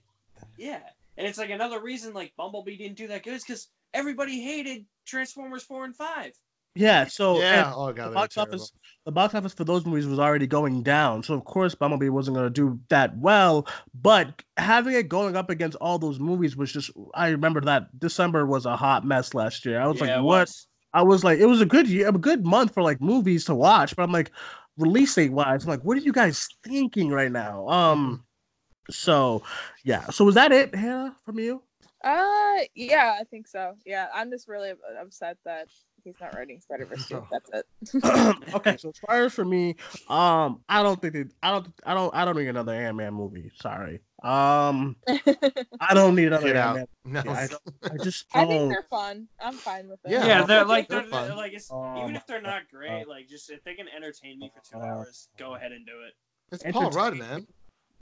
yeah, 0.57 0.81
and 1.19 1.27
it's 1.27 1.39
like 1.39 1.51
another 1.51 1.81
reason 1.81 2.15
like 2.15 2.33
Bumblebee 2.37 2.77
didn't 2.77 2.97
do 2.97 3.09
that 3.09 3.23
good 3.23 3.35
is 3.35 3.45
because 3.45 3.69
everybody 3.93 4.41
hated 4.41 4.87
Transformers 5.05 5.63
four 5.63 5.85
and 5.85 5.95
five. 5.95 6.33
Yeah, 6.75 7.07
so 7.07 7.39
yeah. 7.39 7.73
Oh 7.75 7.93
god. 7.93 8.11
the 8.11 8.15
box 8.15 8.37
office 8.37 8.73
the 9.05 9.13
box 9.13 9.35
office 9.35 9.53
for 9.53 9.65
those 9.65 9.85
movies 9.85 10.07
was 10.07 10.19
already 10.19 10.47
going 10.47 10.83
down. 10.83 11.23
So 11.23 11.35
of 11.35 11.45
course 11.45 11.75
Bumblebee 11.75 12.11
wasn't 12.11 12.37
gonna 12.37 12.51
do 12.51 12.79
that 12.91 13.17
well. 13.19 13.67
But 13.95 14.43
having 14.57 14.95
it 14.95 15.09
going 15.09 15.37
up 15.37 15.51
against 15.51 15.77
all 15.77 15.99
those 15.99 16.21
movies 16.21 16.57
was 16.57 16.73
just 16.73 16.91
I 17.15 17.29
remember 17.31 17.61
that 17.63 17.99
December 17.99 18.47
was 18.47 18.67
a 18.67 18.77
hot 18.77 19.05
mess 19.05 19.35
last 19.35 19.65
year. 19.67 19.81
I 19.81 19.87
was 19.87 20.01
Yeah, 20.01 20.17
like, 20.17 20.25
what? 20.25 20.49
was. 20.49 20.67
I 20.93 21.03
was 21.03 21.23
like, 21.23 21.39
it 21.39 21.47
was 21.47 21.61
a 21.61 21.67
good 21.67 21.89
year, 21.89 22.09
a 22.09 22.13
good 22.13 22.45
month 22.45 22.75
for 22.75 22.83
like 22.83 23.01
movies 23.01 23.45
to 23.45 23.55
watch, 23.55 23.95
but 23.95 24.03
I'm 24.03 24.11
like, 24.13 24.33
release 24.77 25.15
date 25.15 25.31
wise, 25.33 25.63
I'm 25.65 25.71
like, 25.71 25.85
what 25.85 25.97
are 25.97 26.01
you 26.01 26.13
guys 26.13 26.49
thinking 26.65 27.11
right 27.11 27.31
now? 27.31 27.69
Um, 27.69 28.25
so 28.91 29.43
yeah, 29.85 30.11
so 30.11 30.25
was 30.25 30.35
that 30.35 30.53
it, 30.53 30.75
Hannah, 30.75 31.17
from 31.25 31.39
you? 31.39 31.63
Uh, 32.03 32.61
yeah, 32.75 33.17
I 33.21 33.25
think 33.25 33.47
so. 33.47 33.75
Yeah, 33.85 34.09
I'm 34.15 34.31
just 34.31 34.49
really 34.49 34.73
upset 35.01 35.37
that 35.45 35.69
he's 36.05 36.15
not 36.21 36.35
writing 36.35 36.61
Spider 36.61 36.87
Verse 36.87 37.09
2. 37.09 37.27
That's 37.31 37.51
it. 37.53 38.55
okay, 38.55 38.77
so 38.77 38.91
as 38.91 38.99
far 38.99 39.25
as 39.25 39.33
for 39.33 39.45
me, 39.45 39.77
um, 40.09 40.61
I 40.69 40.83
don't 40.83 41.01
think 41.01 41.15
that 41.15 41.29
I 41.43 41.51
don't, 41.53 41.69
I 41.85 41.95
don't, 41.95 42.15
I 42.15 42.25
don't 42.25 42.37
need 42.37 42.49
another 42.49 42.75
Ant 42.75 42.97
Man 42.97 43.15
movie. 43.15 43.51
Sorry, 43.61 44.01
um, 44.23 44.97
I 45.81 45.95
don't 45.95 46.15
need 46.15 46.27
another 46.27 46.53
Get 46.53 46.57
Ant. 46.57 46.75
Man. 46.77 46.87
No. 47.05 47.23
Yeah, 47.25 47.33
I 47.33 47.47
don't, 47.47 47.63
I 47.93 48.03
just 48.03 48.27
I 48.35 48.45
think 48.47 48.71
they're 48.71 48.87
fun. 48.91 49.29
I'm 49.41 49.55
fine 49.55 49.89
with 49.89 50.01
it. 50.05 50.13
Yeah, 50.13 50.27
Yeah, 50.27 50.45
they're 50.45 50.59
they're 50.59 50.65
like 50.65 50.89
they're, 50.89 51.07
they're 51.07 51.35
like 51.35 51.53
it's, 51.53 51.71
Um, 51.71 51.97
even 52.03 52.17
if 52.17 52.27
they're 52.27 52.43
not 52.43 52.63
great, 52.71 53.05
uh, 53.05 53.09
like 53.09 53.29
just 53.29 53.51
if 53.51 53.63
they 53.65 53.75
can 53.75 53.87
entertain 53.89 54.39
me 54.39 54.51
for 54.55 54.63
two 54.73 54.83
uh, 54.83 54.87
hours, 54.87 55.29
go 55.39 55.55
ahead 55.55 55.73
and 55.73 55.87
do 55.87 55.93
it. 56.07 56.15
It's 56.53 56.65
Paul 56.77 56.91
Rudd, 56.91 57.17
man. 57.17 57.47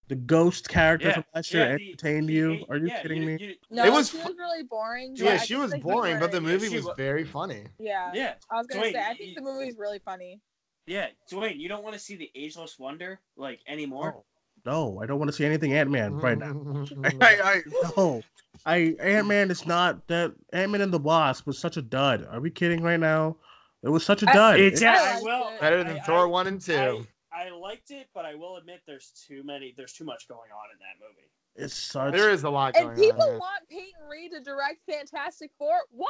The 0.08 0.16
ghost 0.16 0.68
character 0.68 1.08
Yeah, 1.08 1.14
from 1.14 1.24
last 1.34 1.52
year 1.52 1.64
yeah, 1.66 1.74
entertained 1.86 2.28
the- 2.28 2.32
you? 2.32 2.64
Are 2.70 2.76
you 2.78 2.88
yeah, 2.88 3.02
kidding 3.02 3.24
me? 3.26 3.36
you- 3.38 3.54
No, 3.70 3.84
It 3.84 3.92
was 3.92 4.10
she 4.10 4.16
was 4.18 4.34
really 4.38 4.62
boring. 4.62 5.12
but 5.14 5.20
Yeah, 5.22 5.36
she 5.38 5.54
was 5.54 5.70
the 5.70 5.78
boring, 5.78 6.18
but 6.18 6.32
the 6.32 6.40
movie 6.40 6.68
she 6.70 6.76
was 6.76 6.86
wa- 6.86 6.94
very 6.94 7.24
funny. 7.24 7.64
Yeah, 7.78 8.10
yeah, 8.14 8.34
I 8.50 8.56
was 8.56 8.66
gonna 8.66 8.84
Dwayne, 8.84 8.92
say 8.92 8.98
I 9.02 9.10
you- 9.10 9.16
think 9.18 9.34
the 9.36 9.42
movie's 9.42 9.76
really 9.76 9.98
funny. 9.98 10.40
yeah, 10.86 11.08
Dwayne, 11.30 11.58
you 11.58 11.68
don't 11.68 11.82
want 11.84 11.92
to 11.94 11.98
see 12.00 12.16
the 12.16 12.30
ageless 12.34 12.78
wonder 12.78 13.20
like 13.36 13.60
anymore. 13.66 14.14
Oh, 14.16 14.24
no, 14.64 15.00
I 15.02 15.06
don't 15.06 15.18
want 15.18 15.28
to 15.28 15.32
see 15.36 15.44
anything 15.44 15.74
Ant 15.74 15.90
Man 15.90 16.14
right 16.14 16.38
now. 16.38 16.52
now. 16.52 16.86
I, 17.20 17.36
I 17.42 17.62
no, 17.96 18.22
I 18.64 18.76
Ant 19.00 19.26
Man 19.26 19.50
is 19.50 19.66
not 19.66 20.06
that 20.08 20.32
Ant 20.54 20.72
Man 20.72 20.80
and 20.80 20.92
the 20.92 20.98
Wasp 20.98 21.46
was 21.46 21.58
such 21.58 21.76
a 21.76 21.82
dud. 21.82 22.26
Are 22.30 22.40
we 22.40 22.50
kidding 22.50 22.82
right 22.82 22.98
now? 23.00 23.36
It 23.82 23.90
was 23.90 24.04
such 24.04 24.22
a 24.22 24.26
dud. 24.26 24.58
It's 24.58 24.80
It- 24.82 24.88
I 24.88 24.94
I 24.96 25.12
liked 25.12 25.24
will. 25.24 25.52
Better 25.60 25.84
than 25.84 25.98
I- 25.98 26.00
Thor 26.00 26.22
I- 26.26 26.30
one 26.30 26.46
and 26.46 26.60
two. 26.60 27.06
I, 27.38 27.46
I 27.46 27.50
liked 27.50 27.90
it, 27.90 28.08
but 28.14 28.24
I 28.24 28.34
will 28.34 28.56
admit 28.56 28.80
there's 28.86 29.12
too 29.26 29.42
many. 29.44 29.74
There's 29.76 29.92
too 29.92 30.04
much 30.04 30.28
going 30.28 30.50
on 30.50 30.66
in 30.72 30.78
that 30.80 31.06
movie. 31.06 31.30
it's 31.56 31.74
such. 31.74 32.12
there 32.12 32.30
is 32.30 32.44
a 32.44 32.50
lot 32.50 32.74
going 32.74 32.86
on. 32.86 32.92
And 32.92 33.00
people 33.00 33.22
on. 33.22 33.32
yeah. 33.32 33.38
want 33.38 33.68
Peyton 33.70 34.08
Reed 34.10 34.32
to 34.32 34.40
direct 34.40 34.80
Fantastic 34.88 35.50
Four. 35.58 35.74
Why? 35.90 36.08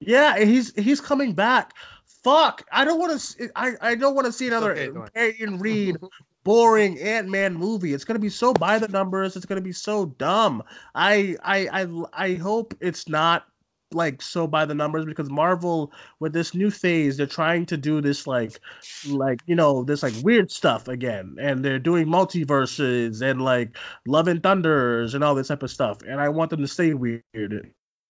Yeah, 0.00 0.38
he's 0.38 0.74
he's 0.74 1.00
coming 1.00 1.32
back. 1.32 1.74
Fuck! 2.04 2.66
I 2.72 2.84
don't 2.84 2.98
want 2.98 3.20
to. 3.20 3.50
I 3.56 3.72
I 3.80 3.94
don't 3.94 4.14
want 4.14 4.26
to 4.26 4.32
see 4.32 4.48
another 4.48 4.72
okay, 4.72 5.10
Peyton 5.14 5.58
Reed 5.60 5.96
boring 6.44 6.98
Ant 6.98 7.28
Man 7.28 7.54
movie. 7.54 7.94
It's 7.94 8.04
gonna 8.04 8.18
be 8.18 8.28
so 8.28 8.52
by 8.52 8.78
the 8.78 8.88
numbers. 8.88 9.36
It's 9.36 9.46
gonna 9.46 9.60
be 9.60 9.72
so 9.72 10.06
dumb. 10.06 10.62
I 10.94 11.36
I 11.44 11.68
I 11.82 12.04
I 12.12 12.34
hope 12.34 12.74
it's 12.80 13.08
not 13.08 13.46
like 13.94 14.22
so 14.22 14.46
by 14.46 14.64
the 14.64 14.74
numbers 14.74 15.04
because 15.04 15.30
Marvel 15.30 15.92
with 16.20 16.32
this 16.32 16.54
new 16.54 16.70
phase 16.70 17.16
they're 17.16 17.26
trying 17.26 17.66
to 17.66 17.76
do 17.76 18.00
this 18.00 18.26
like 18.26 18.58
like 19.06 19.40
you 19.46 19.54
know 19.54 19.84
this 19.84 20.02
like 20.02 20.14
weird 20.22 20.50
stuff 20.50 20.88
again 20.88 21.36
and 21.40 21.64
they're 21.64 21.78
doing 21.78 22.06
multiverses 22.06 23.22
and 23.22 23.42
like 23.42 23.76
love 24.06 24.28
and 24.28 24.42
thunders 24.42 25.14
and 25.14 25.22
all 25.24 25.34
this 25.34 25.48
type 25.48 25.62
of 25.62 25.70
stuff 25.70 25.98
and 26.02 26.20
I 26.20 26.28
want 26.28 26.50
them 26.50 26.60
to 26.60 26.68
stay 26.68 26.94
weird 26.94 27.22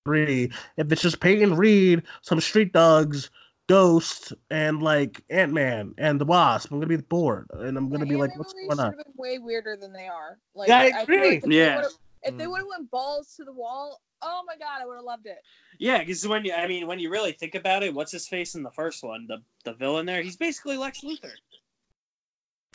agree. 0.04 0.50
If 0.76 0.90
it's 0.90 1.02
just 1.02 1.20
Peyton 1.20 1.54
Reed, 1.56 2.02
some 2.22 2.40
street 2.40 2.72
dogs, 2.72 3.30
Ghost, 3.68 4.32
and 4.50 4.82
like 4.82 5.22
Ant 5.30 5.52
Man 5.52 5.94
and 5.98 6.20
the 6.20 6.24
Wasp, 6.24 6.70
I'm 6.72 6.78
gonna 6.78 6.88
be 6.88 6.96
bored, 6.96 7.46
and 7.52 7.78
I'm 7.78 7.88
gonna 7.88 8.04
The 8.04 8.10
be 8.10 8.16
like, 8.16 8.36
what's 8.36 8.52
going 8.52 8.80
on? 8.80 8.90
been 8.90 9.12
way 9.16 9.38
weirder 9.38 9.76
than 9.76 9.92
they 9.92 10.09
are. 10.09 10.38
Like, 10.54 10.68
Yeah, 10.68 10.78
I 10.78 10.90
feel 10.90 11.02
agree. 11.02 11.28
like 11.28 11.36
if 11.38 11.42
they 11.44 11.56
Yeah. 11.56 11.76
would've- 11.76 11.98
If 12.24 12.36
they 12.36 12.44
Mm. 12.44 12.50
would 12.50 12.59
have 12.59 12.66
went 12.68 12.90
balls 12.92 13.34
to 13.36 13.44
the 13.44 13.52
wall, 13.52 14.00
oh 14.23 14.43
my 14.47 14.57
god, 14.57 14.81
I 14.81 14.86
would 14.86 14.97
have 14.97 15.05
loved 15.05 15.27
it. 15.27 15.39
Yeah, 15.78 15.99
because 15.99 16.27
when 16.27 16.44
you, 16.44 16.53
I 16.53 16.66
mean, 16.66 16.86
when 16.86 16.99
you 16.99 17.11
really 17.11 17.32
think 17.32 17.55
about 17.55 17.82
it, 17.82 17.94
what's 17.94 18.12
his 18.12 18.28
face 18.28 18.55
in 18.55 18.62
the 18.62 18.70
first 18.70 19.03
one? 19.03 19.27
The 19.27 19.39
the 19.65 19.74
villain 19.74 20.07
there, 20.07 20.23
he's 20.23 20.36
basically 20.36 20.77
Lex 20.77 21.01
Luthor. 21.01 21.32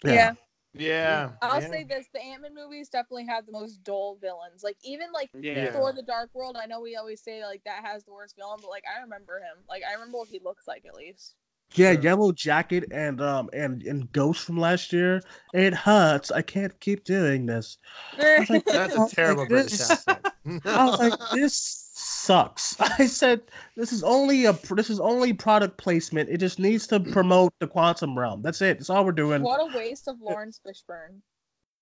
Yeah. 0.03 0.33
Yeah. 0.73 1.31
I'll 1.41 1.61
yeah. 1.61 1.69
say 1.69 1.83
this: 1.83 2.07
the 2.13 2.21
Ant 2.21 2.41
Man 2.41 2.53
movies 2.53 2.89
definitely 2.89 3.25
have 3.25 3.45
the 3.45 3.51
most 3.51 3.83
dull 3.83 4.17
villains. 4.21 4.63
Like 4.63 4.77
even 4.83 5.11
like 5.11 5.29
Yeah. 5.33 5.71
Thor: 5.71 5.93
The 5.93 6.03
Dark 6.03 6.29
World. 6.33 6.57
I 6.61 6.65
know 6.65 6.81
we 6.81 6.95
always 6.95 7.21
say 7.21 7.43
like 7.43 7.63
that 7.65 7.83
has 7.83 8.03
the 8.03 8.13
worst 8.13 8.35
villain, 8.35 8.59
but 8.61 8.69
like 8.69 8.83
I 8.85 9.01
remember 9.01 9.39
him. 9.39 9.63
Like 9.69 9.83
I 9.89 9.93
remember 9.93 10.19
what 10.19 10.27
he 10.27 10.39
looks 10.43 10.67
like 10.67 10.85
at 10.85 10.95
least. 10.95 11.35
Yeah, 11.73 11.93
Sure. 11.93 12.01
Yellow 12.01 12.31
Jacket 12.31 12.85
and 12.91 13.21
um 13.21 13.49
and 13.53 13.83
and 13.83 14.11
Ghost 14.13 14.45
from 14.45 14.57
last 14.59 14.91
year. 14.93 15.21
It 15.53 15.73
hurts. 15.73 16.31
I 16.31 16.41
can't 16.41 16.77
keep 16.79 17.03
doing 17.03 17.45
this. 17.45 17.77
like, 18.49 18.65
That's 18.65 18.95
Oh, 18.97 19.05
a 19.05 19.09
terrible 19.09 19.41
like 19.43 19.49
British 19.49 19.77
this- 19.77 19.91
accent. 20.07 20.27
I 20.65 20.85
was 20.85 20.99
like, 20.99 21.13
this 21.33 21.89
sucks. 21.93 22.79
I 22.99 23.05
said, 23.05 23.41
this 23.75 23.91
is 23.91 24.01
only 24.03 24.45
a 24.45 24.53
this 24.71 24.89
is 24.89 24.99
only 24.99 25.33
product 25.33 25.77
placement. 25.77 26.29
It 26.29 26.37
just 26.37 26.57
needs 26.57 26.87
to 26.87 26.99
promote 27.01 27.53
the 27.59 27.67
quantum 27.67 28.17
realm. 28.17 28.41
That's 28.41 28.61
it. 28.61 28.77
That's 28.79 28.89
all 28.89 29.03
we're 29.05 29.11
doing. 29.11 29.41
what 29.43 29.59
a 29.59 29.77
waste 29.77 30.07
of 30.07 30.21
Laurence 30.21 30.59
Fishburne. 30.65 31.19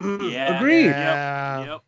Yeah. 0.01 0.57
Agreed. 0.57 0.85
Yeah. 0.87 1.65
Yep. 1.65 1.81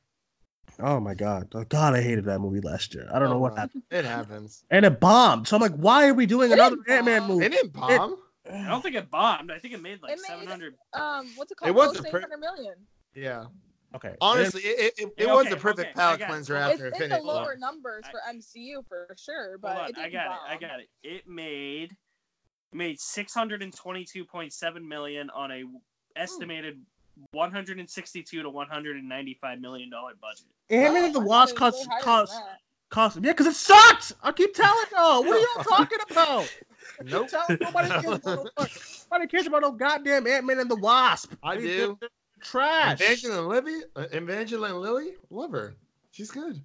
Oh 0.80 1.00
my 1.00 1.14
god. 1.14 1.50
Oh, 1.56 1.64
god, 1.64 1.96
I 1.96 2.02
hated 2.02 2.26
that 2.26 2.40
movie 2.40 2.62
last 2.62 2.94
year. 2.94 3.10
I 3.14 3.18
don't 3.20 3.30
know 3.30 3.36
Oh, 3.36 3.40
what 3.40 3.54
well. 3.54 3.62
happened. 3.62 3.84
It 3.90 4.06
happens. 4.06 4.64
And 4.70 4.86
it 4.86 5.00
bombed. 5.00 5.48
So 5.48 5.56
I'm 5.56 5.62
like, 5.62 5.74
why 5.76 6.08
are 6.08 6.14
we 6.14 6.26
doing 6.26 6.52
It 6.52 6.56
another 6.56 6.76
didn't 6.78 6.90
Ant 6.90 7.06
Man 7.06 7.24
movie? 7.28 7.46
It 7.46 7.52
didn't 7.52 7.74
bomb. 7.74 8.18
I 8.52 8.68
don't 8.70 8.82
think 8.82 8.96
it 8.96 9.10
bombed. 9.10 9.52
I 9.52 9.60
think 9.60 9.74
it 9.74 9.82
made 9.82 10.02
like 10.02 10.12
It 10.14 10.20
made- 10.22 10.28
seven 10.28 10.48
hundred. 10.48 10.76
Um, 10.94 11.28
what's 11.36 11.52
it 11.52 11.56
called? 11.58 11.70
It 11.70 11.76
was 11.76 11.92
Close 11.94 12.00
a 12.08 12.12
per- 12.12 12.18
800 12.20 12.38
million. 12.40 12.74
Yeah. 13.16 13.46
Okay. 13.96 14.16
Honestly, 14.22 14.62
it, 14.62 14.80
it, 14.80 14.94
it, 15.00 15.14
it 15.18 15.28
Yeah, 15.28 15.34
was 15.34 15.46
okay, 15.48 15.50
the 15.56 15.60
perfect 15.60 15.90
okay, 15.90 15.94
palate 15.94 16.20
got 16.20 16.30
it. 16.30 16.32
cleanser 16.32 16.60
Hold 16.62 16.74
It's 16.74 16.82
after 16.84 17.04
in 17.04 17.10
the 17.10 17.20
lower 17.20 17.44
War. 17.44 17.56
numbers 17.58 18.04
for 18.12 18.20
MCU 18.30 18.86
for 18.88 19.08
sure, 19.18 19.58
but 19.58 19.70
Hold 19.72 19.82
on, 19.84 19.90
it 19.90 19.98
I 19.98 20.02
didn't 20.04 20.14
got 20.14 20.28
bomb. 20.28 20.38
it. 20.52 20.54
I 20.56 20.58
got 20.60 20.80
it. 20.82 20.88
It 21.04 21.28
made 21.28 21.92
it 22.72 22.76
made 22.78 23.00
six 23.00 23.34
hundred 23.34 23.64
and 23.64 23.74
twenty 23.74 24.06
two 24.06 24.26
point 24.26 24.54
seven 24.54 24.88
million 24.88 25.30
on 25.32 25.52
a 25.52 25.64
estimated 26.18 26.80
162 27.32 28.42
to 28.44 28.50
195 28.50 29.60
million 29.60 29.90
dollar 29.90 30.14
budget. 30.22 30.46
Ant 30.70 30.94
Man 30.94 31.06
and 31.06 31.16
the 31.16 31.20
Wasp 31.20 31.56
thought 31.58 31.70
it 31.70 31.72
cost 31.72 31.78
was 31.78 31.88
way 31.88 31.92
higher 31.92 32.00
than 32.00 32.04
cost 32.06 32.34
that. 32.34 32.58
cost 32.90 33.16
yeah, 33.22 33.32
because 33.32 33.48
it 33.48 33.56
sucked. 33.56 34.14
I 34.24 34.32
keep 34.32 34.54
telling 34.54 34.86
y'all. 34.92 35.24
What 35.24 35.36
are 35.38 35.40
y'all 35.40 35.64
talking 35.78 35.98
about? 36.12 36.56
Nope. 37.04 37.28
Tell 37.30 37.46
nobody 37.62 37.90
cares 37.90 38.06
about 38.06 38.26
no, 38.26 38.46
fuck- 38.58 38.72
nobody 39.12 39.28
cares 39.28 39.48
about 39.48 39.62
no 39.62 39.72
goddamn 39.72 40.28
Ant 40.28 40.46
Man 40.46 40.60
and 40.60 40.70
the 40.72 40.76
Wasp. 40.76 41.34
I 41.44 41.56
They- 41.56 41.62
do. 41.62 42.00
Trash. 42.40 43.02
Evangeline 43.02 43.48
Lilly, 43.48 43.80
uh, 43.96 44.06
Evangeline 44.12 44.80
Lilly, 44.80 45.14
love 45.32 45.52
her. 45.52 45.76
She's 46.12 46.30
good. 46.30 46.62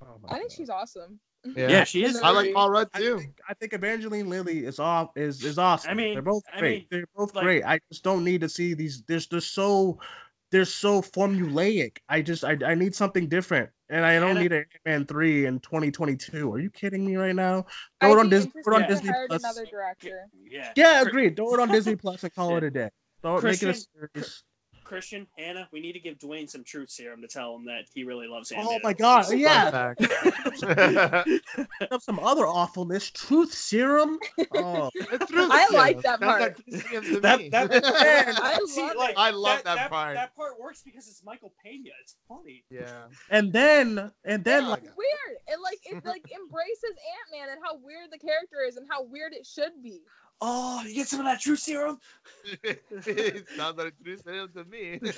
Oh 0.00 0.06
my 0.22 0.36
I 0.36 0.38
think 0.38 0.52
she's 0.52 0.70
awesome. 0.70 1.18
Mm-hmm. 1.46 1.58
Yeah, 1.70 1.84
she 1.84 2.04
is. 2.04 2.20
I 2.20 2.30
like 2.30 2.52
Paul 2.52 2.70
Rudd 2.70 2.88
I 2.94 2.98
too. 2.98 3.18
think, 3.18 3.38
I 3.48 3.54
think 3.54 3.72
Evangeline 3.72 4.28
Lilly 4.28 4.64
is 4.66 4.78
off 4.78 5.10
is 5.16 5.44
is 5.44 5.58
awesome. 5.58 5.90
I 5.90 5.94
mean- 5.94 6.14
they're 6.14 6.22
both 6.22 6.42
I 6.52 6.58
great. 6.58 6.78
mean, 6.78 6.86
they're 6.90 7.06
both 7.16 7.34
like- 7.34 7.44
great. 7.44 7.64
I 7.64 7.78
just 7.90 8.02
don't 8.02 8.24
need 8.24 8.40
to 8.42 8.48
see 8.48 8.74
these. 8.74 9.02
They're 9.06 9.20
they're 9.30 9.40
so 9.40 9.98
they're 10.50 10.64
so 10.64 11.00
formulaic. 11.02 11.98
I 12.08 12.22
just 12.22 12.42
I, 12.44 12.56
I 12.66 12.74
need 12.74 12.94
something 12.94 13.28
different, 13.28 13.70
and 13.88 14.04
I 14.04 14.14
don't 14.18 14.28
Hannah- 14.36 14.40
need 14.40 14.52
an 14.52 14.64
Man 14.84 15.06
three 15.06 15.46
in 15.46 15.60
2022. 15.60 16.52
Are 16.52 16.58
you 16.58 16.70
kidding 16.70 17.06
me 17.06 17.16
right 17.16 17.36
now? 17.36 17.66
I'd 18.00 18.06
Throw 18.08 18.16
it 18.16 18.20
on 18.20 18.26
be 18.26 18.36
Disney. 18.36 18.52
Throw 18.64 18.76
it 18.78 18.82
on 18.82 18.88
Disney 18.88 19.08
hired 19.10 19.28
Plus. 19.28 19.42
another 19.44 19.64
director. 19.66 20.26
Yeah. 20.50 20.72
Yeah, 20.74 21.02
agreed. 21.02 21.36
Throw 21.36 21.54
it 21.54 21.60
on 21.60 21.68
Disney 21.68 21.96
Plus 21.96 22.24
and 22.24 22.34
call 22.34 22.56
it 22.56 22.64
a 22.64 22.70
day. 22.70 22.88
Throw 23.22 23.36
it, 23.38 23.44
make 23.44 23.54
it 23.54 23.62
a 23.62 23.66
Christian- 23.66 23.92
series. 24.14 24.42
Christian, 24.88 25.26
Hannah, 25.36 25.68
we 25.70 25.80
need 25.80 25.92
to 25.92 26.00
give 26.00 26.18
Dwayne 26.18 26.48
some 26.48 26.64
truth 26.64 26.88
serum 26.90 27.20
to 27.20 27.28
tell 27.28 27.54
him 27.54 27.66
that 27.66 27.82
he 27.94 28.04
really 28.04 28.26
loves 28.26 28.50
Oh 28.56 28.78
my 28.82 28.94
god, 28.94 29.30
yeah. 29.34 29.92
Have 31.90 32.02
some 32.02 32.18
other 32.18 32.46
awfulness. 32.46 33.10
Truth 33.10 33.52
serum. 33.52 34.18
Oh, 34.54 34.90
truth 34.94 35.50
I 35.52 35.68
like 35.72 36.00
that 36.02 36.20
part. 36.20 36.40
like 36.40 36.56
TCM 36.66 37.02
to 37.14 37.20
That- 37.20 37.38
me. 37.38 37.48
that- 37.50 37.70
I 38.42 38.58
See, 38.66 38.80
love 38.80 38.96
like. 38.96 39.14
I 39.18 39.30
love 39.30 39.62
that 39.64 39.90
part. 39.90 40.14
That 40.14 40.34
part 40.34 40.58
works 40.58 40.82
because 40.82 41.06
it's 41.06 41.22
Michael 41.24 41.52
Pena. 41.62 41.90
It's 42.02 42.16
funny. 42.26 42.64
yeah. 42.70 43.04
and 43.30 43.52
then 43.52 44.10
and 44.24 44.42
then 44.42 44.62
Yeah. 44.64 44.68
like 44.70 44.84
It's 44.84 44.96
weird. 44.96 45.36
It 45.48 45.60
like 45.62 45.78
it 45.84 46.04
like 46.06 46.24
embraces 46.34 46.96
Ant 46.96 47.28
Man 47.32 47.48
and 47.50 47.60
how 47.62 47.76
weird 47.76 48.10
the 48.10 48.18
character 48.18 48.56
is 48.66 48.76
and 48.78 48.86
how 48.90 49.02
weird 49.04 49.32
it 49.34 49.46
should 49.46 49.82
be. 49.82 50.00
Oh, 50.40 50.82
you 50.86 50.94
get 50.94 51.08
some 51.08 51.20
of 51.20 51.26
that 51.26 51.40
truth 51.40 51.58
serum? 51.58 51.98
Sounds 53.56 53.76
like 53.76 53.94
true 54.04 54.16
serum 54.16 54.50
to 54.54 54.64
me. 54.64 55.00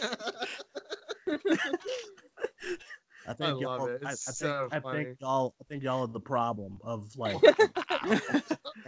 I 3.27 3.35
think 3.35 3.57
I 3.57 3.61
y'all, 3.61 3.87
it. 3.87 4.01
I, 4.05 4.09
I 4.09 4.13
It's 4.13 4.25
think, 4.25 4.35
so 4.35 4.69
I 4.73 4.81
think 4.81 5.21
y'all, 5.21 5.55
I 5.61 5.65
think 5.65 5.83
y'all 5.83 6.03
are 6.03 6.09
the 6.09 6.21
problem 6.21 6.79
of 6.83 7.15
like 7.19 7.37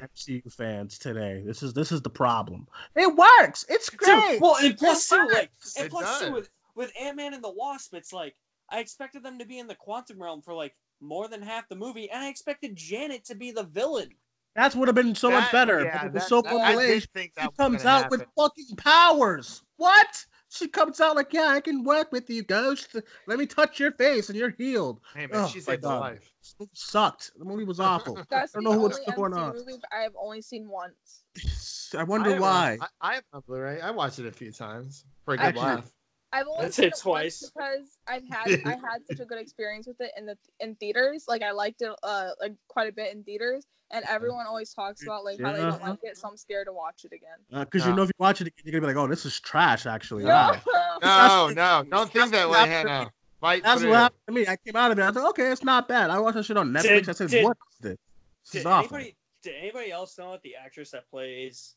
MCU 0.01 0.53
fans 0.53 0.99
today. 0.99 1.43
This 1.45 1.63
is 1.63 1.75
this 1.75 1.93
is 1.93 2.01
the 2.01 2.11
problem. 2.11 2.67
It 2.97 3.15
works. 3.15 3.67
It's 3.69 3.91
great. 3.91 4.33
Dude, 4.33 4.41
well, 4.41 4.57
and 4.63 4.77
plus 4.77 5.09
too, 5.09 5.29
like, 5.33 5.51
and 5.77 5.87
It 5.87 5.91
plus 5.91 6.21
too, 6.21 6.33
with 6.33 6.51
with 6.75 6.93
Ant 7.01 7.17
Man 7.17 7.35
and 7.35 7.45
the 7.45 7.53
Wasp, 7.53 7.95
it's 7.95 8.13
like 8.13 8.35
I 8.71 8.81
expected 8.81 9.23
them 9.23 9.39
to 9.39 9.45
be 9.45 9.59
in 9.59 9.67
the 9.67 9.75
quantum 9.75 10.21
realm 10.21 10.41
for 10.41 10.55
like 10.55 10.75
more 11.01 11.29
than 11.29 11.43
half 11.43 11.69
the 11.69 11.77
movie, 11.77 12.11
and 12.11 12.25
I 12.25 12.29
expected 12.29 12.75
Janet 12.75 13.27
to 13.27 13.35
be 13.35 13.51
the 13.51 13.65
villain. 13.65 14.11
That 14.55 14.75
would 14.75 14.89
have 14.89 14.95
been 14.95 15.15
so 15.15 15.31
much 15.31 15.51
better. 15.51 15.83
yeah, 15.85 16.05
but 16.05 16.13
that- 16.15 16.23
so 16.29 16.43
that- 16.43 16.53
I 16.55 16.75
did 16.77 17.09
think 17.15 17.33
She 17.37 17.41
that 17.41 17.51
was 17.51 17.57
comes 17.57 17.83
gonna 17.83 18.05
out 18.05 18.11
with 18.11 18.25
fucking 18.37 18.77
powers. 18.77 19.63
What? 19.77 20.27
She 20.51 20.69
comes 20.69 21.01
out 21.01 21.17
like, 21.17 21.33
yeah, 21.33 21.47
I 21.49 21.61
can 21.61 21.83
work 21.83 22.13
with 22.13 22.29
you, 22.29 22.43
Ghost. 22.43 22.95
Let 23.27 23.39
me 23.39 23.47
touch 23.47 23.81
your 23.81 23.93
face 23.93 24.29
and 24.29 24.39
you're 24.39 24.51
healed. 24.51 25.01
Hey 25.15 25.27
man, 25.27 25.45
Oh, 25.45 25.49
she 25.49 25.61
saved 25.61 25.83
my 25.83 25.99
life. 25.99 26.31
This 26.43 26.55
movie 26.61 26.71
sucked. 26.75 27.31
The 27.39 27.45
movie 27.47 27.65
was 27.65 27.81
awful. 27.81 28.15
That's 28.31 28.55
I 28.55 28.59
don't 28.59 28.65
know 28.65 28.71
only 28.73 28.83
what's 28.83 28.99
going 29.17 29.33
on. 29.33 29.55
movie 29.55 29.81
I 29.91 30.01
have 30.03 30.13
only 30.21 30.43
seen 30.43 30.69
once. 30.69 31.25
I 31.97 32.03
wonder 32.03 32.29
I 32.31 32.33
have 32.35 32.43
it 32.43 32.45
on- 32.45 32.51
why. 32.51 32.79
I, 32.83 32.87
I 33.01 33.15
have 33.15 33.23
it 33.33 33.37
on 33.37 33.43
Blu-ray. 33.47 33.81
I 33.81 33.91
watched 33.93 34.19
it 34.19 34.27
a 34.27 34.33
few 34.33 34.53
times 34.53 35.07
for 35.25 35.33
a 35.35 35.37
good 35.39 35.45
Actually- 35.47 35.63
laugh. 35.63 35.91
I've 36.33 36.47
only 36.47 36.63
That's 36.63 36.77
seen 36.77 36.87
it 36.87 36.95
it 36.95 37.01
twice. 37.01 37.51
because 37.55 37.99
I've 38.07 38.27
had 38.29 38.47
I 38.65 38.71
had 38.71 39.03
such 39.09 39.21
a 39.21 39.25
good 39.25 39.39
experience 39.39 39.87
with 39.87 40.01
it 40.01 40.13
in 40.17 40.27
the 40.27 40.37
in 40.61 40.75
theaters. 40.77 41.27
Like 41.29 41.43
I 41.43 41.51
liked 41.53 41.83
it 41.83 41.91
uh 42.03 42.31
like 42.41 42.55
quite 42.69 42.89
a 42.89 42.93
bit 42.93 43.13
in 43.15 43.23
theaters, 43.23 43.67
and 43.91 44.05
everyone 44.09 44.47
always 44.47 44.73
talks 44.73 45.03
about 45.03 45.25
like 45.25 45.41
how 45.41 45.53
they 45.53 45.59
don't 45.59 45.81
Yeah. 45.81 45.89
like 45.91 45.99
it, 46.03 46.17
so 46.17 46.29
I'm 46.29 46.37
scared 46.37 46.67
to 46.69 46.73
watch 46.73 47.05
it 47.05 47.13
again. 47.13 47.65
Because 47.65 47.87
you 47.87 47.95
know, 47.95 48.03
if 48.03 48.09
you 48.09 48.13
watch 48.19 48.41
it, 48.41 48.47
again, 48.47 48.63
you're 48.65 48.81
gonna 48.81 48.93
be 48.93 48.97
like, 48.99 49.05
"Oh, 49.05 49.09
this 49.09 49.27
is 49.27 49.39
trash." 49.41 49.87
Actually, 49.87 50.25
No. 50.25 50.55
No, 51.03 51.51
no, 51.55 51.85
don't 51.91 52.11
think 52.13 52.31
that 52.33 52.49
way, 52.49 52.55
That's- 52.59 52.87
Hannah. 52.89 53.13
Fight 53.41 53.65
That's 53.65 53.83
what 53.83 53.93
happened 53.93 54.21
to 54.29 54.33
me. 54.33 54.47
I 54.47 54.57
came 54.57 54.77
out 54.77 54.93
of 54.93 54.99
it. 55.01 55.03
I 55.03 55.07
was 55.09 55.17
like, 55.17 55.25
"Okay, 55.31 55.51
it's 55.51 55.65
not 55.65 55.89
bad." 55.89 56.11
I 56.11 56.21
watched 56.21 56.37
that 56.37 56.45
shit 56.45 56.57
on 56.57 56.71
Netflix. 56.71 56.83
Did- 56.83 57.09
I 57.09 57.13
said, 57.13 57.29
did- 57.31 57.45
"What 57.45 57.57
is 57.73 57.79
this? 57.81 57.99
This 58.45 58.51
Did 58.53 58.59
is 58.61 58.67
awful." 58.67 58.97
anybody 58.97 59.17
did 59.43 59.55
anybody 59.57 59.91
else 59.91 60.17
know 60.17 60.31
that 60.31 60.43
the 60.43 60.55
actress 60.55 60.93
that 60.93 61.11
plays 61.11 61.75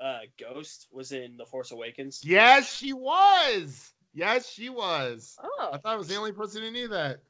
uh, 0.00 0.20
Ghost 0.38 0.88
was 0.92 1.12
in 1.12 1.36
The 1.36 1.46
Force 1.46 1.72
Awakens? 1.72 2.22
Yes, 2.24 2.72
she 2.72 2.92
was. 2.92 3.92
Yes, 4.14 4.48
she 4.48 4.68
was. 4.70 5.36
Oh. 5.42 5.70
I 5.72 5.78
thought 5.78 5.94
I 5.94 5.96
was 5.96 6.08
the 6.08 6.16
only 6.16 6.32
person 6.32 6.62
who 6.62 6.70
knew 6.70 6.88
that. 6.88 7.20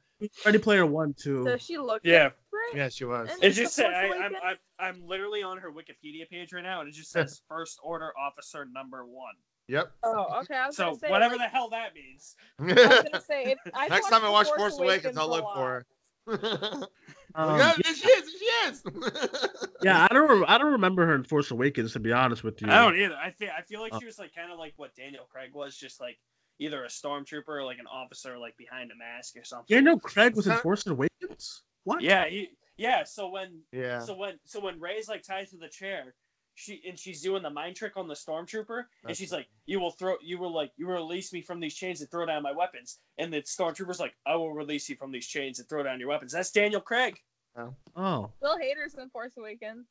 Ready 0.45 0.57
Player 0.57 0.85
One 0.85 1.13
too. 1.13 1.43
does 1.43 1.61
she 1.61 1.77
looked. 1.77 2.05
Yeah. 2.05 2.29
different? 2.29 2.75
Yeah, 2.75 2.89
she 2.89 3.05
was. 3.05 3.29
And- 3.31 3.43
It 3.43 3.51
just 3.51 3.75
said 3.75 3.91
Force 3.91 4.19
I, 4.19 4.25
I'm, 4.25 4.35
I'm 4.43 4.57
I'm 4.79 5.07
literally 5.07 5.43
on 5.43 5.57
her 5.59 5.71
Wikipedia 5.71 6.27
page 6.29 6.53
right 6.53 6.63
now, 6.63 6.79
and 6.79 6.89
it 6.89 6.93
just 6.93 7.11
says 7.11 7.41
First 7.49 7.79
Order 7.83 8.11
Officer 8.17 8.65
Number 8.65 9.05
One. 9.05 9.33
Yep. 9.67 9.91
Oh, 10.03 10.39
okay. 10.41 10.55
I 10.55 10.67
was 10.67 10.75
So 10.77 10.85
gonna 10.85 10.97
say 10.97 11.09
whatever 11.11 11.35
like, 11.35 11.51
the 11.51 11.55
hell 11.55 11.69
that 11.69 11.93
means. 11.93 12.35
I 12.59 12.63
was 12.63 13.03
gonna 13.03 13.21
say 13.21 13.43
if 13.51 13.59
I 13.73 13.87
Next 13.89 14.09
time 14.09 14.23
I 14.23 14.29
watch 14.29 14.47
Force 14.55 14.79
Awakens, 14.79 15.17
I'll 15.17 15.29
look 15.29 15.45
for 15.53 15.67
her. 15.67 15.85
Um, 17.35 17.59
yeah, 17.59 17.73
there 17.83 17.93
she 17.93 18.07
is. 18.09 18.33
There 18.33 18.39
she 18.39 18.89
is. 18.95 19.67
yeah, 19.83 20.07
I 20.09 20.13
don't. 20.13 20.27
Rem- 20.27 20.45
I 20.47 20.57
don't 20.57 20.71
remember 20.71 21.05
her 21.05 21.13
in 21.13 21.23
Force 21.23 21.51
Awakens. 21.51 21.93
To 21.93 21.99
be 21.99 22.11
honest 22.11 22.43
with 22.43 22.59
you, 22.63 22.67
I 22.67 22.77
don't 22.81 22.97
either. 22.97 23.15
I 23.15 23.29
feel 23.29 23.49
I 23.55 23.61
feel 23.61 23.79
like 23.79 23.93
Oh. 23.93 23.99
she 23.99 24.05
was 24.07 24.17
like 24.17 24.33
kind 24.33 24.51
of 24.51 24.57
like 24.57 24.73
what 24.77 24.95
Daniel 24.95 25.27
Craig 25.31 25.51
was, 25.53 25.77
just 25.77 25.99
like 26.01 26.17
either 26.57 26.83
a 26.83 26.87
stormtrooper 26.87 27.47
or 27.49 27.63
like 27.63 27.77
an 27.77 27.85
officer 27.85 28.39
like 28.39 28.57
behind 28.57 28.91
a 28.91 28.95
mask 28.95 29.35
or 29.37 29.43
something. 29.43 29.75
Daniel 29.75 29.99
Craig 29.99 30.35
was 30.35 30.47
in 30.47 30.57
Force 30.57 30.87
Awakens. 30.87 31.61
What? 31.83 32.01
Yeah, 32.01 32.25
he, 32.27 32.49
yeah. 32.77 33.03
So 33.03 33.29
when 33.29 33.59
Yeah. 33.71 33.99
so 33.99 34.15
when 34.15 34.39
so 34.45 34.59
when 34.59 34.79
Rey's 34.79 35.07
like 35.07 35.21
tied 35.21 35.47
to 35.49 35.57
the 35.57 35.69
chair, 35.69 36.15
she 36.57 36.81
and 36.87 36.97
she's 36.97 37.21
doing 37.21 37.43
the 37.43 37.49
mind 37.49 37.75
trick 37.75 37.97
on 37.97 38.07
the 38.07 38.15
stormtrooper, 38.15 38.85
and 39.05 39.15
she's 39.15 39.31
like, 39.31 39.47
"You 39.67 39.79
will 39.79 39.91
throw, 39.91 40.17
you 40.21 40.39
will 40.39 40.51
like, 40.51 40.71
you 40.75 40.87
will 40.87 40.95
release 40.95 41.31
me 41.31 41.41
from 41.41 41.59
these 41.59 41.75
chains 41.75 42.01
and 42.01 42.09
throw 42.09 42.25
down 42.25 42.41
my 42.41 42.51
weapons." 42.51 42.99
And 43.19 43.31
the 43.31 43.43
stormtrooper's 43.43 43.99
like, 43.99 44.15
"I 44.25 44.35
will 44.35 44.51
release 44.51 44.89
you 44.89 44.95
from 44.95 45.11
these 45.11 45.27
chains 45.27 45.59
and 45.59 45.69
throw 45.69 45.83
down 45.83 45.99
your 45.99 46.09
weapons." 46.09 46.31
That's 46.31 46.51
Daniel 46.51 46.81
Craig. 46.81 47.21
Oh. 47.55 48.31
Bill 48.41 48.57
Hader's 48.57 48.95
in 48.95 49.09
Force 49.09 49.37
Awakens. 49.37 49.87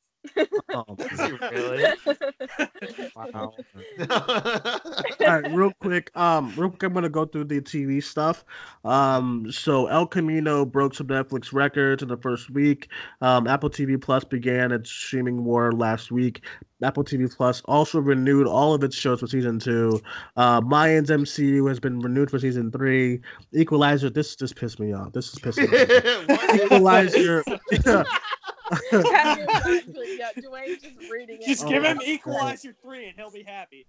Oh. 0.73 0.85
Really? 1.53 1.85
Wow. 3.15 3.55
All 4.11 5.41
right, 5.41 5.53
real 5.53 5.73
quick. 5.81 6.11
Um, 6.17 6.53
real 6.57 6.71
quick, 6.71 6.83
I'm 6.83 6.93
gonna 6.93 7.09
go 7.09 7.25
through 7.25 7.45
the 7.45 7.61
TV 7.61 8.03
stuff. 8.03 8.45
Um, 8.85 9.51
so 9.51 9.87
El 9.87 10.07
Camino 10.07 10.65
broke 10.65 10.95
some 10.95 11.07
Netflix 11.09 11.53
records 11.53 12.03
in 12.03 12.09
the 12.09 12.17
first 12.17 12.51
week. 12.51 12.91
Um, 13.21 13.47
Apple 13.47 13.71
TV 13.71 14.01
Plus 14.01 14.25
began 14.25 14.73
its 14.73 14.91
streaming 14.91 15.45
war 15.45 15.73
last 15.73 16.11
week. 16.11 16.45
Apple 16.83 17.05
TV 17.05 17.35
Plus 17.35 17.63
also 17.65 18.01
renewed 18.01 18.47
all 18.47 18.75
of 18.75 18.85
its 18.85 18.97
shows 18.97 19.21
for 19.21 19.27
season 19.27 19.59
two. 19.59 20.01
Uh, 20.37 20.61
Mayans 20.61 21.09
MCU 21.09 21.69
has 21.69 21.81
been 21.81 22.01
renewed 22.01 22.31
for 22.31 22.39
season 22.39 22.71
three. 22.71 23.21
Equalizer. 23.55 24.11
This 24.11 24.37
just 24.37 24.57
pissed 24.57 24.79
me 24.79 24.93
off. 24.93 25.13
This 25.13 25.33
is 25.33 25.39
pissing 25.39 25.71
me. 25.71 26.35
off. 26.35 26.55
Equalizer. 26.55 27.43
Have 28.71 29.39
yeah, 29.39 30.31
Dwayne 30.39 30.81
just 30.83 31.11
reading 31.11 31.39
it. 31.41 31.47
Just 31.47 31.65
Oh 31.65 31.69
give 31.69 31.83
my 31.83 31.91
him 31.91 31.99
God. 31.99 32.07
Equalizer 32.09 32.75
three, 32.83 33.07
and 33.09 33.17
he'll 33.17 33.31
be 33.31 33.43
happy. 33.43 33.87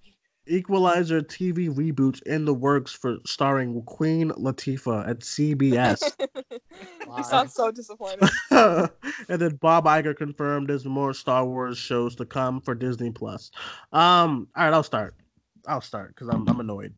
Equalizer 0.49 1.21
TV 1.21 1.69
reboot 1.69 2.21
in 2.23 2.45
the 2.45 2.53
works 2.53 2.93
for 2.93 3.17
starring 3.25 3.81
Queen 3.83 4.29
Latifah 4.31 5.09
at 5.09 5.19
CBS. 5.19 6.09
you 7.17 7.23
sound 7.23 7.51
so 7.51 7.69
disappointed. 7.69 8.29
and 8.51 8.89
then 9.41 9.55
Bob 9.57 9.85
Iger 9.85 10.15
confirmed 10.15 10.69
there's 10.69 10.85
more 10.85 11.13
Star 11.13 11.43
Wars 11.45 11.77
shows 11.77 12.15
to 12.15 12.25
come 12.25 12.61
for 12.61 12.75
Disney 12.75 13.11
Plus. 13.11 13.51
Um, 13.91 14.47
all 14.55 14.63
right, 14.65 14.73
I'll 14.73 14.83
start. 14.83 15.15
I'll 15.67 15.81
start 15.81 16.15
because 16.15 16.29
I'm 16.29 16.47
I'm 16.47 16.59
annoyed. 16.61 16.93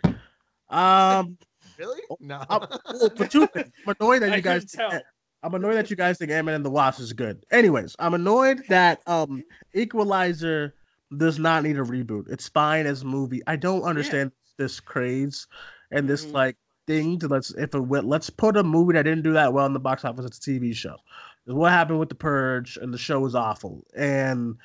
Um, 0.70 1.38
Really? 1.80 2.02
No. 2.20 2.44
I'm- 2.50 2.68
well, 2.94 3.10
for 3.16 3.26
two 3.26 3.48
things. 3.48 3.72
I'm 3.88 3.96
annoyed 4.00 4.22
that 4.22 4.32
I 4.34 4.36
you 4.36 4.42
guys. 4.42 4.66
couldn't 4.66 4.92
tell. 4.92 5.02
I'm 5.42 5.54
annoyed 5.54 5.76
that 5.76 5.90
you 5.90 5.96
guys 5.96 6.18
think 6.18 6.32
Ant-Man 6.32 6.56
and 6.56 6.66
the 6.66 6.70
Wasp 6.70 7.00
is 7.00 7.14
good. 7.14 7.44
Anyways, 7.52 7.96
I'm 8.00 8.14
annoyed 8.14 8.64
that 8.70 9.02
um 9.08 9.44
Equalizer 9.74 10.76
does 11.18 11.40
not 11.40 11.64
need 11.64 11.78
a 11.78 11.82
reboot. 11.84 12.30
It's 12.30 12.50
fine 12.50 12.86
as 12.86 13.02
a 13.02 13.06
movie. 13.06 13.42
I 13.48 13.56
don't 13.56 13.84
understand 13.84 14.32
this 14.58 14.80
craze 14.80 15.48
and 15.92 16.08
this 16.08 16.26
Mhm. 16.26 16.34
like 16.34 16.58
thing 16.88 17.20
to 17.20 17.28
let's 17.28 17.52
if 17.52 17.74
it 17.74 17.78
let's 17.80 18.30
put 18.30 18.58
a 18.58 18.64
movie 18.64 18.94
that 18.94 19.04
didn't 19.04 19.24
do 19.24 19.34
that 19.34 19.54
well 19.54 19.66
in 19.66 19.74
the 19.74 19.80
box 19.80 20.04
office. 20.04 20.26
It's 20.26 20.38
a 20.38 20.42
TV 20.42 20.74
show. 20.76 20.98
What 21.46 21.72
happened 21.72 22.00
with 22.00 22.10
the 22.10 22.16
Purge 22.16 22.78
and 22.78 22.94
the 22.94 22.98
show 22.98 23.20
was 23.22 23.34
awful. 23.34 23.84
And 23.96 24.56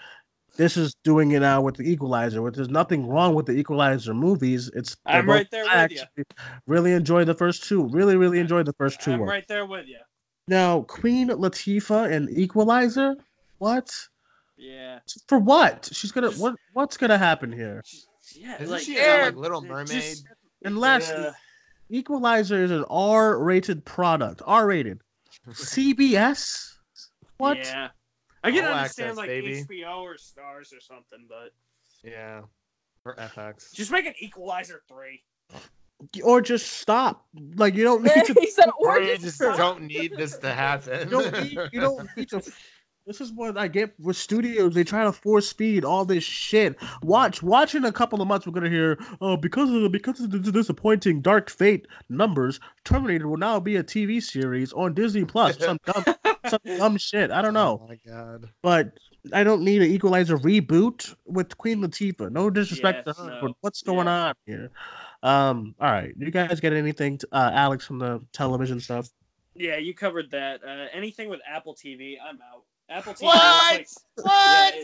this 0.57 0.77
is 0.77 0.95
doing 1.03 1.31
it 1.33 1.41
now 1.41 1.61
with 1.63 1.77
the 1.77 1.85
Equalizer. 1.91 2.43
Which 2.43 2.57
there's 2.57 2.69
nothing 2.69 3.07
wrong 3.09 3.35
with 3.35 3.47
the 3.47 3.53
Equalizer 3.53 4.13
movies. 4.13 4.71
It's 4.75 4.97
I'm 5.07 5.29
right 5.29 5.51
there 5.51 5.65
I 5.69 5.85
with 5.85 5.93
you. 6.17 6.25
Really 6.67 6.93
enjoyed 6.93 7.27
the 7.29 7.35
first 7.35 7.65
two. 7.65 7.89
Really, 7.89 8.17
really 8.17 8.39
enjoyed 8.39 8.67
the 8.67 8.75
first 8.75 9.01
2 9.01 9.13
I'm 9.13 9.21
ones. 9.21 9.31
right 9.31 9.49
there 9.49 9.65
with 9.67 9.87
you. 9.87 9.99
Now, 10.47 10.83
Queen 10.83 11.29
Latifah 11.29 12.13
and 12.13 12.29
Equalizer? 12.31 13.17
What? 13.59 13.91
Yeah. 14.57 14.99
For 15.27 15.39
what? 15.39 15.89
She's 15.93 16.13
gonna 16.13 16.31
what 16.33 16.55
what's 16.75 16.97
gonna 16.97 17.19
happen 17.19 17.51
here? 17.51 17.83
Yeah. 18.35 18.57
Isn't 18.57 18.71
like, 18.71 18.83
she 18.83 18.97
yeah, 18.97 19.21
in, 19.21 19.25
like 19.27 19.37
Little 19.37 19.63
Mermaid? 19.63 20.17
And 20.65 20.79
lastly, 20.79 21.23
Yeah. 21.23 21.33
Equalizer 21.91 22.63
is 22.65 22.71
an 22.71 22.85
R-rated 22.89 23.85
product. 23.85 24.43
R-rated. 24.45 25.01
CBS. 25.51 26.73
What? 27.39 27.59
Yeah. 27.59 27.89
I 28.43 28.51
can 28.51 28.65
All 28.65 28.73
understand 28.73 29.11
access, 29.11 29.17
like 29.17 29.29
baby. 29.29 29.65
HBO 29.65 30.03
or 30.03 30.15
Starz 30.15 30.75
or 30.77 30.81
something, 30.81 31.27
but 31.29 31.53
Yeah. 32.03 32.43
Or 33.05 33.17
FX. 33.17 33.73
just 33.73 33.91
make 33.91 34.07
an 34.07 34.15
Equalizer 34.21 34.83
three. 34.89 35.23
Or 36.23 36.41
just 36.41 36.73
stop. 36.75 37.27
Like 37.57 37.75
you 37.75 37.85
don't 37.85 38.03
need 38.03 38.25
to. 38.27 38.35
he 38.41 38.51
said, 38.51 38.69
or 38.79 38.97
or 38.97 39.01
you 39.01 39.13
just 39.13 39.23
just 39.23 39.37
stop." 39.37 39.57
don't 39.57 39.83
need 39.83 40.13
this 40.17 40.37
to 40.39 40.53
happen. 40.53 41.09
You 41.09 41.23
don't 41.23 41.43
need. 41.43 41.59
You 41.73 41.81
don't 41.81 42.09
need 42.17 42.29
to. 42.31 42.43
This 43.07 43.21
is 43.21 43.33
what 43.35 43.59
I 43.59 43.69
get 43.69 43.93
with 44.01 44.17
studios. 44.17 44.75
They 44.75 44.83
try 44.83 45.05
to 45.05 45.13
force 45.13 45.53
feed 45.53 45.85
all 45.85 46.07
this 46.07 46.25
shit. 46.25 46.77
Watch, 47.03 47.43
watch 47.43 47.75
in 47.75 47.85
a 47.85 47.93
couple 47.93 48.23
of 48.23 48.29
months, 48.29 48.47
we're 48.47 48.55
gonna 48.55 48.71
hear, 48.71 48.99
oh, 49.21 49.37
because 49.37 49.69
of 49.71 49.83
the 49.83 49.91
because 49.91 50.21
of 50.21 50.31
the 50.31 50.39
disappointing 50.51 51.21
Dark 51.21 51.51
Fate 51.51 51.87
numbers, 52.09 52.61
Terminator 52.87 53.29
will 53.29 53.37
now 53.37 53.61
be 53.61 53.77
a 53.77 53.85
TV 53.85 54.23
series 54.23 54.73
on 54.73 54.95
Disney 54.95 55.27
Plus. 55.27 55.59
Some 55.59 55.77
dumb, 55.87 56.05
some 56.49 56.61
dumb 56.79 56.97
shit. 56.97 57.31
I 57.31 57.43
don't 57.43 57.55
oh 57.59 57.61
know. 57.61 57.81
Oh 57.83 57.89
my 57.89 57.99
god. 58.11 58.49
but 58.63 58.99
I 59.35 59.45
don't 59.45 59.63
need 59.63 59.83
an 59.83 59.91
Equalizer 59.91 60.39
reboot 60.39 61.15
with 61.27 61.57
Queen 61.59 61.81
Latifah. 61.81 62.31
No 62.31 62.49
disrespect 62.49 63.03
Yes, 63.07 63.17
to 63.17 63.23
her, 63.23 63.29
no. 63.33 63.39
but 63.43 63.53
what's 63.61 63.83
going 63.83 64.07
Yeah. 64.07 64.29
on 64.29 64.35
here? 64.47 64.71
Um, 65.25 65.75
all 65.81 65.91
right, 65.91 66.13
you 66.19 66.31
guys 66.31 66.61
get 66.61 66.75
anything, 66.75 67.17
to, 67.19 67.29
uh, 67.33 67.51
Alex, 67.55 67.87
from 67.87 67.99
the 67.99 68.21
television 68.33 68.79
stuff? 68.79 69.09
Yeah, 69.55 69.79
you 69.79 69.95
covered 69.95 70.31
that. 70.33 70.61
Uh, 70.63 70.87
anything 70.93 71.31
with 71.31 71.41
Apple 71.49 71.75
TV, 71.75 72.17
I'm 72.23 72.39
out. 72.43 72.65
Apple 72.91 73.15
TV. 73.15 73.23
What? 73.23 73.79
looks 73.79 73.99
What? 74.17 74.75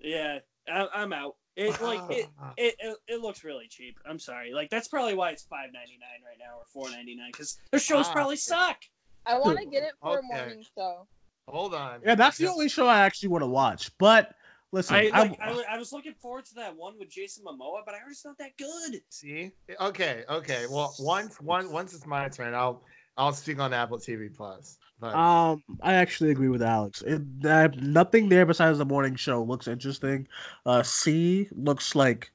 Yeah, 0.00 0.38
yeah 0.66 0.82
I, 0.92 1.02
I'm 1.02 1.12
out. 1.12 1.36
It 1.54 1.80
like 1.80 2.00
it, 2.10 2.26
it, 2.56 2.74
it 2.80 2.96
it 3.06 3.20
looks 3.20 3.44
really 3.44 3.68
cheap. 3.68 3.96
I'm 4.04 4.18
sorry. 4.18 4.52
Like 4.52 4.68
that's 4.70 4.88
probably 4.88 5.14
why 5.14 5.30
it's 5.30 5.44
five 5.44 5.70
ninety 5.72 5.96
nine 6.00 6.20
right 6.26 6.38
now 6.40 6.58
or 6.58 6.64
four 6.72 6.90
ninety 6.90 7.14
nine 7.14 7.30
because 7.30 7.58
their 7.70 7.78
shows 7.78 8.06
Ah. 8.08 8.12
probably 8.12 8.36
suck. 8.36 8.78
I 9.26 9.38
want 9.38 9.58
to 9.60 9.64
get 9.66 9.84
it 9.84 9.92
for 10.02 10.18
Okay. 10.18 10.26
a 10.32 10.36
morning 10.36 10.64
show. 10.76 11.06
Hold 11.46 11.74
on. 11.74 12.00
Yeah, 12.04 12.16
that's 12.16 12.38
the 12.38 12.48
only 12.48 12.68
show 12.68 12.88
I 12.88 13.00
actually 13.00 13.28
want 13.28 13.42
to 13.42 13.46
watch. 13.46 13.96
But 13.98 14.34
listen, 14.74 14.96
I 14.96 15.10
I, 15.12 15.20
like 15.20 15.40
I, 15.40 15.64
I 15.70 15.78
was 15.78 15.92
looking 15.92 16.14
forward 16.14 16.44
to 16.46 16.54
that 16.56 16.76
one 16.76 16.94
with 16.98 17.08
Jason 17.08 17.44
Momoa, 17.44 17.80
but 17.86 17.94
I 17.94 17.98
heard 17.98 18.10
it's 18.10 18.24
not 18.24 18.36
that 18.38 18.56
good. 18.58 19.00
See? 19.08 19.52
Okay, 19.80 20.24
okay. 20.28 20.66
Well, 20.68 20.94
once 20.98 21.40
one 21.40 21.72
once 21.72 21.94
it's 21.94 22.06
my 22.06 22.28
turn, 22.28 22.54
I'll 22.54 22.82
I'll 23.16 23.32
speak 23.32 23.58
on 23.60 23.72
Apple 23.72 23.98
TV 23.98 24.34
Plus. 24.34 24.76
But 25.00 25.14
um, 25.14 25.62
I 25.82 25.94
actually 25.94 26.30
agree 26.30 26.48
with 26.48 26.62
Alex. 26.62 27.02
It, 27.02 27.22
I 27.44 27.60
have 27.60 27.80
nothing 27.82 28.28
there 28.28 28.46
besides 28.46 28.78
the 28.78 28.84
morning 28.84 29.16
show 29.16 29.42
looks 29.42 29.68
interesting. 29.68 30.26
Uh, 30.66 30.82
See 30.82 31.48
looks 31.52 31.94
like 31.94 32.30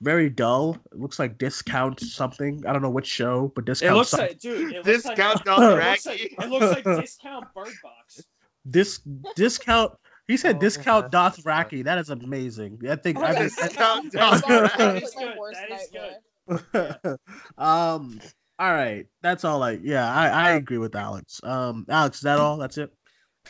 very 0.00 0.28
dull. 0.28 0.76
It 0.92 0.98
looks 0.98 1.18
like 1.18 1.38
discount 1.38 2.00
something. 2.00 2.62
I 2.66 2.72
don't 2.72 2.82
know 2.82 2.90
which 2.90 3.06
show, 3.06 3.52
but 3.54 3.64
discount. 3.64 3.96
It 3.96 3.98
discount. 3.98 3.98
looks 3.98 4.10
something. 4.10 4.28
like 4.28 4.40
dude. 4.40 4.72
It 4.72 4.86
looks 4.86 5.02
discount 5.02 5.46
like, 5.46 6.06
It 6.06 6.32
it 6.38 6.50
looks 6.50 6.66
like 6.66 6.86
it 6.86 6.86
looks 6.86 6.86
like 6.86 7.00
discount 7.00 7.46
Bird 7.54 7.72
Box. 7.82 8.22
Dis 8.70 9.00
discount. 9.36 9.92
He 10.26 10.36
said 10.36 10.56
Oh, 10.56 10.58
discount 10.60 11.10
that's- 11.12 11.38
Dothraki. 11.40 11.84
That 11.84 11.98
is 11.98 12.10
amazing. 12.10 12.80
I 12.88 12.96
think. 12.96 13.18
Oh, 13.18 13.22
I 13.22 13.32
yes. 13.32 13.56
Discount 13.56 14.12
That's 14.12 14.40
Dothraki. 14.42 14.78
my 15.16 15.34
good. 15.34 15.54
That 15.54 15.80
is 15.80 15.90
good. 15.92 17.18
um. 17.58 18.20
All 18.58 18.72
right. 18.72 19.06
That's 19.22 19.44
all. 19.44 19.62
I 19.62 19.72
yeah. 19.82 20.10
I 20.12 20.28
I 20.28 20.50
agree 20.52 20.78
with 20.78 20.94
Alex. 20.94 21.40
Um. 21.42 21.84
Alex, 21.88 22.18
is 22.18 22.22
that 22.22 22.38
all? 22.38 22.56
That's 22.56 22.78
it. 22.78 22.92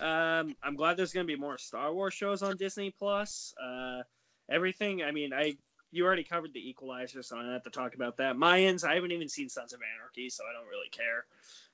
Um, 0.01 0.57
I'm 0.63 0.75
glad 0.77 0.97
there's 0.97 1.13
gonna 1.13 1.25
be 1.27 1.37
more 1.37 1.57
Star 1.59 1.93
Wars 1.95 2.15
shows 2.15 2.43
on 2.43 2.57
Disney 2.57 2.91
Plus. 2.99 3.55
Uh, 3.63 4.03
everything. 4.51 5.03
I 5.05 5.13
mean, 5.13 5.33
I 5.33 5.57
you 5.93 6.05
already 6.05 6.25
covered 6.25 6.53
the 6.53 6.69
Equalizer, 6.69 7.23
so 7.23 7.37
I 7.39 7.43
don't 7.43 7.53
have 7.53 7.63
to 7.63 7.71
talk 7.71 7.95
about 7.95 8.17
that. 8.17 8.35
Mayans. 8.35 8.83
I 8.85 8.95
haven't 8.97 9.13
even 9.13 9.29
seen 9.29 9.49
Sons 9.49 9.73
of 9.73 9.81
Anarchy, 9.97 10.29
so 10.29 10.43
I 10.43 10.53
don't 10.59 10.69
really 10.69 10.89
care. 10.91 11.27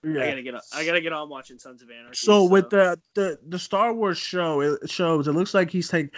I 0.04 0.12
gotta 0.12 0.42
get. 0.42 0.54
On, 0.54 0.60
I 0.74 0.84
gotta 0.84 1.00
get 1.00 1.12
on 1.12 1.28
watching 1.28 1.58
Sons 1.58 1.82
of 1.82 1.90
Anarchy. 1.90 2.16
So 2.16 2.44
with 2.44 2.70
the 2.70 2.98
the 3.14 3.38
the 3.46 3.58
Star 3.58 3.92
Wars 3.92 4.18
show, 4.18 4.60
it 4.60 4.88
shows 4.88 5.28
it 5.28 5.32
looks 5.32 5.54
like 5.54 5.70
he's 5.70 5.88
taking. 5.88 6.10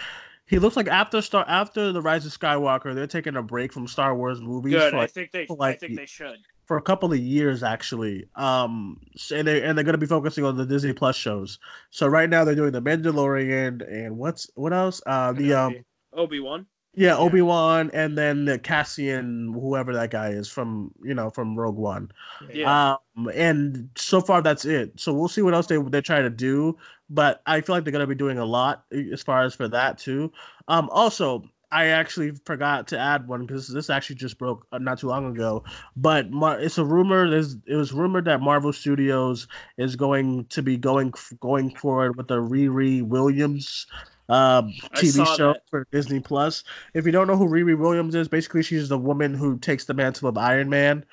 He 0.45 0.59
looks 0.59 0.75
like 0.75 0.87
after 0.87 1.21
Star 1.21 1.45
after 1.47 1.91
the 1.91 2.01
Rise 2.01 2.25
of 2.25 2.37
Skywalker, 2.37 2.93
they're 2.95 3.07
taking 3.07 3.35
a 3.35 3.43
break 3.43 3.73
from 3.73 3.87
Star 3.87 4.15
Wars 4.15 4.41
movies 4.41 4.73
good. 4.73 4.91
for, 4.91 4.97
I 4.97 5.07
think 5.07 5.31
they. 5.31 5.43
I 5.49 5.53
like- 5.57 5.79
think 5.79 5.95
they 5.95 6.05
should. 6.05 6.37
for 6.65 6.77
a 6.77 6.81
couple 6.81 7.11
of 7.11 7.19
years 7.19 7.63
actually. 7.63 8.25
Um, 8.35 8.99
and 9.33 9.47
they 9.47 9.63
and 9.63 9.77
they're 9.77 9.85
gonna 9.85 9.97
be 9.97 10.05
focusing 10.05 10.45
on 10.45 10.55
the 10.55 10.65
Disney 10.65 10.93
Plus 10.93 11.15
shows. 11.15 11.59
So 11.91 12.07
right 12.07 12.29
now 12.29 12.43
they're 12.45 12.55
doing 12.55 12.71
the 12.71 12.81
Mandalorian 12.81 13.85
and 13.91 14.17
what's 14.17 14.49
what 14.55 14.73
else? 14.73 15.01
Uh, 15.05 15.33
the 15.33 15.53
um, 15.53 15.75
Obi 16.13 16.39
Wan. 16.39 16.67
Yeah, 16.95 17.17
Obi 17.17 17.41
Wan, 17.41 17.89
and 17.93 18.17
then 18.17 18.45
the 18.45 18.59
Cassian, 18.59 19.51
whoever 19.53 19.93
that 19.93 20.11
guy 20.11 20.29
is 20.29 20.47
from 20.47 20.91
you 21.03 21.13
know 21.13 21.29
from 21.29 21.55
Rogue 21.55 21.77
One. 21.77 22.11
Yeah. 22.51 22.95
Um, 23.15 23.29
and 23.33 23.89
so 23.95 24.21
far 24.21 24.41
that's 24.41 24.65
it. 24.65 24.99
So 24.99 25.13
we'll 25.13 25.27
see 25.27 25.41
what 25.41 25.53
else 25.53 25.67
they 25.67 25.77
they 25.77 26.01
try 26.01 26.21
to 26.21 26.29
do. 26.29 26.77
But 27.09 27.41
I 27.45 27.61
feel 27.61 27.75
like 27.75 27.83
they're 27.83 27.91
gonna 27.91 28.07
be 28.07 28.15
doing 28.15 28.37
a 28.37 28.45
lot 28.45 28.85
eh, 28.93 29.05
as 29.11 29.23
far 29.23 29.43
as 29.43 29.55
for 29.55 29.67
that 29.69 29.97
too. 29.97 30.31
Um, 30.67 30.89
also 30.91 31.43
I 31.73 31.87
actually 31.87 32.33
forgot 32.45 32.87
to 32.89 32.99
add 32.99 33.27
one 33.27 33.47
because 33.47 33.67
this 33.67 33.89
actually 33.89 34.17
just 34.17 34.37
broke 34.37 34.67
uh, 34.71 34.77
not 34.77 34.99
too 34.99 35.07
long 35.07 35.25
ago. 35.25 35.63
But 35.95 36.29
Mar- 36.29 36.59
it's 36.59 36.77
a 36.77 36.85
rumor. 36.85 37.27
There's 37.27 37.57
it 37.65 37.75
was 37.75 37.91
rumored 37.91 38.25
that 38.25 38.41
Marvel 38.41 38.71
Studios 38.71 39.47
is 39.77 39.95
going 39.95 40.45
to 40.45 40.61
be 40.61 40.77
going 40.77 41.11
going 41.39 41.71
forward 41.75 42.15
with 42.15 42.27
the 42.27 42.37
Riri 42.37 43.01
Williams 43.01 43.87
um, 44.29 44.73
TV 44.95 45.25
show 45.37 45.53
that. 45.53 45.69
for 45.69 45.87
Disney 45.91 46.19
Plus. 46.19 46.63
If 46.93 47.05
you 47.05 47.11
don't 47.11 47.27
know 47.27 47.37
who 47.37 47.47
Riri 47.47 47.77
Williams 47.77 48.15
is, 48.15 48.27
basically 48.27 48.63
she's 48.63 48.89
the 48.89 48.97
woman 48.97 49.33
who 49.33 49.57
takes 49.57 49.85
the 49.85 49.93
mantle 49.93 50.29
of 50.29 50.37
Iron 50.37 50.69
Man, 50.69 51.05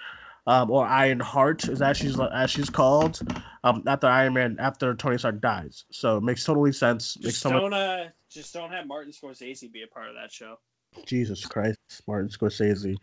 um, 0.46 0.70
or 0.70 0.86
Iron 0.86 1.20
Heart, 1.20 1.68
is 1.68 1.82
as 1.82 1.96
she's 1.96 2.18
as 2.18 2.50
she's 2.50 2.70
called, 2.70 3.20
um, 3.64 3.82
after 3.86 4.06
Iron 4.06 4.34
Man 4.34 4.56
after 4.58 4.94
Tony 4.94 5.18
Stark 5.18 5.40
dies. 5.40 5.84
So 5.90 6.18
it 6.18 6.22
makes 6.22 6.44
totally 6.44 6.72
sense. 6.72 7.14
Just 7.14 7.40
so 7.40 7.50
much 7.50 7.60
don't. 7.62 7.74
Uh, 7.74 8.08
just 8.30 8.54
don't 8.54 8.70
have 8.70 8.86
Martin 8.86 9.12
Scorsese 9.12 9.70
be 9.72 9.82
a 9.82 9.86
part 9.88 10.08
of 10.08 10.14
that 10.14 10.32
show. 10.32 10.58
Jesus 11.04 11.44
Christ, 11.44 11.78
Martin 12.06 12.28
Scorsese. 12.28 12.96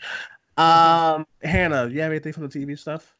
Um, 0.57 1.25
Hannah, 1.43 1.87
you 1.87 2.01
have 2.01 2.11
anything 2.11 2.33
from 2.33 2.47
the 2.47 2.49
TV 2.49 2.77
stuff? 2.77 3.15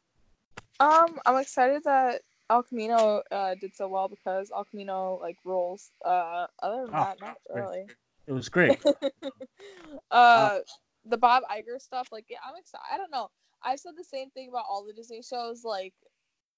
Um, 0.80 1.18
I'm 1.26 1.36
excited 1.36 1.84
that 1.84 2.22
El 2.50 2.62
Camino 2.62 3.22
uh, 3.30 3.54
did 3.54 3.74
so 3.74 3.88
well 3.88 4.08
because 4.08 4.50
El 4.54 4.64
Camino 4.64 5.18
like 5.20 5.36
rules. 5.44 5.90
Uh, 6.04 6.46
other 6.62 6.86
than 6.86 6.94
Oh, 6.94 7.00
that, 7.00 7.20
not 7.20 7.36
really. 7.54 7.86
It 8.26 8.32
was 8.32 8.48
great. 8.48 8.78
uh, 10.10 10.58
the 11.04 11.16
Bob 11.18 11.42
Iger 11.50 11.80
stuff, 11.80 12.08
like 12.12 12.26
yeah, 12.28 12.38
I'm 12.46 12.56
excited. 12.56 12.84
I 12.92 12.96
don't 12.96 13.10
know. 13.10 13.30
I 13.62 13.76
said 13.76 13.92
the 13.96 14.04
same 14.04 14.30
thing 14.30 14.48
about 14.48 14.64
all 14.68 14.84
the 14.84 14.92
Disney 14.92 15.22
shows. 15.22 15.64
Like, 15.64 15.94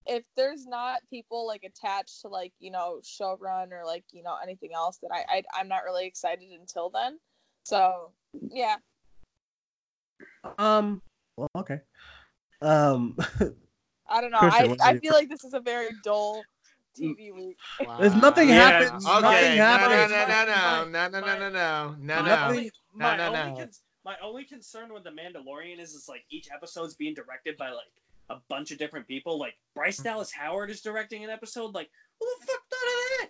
if 0.06 0.24
there's 0.36 0.66
not 0.66 1.00
people 1.10 1.46
like 1.46 1.64
attached 1.64 2.20
to 2.22 2.28
like 2.28 2.52
you 2.58 2.70
know 2.70 3.00
showrun 3.02 3.72
or 3.72 3.84
like 3.84 4.04
you 4.12 4.22
know 4.22 4.36
anything 4.42 4.70
else, 4.74 4.98
that 4.98 5.10
I, 5.12 5.24
I 5.38 5.42
I'm 5.54 5.68
not 5.68 5.84
really 5.84 6.06
excited 6.06 6.50
until 6.50 6.90
then. 6.90 7.18
So 7.64 8.12
yeah, 8.50 8.76
Um, 10.58 11.02
well, 11.36 11.48
okay. 11.56 11.80
Um, 12.60 13.16
I 14.10 14.20
don't 14.20 14.30
know. 14.30 14.38
Christian, 14.38 14.76
I 14.80 14.88
I 14.88 14.92
you 14.92 15.00
feel 15.00 15.12
like 15.14 15.28
this 15.28 15.44
is 15.44 15.54
a 15.54 15.60
very 15.60 15.88
dull 16.04 16.42
TV 16.98 17.32
week. 17.34 17.56
There's 17.98 18.14
nothing 18.16 18.48
Wow. 18.48 18.54
Yeah. 18.54 18.70
happens. 18.82 19.04
Nothing 19.04 19.24
Okay, 19.24 19.56
no, 19.56 19.64
happens. 19.64 20.12
no, 20.12 21.08
no, 21.08 21.08
no, 21.08 21.20
no, 21.20 21.20
no, 21.20 21.48
no, 21.48 21.48
no, 21.48 21.48
no, 21.48 21.96
no, 22.00 22.16
no, 22.16 22.22
my 22.22 22.28
no. 22.28 22.46
only, 22.48 22.70
my, 22.92 23.16
no, 23.16 23.26
only 23.28 23.38
no. 23.52 23.56
con- 23.58 23.70
my 24.04 24.16
only 24.22 24.44
concern 24.44 24.92
with 24.92 25.04
the 25.04 25.10
Mandalorian 25.10 25.78
is 25.78 25.94
is 25.94 26.06
like 26.08 26.24
each 26.30 26.48
episode's 26.54 26.94
being 26.94 27.14
directed 27.14 27.56
by 27.56 27.70
like 27.70 27.86
a 28.30 28.36
bunch 28.48 28.70
of 28.72 28.78
different 28.78 29.06
people. 29.06 29.38
Like 29.38 29.54
Bryce 29.74 29.98
Dallas 29.98 30.32
Howard 30.32 30.70
is 30.70 30.80
directing 30.80 31.22
an 31.24 31.30
episode. 31.30 31.74
Like 31.74 31.90
who 32.18 32.26
the 32.40 32.46
fuck 32.46 32.60
thought 32.70 32.76
of 32.86 33.20
that? 33.20 33.28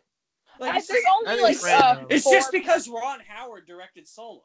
Like 0.58 0.74
I, 0.74 0.78
it's, 0.78 0.88
just, 0.88 1.06
only 1.14 1.36
that 1.36 1.42
like 1.42 1.82
uh, 1.84 2.04
it's 2.10 2.30
just 2.30 2.52
because 2.52 2.88
Ron 2.88 3.20
Howard 3.28 3.66
directed 3.66 4.06
Solo. 4.08 4.42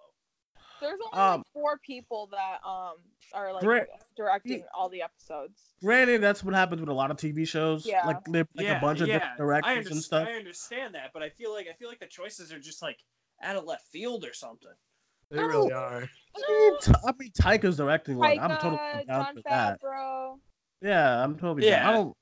there's 0.82 1.00
only 1.14 1.14
Um, 1.26 1.40
like 1.40 1.48
four 1.54 1.78
people 1.86 2.28
that 2.32 2.60
um 2.68 2.96
are 3.34 3.54
like 3.54 3.64
Great. 3.64 3.84
directing 4.16 4.64
all 4.74 4.90
the 4.90 5.02
episodes. 5.02 5.74
Granted, 5.82 6.22
that's 6.22 6.44
what 6.44 6.54
happens 6.54 6.80
with 6.82 6.90
a 6.90 6.94
lot 6.94 7.12
of 7.12 7.18
TV 7.18 7.48
shows. 7.48 7.86
Yeah. 7.86 8.06
Like, 8.06 8.24
they- 8.26 8.44
like 8.56 8.68
a 8.68 8.80
bunch 8.82 9.02
of 9.02 9.08
different 9.08 9.38
directors 9.38 9.88
underst- 9.88 9.92
and 9.92 10.02
stuff. 10.04 10.28
I 10.28 10.34
understand 10.34 10.96
that, 10.96 11.12
but 11.14 11.22
I 11.24 11.30
feel 11.30 11.54
like 11.54 11.68
I 11.70 11.74
feel 11.74 11.90
like 11.90 12.00
the 12.00 12.08
choices 12.08 12.52
are 12.54 12.60
just 12.60 12.82
like 12.82 12.98
out 13.44 13.56
of 13.56 13.66
left 13.66 13.88
field 13.88 14.26
or 14.26 14.34
something. 14.34 14.70
They 15.32 15.44
really 15.44 15.72
are. 15.74 16.08
I 16.38 16.42
mean, 16.50 16.80
T- 16.82 16.92
I 17.06 17.12
mean, 17.18 17.32
Taika's 17.32 17.78
directing 17.78 18.18
one. 18.18 18.38
I'm 18.40 18.52
Taika, 18.52 18.62
totally 18.62 19.06
down 19.06 19.26
Jon 19.26 19.36
for 19.36 19.42
that. 19.50 19.82
Favreau. 19.82 20.40
Yeah, 20.82 21.24
I'm 21.24 21.38
totally 21.38 21.68
Yeah. 21.68 21.80
down. 21.84 21.90
I 21.90 21.94
don't. 21.98 22.18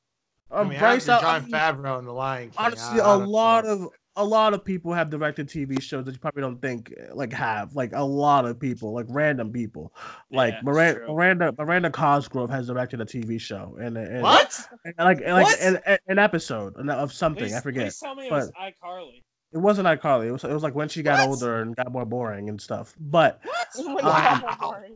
I 0.52 0.62
Um, 0.62 0.70
mean, 0.70 0.80
Bryce, 0.80 1.10
after 1.10 1.26
I- 1.26 1.30
I 1.30 1.40
Jon 1.40 1.44
mean, 1.44 1.52
Favreau 1.84 2.00
and 2.00 2.08
The 2.08 2.12
Lion 2.14 2.50
King. 2.52 2.56
honestly, 2.66 3.02
I- 3.02 3.04
a 3.04 3.08
I 3.08 3.18
don't 3.20 3.28
lot 3.28 3.66
know. 3.66 3.72
of 3.72 3.90
a 4.16 4.24
lot 4.24 4.54
of 4.54 4.64
people 4.64 4.94
have 4.94 5.10
directed 5.10 5.48
TV 5.48 5.82
shows 5.82 6.06
that 6.06 6.12
you 6.12 6.20
probably 6.20 6.42
don't 6.42 6.62
think 6.62 6.94
like 7.14 7.34
have 7.34 7.76
like 7.76 7.92
a 7.94 8.04
lot 8.04 8.46
of 8.46 8.60
people 8.60 8.94
like 8.94 9.08
random 9.10 9.52
people 9.52 9.92
like 10.32 10.54
Yeah, 10.54 10.62
Miranda. 10.64 11.06
Miranda 11.08 11.54
Miranda 11.58 11.90
Cosgrove 11.90 12.50
has 12.52 12.68
directed 12.68 13.02
a 13.02 13.06
TV 13.06 13.40
show 13.42 13.76
and, 13.82 13.98
and 13.98 14.22
What? 14.22 14.60
and, 14.86 14.94
like 15.00 15.22
like 15.22 15.46
What? 15.46 15.60
an, 15.62 15.80
an- 15.86 15.98
an 16.08 16.20
episode 16.20 16.76
of 16.90 17.12
something 17.12 17.46
Please, 17.46 17.54
I 17.56 17.62
forget 17.62 17.86
Please 17.86 18.00
tell 18.00 18.16
me 18.16 18.28
it 18.28 18.32
was 18.32 18.52
iCarly. 18.52 19.24
It 19.54 19.60
wasn't 19.60 19.88
iCarly. 19.88 20.26
It 20.28 20.32
was 20.32 20.44
it 20.44 20.52
was 20.52 20.64
like 20.64 20.74
when 20.74 20.90
she 20.90 21.04
got 21.04 21.20
What? 21.20 21.30
older 21.30 21.62
and 21.62 21.76
got 21.76 21.92
more 21.92 22.06
boring 22.06 22.50
and 22.50 22.60
stuff. 22.60 22.96
But 23.00 23.40
When 23.76 23.86
oh 23.88 23.98
um, 23.98 24.04
Wow. 24.04 24.34
it's 24.34 24.42
more 24.60 24.72
boring. 24.72 24.96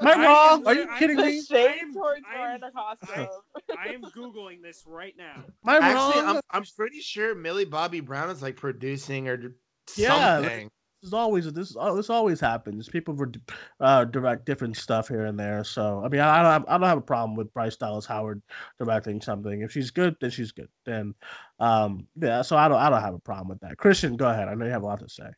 am 0.00 0.06
I 0.06 0.12
I 0.12 0.26
wrong? 0.26 0.66
Are 0.66 0.74
you 0.74 0.86
I- 0.90 0.98
kidding 0.98 1.16
me? 1.16 1.42
shade 1.42 1.68
I'm- 1.80 1.94
towards 1.94 2.22
I'm- 2.30 2.38
Miranda 2.40 2.70
Cosgrove. 2.70 3.28
I 3.78 3.88
am 3.88 4.02
googling 4.02 4.62
this 4.62 4.84
right 4.86 5.14
now. 5.16 5.32
Am 5.36 5.44
I 5.66 5.78
Actually, 5.78 6.22
wrong? 6.22 6.36
I'm 6.36 6.40
I'm 6.50 6.64
pretty 6.76 7.00
sure 7.00 7.34
Millie 7.34 7.64
Bobby 7.64 8.00
Brown 8.00 8.28
is 8.30 8.42
like 8.42 8.56
producing 8.56 9.28
or 9.28 9.36
d- 9.38 9.48
Yeah, 9.96 10.40
something. 10.42 10.70
This 11.02 11.08
is 11.08 11.14
always 11.14 11.50
this 11.52 11.70
is 11.70 11.76
this 11.94 12.10
always 12.10 12.40
happens. 12.40 12.88
People 12.88 13.14
re- 13.14 13.32
uh, 13.80 14.04
direct 14.04 14.44
different 14.44 14.76
stuff 14.76 15.08
here 15.08 15.24
and 15.24 15.38
there. 15.38 15.64
So 15.64 16.02
I 16.04 16.08
mean, 16.08 16.20
I, 16.20 16.40
I 16.40 16.42
don't 16.42 16.52
have, 16.52 16.64
I 16.68 16.76
don't 16.76 16.88
have 16.88 16.98
a 16.98 17.02
problem 17.02 17.36
with 17.36 17.52
Bryce 17.54 17.76
Dallas 17.76 18.04
Howard 18.04 18.42
directing 18.78 19.20
something. 19.22 19.62
If 19.62 19.72
she's 19.72 19.90
good, 19.90 20.14
then 20.20 20.30
she's 20.30 20.52
good. 20.52 20.68
Then 20.84 21.14
um 21.58 22.06
yeah. 22.20 22.42
So 22.42 22.56
I 22.58 22.68
don't 22.68 22.76
I 22.76 22.90
don't 22.90 23.00
have 23.00 23.14
a 23.14 23.18
problem 23.18 23.48
with 23.48 23.60
that. 23.60 23.78
Christian, 23.78 24.16
go 24.16 24.28
ahead. 24.28 24.48
I 24.48 24.54
know 24.54 24.66
you 24.66 24.72
have 24.72 24.82
a 24.82 24.86
lot 24.86 25.00
to 25.00 25.08
say. 25.08 25.30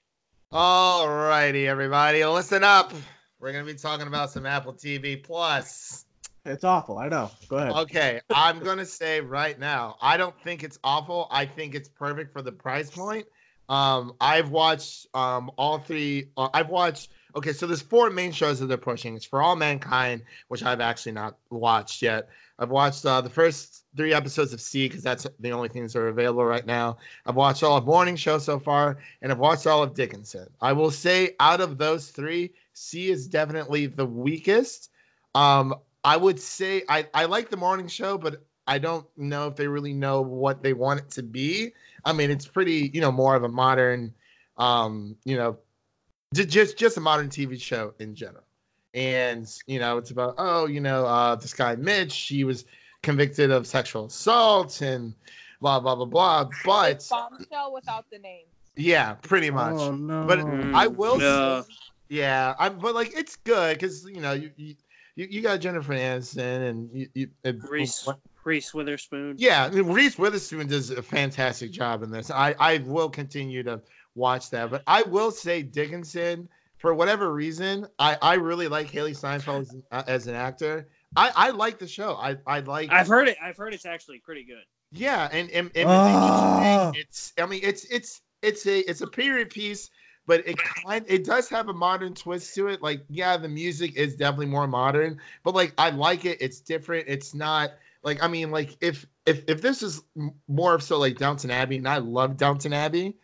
All 0.51 1.09
righty, 1.09 1.69
everybody, 1.69 2.25
listen 2.25 2.65
up. 2.65 2.93
We're 3.39 3.53
gonna 3.53 3.65
be 3.65 3.75
talking 3.75 4.09
about 4.09 4.31
some 4.33 4.47
Apple 4.47 4.73
TV 4.73 5.23
Plus. 5.23 6.07
It's 6.45 6.65
awful. 6.65 6.99
I 6.99 7.09
know. 7.09 7.31
Go 7.49 7.59
ahead. 7.59 7.71
Okay, 7.73 8.21
I'm 8.35 8.59
gonna 8.59 8.85
say 8.85 9.21
right 9.21 9.59
now, 9.61 9.97
I 10.03 10.17
don't 10.17 10.35
think 10.43 10.65
it's 10.65 10.79
awful. 10.83 11.29
I 11.31 11.47
think 11.47 11.77
it's 11.77 11.89
perfect 11.89 12.33
for 12.33 12.43
the 12.43 12.51
price 12.51 12.91
point. 12.91 13.27
Um, 13.73 14.13
I've 14.21 14.51
watched 14.51 15.07
um 15.15 15.51
all 15.57 15.79
three. 15.79 16.29
Uh, 16.37 16.51
I've 16.53 16.69
watched. 16.69 17.11
Okay, 17.35 17.55
so 17.55 17.67
there's 17.67 17.81
four 17.81 18.11
main 18.11 18.31
shows 18.31 18.61
that 18.61 18.67
they're 18.67 18.77
pushing. 18.77 19.17
It's 19.17 19.25
For 19.25 19.41
All 19.41 19.57
Mankind, 19.57 20.23
which 20.49 20.63
I've 20.63 20.83
actually 20.83 21.13
not 21.13 21.39
watched 21.49 22.03
yet. 22.03 22.29
I've 22.59 22.69
watched 22.69 23.07
uh, 23.07 23.23
the 23.23 23.31
first 23.31 23.87
three 23.97 24.13
episodes 24.13 24.53
of 24.53 24.61
See 24.61 24.87
because 24.87 25.03
that's 25.03 25.27
the 25.41 25.51
only 25.51 25.71
things 25.71 25.95
that 25.95 26.01
are 26.01 26.09
available 26.09 26.45
right 26.45 26.67
now. 26.67 26.99
I've 27.25 27.37
watched 27.37 27.63
all 27.63 27.79
of 27.79 27.87
Morning 27.87 28.17
Show 28.17 28.37
so 28.37 28.59
far, 28.59 28.99
and 29.23 29.33
I've 29.33 29.39
watched 29.39 29.67
all 29.67 29.83
of 29.83 29.95
Dickinson. 29.95 30.49
I 30.61 30.75
will 30.75 30.91
say, 30.91 31.35
out 31.41 31.63
of 31.63 31.79
those 31.79 32.11
three, 32.11 32.53
See 32.75 33.09
is 33.09 33.27
definitely 33.27 33.87
the 33.87 34.05
weakest. 34.05 34.91
Um, 35.35 35.75
I 36.05 36.19
would 36.19 36.39
say 36.39 36.83
I, 36.91 37.07
I 37.15 37.25
like 37.25 37.49
the 37.49 37.57
morning 37.57 37.89
show, 37.89 38.19
but 38.19 38.45
I 38.67 38.79
don't 38.79 39.07
know 39.17 39.49
if 39.49 39.57
they 39.57 39.67
really 39.67 39.93
know 39.93 40.21
what 40.21 40.63
they 40.63 40.73
want 40.73 41.01
it 41.01 41.11
to 41.13 41.23
be. 41.23 41.73
I 42.05 42.13
mean, 42.13 42.31
it's 42.31 42.47
pretty, 42.47 42.91
you 42.93 43.01
know, 43.01 43.13
more 43.13 43.35
of 43.37 43.45
a 43.45 43.49
modern, 43.49 44.13
um, 44.59 45.17
you 45.25 45.37
know, 45.37 45.57
j- 46.35 46.47
just 46.47 46.77
just 46.77 46.97
a 46.97 47.01
modern 47.01 47.29
TV 47.29 47.61
show 47.61 47.95
in 47.99 48.15
general. 48.15 48.45
And 48.95 49.49
you 49.67 49.79
know, 49.79 49.99
it's 49.99 50.11
about 50.11 50.35
oh, 50.39 50.67
you 50.67 50.81
know, 50.81 51.07
uh, 51.07 51.35
this 51.37 51.55
guy 51.55 51.77
Mitch, 51.77 52.17
he 52.29 52.45
was 52.45 52.65
convicted 53.03 53.51
of 53.51 53.67
sexual 53.67 54.07
assault 54.07 54.81
and 54.83 55.15
blah 55.61 55.81
blah 55.81 55.95
blah 55.95 56.05
blah. 56.05 56.49
But 56.65 56.93
It's 56.93 57.09
bombshell 57.09 57.73
without 57.73 58.05
the 58.11 58.19
name. 58.19 58.45
yeah, 58.77 59.15
pretty 59.15 59.51
much. 59.51 59.75
Oh 59.77 59.93
no. 59.95 60.25
But 60.27 60.41
I 60.75 60.87
will 60.89 61.19
No. 61.19 61.63
say, 61.63 61.75
yeah, 62.11 62.55
I'm, 62.59 62.79
but 62.79 62.95
like 62.95 63.17
it's 63.17 63.37
good 63.37 63.79
because 63.79 64.05
you 64.05 64.21
know 64.21 64.33
you, 64.33 64.51
you 64.57 64.75
you 65.17 65.27
you 65.31 65.41
got 65.43 65.61
Jennifer 65.61 65.95
Aniston 65.95 66.69
and 66.69 66.91
you, 66.93 67.09
you 67.15 67.29
and- 67.45 67.63
Reese 67.71 68.07
Reese 68.45 68.73
Witherspoon. 68.75 69.37
yeah, 69.39 69.65
I 69.65 69.71
mean, 69.71 69.87
Reese 69.93 70.19
Witherspoon 70.19 70.67
does 70.67 70.91
a 70.91 71.03
fantastic 71.03 71.71
job 71.71 72.03
in 72.03 72.11
this. 72.11 72.31
I 72.31 72.55
I 72.59 72.79
will 72.79 73.09
continue 73.11 73.63
to 73.65 73.81
watch 74.15 74.51
that, 74.51 74.71
but 74.71 74.83
I 74.87 75.03
will 75.03 75.31
say 75.31 75.63
Dickinson 75.63 76.49
for 76.79 76.95
whatever 76.95 77.33
reason, 77.33 77.87
I 77.99 78.19
I 78.21 78.35
really 78.35 78.67
like 78.69 78.91
Hailee 78.91 79.17
Steinfeld 79.17 79.63
as, 79.69 79.77
uh, 79.93 80.03
as 80.09 80.27
an 80.27 80.35
actor. 80.35 80.89
I 81.15 81.31
I 81.35 81.51
like 81.51 81.79
the 81.79 81.87
show. 81.87 82.15
I 82.17 82.37
I 82.47 82.61
like. 82.61 82.91
I've 82.91 83.07
heard 83.07 83.29
it. 83.29 83.37
I've 83.43 83.57
heard 83.57 83.73
it's 83.73 83.87
actually 83.87 84.19
pretty 84.19 84.43
good. 84.45 84.65
Yeah, 84.91 85.29
and 85.33 85.49
and, 85.51 85.71
and 85.77 85.89
Ah. 85.89 86.93
it's 86.95 87.33
I 87.39 87.47
mean 87.47 87.61
it's 87.63 87.85
it's 87.85 88.23
it's 88.43 88.67
a 88.67 88.81
it's 88.91 89.01
a 89.01 89.07
period 89.07 89.51
piece, 89.51 89.91
but 90.27 90.47
it 90.47 90.57
kind 90.85 91.05
it 91.09 91.25
does 91.25 91.49
have 91.51 91.69
a 91.69 91.73
modern 91.73 92.15
twist 92.15 92.55
to 92.57 92.67
it. 92.69 92.83
Like 92.83 93.05
yeah, 93.09 93.37
the 93.37 93.49
music 93.49 93.95
is 93.97 94.17
definitely 94.17 94.47
more 94.47 94.67
modern, 94.67 95.21
but 95.45 95.55
like 95.55 95.73
I 95.79 95.91
like 95.91 96.25
it. 96.25 96.39
It's 96.41 96.61
different. 96.61 97.07
It's 97.09 97.33
not 97.33 97.71
like 98.03 98.23
I 98.23 98.29
mean 98.29 98.51
like 98.51 98.77
if 98.81 99.07
if 99.27 99.45
if 99.49 99.63
this 99.63 99.83
is 99.83 100.03
more 100.49 100.75
of 100.75 100.83
so 100.83 100.99
like 100.99 101.19
Downton 101.19 101.51
Abbey, 101.51 101.77
and 101.77 101.89
I 101.89 101.99
love 101.99 102.37
Downton 102.37 102.73
Abbey, 102.73 103.17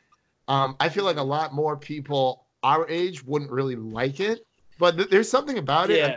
um, 0.46 0.76
I 0.80 0.88
feel 0.88 1.04
like 1.04 1.16
a 1.16 1.22
lot 1.22 1.52
more 1.54 1.76
people 1.76 2.46
our 2.62 2.88
age 2.88 3.22
wouldn't 3.24 3.50
really 3.50 3.76
like 3.76 4.20
it. 4.20 4.40
But 4.78 4.96
th- 4.96 5.08
there's 5.10 5.28
something 5.28 5.58
about 5.58 5.90
it. 5.90 5.98
Yeah. 5.98 6.16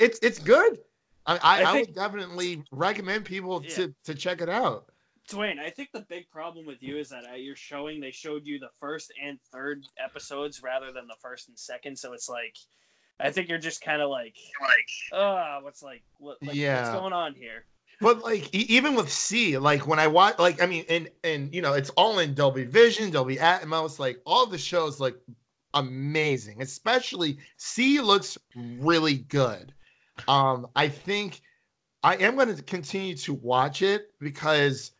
It's 0.00 0.18
it's 0.22 0.38
good. 0.38 0.78
I 1.26 1.36
I, 1.36 1.38
I 1.42 1.62
I, 1.62 1.80
would 1.80 1.94
definitely 1.94 2.64
recommend 2.72 3.24
people 3.24 3.62
Yeah. 3.62 3.74
to 3.76 3.94
to 4.04 4.14
check 4.14 4.40
it 4.40 4.48
out. 4.48 4.86
Dwayne, 5.30 5.60
I 5.60 5.70
think 5.70 5.90
the 5.92 6.00
big 6.08 6.28
problem 6.28 6.66
with 6.66 6.82
you 6.82 6.98
is 6.98 7.10
that 7.10 7.24
at 7.24 7.40
your 7.42 7.54
showing 7.54 8.00
they 8.00 8.10
showed 8.10 8.44
you 8.46 8.58
the 8.58 8.70
first 8.80 9.12
and 9.24 9.38
third 9.52 9.84
episodes 10.04 10.60
rather 10.60 10.90
than 10.92 11.06
the 11.06 11.14
first 11.22 11.48
and 11.48 11.56
second. 11.56 11.96
So 11.96 12.14
it's 12.14 12.28
like, 12.28 12.56
I 13.20 13.30
think 13.30 13.48
you're 13.48 13.58
just 13.58 13.80
kind 13.80 14.02
of 14.02 14.10
like, 14.10 14.34
like, 14.60 15.20
uh, 15.20 15.60
what's 15.60 15.84
like, 15.84 16.02
what, 16.18 16.38
like, 16.42 16.48
what's 16.48 16.58
Yeah. 16.58 16.92
going 16.92 17.12
on 17.12 17.34
here? 17.34 17.64
But 18.00 18.22
like 18.22 18.52
even 18.54 18.94
with 18.94 19.12
See, 19.12 19.58
like 19.58 19.86
when 19.86 19.98
I 19.98 20.06
watch, 20.06 20.38
like 20.38 20.62
I 20.62 20.66
mean, 20.66 20.84
and 20.88 21.10
and 21.22 21.54
you 21.54 21.60
know, 21.60 21.74
it's 21.74 21.90
all 21.90 22.18
in 22.18 22.34
Dolby 22.34 22.64
Vision, 22.64 23.10
Dolby 23.10 23.36
Atmos, 23.36 23.98
like 23.98 24.20
all 24.24 24.46
the 24.46 24.58
shows, 24.58 25.00
like 25.00 25.16
amazing. 25.74 26.62
Especially 26.62 27.38
See 27.58 28.00
looks 28.00 28.38
really 28.54 29.18
good. 29.18 29.74
Um, 30.28 30.66
I 30.76 30.88
think 30.88 31.42
I 32.02 32.16
am 32.16 32.36
going 32.36 32.54
to 32.54 32.62
continue 32.62 33.14
to 33.16 33.34
watch 33.34 33.82
it 33.82 34.12
because, 34.18 34.92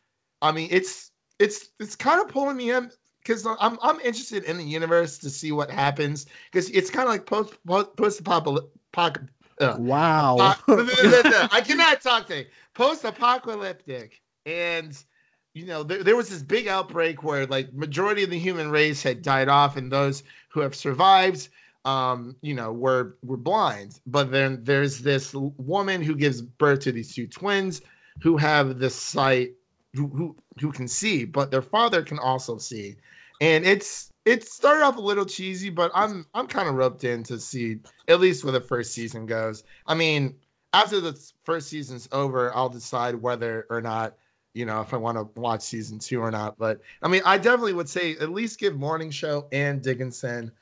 I 0.42 0.52
mean, 0.52 0.68
it's 0.70 1.12
it's 1.38 1.70
it's 1.78 1.96
kind 1.96 2.20
of 2.20 2.28
pulling 2.28 2.58
me 2.58 2.70
in 2.70 2.90
because 3.22 3.46
I'm 3.46 3.78
I'm 3.82 3.98
interested 4.00 4.44
in 4.44 4.58
the 4.58 4.64
universe 4.64 5.16
to 5.18 5.30
see 5.30 5.52
what 5.52 5.70
happens 5.70 6.26
because 6.52 6.68
it's 6.70 6.90
kind 6.90 7.08
of 7.08 7.14
like 7.14 7.24
post 7.24 7.54
post 7.96 8.20
apocalyptic. 8.20 9.22
Uh, 9.60 9.76
wow. 9.78 10.36
uh, 10.38 10.54
I 11.52 11.62
cannot 11.64 12.00
talk 12.00 12.26
today. 12.26 12.48
Post-apocalyptic, 12.74 14.20
and 14.46 14.96
you 15.54 15.66
know 15.66 15.82
there, 15.82 16.02
there 16.02 16.16
was 16.16 16.30
this 16.30 16.42
big 16.42 16.66
outbreak 16.66 17.22
where 17.22 17.46
like 17.46 17.72
majority 17.74 18.24
of 18.24 18.30
the 18.30 18.38
human 18.38 18.70
race 18.70 19.02
had 19.02 19.20
died 19.20 19.48
off, 19.48 19.76
and 19.76 19.92
those 19.92 20.22
who 20.48 20.60
have 20.60 20.74
survived, 20.74 21.48
um, 21.84 22.36
you 22.40 22.54
know, 22.54 22.72
were 22.72 23.18
were 23.22 23.36
blind. 23.36 24.00
But 24.06 24.30
then 24.30 24.60
there's 24.62 25.00
this 25.00 25.34
woman 25.34 26.02
who 26.02 26.16
gives 26.16 26.40
birth 26.40 26.80
to 26.80 26.92
these 26.92 27.14
two 27.14 27.26
twins 27.26 27.82
who 28.22 28.38
have 28.38 28.78
this 28.78 28.94
sight, 28.94 29.52
who 29.94 30.08
who, 30.08 30.36
who 30.58 30.72
can 30.72 30.88
see, 30.88 31.26
but 31.26 31.50
their 31.50 31.62
father 31.62 32.02
can 32.02 32.18
also 32.18 32.56
see, 32.56 32.96
and 33.42 33.66
it's 33.66 34.09
it 34.24 34.46
started 34.46 34.84
off 34.84 34.96
a 34.96 35.00
little 35.00 35.24
cheesy, 35.24 35.70
but 35.70 35.90
I'm 35.94 36.26
I'm 36.34 36.46
kind 36.46 36.68
of 36.68 36.74
roped 36.74 37.04
in 37.04 37.22
to 37.24 37.38
see 37.38 37.78
at 38.08 38.20
least 38.20 38.44
where 38.44 38.52
the 38.52 38.60
first 38.60 38.92
season 38.92 39.26
goes. 39.26 39.64
I 39.86 39.94
mean, 39.94 40.36
after 40.72 41.00
the 41.00 41.18
first 41.44 41.68
season's 41.68 42.08
over, 42.12 42.54
I'll 42.54 42.68
decide 42.68 43.14
whether 43.14 43.66
or 43.70 43.80
not 43.80 44.16
you 44.54 44.66
know 44.66 44.80
if 44.80 44.92
I 44.92 44.98
want 44.98 45.16
to 45.16 45.40
watch 45.40 45.62
season 45.62 45.98
two 45.98 46.20
or 46.20 46.30
not. 46.30 46.58
But 46.58 46.80
I 47.02 47.08
mean, 47.08 47.22
I 47.24 47.38
definitely 47.38 47.74
would 47.74 47.88
say 47.88 48.12
at 48.16 48.30
least 48.30 48.58
give 48.58 48.76
Morning 48.76 49.10
Show 49.10 49.48
and 49.52 49.82
Dickinson 49.82 50.52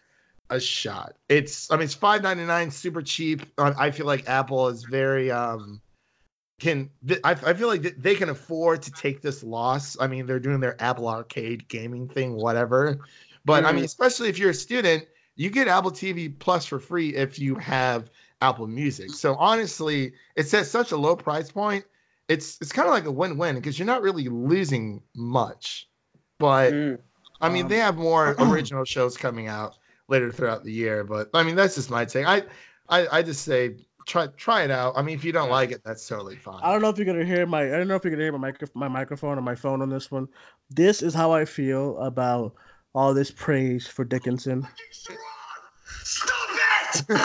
a 0.50 0.60
shot. 0.60 1.16
It's 1.28 1.70
I 1.70 1.76
mean 1.76 1.84
it's 1.84 1.94
five 1.94 2.22
ninety 2.22 2.44
nine, 2.44 2.70
super 2.70 3.02
cheap. 3.02 3.42
I 3.58 3.90
feel 3.90 4.06
like 4.06 4.28
Apple 4.28 4.68
is 4.68 4.84
very 4.84 5.30
um 5.30 5.80
can 6.60 6.90
I, 7.22 7.30
I 7.30 7.54
feel 7.54 7.68
like 7.68 7.82
they 7.82 8.14
can 8.14 8.30
afford 8.30 8.82
to 8.82 8.92
take 8.92 9.22
this 9.22 9.44
loss. 9.44 9.96
I 10.00 10.08
mean, 10.08 10.26
they're 10.26 10.40
doing 10.40 10.60
their 10.60 10.80
Apple 10.82 11.08
Arcade 11.08 11.68
gaming 11.68 12.08
thing, 12.08 12.34
whatever. 12.34 12.98
But 13.48 13.64
I 13.64 13.72
mean, 13.72 13.84
Mhm. 13.84 13.86
especially 13.86 14.28
if 14.28 14.38
you're 14.38 14.50
a 14.50 14.54
student, 14.54 15.06
you 15.36 15.50
get 15.50 15.68
Apple 15.68 15.92
TV 15.92 16.28
Plus 16.28 16.66
for 16.66 16.78
free 16.80 17.14
if 17.16 17.38
you 17.38 17.56
have 17.56 18.10
Apple 18.42 18.66
Music. 18.68 19.14
So 19.14 19.34
honestly, 19.36 20.12
it's 20.36 20.54
at 20.54 20.66
such 20.66 20.92
a 20.92 20.96
low 20.96 21.16
price 21.16 21.50
point. 21.50 21.84
It's 22.28 22.58
it's 22.60 22.72
kind 22.72 22.88
of 22.88 22.94
like 22.94 23.06
a 23.06 23.12
win-win 23.12 23.56
because 23.56 23.78
you're 23.78 23.86
not 23.86 24.02
really 24.02 24.28
losing 24.28 25.02
much. 25.16 25.88
But 26.38 26.74
Mm. 26.74 26.98
I 27.40 27.48
mean, 27.48 27.64
Um, 27.64 27.68
they 27.68 27.78
have 27.78 27.96
more 27.96 28.36
original 28.38 28.84
shows 28.84 29.16
coming 29.16 29.48
out 29.48 29.78
later 30.08 30.32
throughout 30.32 30.64
the 30.64 30.72
year. 30.72 31.04
But 31.04 31.30
I 31.34 31.42
mean, 31.42 31.56
that's 31.56 31.76
just 31.76 31.90
my 31.90 32.04
take. 32.04 32.26
I 32.26 32.44
I, 32.88 33.18
I 33.18 33.22
just 33.22 33.44
say 33.44 33.76
try 34.06 34.26
try 34.28 34.62
it 34.64 34.70
out. 34.70 34.94
I 34.96 35.02
mean, 35.02 35.14
if 35.16 35.24
you 35.24 35.32
don't 35.32 35.50
like 35.50 35.70
it, 35.72 35.82
that's 35.84 36.06
totally 36.06 36.36
fine. 36.36 36.62
I 36.62 36.72
don't 36.72 36.82
know 36.82 36.88
if 36.88 36.98
you're 36.98 37.06
gonna 37.06 37.24
hear 37.24 37.46
my. 37.46 37.62
I 37.62 37.78
don't 37.78 37.88
know 37.88 37.94
if 37.96 38.04
you're 38.04 38.10
gonna 38.10 38.24
hear 38.24 38.32
my 38.32 38.38
micro, 38.38 38.68
my 38.74 38.88
microphone 38.88 39.38
or 39.38 39.42
my 39.42 39.54
phone 39.54 39.82
on 39.82 39.88
this 39.90 40.10
one. 40.10 40.28
This 40.70 41.02
is 41.02 41.14
how 41.14 41.32
I 41.32 41.44
feel 41.44 41.98
about 41.98 42.54
all 42.94 43.14
this 43.14 43.30
praise 43.30 43.86
for 43.86 44.04
Dickinson. 44.04 44.66
I'm 47.08 47.16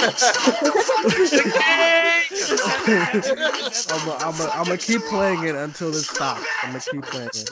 gonna 4.05 4.51
I'm 4.53 4.63
gonna 4.65 4.77
keep 4.77 5.01
playing 5.03 5.43
it 5.43 5.55
until 5.55 5.89
it 5.89 6.03
stops. 6.03 6.45
I'm 6.63 6.69
gonna 6.69 6.79
keep 6.79 7.03
playing 7.03 7.29
it. 7.33 7.51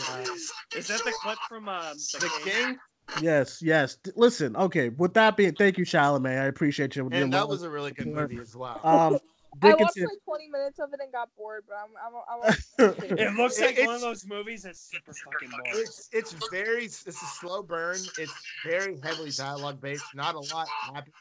Is 0.76 0.88
that 0.88 1.04
the 1.04 1.14
clip 1.22 1.40
from 1.48 1.70
um, 1.70 1.96
the, 2.14 2.20
the 2.20 2.30
King? 2.44 2.54
King, 2.54 2.80
Yes, 3.22 3.62
yes. 3.62 3.96
D- 3.96 4.12
Listen, 4.16 4.56
okay. 4.56 4.90
With 4.90 5.14
that 5.16 5.36
being, 5.36 5.54
thank 5.54 5.78
you, 5.78 5.86
Chalamet. 5.86 6.42
I 6.42 6.46
appreciate 6.46 6.96
you. 6.96 7.10
and 7.12 7.34
that 7.34 7.48
was 7.48 7.64
a 7.64 7.70
really 7.70 7.92
good 7.92 8.08
movie 8.08 8.40
as 8.40 8.56
well. 8.56 8.80
Um, 8.84 9.20
I 9.62 9.74
watched 9.74 9.98
like 10.00 10.08
20 10.26 10.48
minutes 10.50 10.80
of 10.80 10.94
it 10.94 11.00
and 11.04 11.12
got 11.12 11.30
bored, 11.38 11.64
but 11.68 11.76
I'm 11.78 11.92
I'm 12.00 12.14
I'm. 12.30 12.96
I'm 13.12 13.18
It 13.18 13.34
looks 13.36 13.60
It- 13.60 13.78
like 13.78 13.86
one 13.86 13.96
of 13.96 14.02
those 14.02 14.26
movies 14.26 14.64
that's 14.64 14.80
super 14.80 15.14
fucking 15.14 15.50
boring. 15.50 15.64
It's 15.76 16.10
it's 16.14 16.34
very 16.50 16.86
it's 16.86 17.06
a 17.08 17.12
slow 17.12 17.62
burn. 17.62 17.98
It's 18.18 18.34
very 18.66 18.98
heavily 19.04 19.32
dialogue 19.32 19.82
based. 19.82 20.04
Not 20.16 20.36
a 20.36 20.40
lot 20.40 20.68
happens 20.94 21.14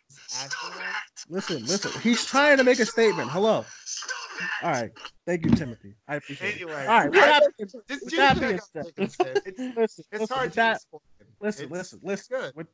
action 0.42 0.70
wise. 0.76 0.86
listen, 1.28 1.64
listen. 1.66 2.00
He's 2.02 2.24
trying 2.24 2.56
to 2.58 2.64
make 2.64 2.78
a 2.78 2.86
statement. 2.86 3.30
Hello. 3.30 3.64
All 4.62 4.70
right. 4.70 4.90
Thank 5.26 5.44
you, 5.44 5.50
Timothy. 5.50 5.94
I 6.08 6.16
appreciate 6.16 6.54
it. 6.56 6.62
Anyway, 6.62 6.86
All 6.86 6.98
right. 6.98 7.10
With 7.10 7.18
I- 7.20 7.40
that, 7.40 7.52
just 7.88 8.04
with 8.04 8.16
that 8.16 8.40
being 8.40 8.58
said, 8.58 9.42
It's 9.44 9.58
listen, 9.76 10.04
it's 10.12 10.30
hard 10.30 10.50
to 10.52 10.56
that, 10.56 10.76
explain. 10.76 11.00
listen, 11.40 11.64
It's- 11.66 11.78
listen, 11.78 12.00
listen. 12.02 12.36
good. 12.38 12.52
With 12.56 12.66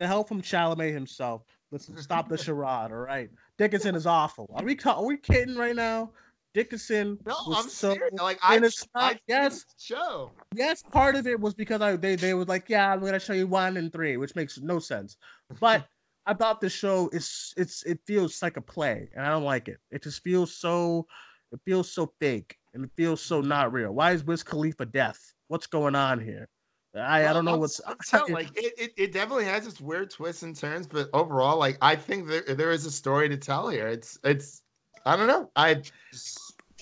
the 0.00 0.06
help 0.08 0.26
from 0.28 0.42
Chalamet 0.42 0.92
himself, 0.92 1.42
listen, 1.70 1.96
stop 1.96 2.28
the 2.28 2.36
charade. 2.36 2.90
All 2.90 2.98
right. 2.98 3.30
Dickinson 3.58 3.94
is 3.94 4.06
awful. 4.06 4.50
Are 4.54 4.64
we 4.64 4.78
are 4.84 5.04
we 5.04 5.16
kidding 5.16 5.56
right 5.56 5.76
now? 5.76 6.10
Dickinson 6.54 7.18
No, 7.26 7.34
was 7.46 7.58
I'm 7.58 7.68
so 7.68 7.94
serious. 7.94 8.20
Like 8.20 8.38
I, 8.42 8.56
it's 8.56 8.86
I 8.94 9.18
yes. 9.26 9.64
show. 9.78 10.30
yes, 10.54 10.82
part 10.82 11.16
of 11.16 11.26
it 11.26 11.38
was 11.38 11.54
because 11.54 11.80
I 11.80 11.96
they 11.96 12.16
they 12.16 12.34
were 12.34 12.44
like, 12.44 12.68
yeah, 12.68 12.92
I'm 12.92 13.00
gonna 13.00 13.18
show 13.20 13.32
you 13.32 13.46
one 13.46 13.76
and 13.76 13.92
three, 13.92 14.16
which 14.16 14.34
makes 14.36 14.58
no 14.60 14.78
sense. 14.78 15.16
But 15.60 15.86
I 16.26 16.34
thought 16.34 16.60
the 16.60 16.70
show 16.70 17.08
is 17.12 17.52
it's 17.56 17.82
it 17.84 18.00
feels 18.06 18.40
like 18.42 18.56
a 18.56 18.60
play, 18.62 19.08
and 19.14 19.26
I 19.26 19.30
don't 19.30 19.44
like 19.44 19.68
it. 19.68 19.78
It 19.90 20.02
just 20.02 20.22
feels 20.22 20.56
so 20.56 21.06
it 21.52 21.60
feels 21.64 21.92
so 21.92 22.12
fake 22.20 22.56
and 22.72 22.84
it 22.84 22.90
feels 22.96 23.20
so 23.20 23.40
not 23.40 23.72
real. 23.72 23.92
Why 23.92 24.12
is 24.12 24.24
Wiz 24.24 24.42
Khalifa 24.42 24.86
death? 24.86 25.34
What's 25.48 25.66
going 25.66 25.94
on 25.94 26.20
here? 26.20 26.48
I, 26.96 27.28
I 27.28 27.32
don't 27.32 27.44
know 27.44 27.56
what's 27.56 27.80
telling, 28.06 28.32
like 28.34 28.56
it, 28.56 28.72
it, 28.78 28.92
it 28.96 29.12
definitely 29.12 29.46
has 29.46 29.66
its 29.66 29.80
weird 29.80 30.10
twists 30.10 30.42
and 30.42 30.54
turns, 30.54 30.86
but 30.86 31.08
overall, 31.12 31.58
like 31.58 31.76
I 31.82 31.96
think 31.96 32.28
there 32.28 32.42
there 32.42 32.70
is 32.70 32.86
a 32.86 32.90
story 32.90 33.28
to 33.28 33.36
tell 33.36 33.68
here. 33.68 33.88
It's 33.88 34.18
it's 34.22 34.62
I 35.04 35.16
don't 35.16 35.26
know. 35.26 35.50
I 35.56 35.82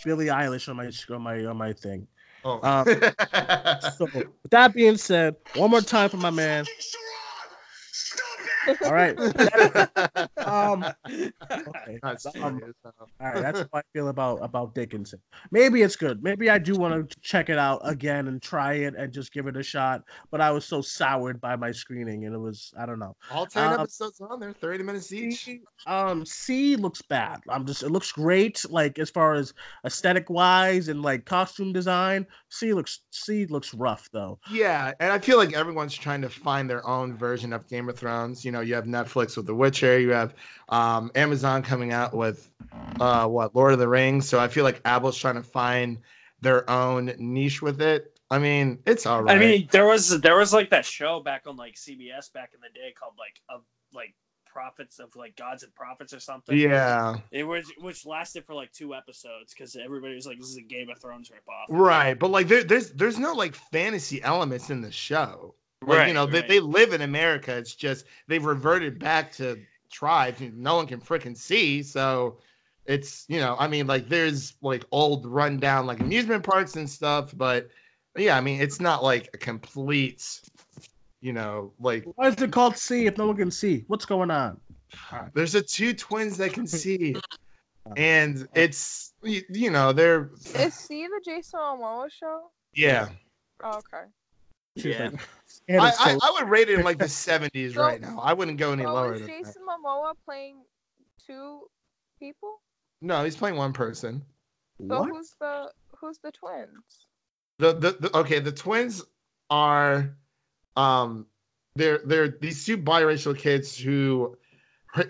Billie 0.05 0.27
Eilish 0.27 0.69
on 0.69 0.77
my 0.77 0.91
on 1.15 1.23
my 1.23 1.45
on 1.47 1.57
my 1.57 1.73
thing. 1.73 2.07
oh. 2.45 2.61
Um, 2.63 2.87
So 3.97 4.07
with 4.15 4.51
that 4.51 4.75
being 4.75 4.97
said, 4.97 5.37
one 5.57 5.71
more 5.71 5.81
time 5.81 6.09
for 6.09 6.19
my 6.19 6.31
man. 6.31 6.65
All 8.85 8.93
right. 8.93 9.19
Um, 10.45 10.85
okay. 11.51 11.99
Um. 12.43 12.61
All 13.21 13.33
right, 13.33 13.41
that's 13.41 13.61
how 13.61 13.69
I 13.73 13.83
feel 13.93 14.09
about 14.09 14.39
about 14.43 14.75
Dickinson. 14.75 15.21
Maybe 15.51 15.83
it's 15.83 15.97
good. 15.97 16.23
Maybe 16.23 16.51
I 16.51 16.59
do 16.59 16.75
want 16.75 17.11
to 17.11 17.21
check 17.21 17.49
it 17.49 17.59
out 17.59 17.81
again 17.85 18.29
and 18.29 18.43
try 18.43 18.75
it 18.75 18.95
and 18.97 19.13
just 19.13 19.33
give 19.33 19.47
it 19.47 19.57
a 19.57 19.63
shot. 19.63 20.03
But 20.31 20.41
I 20.41 20.51
was 20.51 20.65
so 20.65 20.83
soured 20.83 21.41
by 21.41 21.57
my 21.57 21.73
screening, 21.73 22.27
and 22.27 22.35
it 22.35 22.39
was 22.39 22.73
I 22.79 22.87
don't 22.87 22.99
know. 22.99 23.17
All 23.31 23.47
ten 23.47 23.73
um, 23.73 23.81
episodes 23.81 24.21
on 24.21 24.41
there, 24.41 24.53
thirty 24.53 24.85
minutes 24.85 25.13
each. 25.13 25.45
See, 25.45 25.61
um, 25.87 26.27
See 26.27 26.77
looks 26.77 27.03
bad. 27.03 27.41
I'm 27.49 27.65
just 27.65 27.83
it 27.83 27.91
looks 27.91 28.13
great, 28.13 28.63
like 28.69 28.99
as 28.99 29.11
far 29.11 29.35
as 29.35 29.55
aesthetic 29.87 30.29
wise 30.29 30.89
and 30.89 31.03
like 31.03 31.25
costume 31.25 31.73
design. 31.73 32.27
See 32.51 32.75
looks 32.75 33.01
See 33.11 33.47
looks 33.47 33.73
rough 33.75 34.09
though. 34.13 34.39
Yeah, 34.51 34.93
and 35.01 35.13
I 35.13 35.19
feel 35.19 35.39
like 35.39 35.55
everyone's 35.55 35.95
trying 35.95 36.23
to 36.23 36.29
find 36.29 36.69
their 36.69 36.87
own 36.87 37.17
version 37.17 37.53
of 37.53 37.69
Game 37.69 37.89
of 37.89 37.99
Thrones. 37.99 38.45
You 38.45 38.52
know, 38.53 38.61
you 38.61 38.75
have 38.75 38.85
Netflix 38.85 39.37
with 39.37 39.47
The 39.47 39.55
Witcher, 39.55 39.99
you 39.99 40.11
have 40.11 40.35
um, 40.69 41.11
Amazon 41.15 41.63
coming 41.63 41.93
out 41.93 42.15
with 42.15 42.51
uh, 43.01 43.27
what 43.27 43.55
Lord 43.55 43.73
of 43.73 43.79
the 43.79 43.89
Rings. 43.89 44.29
So 44.29 44.39
I 44.39 44.49
feel 44.49 44.65
like 44.65 44.81
Apple's 44.85 45.19
trying 45.19 45.35
to 45.35 45.43
find 45.43 45.99
their 46.41 46.69
own 46.71 47.13
niche 47.19 47.63
with 47.63 47.81
it. 47.81 48.19
I 48.31 48.39
mean, 48.39 48.79
it's 48.87 49.05
all 49.05 49.23
right. 49.23 49.37
I 49.37 49.39
mean, 49.39 49.69
there 49.71 49.87
was 49.87 50.21
there 50.21 50.37
was 50.37 50.53
like 50.53 50.71
that 50.71 50.85
show 50.87 51.21
back 51.21 51.43
on 51.47 51.57
like 51.57 51.75
CBS 51.75 52.33
back 52.33 52.53
in 52.55 52.61
the 52.61 52.71
day 52.79 52.95
called 52.99 53.15
like 53.19 53.41
of 53.49 53.63
like 53.93 54.15
prophets 54.53 54.99
of 54.99 55.15
like 55.17 55.37
gods 55.37 55.63
and 55.63 55.75
prophets 55.75 56.13
or 56.13 56.21
something. 56.21 56.57
yeah, 56.57 57.17
It 57.31 57.45
was 57.45 57.71
which 57.79 58.07
lasted 58.07 58.45
for 58.45 58.55
like 58.55 58.73
two 58.73 58.95
episodes 58.95 59.53
because 59.53 59.77
everybody 59.77 60.15
was 60.15 60.27
like, 60.27 60.39
"This 60.39 60.49
is 60.49 60.57
a 60.57 60.63
Game 60.63 60.91
of 60.91 60.99
Thrones 60.99 61.31
ripoff." 61.31 61.67
right. 61.69 62.19
But 62.19 62.31
like, 62.31 62.49
there, 62.49 62.63
there's 62.63 62.93
there's 62.93 63.19
no 63.19 63.33
like 63.33 63.55
fantasy 63.55 64.23
elements 64.23 64.71
in 64.71 64.81
the 64.81 64.93
show. 64.93 65.55
Like, 65.83 65.99
Right, 65.99 66.09
you 66.09 66.15
know, 66.15 66.25
right. 66.25 66.47
they, 66.47 66.55
they 66.55 66.61
live 66.61 66.93
in 66.93 67.03
America. 67.03 67.57
It's 67.57 67.75
just 67.75 68.07
they've 68.29 68.45
reverted 68.45 68.99
back 68.99 69.33
to 69.33 69.59
tribes 69.91 70.41
no 70.41 70.77
one 70.77 70.87
can 70.87 71.01
freaking 71.01 71.37
see. 71.37 71.83
So 71.83 72.39
it's, 72.87 73.27
you 73.29 73.39
know, 73.39 73.57
I 73.59 73.69
mean, 73.69 73.87
like 73.87 74.09
there's 74.09 74.55
like 74.63 74.85
old 74.91 75.27
rundown 75.27 75.87
like 75.87 76.01
amusement 76.01 76.43
parks 76.45 76.75
and 76.77 76.89
stuff, 76.89 77.37
but 77.37 77.69
yeah, 78.17 78.37
I 78.37 78.41
mean, 78.41 78.61
it's 78.61 78.81
not 78.81 79.03
like 79.03 79.31
a 79.35 79.39
complete, 79.39 80.41
you 81.21 81.33
know, 81.33 81.73
like 81.79 82.05
Why 82.17 82.29
is 82.29 82.41
it 82.41 82.51
called 82.51 82.77
See 82.77 83.07
if 83.07 83.17
no 83.19 83.29
one 83.29 83.37
can 83.37 83.51
see? 83.51 83.85
What's 83.87 84.05
going 84.07 84.31
on? 84.31 84.59
there's 85.35 85.55
a 85.55 85.63
two 85.63 85.95
twins 85.95 86.37
that 86.39 86.53
can 86.53 86.67
see. 86.67 87.17
And 87.97 88.49
it's, 88.55 89.13
you, 89.23 89.43
you 89.51 89.71
know, 89.71 89.93
they're, 89.93 90.31
Is 90.55 90.73
See 90.73 91.07
the 91.07 91.21
Jason 91.25 91.59
Momoa 91.61 92.11
show? 92.11 92.51
yeah. 92.75 93.09
Oh, 93.63 93.79
okay. 93.79 94.05
She's 94.77 94.97
Yeah. 94.97 95.11
like, 95.11 95.21
I, 96.01 96.13
I, 96.13 96.19
I 96.23 96.31
would 96.41 96.49
rate 96.49 96.69
it 96.69 96.79
in 96.79 96.85
like 96.85 96.99
the 96.99 97.05
70s 97.07 97.75
So- 97.75 97.83
right 97.83 98.01
now. 98.01 98.19
I 98.23 98.33
wouldn't 98.33 98.59
go 98.59 98.73
any 98.73 98.85
So 98.85 98.93
lower 98.95 99.15
is 99.15 99.21
than 99.21 99.29
that. 99.29 99.39
Jason 99.45 99.63
Momoa 99.69 100.15
playing 100.25 100.63
two 101.27 101.63
people? 102.19 102.61
No, 103.01 103.25
he's 103.25 103.37
playing 103.37 103.57
one 103.57 103.73
person. 103.73 104.23
So 104.89 105.01
what? 105.01 105.09
who's 105.11 105.35
the 105.41 105.71
who's 105.97 106.19
the 106.19 106.33
twins? 106.33 107.07
the, 107.59 107.75
the, 107.75 107.97
the 108.09 108.17
okay 108.17 108.41
the 108.41 108.51
twins 108.51 109.05
are 109.51 110.17
um 110.77 111.27
they're 111.77 112.01
they're 112.05 112.29
these 112.29 112.65
two 112.65 112.77
biracial 112.79 113.37
kids 113.37 113.77
who 113.79 114.37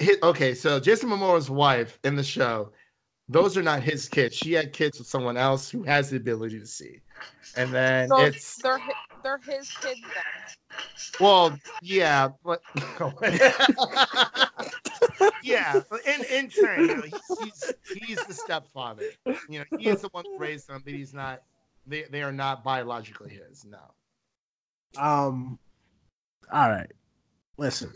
hit 0.01 0.23
okay 0.23 0.53
so 0.53 0.79
jason 0.81 1.09
momoa's 1.09 1.49
wife 1.49 1.99
in 2.05 2.15
the 2.17 2.23
show 2.23 2.71
those 3.29 3.57
are 3.57 3.63
not 3.63 3.83
his 3.83 4.09
kids 4.09 4.35
she 4.37 4.53
had 4.53 4.73
kids 4.73 4.99
with 4.99 5.07
someone 5.07 5.37
else 5.37 5.71
who 5.71 5.83
has 5.83 6.11
the 6.11 6.17
ability 6.17 6.59
to 6.59 6.67
see 6.67 7.01
and 7.57 7.73
then 7.73 8.09
So 8.09 8.19
it's 8.19 8.57
they're 8.59 8.79
hi- 8.79 8.95
they're 9.23 9.39
his 9.39 9.69
kids 9.81 10.01
then. 10.01 10.23
well 11.21 11.59
yeah 11.81 12.29
but 12.45 12.63
yeah 15.43 15.83
but 15.91 16.01
in 16.07 16.25
in 16.25 16.49
turn 16.49 16.89
you 16.89 16.95
know 16.97 17.03
he's, 17.03 17.39
he's 17.39 17.75
he's 17.95 18.27
the 18.27 18.35
stepfather 18.35 19.05
you 19.49 19.59
know 19.59 19.65
he 19.79 19.89
is 19.89 20.01
the 20.01 20.09
one 20.13 20.25
who 20.25 20.39
raised 20.39 20.69
them 20.69 20.81
but 20.85 20.93
he's 20.93 21.15
not 21.15 21.43
they, 21.87 22.03
they 22.11 22.23
are 22.23 22.33
not 22.33 22.63
biologically 22.65 23.31
his 23.31 23.65
no 23.65 23.79
Um. 25.03 25.59
All 26.53 26.69
right. 26.69 26.91
Listen. 27.57 27.91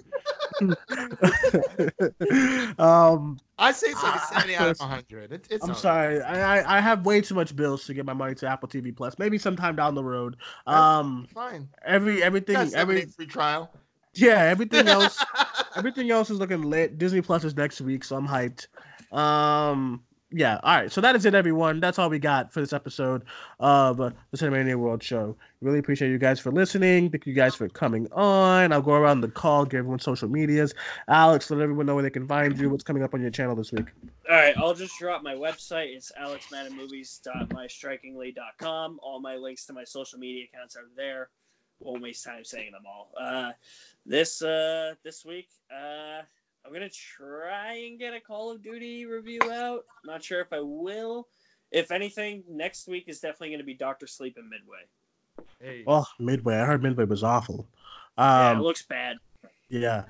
um. 2.78 3.38
I 3.58 3.72
say 3.72 3.88
it's 3.88 4.02
like 4.02 4.14
a 4.14 4.18
Ah, 4.18 4.28
70 4.32 4.54
out 4.56 4.68
of 4.68 4.78
100. 4.80 5.32
It, 5.32 5.46
it's 5.50 5.64
I'm 5.64 5.70
right. 5.70 5.78
sorry. 5.78 6.20
I, 6.22 6.58
I 6.60 6.76
I 6.76 6.80
have 6.80 7.06
way 7.06 7.20
too 7.22 7.34
much 7.34 7.56
bills 7.56 7.84
to 7.86 7.94
get 7.94 8.04
my 8.04 8.12
money 8.12 8.34
to 8.36 8.46
Apple 8.46 8.68
TV 8.68 8.94
Plus. 8.94 9.18
Maybe 9.18 9.38
sometime 9.38 9.76
down 9.76 9.94
the 9.94 10.04
road. 10.04 10.36
That's 10.66 10.76
Um. 10.78 11.26
Fine. 11.32 11.68
Every 11.84 12.22
everything 12.22 12.66
seven 12.68 13.08
free 13.08 13.26
trial. 13.26 13.70
yeah 14.14 14.42
everything 14.44 14.88
else 14.88 15.22
everything 15.76 16.10
else 16.10 16.30
is 16.30 16.38
looking 16.38 16.62
lit. 16.62 16.98
Disney 16.98 17.22
Plus 17.22 17.44
is 17.44 17.56
next 17.56 17.80
week, 17.80 18.04
so 18.04 18.16
I'm 18.16 18.28
hyped. 18.28 18.66
Um, 19.12 20.02
yeah. 20.30 20.58
All 20.62 20.76
right. 20.76 20.90
So 20.90 21.00
that 21.00 21.14
is 21.14 21.24
it, 21.24 21.34
everyone. 21.34 21.80
That's 21.80 21.98
all 21.98 22.10
we 22.10 22.18
got 22.18 22.52
for 22.52 22.60
this 22.60 22.72
episode 22.72 23.22
of 23.60 23.98
the 23.98 24.12
Cinemania 24.34 24.76
World 24.76 25.02
Show. 25.02 25.36
Really 25.60 25.78
appreciate 25.78 26.10
you 26.10 26.18
guys 26.18 26.40
for 26.40 26.50
listening. 26.50 27.10
Thank 27.10 27.26
you 27.26 27.32
guys 27.32 27.54
for 27.54 27.68
coming 27.68 28.08
on. 28.12 28.72
I'll 28.72 28.82
go 28.82 28.92
around 28.92 29.20
the 29.20 29.28
call, 29.28 29.64
give 29.64 29.78
everyone 29.78 30.00
social 30.00 30.28
medias. 30.28 30.74
Alex, 31.08 31.50
let 31.50 31.60
everyone 31.60 31.86
know 31.86 31.94
where 31.94 32.02
they 32.02 32.10
can 32.10 32.26
find 32.26 32.58
you. 32.58 32.68
What's 32.68 32.84
coming 32.84 33.04
up 33.04 33.14
on 33.14 33.22
your 33.22 33.30
channel 33.30 33.54
this 33.54 33.72
week? 33.72 33.86
All 34.28 34.36
right, 34.36 34.56
I'll 34.58 34.74
just 34.74 34.98
drop 34.98 35.22
my 35.22 35.34
website. 35.34 35.94
It's 35.94 36.10
alexmadamovies.mystrikingly.com. 36.20 39.00
All 39.02 39.20
my 39.20 39.36
links 39.36 39.64
to 39.66 39.72
my 39.72 39.84
social 39.84 40.18
media 40.18 40.46
accounts 40.52 40.76
are 40.76 40.88
there. 40.96 41.28
Won't 41.80 42.02
waste 42.02 42.24
time 42.24 42.44
saying 42.44 42.72
them 42.72 42.82
all. 42.86 43.12
Uh, 43.20 43.52
this 44.04 44.42
uh, 44.42 44.94
this 45.04 45.24
week, 45.24 45.48
uh, 45.70 46.22
I'm 46.66 46.72
gonna 46.72 46.88
try 46.90 47.74
and 47.88 47.98
get 47.98 48.12
a 48.14 48.20
Call 48.20 48.50
of 48.50 48.62
Duty 48.62 49.06
review 49.06 49.40
out. 49.52 49.84
Not 50.04 50.22
sure 50.24 50.40
if 50.40 50.52
I 50.52 50.60
will. 50.60 51.28
If 51.70 51.90
anything, 51.90 52.42
next 52.48 52.88
week 52.88 53.04
is 53.06 53.20
definitely 53.20 53.50
gonna 53.52 53.64
be 53.64 53.74
Doctor 53.74 54.06
Sleep 54.06 54.36
and 54.36 54.48
Midway. 54.48 55.46
Hey. 55.60 55.84
Oh, 55.86 56.04
Midway. 56.18 56.56
I 56.56 56.64
heard 56.64 56.82
Midway 56.82 57.04
was 57.04 57.22
awful. 57.22 57.68
yeah, 58.18 58.50
Um, 58.50 58.58
it 58.58 58.62
looks 58.62 58.82
bad. 58.82 59.16
yeah. 59.68 60.04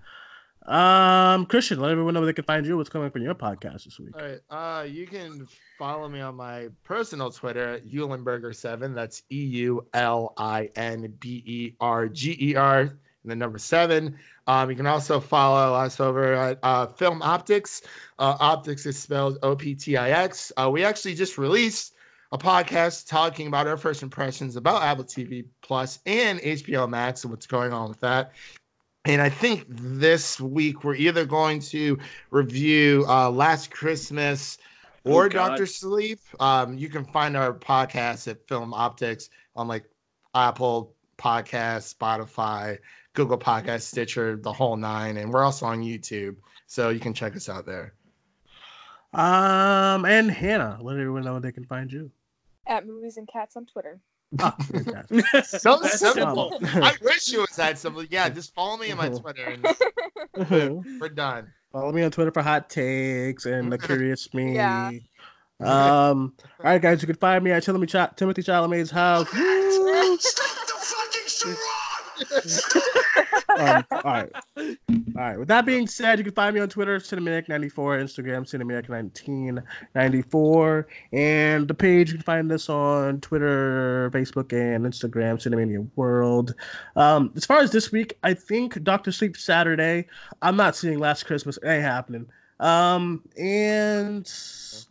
Um, 0.66 1.46
Christian, 1.46 1.78
let 1.78 1.92
everyone 1.92 2.14
know 2.14 2.20
where 2.20 2.26
they 2.26 2.32
can 2.32 2.44
find 2.44 2.66
you. 2.66 2.76
What's 2.76 2.88
coming 2.90 3.06
up 3.06 3.14
on 3.14 3.22
your 3.22 3.36
podcast 3.36 3.84
this 3.84 4.00
week? 4.00 4.10
All 4.16 4.22
right. 4.26 4.40
Uh, 4.50 4.82
you 4.82 5.06
can 5.06 5.46
follow 5.78 6.08
me 6.08 6.20
on 6.20 6.34
my 6.34 6.68
personal 6.82 7.30
Twitter 7.30 7.74
at 7.74 7.86
Eulinberger7. 7.86 8.92
That's 8.92 9.22
E 9.30 9.44
U 9.44 9.86
L 9.94 10.32
I 10.36 10.68
N 10.74 11.14
B 11.20 11.42
E 11.46 11.76
R 11.80 12.08
G 12.08 12.36
E 12.40 12.56
R 12.56 12.98
and 13.26 13.32
the 13.32 13.36
number 13.36 13.58
seven. 13.58 14.16
Um, 14.46 14.70
you 14.70 14.76
can 14.76 14.86
also 14.86 15.18
follow 15.18 15.74
us 15.74 15.98
over 15.98 16.32
at 16.34 16.58
uh, 16.62 16.86
Film 16.86 17.20
Optix. 17.20 17.82
Uh, 18.18 18.38
Optix 18.38 18.86
is 18.86 18.96
spelled 18.96 19.38
O 19.42 19.56
P 19.56 19.74
T 19.74 19.96
I 19.96 20.10
X. 20.10 20.52
Uh, 20.56 20.70
we 20.72 20.84
actually 20.84 21.14
just 21.14 21.36
released 21.36 21.94
a 22.30 22.38
podcast 22.38 23.08
talking 23.08 23.48
about 23.48 23.66
our 23.66 23.76
first 23.76 24.02
impressions 24.02 24.56
about 24.56 24.82
Apple 24.82 25.04
TV 25.04 25.44
Plus 25.60 25.98
and 26.06 26.38
HBO 26.40 26.88
Max 26.88 27.24
and 27.24 27.32
what's 27.32 27.46
going 27.46 27.72
on 27.72 27.88
with 27.88 28.00
that. 28.00 28.32
And 29.04 29.20
I 29.20 29.28
think 29.28 29.64
this 29.68 30.40
week 30.40 30.84
we're 30.84 30.96
either 30.96 31.24
going 31.24 31.60
to 31.60 31.98
review 32.30 33.04
uh, 33.08 33.30
Last 33.30 33.70
Christmas 33.70 34.58
or 35.04 35.26
Oh, 35.26 35.28
Doctor 35.28 35.66
Sleep. 35.66 36.20
Um, 36.40 36.76
you 36.78 36.88
can 36.88 37.04
find 37.04 37.36
our 37.36 37.52
podcast 37.52 38.28
at 38.28 38.46
Film 38.48 38.72
Optix 38.72 39.28
on 39.54 39.68
like 39.68 39.84
Apple 40.34 40.94
Podcasts, 41.18 41.94
Spotify, 41.94 42.78
Google 43.16 43.38
Podcast, 43.38 43.80
Stitcher, 43.82 44.36
the 44.36 44.52
whole 44.52 44.76
nine, 44.76 45.16
and 45.16 45.32
we're 45.32 45.42
also 45.42 45.66
on 45.66 45.82
YouTube, 45.82 46.36
so 46.66 46.90
you 46.90 47.00
can 47.00 47.12
check 47.14 47.34
us 47.34 47.48
out 47.48 47.66
there. 47.66 47.94
Um, 49.14 50.04
and 50.04 50.30
Hannah, 50.30 50.78
let 50.82 50.92
everyone 50.98 51.24
know 51.24 51.32
where 51.32 51.40
they 51.40 51.50
can 51.50 51.64
find 51.64 51.90
you. 51.90 52.10
At 52.66 52.86
movies 52.86 53.16
and 53.16 53.26
cats 53.26 53.56
on 53.56 53.64
Twitter. 53.66 53.98
Ah, 54.40 54.54
fantastic. 54.60 55.24
So 55.44 55.78
That's 55.80 55.98
simple. 56.00 56.58
I 56.62 56.92
wish 57.00 57.32
it 57.32 57.38
was 57.38 57.56
that 57.56 57.78
simple. 57.78 58.04
Yeah, 58.04 58.28
just 58.28 58.54
follow 58.54 58.76
me 58.76 58.90
on 58.90 58.98
my 58.98 59.08
Twitter, 59.20 59.56
and 60.34 60.80
we're 61.00 61.08
done. 61.08 61.50
Follow 61.72 61.92
me 61.92 62.02
on 62.02 62.10
Twitter 62.10 62.30
for 62.32 62.42
hot 62.42 62.68
takes 62.68 63.46
and 63.46 63.72
the 63.72 63.78
curious 63.78 64.32
me. 64.34 64.54
Yeah. 64.54 64.90
Um, 65.60 66.34
all 66.42 66.64
right, 66.64 66.82
guys, 66.82 67.00
you 67.00 67.06
can 67.06 67.16
find 67.16 67.42
me 67.42 67.50
at 67.52 67.62
Timothy, 67.62 67.86
Cha- 67.86 68.08
Timothy 68.08 68.42
Chalamet's 68.42 68.90
house. 68.90 69.32
Woo! 69.32 70.18
Um, 73.56 73.84
all 73.90 74.00
right. 74.04 74.32
All 74.56 74.74
right. 75.14 75.38
With 75.38 75.48
that 75.48 75.66
being 75.66 75.86
said, 75.86 76.18
you 76.18 76.24
can 76.24 76.34
find 76.34 76.54
me 76.54 76.60
on 76.60 76.68
Twitter, 76.68 76.98
Cinematic94, 76.98 77.72
Instagram, 77.74 79.62
Cinematic1994, 79.94 80.84
and 81.12 81.68
the 81.68 81.74
page 81.74 82.10
you 82.10 82.16
can 82.16 82.24
find 82.24 82.50
us 82.52 82.68
on 82.68 83.20
Twitter, 83.20 84.10
Facebook, 84.12 84.52
and 84.52 84.84
Instagram, 84.84 85.36
Cinemania 85.36 85.88
World. 85.96 86.54
Um, 86.96 87.32
as 87.36 87.44
far 87.44 87.58
as 87.60 87.70
this 87.70 87.92
week, 87.92 88.18
I 88.22 88.34
think 88.34 88.82
Doctor 88.82 89.12
Sleep 89.12 89.36
Saturday. 89.36 90.06
I'm 90.42 90.56
not 90.56 90.76
seeing 90.76 90.98
Last 90.98 91.24
Christmas. 91.24 91.58
It 91.62 91.68
ain't 91.68 91.82
happening. 91.82 92.26
Um, 92.58 93.22
and 93.36 94.30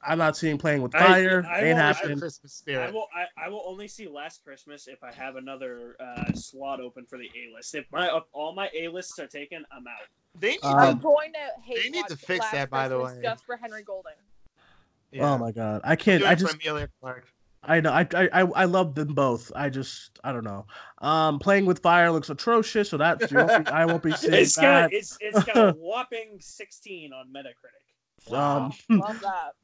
I'm 0.05 0.17
not 0.19 0.37
seeing 0.37 0.57
Playing 0.57 0.83
with 0.83 0.91
Fire. 0.91 1.43
I 1.49 1.57
ain't 1.59 1.67
won't- 1.67 1.79
I- 1.79 1.81
happening. 1.81 2.19
Christmas 2.19 2.63
I 2.67 2.89
will. 2.91 3.07
I, 3.15 3.45
I 3.45 3.49
will 3.49 3.63
only 3.65 3.87
see 3.87 4.07
Last 4.07 4.43
Christmas 4.43 4.87
if 4.87 5.03
I 5.03 5.11
have 5.13 5.35
another 5.35 5.95
uh, 5.99 6.31
slot 6.33 6.79
open 6.79 7.05
for 7.05 7.17
the 7.17 7.25
A 7.25 7.55
list. 7.55 7.73
If 7.73 7.85
my 7.91 8.07
if 8.15 8.23
all 8.33 8.53
my 8.53 8.69
A 8.75 8.87
lists 8.89 9.17
are 9.19 9.27
taken, 9.27 9.65
I'm 9.71 9.87
out. 9.87 10.07
They 10.39 10.51
need 10.51 10.63
Um, 10.63 10.75
I'm 10.77 10.97
to, 10.97 11.03
going 11.03 11.31
to 11.33 11.61
hate 11.61 11.83
they 11.83 11.89
need 11.89 12.07
to 12.07 12.17
fix 12.17 12.41
Last 12.41 12.51
that, 12.51 12.69
by 12.69 12.87
the 12.87 12.99
way. 12.99 13.19
just 13.23 13.45
for 13.45 13.55
Henry 13.57 13.83
Golding. 13.83 14.11
yeah. 15.11 15.31
Oh 15.31 15.37
my 15.37 15.51
god, 15.51 15.81
I 15.83 15.95
can't. 15.95 16.23
I 16.23 16.35
just 16.35 16.53
Emilia 16.55 16.89
Clarke. 17.01 17.27
I 17.67 17.81
know. 17.81 17.91
I, 17.91 18.07
I 18.13 18.41
I 18.41 18.65
love 18.65 18.95
them 18.95 19.13
both. 19.13 19.51
I 19.55 19.69
just 19.69 20.19
I 20.23 20.31
don't 20.31 20.43
know. 20.43 20.67
Um, 20.99 21.39
playing 21.39 21.65
with 21.65 21.79
fire 21.81 22.11
looks 22.11 22.29
atrocious, 22.29 22.89
so 22.89 22.97
that's 22.97 23.31
you 23.31 23.37
won't 23.37 23.65
be, 23.65 23.71
I 23.71 23.85
won't 23.85 24.03
be 24.03 24.13
seeing 24.15 24.33
It's 24.33 24.55
that. 24.55 24.61
got 24.61 24.93
it's 24.93 25.17
it's 25.19 25.43
got 25.43 25.59
a 25.59 25.67
whopping 25.75 26.37
16 26.39 27.13
on 27.13 27.27
Metacritic. 27.33 27.84
Um, 28.31 28.73
Love 28.89 29.22
that. 29.22 29.53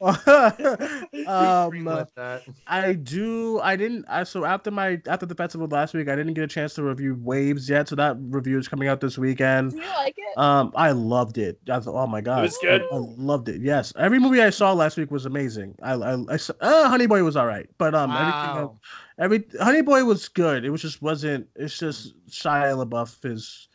um, 1.26 1.72
Greenlit. 1.72 2.54
I 2.66 2.92
do. 2.92 3.60
I 3.60 3.74
didn't. 3.76 4.04
I 4.08 4.24
so 4.24 4.44
after 4.44 4.70
my 4.70 5.00
after 5.06 5.26
the 5.26 5.34
festival 5.34 5.66
last 5.66 5.94
week, 5.94 6.08
I 6.08 6.14
didn't 6.16 6.34
get 6.34 6.44
a 6.44 6.48
chance 6.48 6.74
to 6.74 6.82
review 6.84 7.16
Waves 7.20 7.68
yet. 7.68 7.88
So 7.88 7.96
that 7.96 8.16
review 8.20 8.58
is 8.58 8.68
coming 8.68 8.88
out 8.88 9.00
this 9.00 9.18
weekend. 9.18 9.72
Do 9.72 9.78
you 9.78 9.86
like 9.96 10.14
it? 10.16 10.38
Um, 10.38 10.72
I 10.76 10.92
loved 10.92 11.38
it. 11.38 11.58
I 11.68 11.76
was, 11.76 11.88
oh 11.88 12.06
my 12.06 12.20
god, 12.20 12.38
it 12.38 12.42
was 12.42 12.58
good? 12.58 12.82
I, 12.82 12.94
I 12.94 12.98
loved 12.98 13.48
it. 13.48 13.60
Yes, 13.60 13.92
every 13.98 14.18
movie 14.18 14.40
I 14.40 14.50
saw 14.50 14.72
last 14.72 14.96
week 14.96 15.10
was 15.10 15.26
amazing. 15.26 15.74
I 15.82 15.94
I, 15.94 16.16
I 16.28 16.36
saw- 16.36 16.54
uh, 16.60 16.88
Honey 16.88 17.06
Boy 17.06 17.24
was 17.24 17.36
all 17.36 17.46
right, 17.46 17.68
but 17.78 17.94
um, 17.94 18.10
everything 18.12 18.62
else, 18.62 18.76
every 19.18 19.44
Honey 19.60 19.82
Boy 19.82 20.04
was 20.04 20.28
good. 20.28 20.64
It 20.64 20.70
was 20.70 20.82
just 20.82 21.02
wasn't. 21.02 21.48
It's 21.56 21.78
just 21.78 22.14
Shia 22.28 22.76
LaBeouf 22.86 23.24
is. 23.24 23.68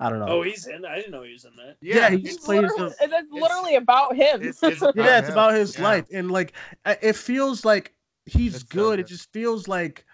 I 0.00 0.10
don't 0.10 0.18
know. 0.18 0.26
Oh, 0.28 0.42
he's 0.42 0.66
in. 0.66 0.84
I 0.84 0.96
didn't 0.96 1.12
know 1.12 1.22
he 1.22 1.32
was 1.32 1.44
in 1.44 1.54
that. 1.56 1.76
Yeah, 1.80 1.94
Yeah, 1.96 2.10
he's 2.10 2.24
it's, 2.26 2.34
It's 2.36 2.44
plays 2.44 2.62
literally, 2.62 2.94
the- 3.00 3.16
it's 3.16 3.32
literally 3.32 3.74
about 3.76 4.16
him. 4.16 4.42
it's, 4.42 4.62
it's 4.62 4.82
about 4.82 4.96
yeah, 4.96 5.18
it's 5.18 5.28
him. 5.28 5.34
about 5.34 5.54
his 5.54 5.76
Yeah. 5.78 5.84
life, 5.84 6.06
and 6.12 6.30
like 6.30 6.52
it 6.84 7.14
feels 7.16 7.64
like 7.64 7.94
he's 8.26 8.56
It's 8.56 8.64
so 8.64 8.68
good. 8.70 8.98
It 9.00 9.06
just 9.06 9.32
feels 9.32 9.68
like 9.68 10.04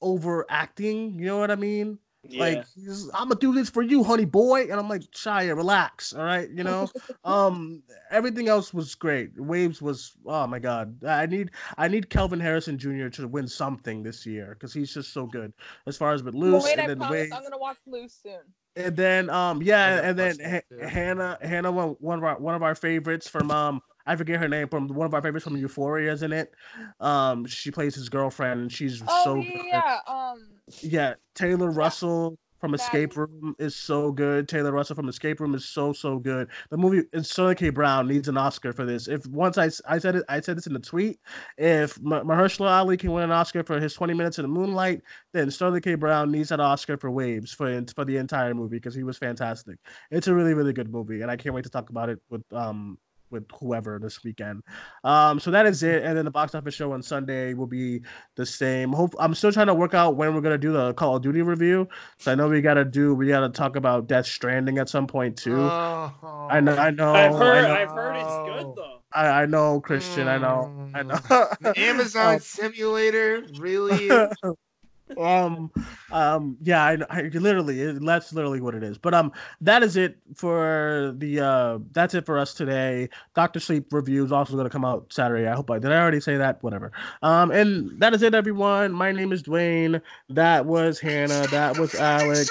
overacting. 0.00 1.18
You 1.18 1.26
know 1.26 1.38
what 1.38 1.50
I 1.50 1.56
mean? 1.56 1.98
Yeah. 2.28 2.40
Like 2.40 2.64
he's, 2.74 3.08
I'm 3.14 3.28
gonna 3.28 3.36
do 3.40 3.54
this 3.54 3.70
for 3.70 3.82
you, 3.82 4.02
honey 4.02 4.24
boy, 4.24 4.62
and 4.62 4.72
I'm 4.72 4.88
like, 4.88 5.02
Shia, 5.12 5.56
relax, 5.56 6.12
all 6.12 6.24
right, 6.24 6.50
you 6.50 6.64
know. 6.64 6.90
um, 7.24 7.82
everything 8.10 8.48
else 8.48 8.74
was 8.74 8.94
great. 8.94 9.30
Waves 9.40 9.80
was, 9.80 10.16
oh 10.26 10.46
my 10.46 10.58
god, 10.58 11.02
I 11.04 11.26
need, 11.26 11.52
I 11.78 11.86
need 11.88 12.10
Kelvin 12.10 12.40
Harrison 12.40 12.76
Jr. 12.76 13.08
to 13.08 13.28
win 13.28 13.46
something 13.46 14.02
this 14.02 14.26
year 14.26 14.50
because 14.54 14.74
he's 14.74 14.92
just 14.92 15.12
so 15.12 15.26
good. 15.26 15.52
As 15.86 15.96
far 15.96 16.12
as 16.12 16.20
but 16.22 16.34
Luce, 16.34 16.64
Wait, 16.64 16.78
I 16.78 16.82
and 16.82 16.90
then 16.90 16.98
promise 16.98 17.12
Waves, 17.20 17.32
I'm 17.32 17.42
gonna 17.44 17.56
watch 17.58 17.78
Luce 17.86 18.18
soon. 18.22 18.40
And 18.78 18.96
then 18.96 19.30
um, 19.30 19.62
yeah, 19.62 19.96
got 19.96 20.04
and 20.04 20.18
then 20.18 20.28
Buster, 20.36 20.50
Ha- 20.50 20.60
too. 20.80 20.86
Hannah, 20.86 21.38
Hannah, 21.42 21.72
one, 21.72 21.88
one 22.00 22.18
of 22.18 22.24
our 22.24 22.38
one 22.38 22.54
of 22.54 22.62
our 22.62 22.74
favorites 22.74 23.28
from 23.28 23.50
um. 23.50 23.80
I 24.06 24.16
forget 24.16 24.40
her 24.40 24.48
name 24.48 24.68
from 24.68 24.88
one 24.88 25.06
of 25.06 25.12
our 25.12 25.20
favorites 25.20 25.44
from 25.44 25.58
Euphoria, 25.58 26.10
isn't 26.14 26.32
it? 26.32 26.54
Um, 26.98 27.44
she 27.44 27.70
plays 27.70 27.94
his 27.94 28.08
girlfriend, 28.08 28.58
and 28.62 28.72
she's 28.72 29.02
Oh 29.06 29.22
so 29.24 29.34
yeah, 29.36 29.98
good. 30.06 30.10
Um, 30.12 30.48
Yeah, 30.80 31.14
Taylor 31.34 31.70
Russell 31.70 32.38
from. 32.58 32.74
Escape 32.74 33.16
Room 33.16 33.54
is 33.58 33.74
so 33.74 34.12
good. 34.12 34.48
Taylor 34.48 34.72
Russell 34.72 34.96
from 34.96 35.08
Escape 35.08 35.40
Room 35.40 35.54
is 35.54 35.64
so 35.64 35.92
so 35.92 36.18
good. 36.18 36.48
The 36.70 36.76
movie 36.76 37.02
and 37.12 37.24
Sterling 37.24 37.56
K. 37.56 37.70
Brown 37.70 38.06
needs 38.08 38.28
an 38.28 38.36
Oscar 38.36 38.72
for 38.72 38.84
this. 38.84 39.08
If 39.08 39.26
once 39.26 39.58
I, 39.58 39.70
I 39.86 39.98
said 39.98 40.16
it, 40.16 40.24
I 40.28 40.40
said 40.40 40.56
this 40.56 40.66
in 40.66 40.72
the 40.72 40.78
tweet. 40.78 41.18
If 41.56 41.96
Mahershala 42.00 42.70
Ali 42.70 42.96
can 42.96 43.12
win 43.12 43.24
an 43.24 43.30
Oscar 43.30 43.62
for 43.62 43.80
his 43.80 43.94
20 43.94 44.14
minutes 44.14 44.38
in 44.38 44.42
the 44.42 44.48
moonlight, 44.48 45.02
then 45.32 45.50
Sterling 45.50 45.82
K. 45.82 45.94
Brown 45.94 46.30
needs 46.30 46.50
an 46.50 46.60
Oscar 46.60 46.96
for 46.96 47.10
Waves 47.10 47.52
for 47.52 47.84
for 47.94 48.04
the 48.04 48.16
entire 48.16 48.54
movie 48.54 48.76
because 48.76 48.94
he 48.94 49.02
was 49.02 49.18
fantastic. 49.18 49.78
It's 50.10 50.28
a 50.28 50.34
really 50.34 50.54
really 50.54 50.72
good 50.72 50.90
movie, 50.90 51.22
and 51.22 51.30
I 51.30 51.36
can't 51.36 51.54
wait 51.54 51.64
to 51.64 51.70
talk 51.70 51.90
about 51.90 52.08
it 52.08 52.18
with 52.30 52.42
um 52.52 52.98
with 53.30 53.44
whoever 53.58 53.98
this 53.98 54.22
weekend. 54.24 54.62
Um, 55.04 55.38
so 55.40 55.50
that 55.50 55.66
is 55.66 55.82
it. 55.82 56.02
And 56.04 56.16
then 56.16 56.24
the 56.24 56.30
box 56.30 56.54
office 56.54 56.74
show 56.74 56.92
on 56.92 57.02
Sunday 57.02 57.54
will 57.54 57.66
be 57.66 58.02
the 58.36 58.46
same. 58.46 58.92
Hope 58.92 59.14
I'm 59.18 59.34
still 59.34 59.52
trying 59.52 59.66
to 59.68 59.74
work 59.74 59.94
out 59.94 60.16
when 60.16 60.34
we're 60.34 60.40
gonna 60.40 60.58
do 60.58 60.72
the 60.72 60.94
Call 60.94 61.16
of 61.16 61.22
Duty 61.22 61.42
review. 61.42 61.88
So 62.18 62.32
I 62.32 62.34
know 62.34 62.48
we 62.48 62.60
gotta 62.60 62.84
do 62.84 63.14
we 63.14 63.28
gotta 63.28 63.48
talk 63.48 63.76
about 63.76 64.06
Death 64.06 64.26
Stranding 64.26 64.78
at 64.78 64.88
some 64.88 65.06
point 65.06 65.36
too. 65.36 65.56
Oh, 65.56 66.48
I 66.50 66.60
know, 66.60 66.76
I 66.76 66.90
know, 66.90 67.14
I've 67.14 67.34
heard. 67.34 67.64
I 67.64 67.68
know, 67.68 67.74
I've 67.74 67.90
heard 67.90 68.16
it's 68.16 68.36
good 68.48 68.76
though. 68.76 69.02
I, 69.12 69.42
I 69.42 69.46
know, 69.46 69.80
Christian. 69.80 70.28
I 70.28 70.38
know, 70.38 70.90
I 70.94 71.02
know. 71.02 71.18
The 71.60 71.74
Amazon 71.76 72.40
simulator 72.40 73.42
really 73.58 74.06
is. 74.06 74.28
um 75.16 75.70
um 76.10 76.56
yeah 76.62 76.84
I, 76.84 76.98
I 77.10 77.22
literally 77.32 77.80
it, 77.80 78.04
that's 78.04 78.32
literally 78.32 78.60
what 78.60 78.74
it 78.74 78.82
is. 78.82 78.98
But 78.98 79.14
um 79.14 79.32
that 79.60 79.82
is 79.82 79.96
it 79.96 80.18
for 80.34 81.14
the 81.16 81.40
uh 81.40 81.78
that's 81.92 82.14
it 82.14 82.26
for 82.26 82.38
us 82.38 82.54
today. 82.54 83.08
Dr 83.34 83.58
sleep 83.60 83.92
review 83.92 84.24
is 84.24 84.32
also 84.32 84.54
going 84.54 84.64
to 84.64 84.70
come 84.70 84.84
out 84.84 85.12
saturday. 85.12 85.46
I 85.46 85.54
hope 85.54 85.70
i 85.70 85.78
did 85.78 85.92
i 85.92 86.00
already 86.00 86.20
say 86.20 86.36
that? 86.36 86.62
Whatever. 86.62 86.92
Um 87.22 87.50
and 87.50 87.98
that 88.00 88.14
is 88.14 88.22
it 88.22 88.34
everyone. 88.34 88.92
My 88.92 89.12
name 89.12 89.32
is 89.32 89.42
Duane. 89.42 90.00
That 90.28 90.66
was 90.66 90.98
hannah. 91.00 91.46
That 91.50 91.76
was 91.76 91.94
alex. 91.94 92.50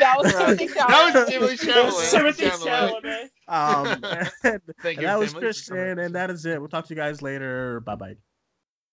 That 0.00 0.16
was 0.18 0.32
Timothy 0.32 0.68
That 0.86 1.02
was 1.02 1.14
Chalamet. 1.14 1.26
Timothy 1.26 1.56
Chalamet. 1.66 2.10
Timothy 2.10 2.44
Chalamet. 2.44 3.02
Chalamet. 3.02 3.30
um 3.48 4.04
and, 4.44 4.60
Thank 4.82 4.98
and 4.98 4.98
you, 4.98 5.06
that 5.06 5.18
was 5.18 5.32
christian 5.34 5.76
Chalamet. 5.76 6.06
and 6.06 6.14
that 6.14 6.30
is 6.30 6.46
it. 6.46 6.60
We'll 6.60 6.68
talk 6.68 6.86
to 6.86 6.94
you 6.94 7.00
guys 7.00 7.20
later. 7.22 7.80
Bye 7.80 7.96
bye 7.96 8.16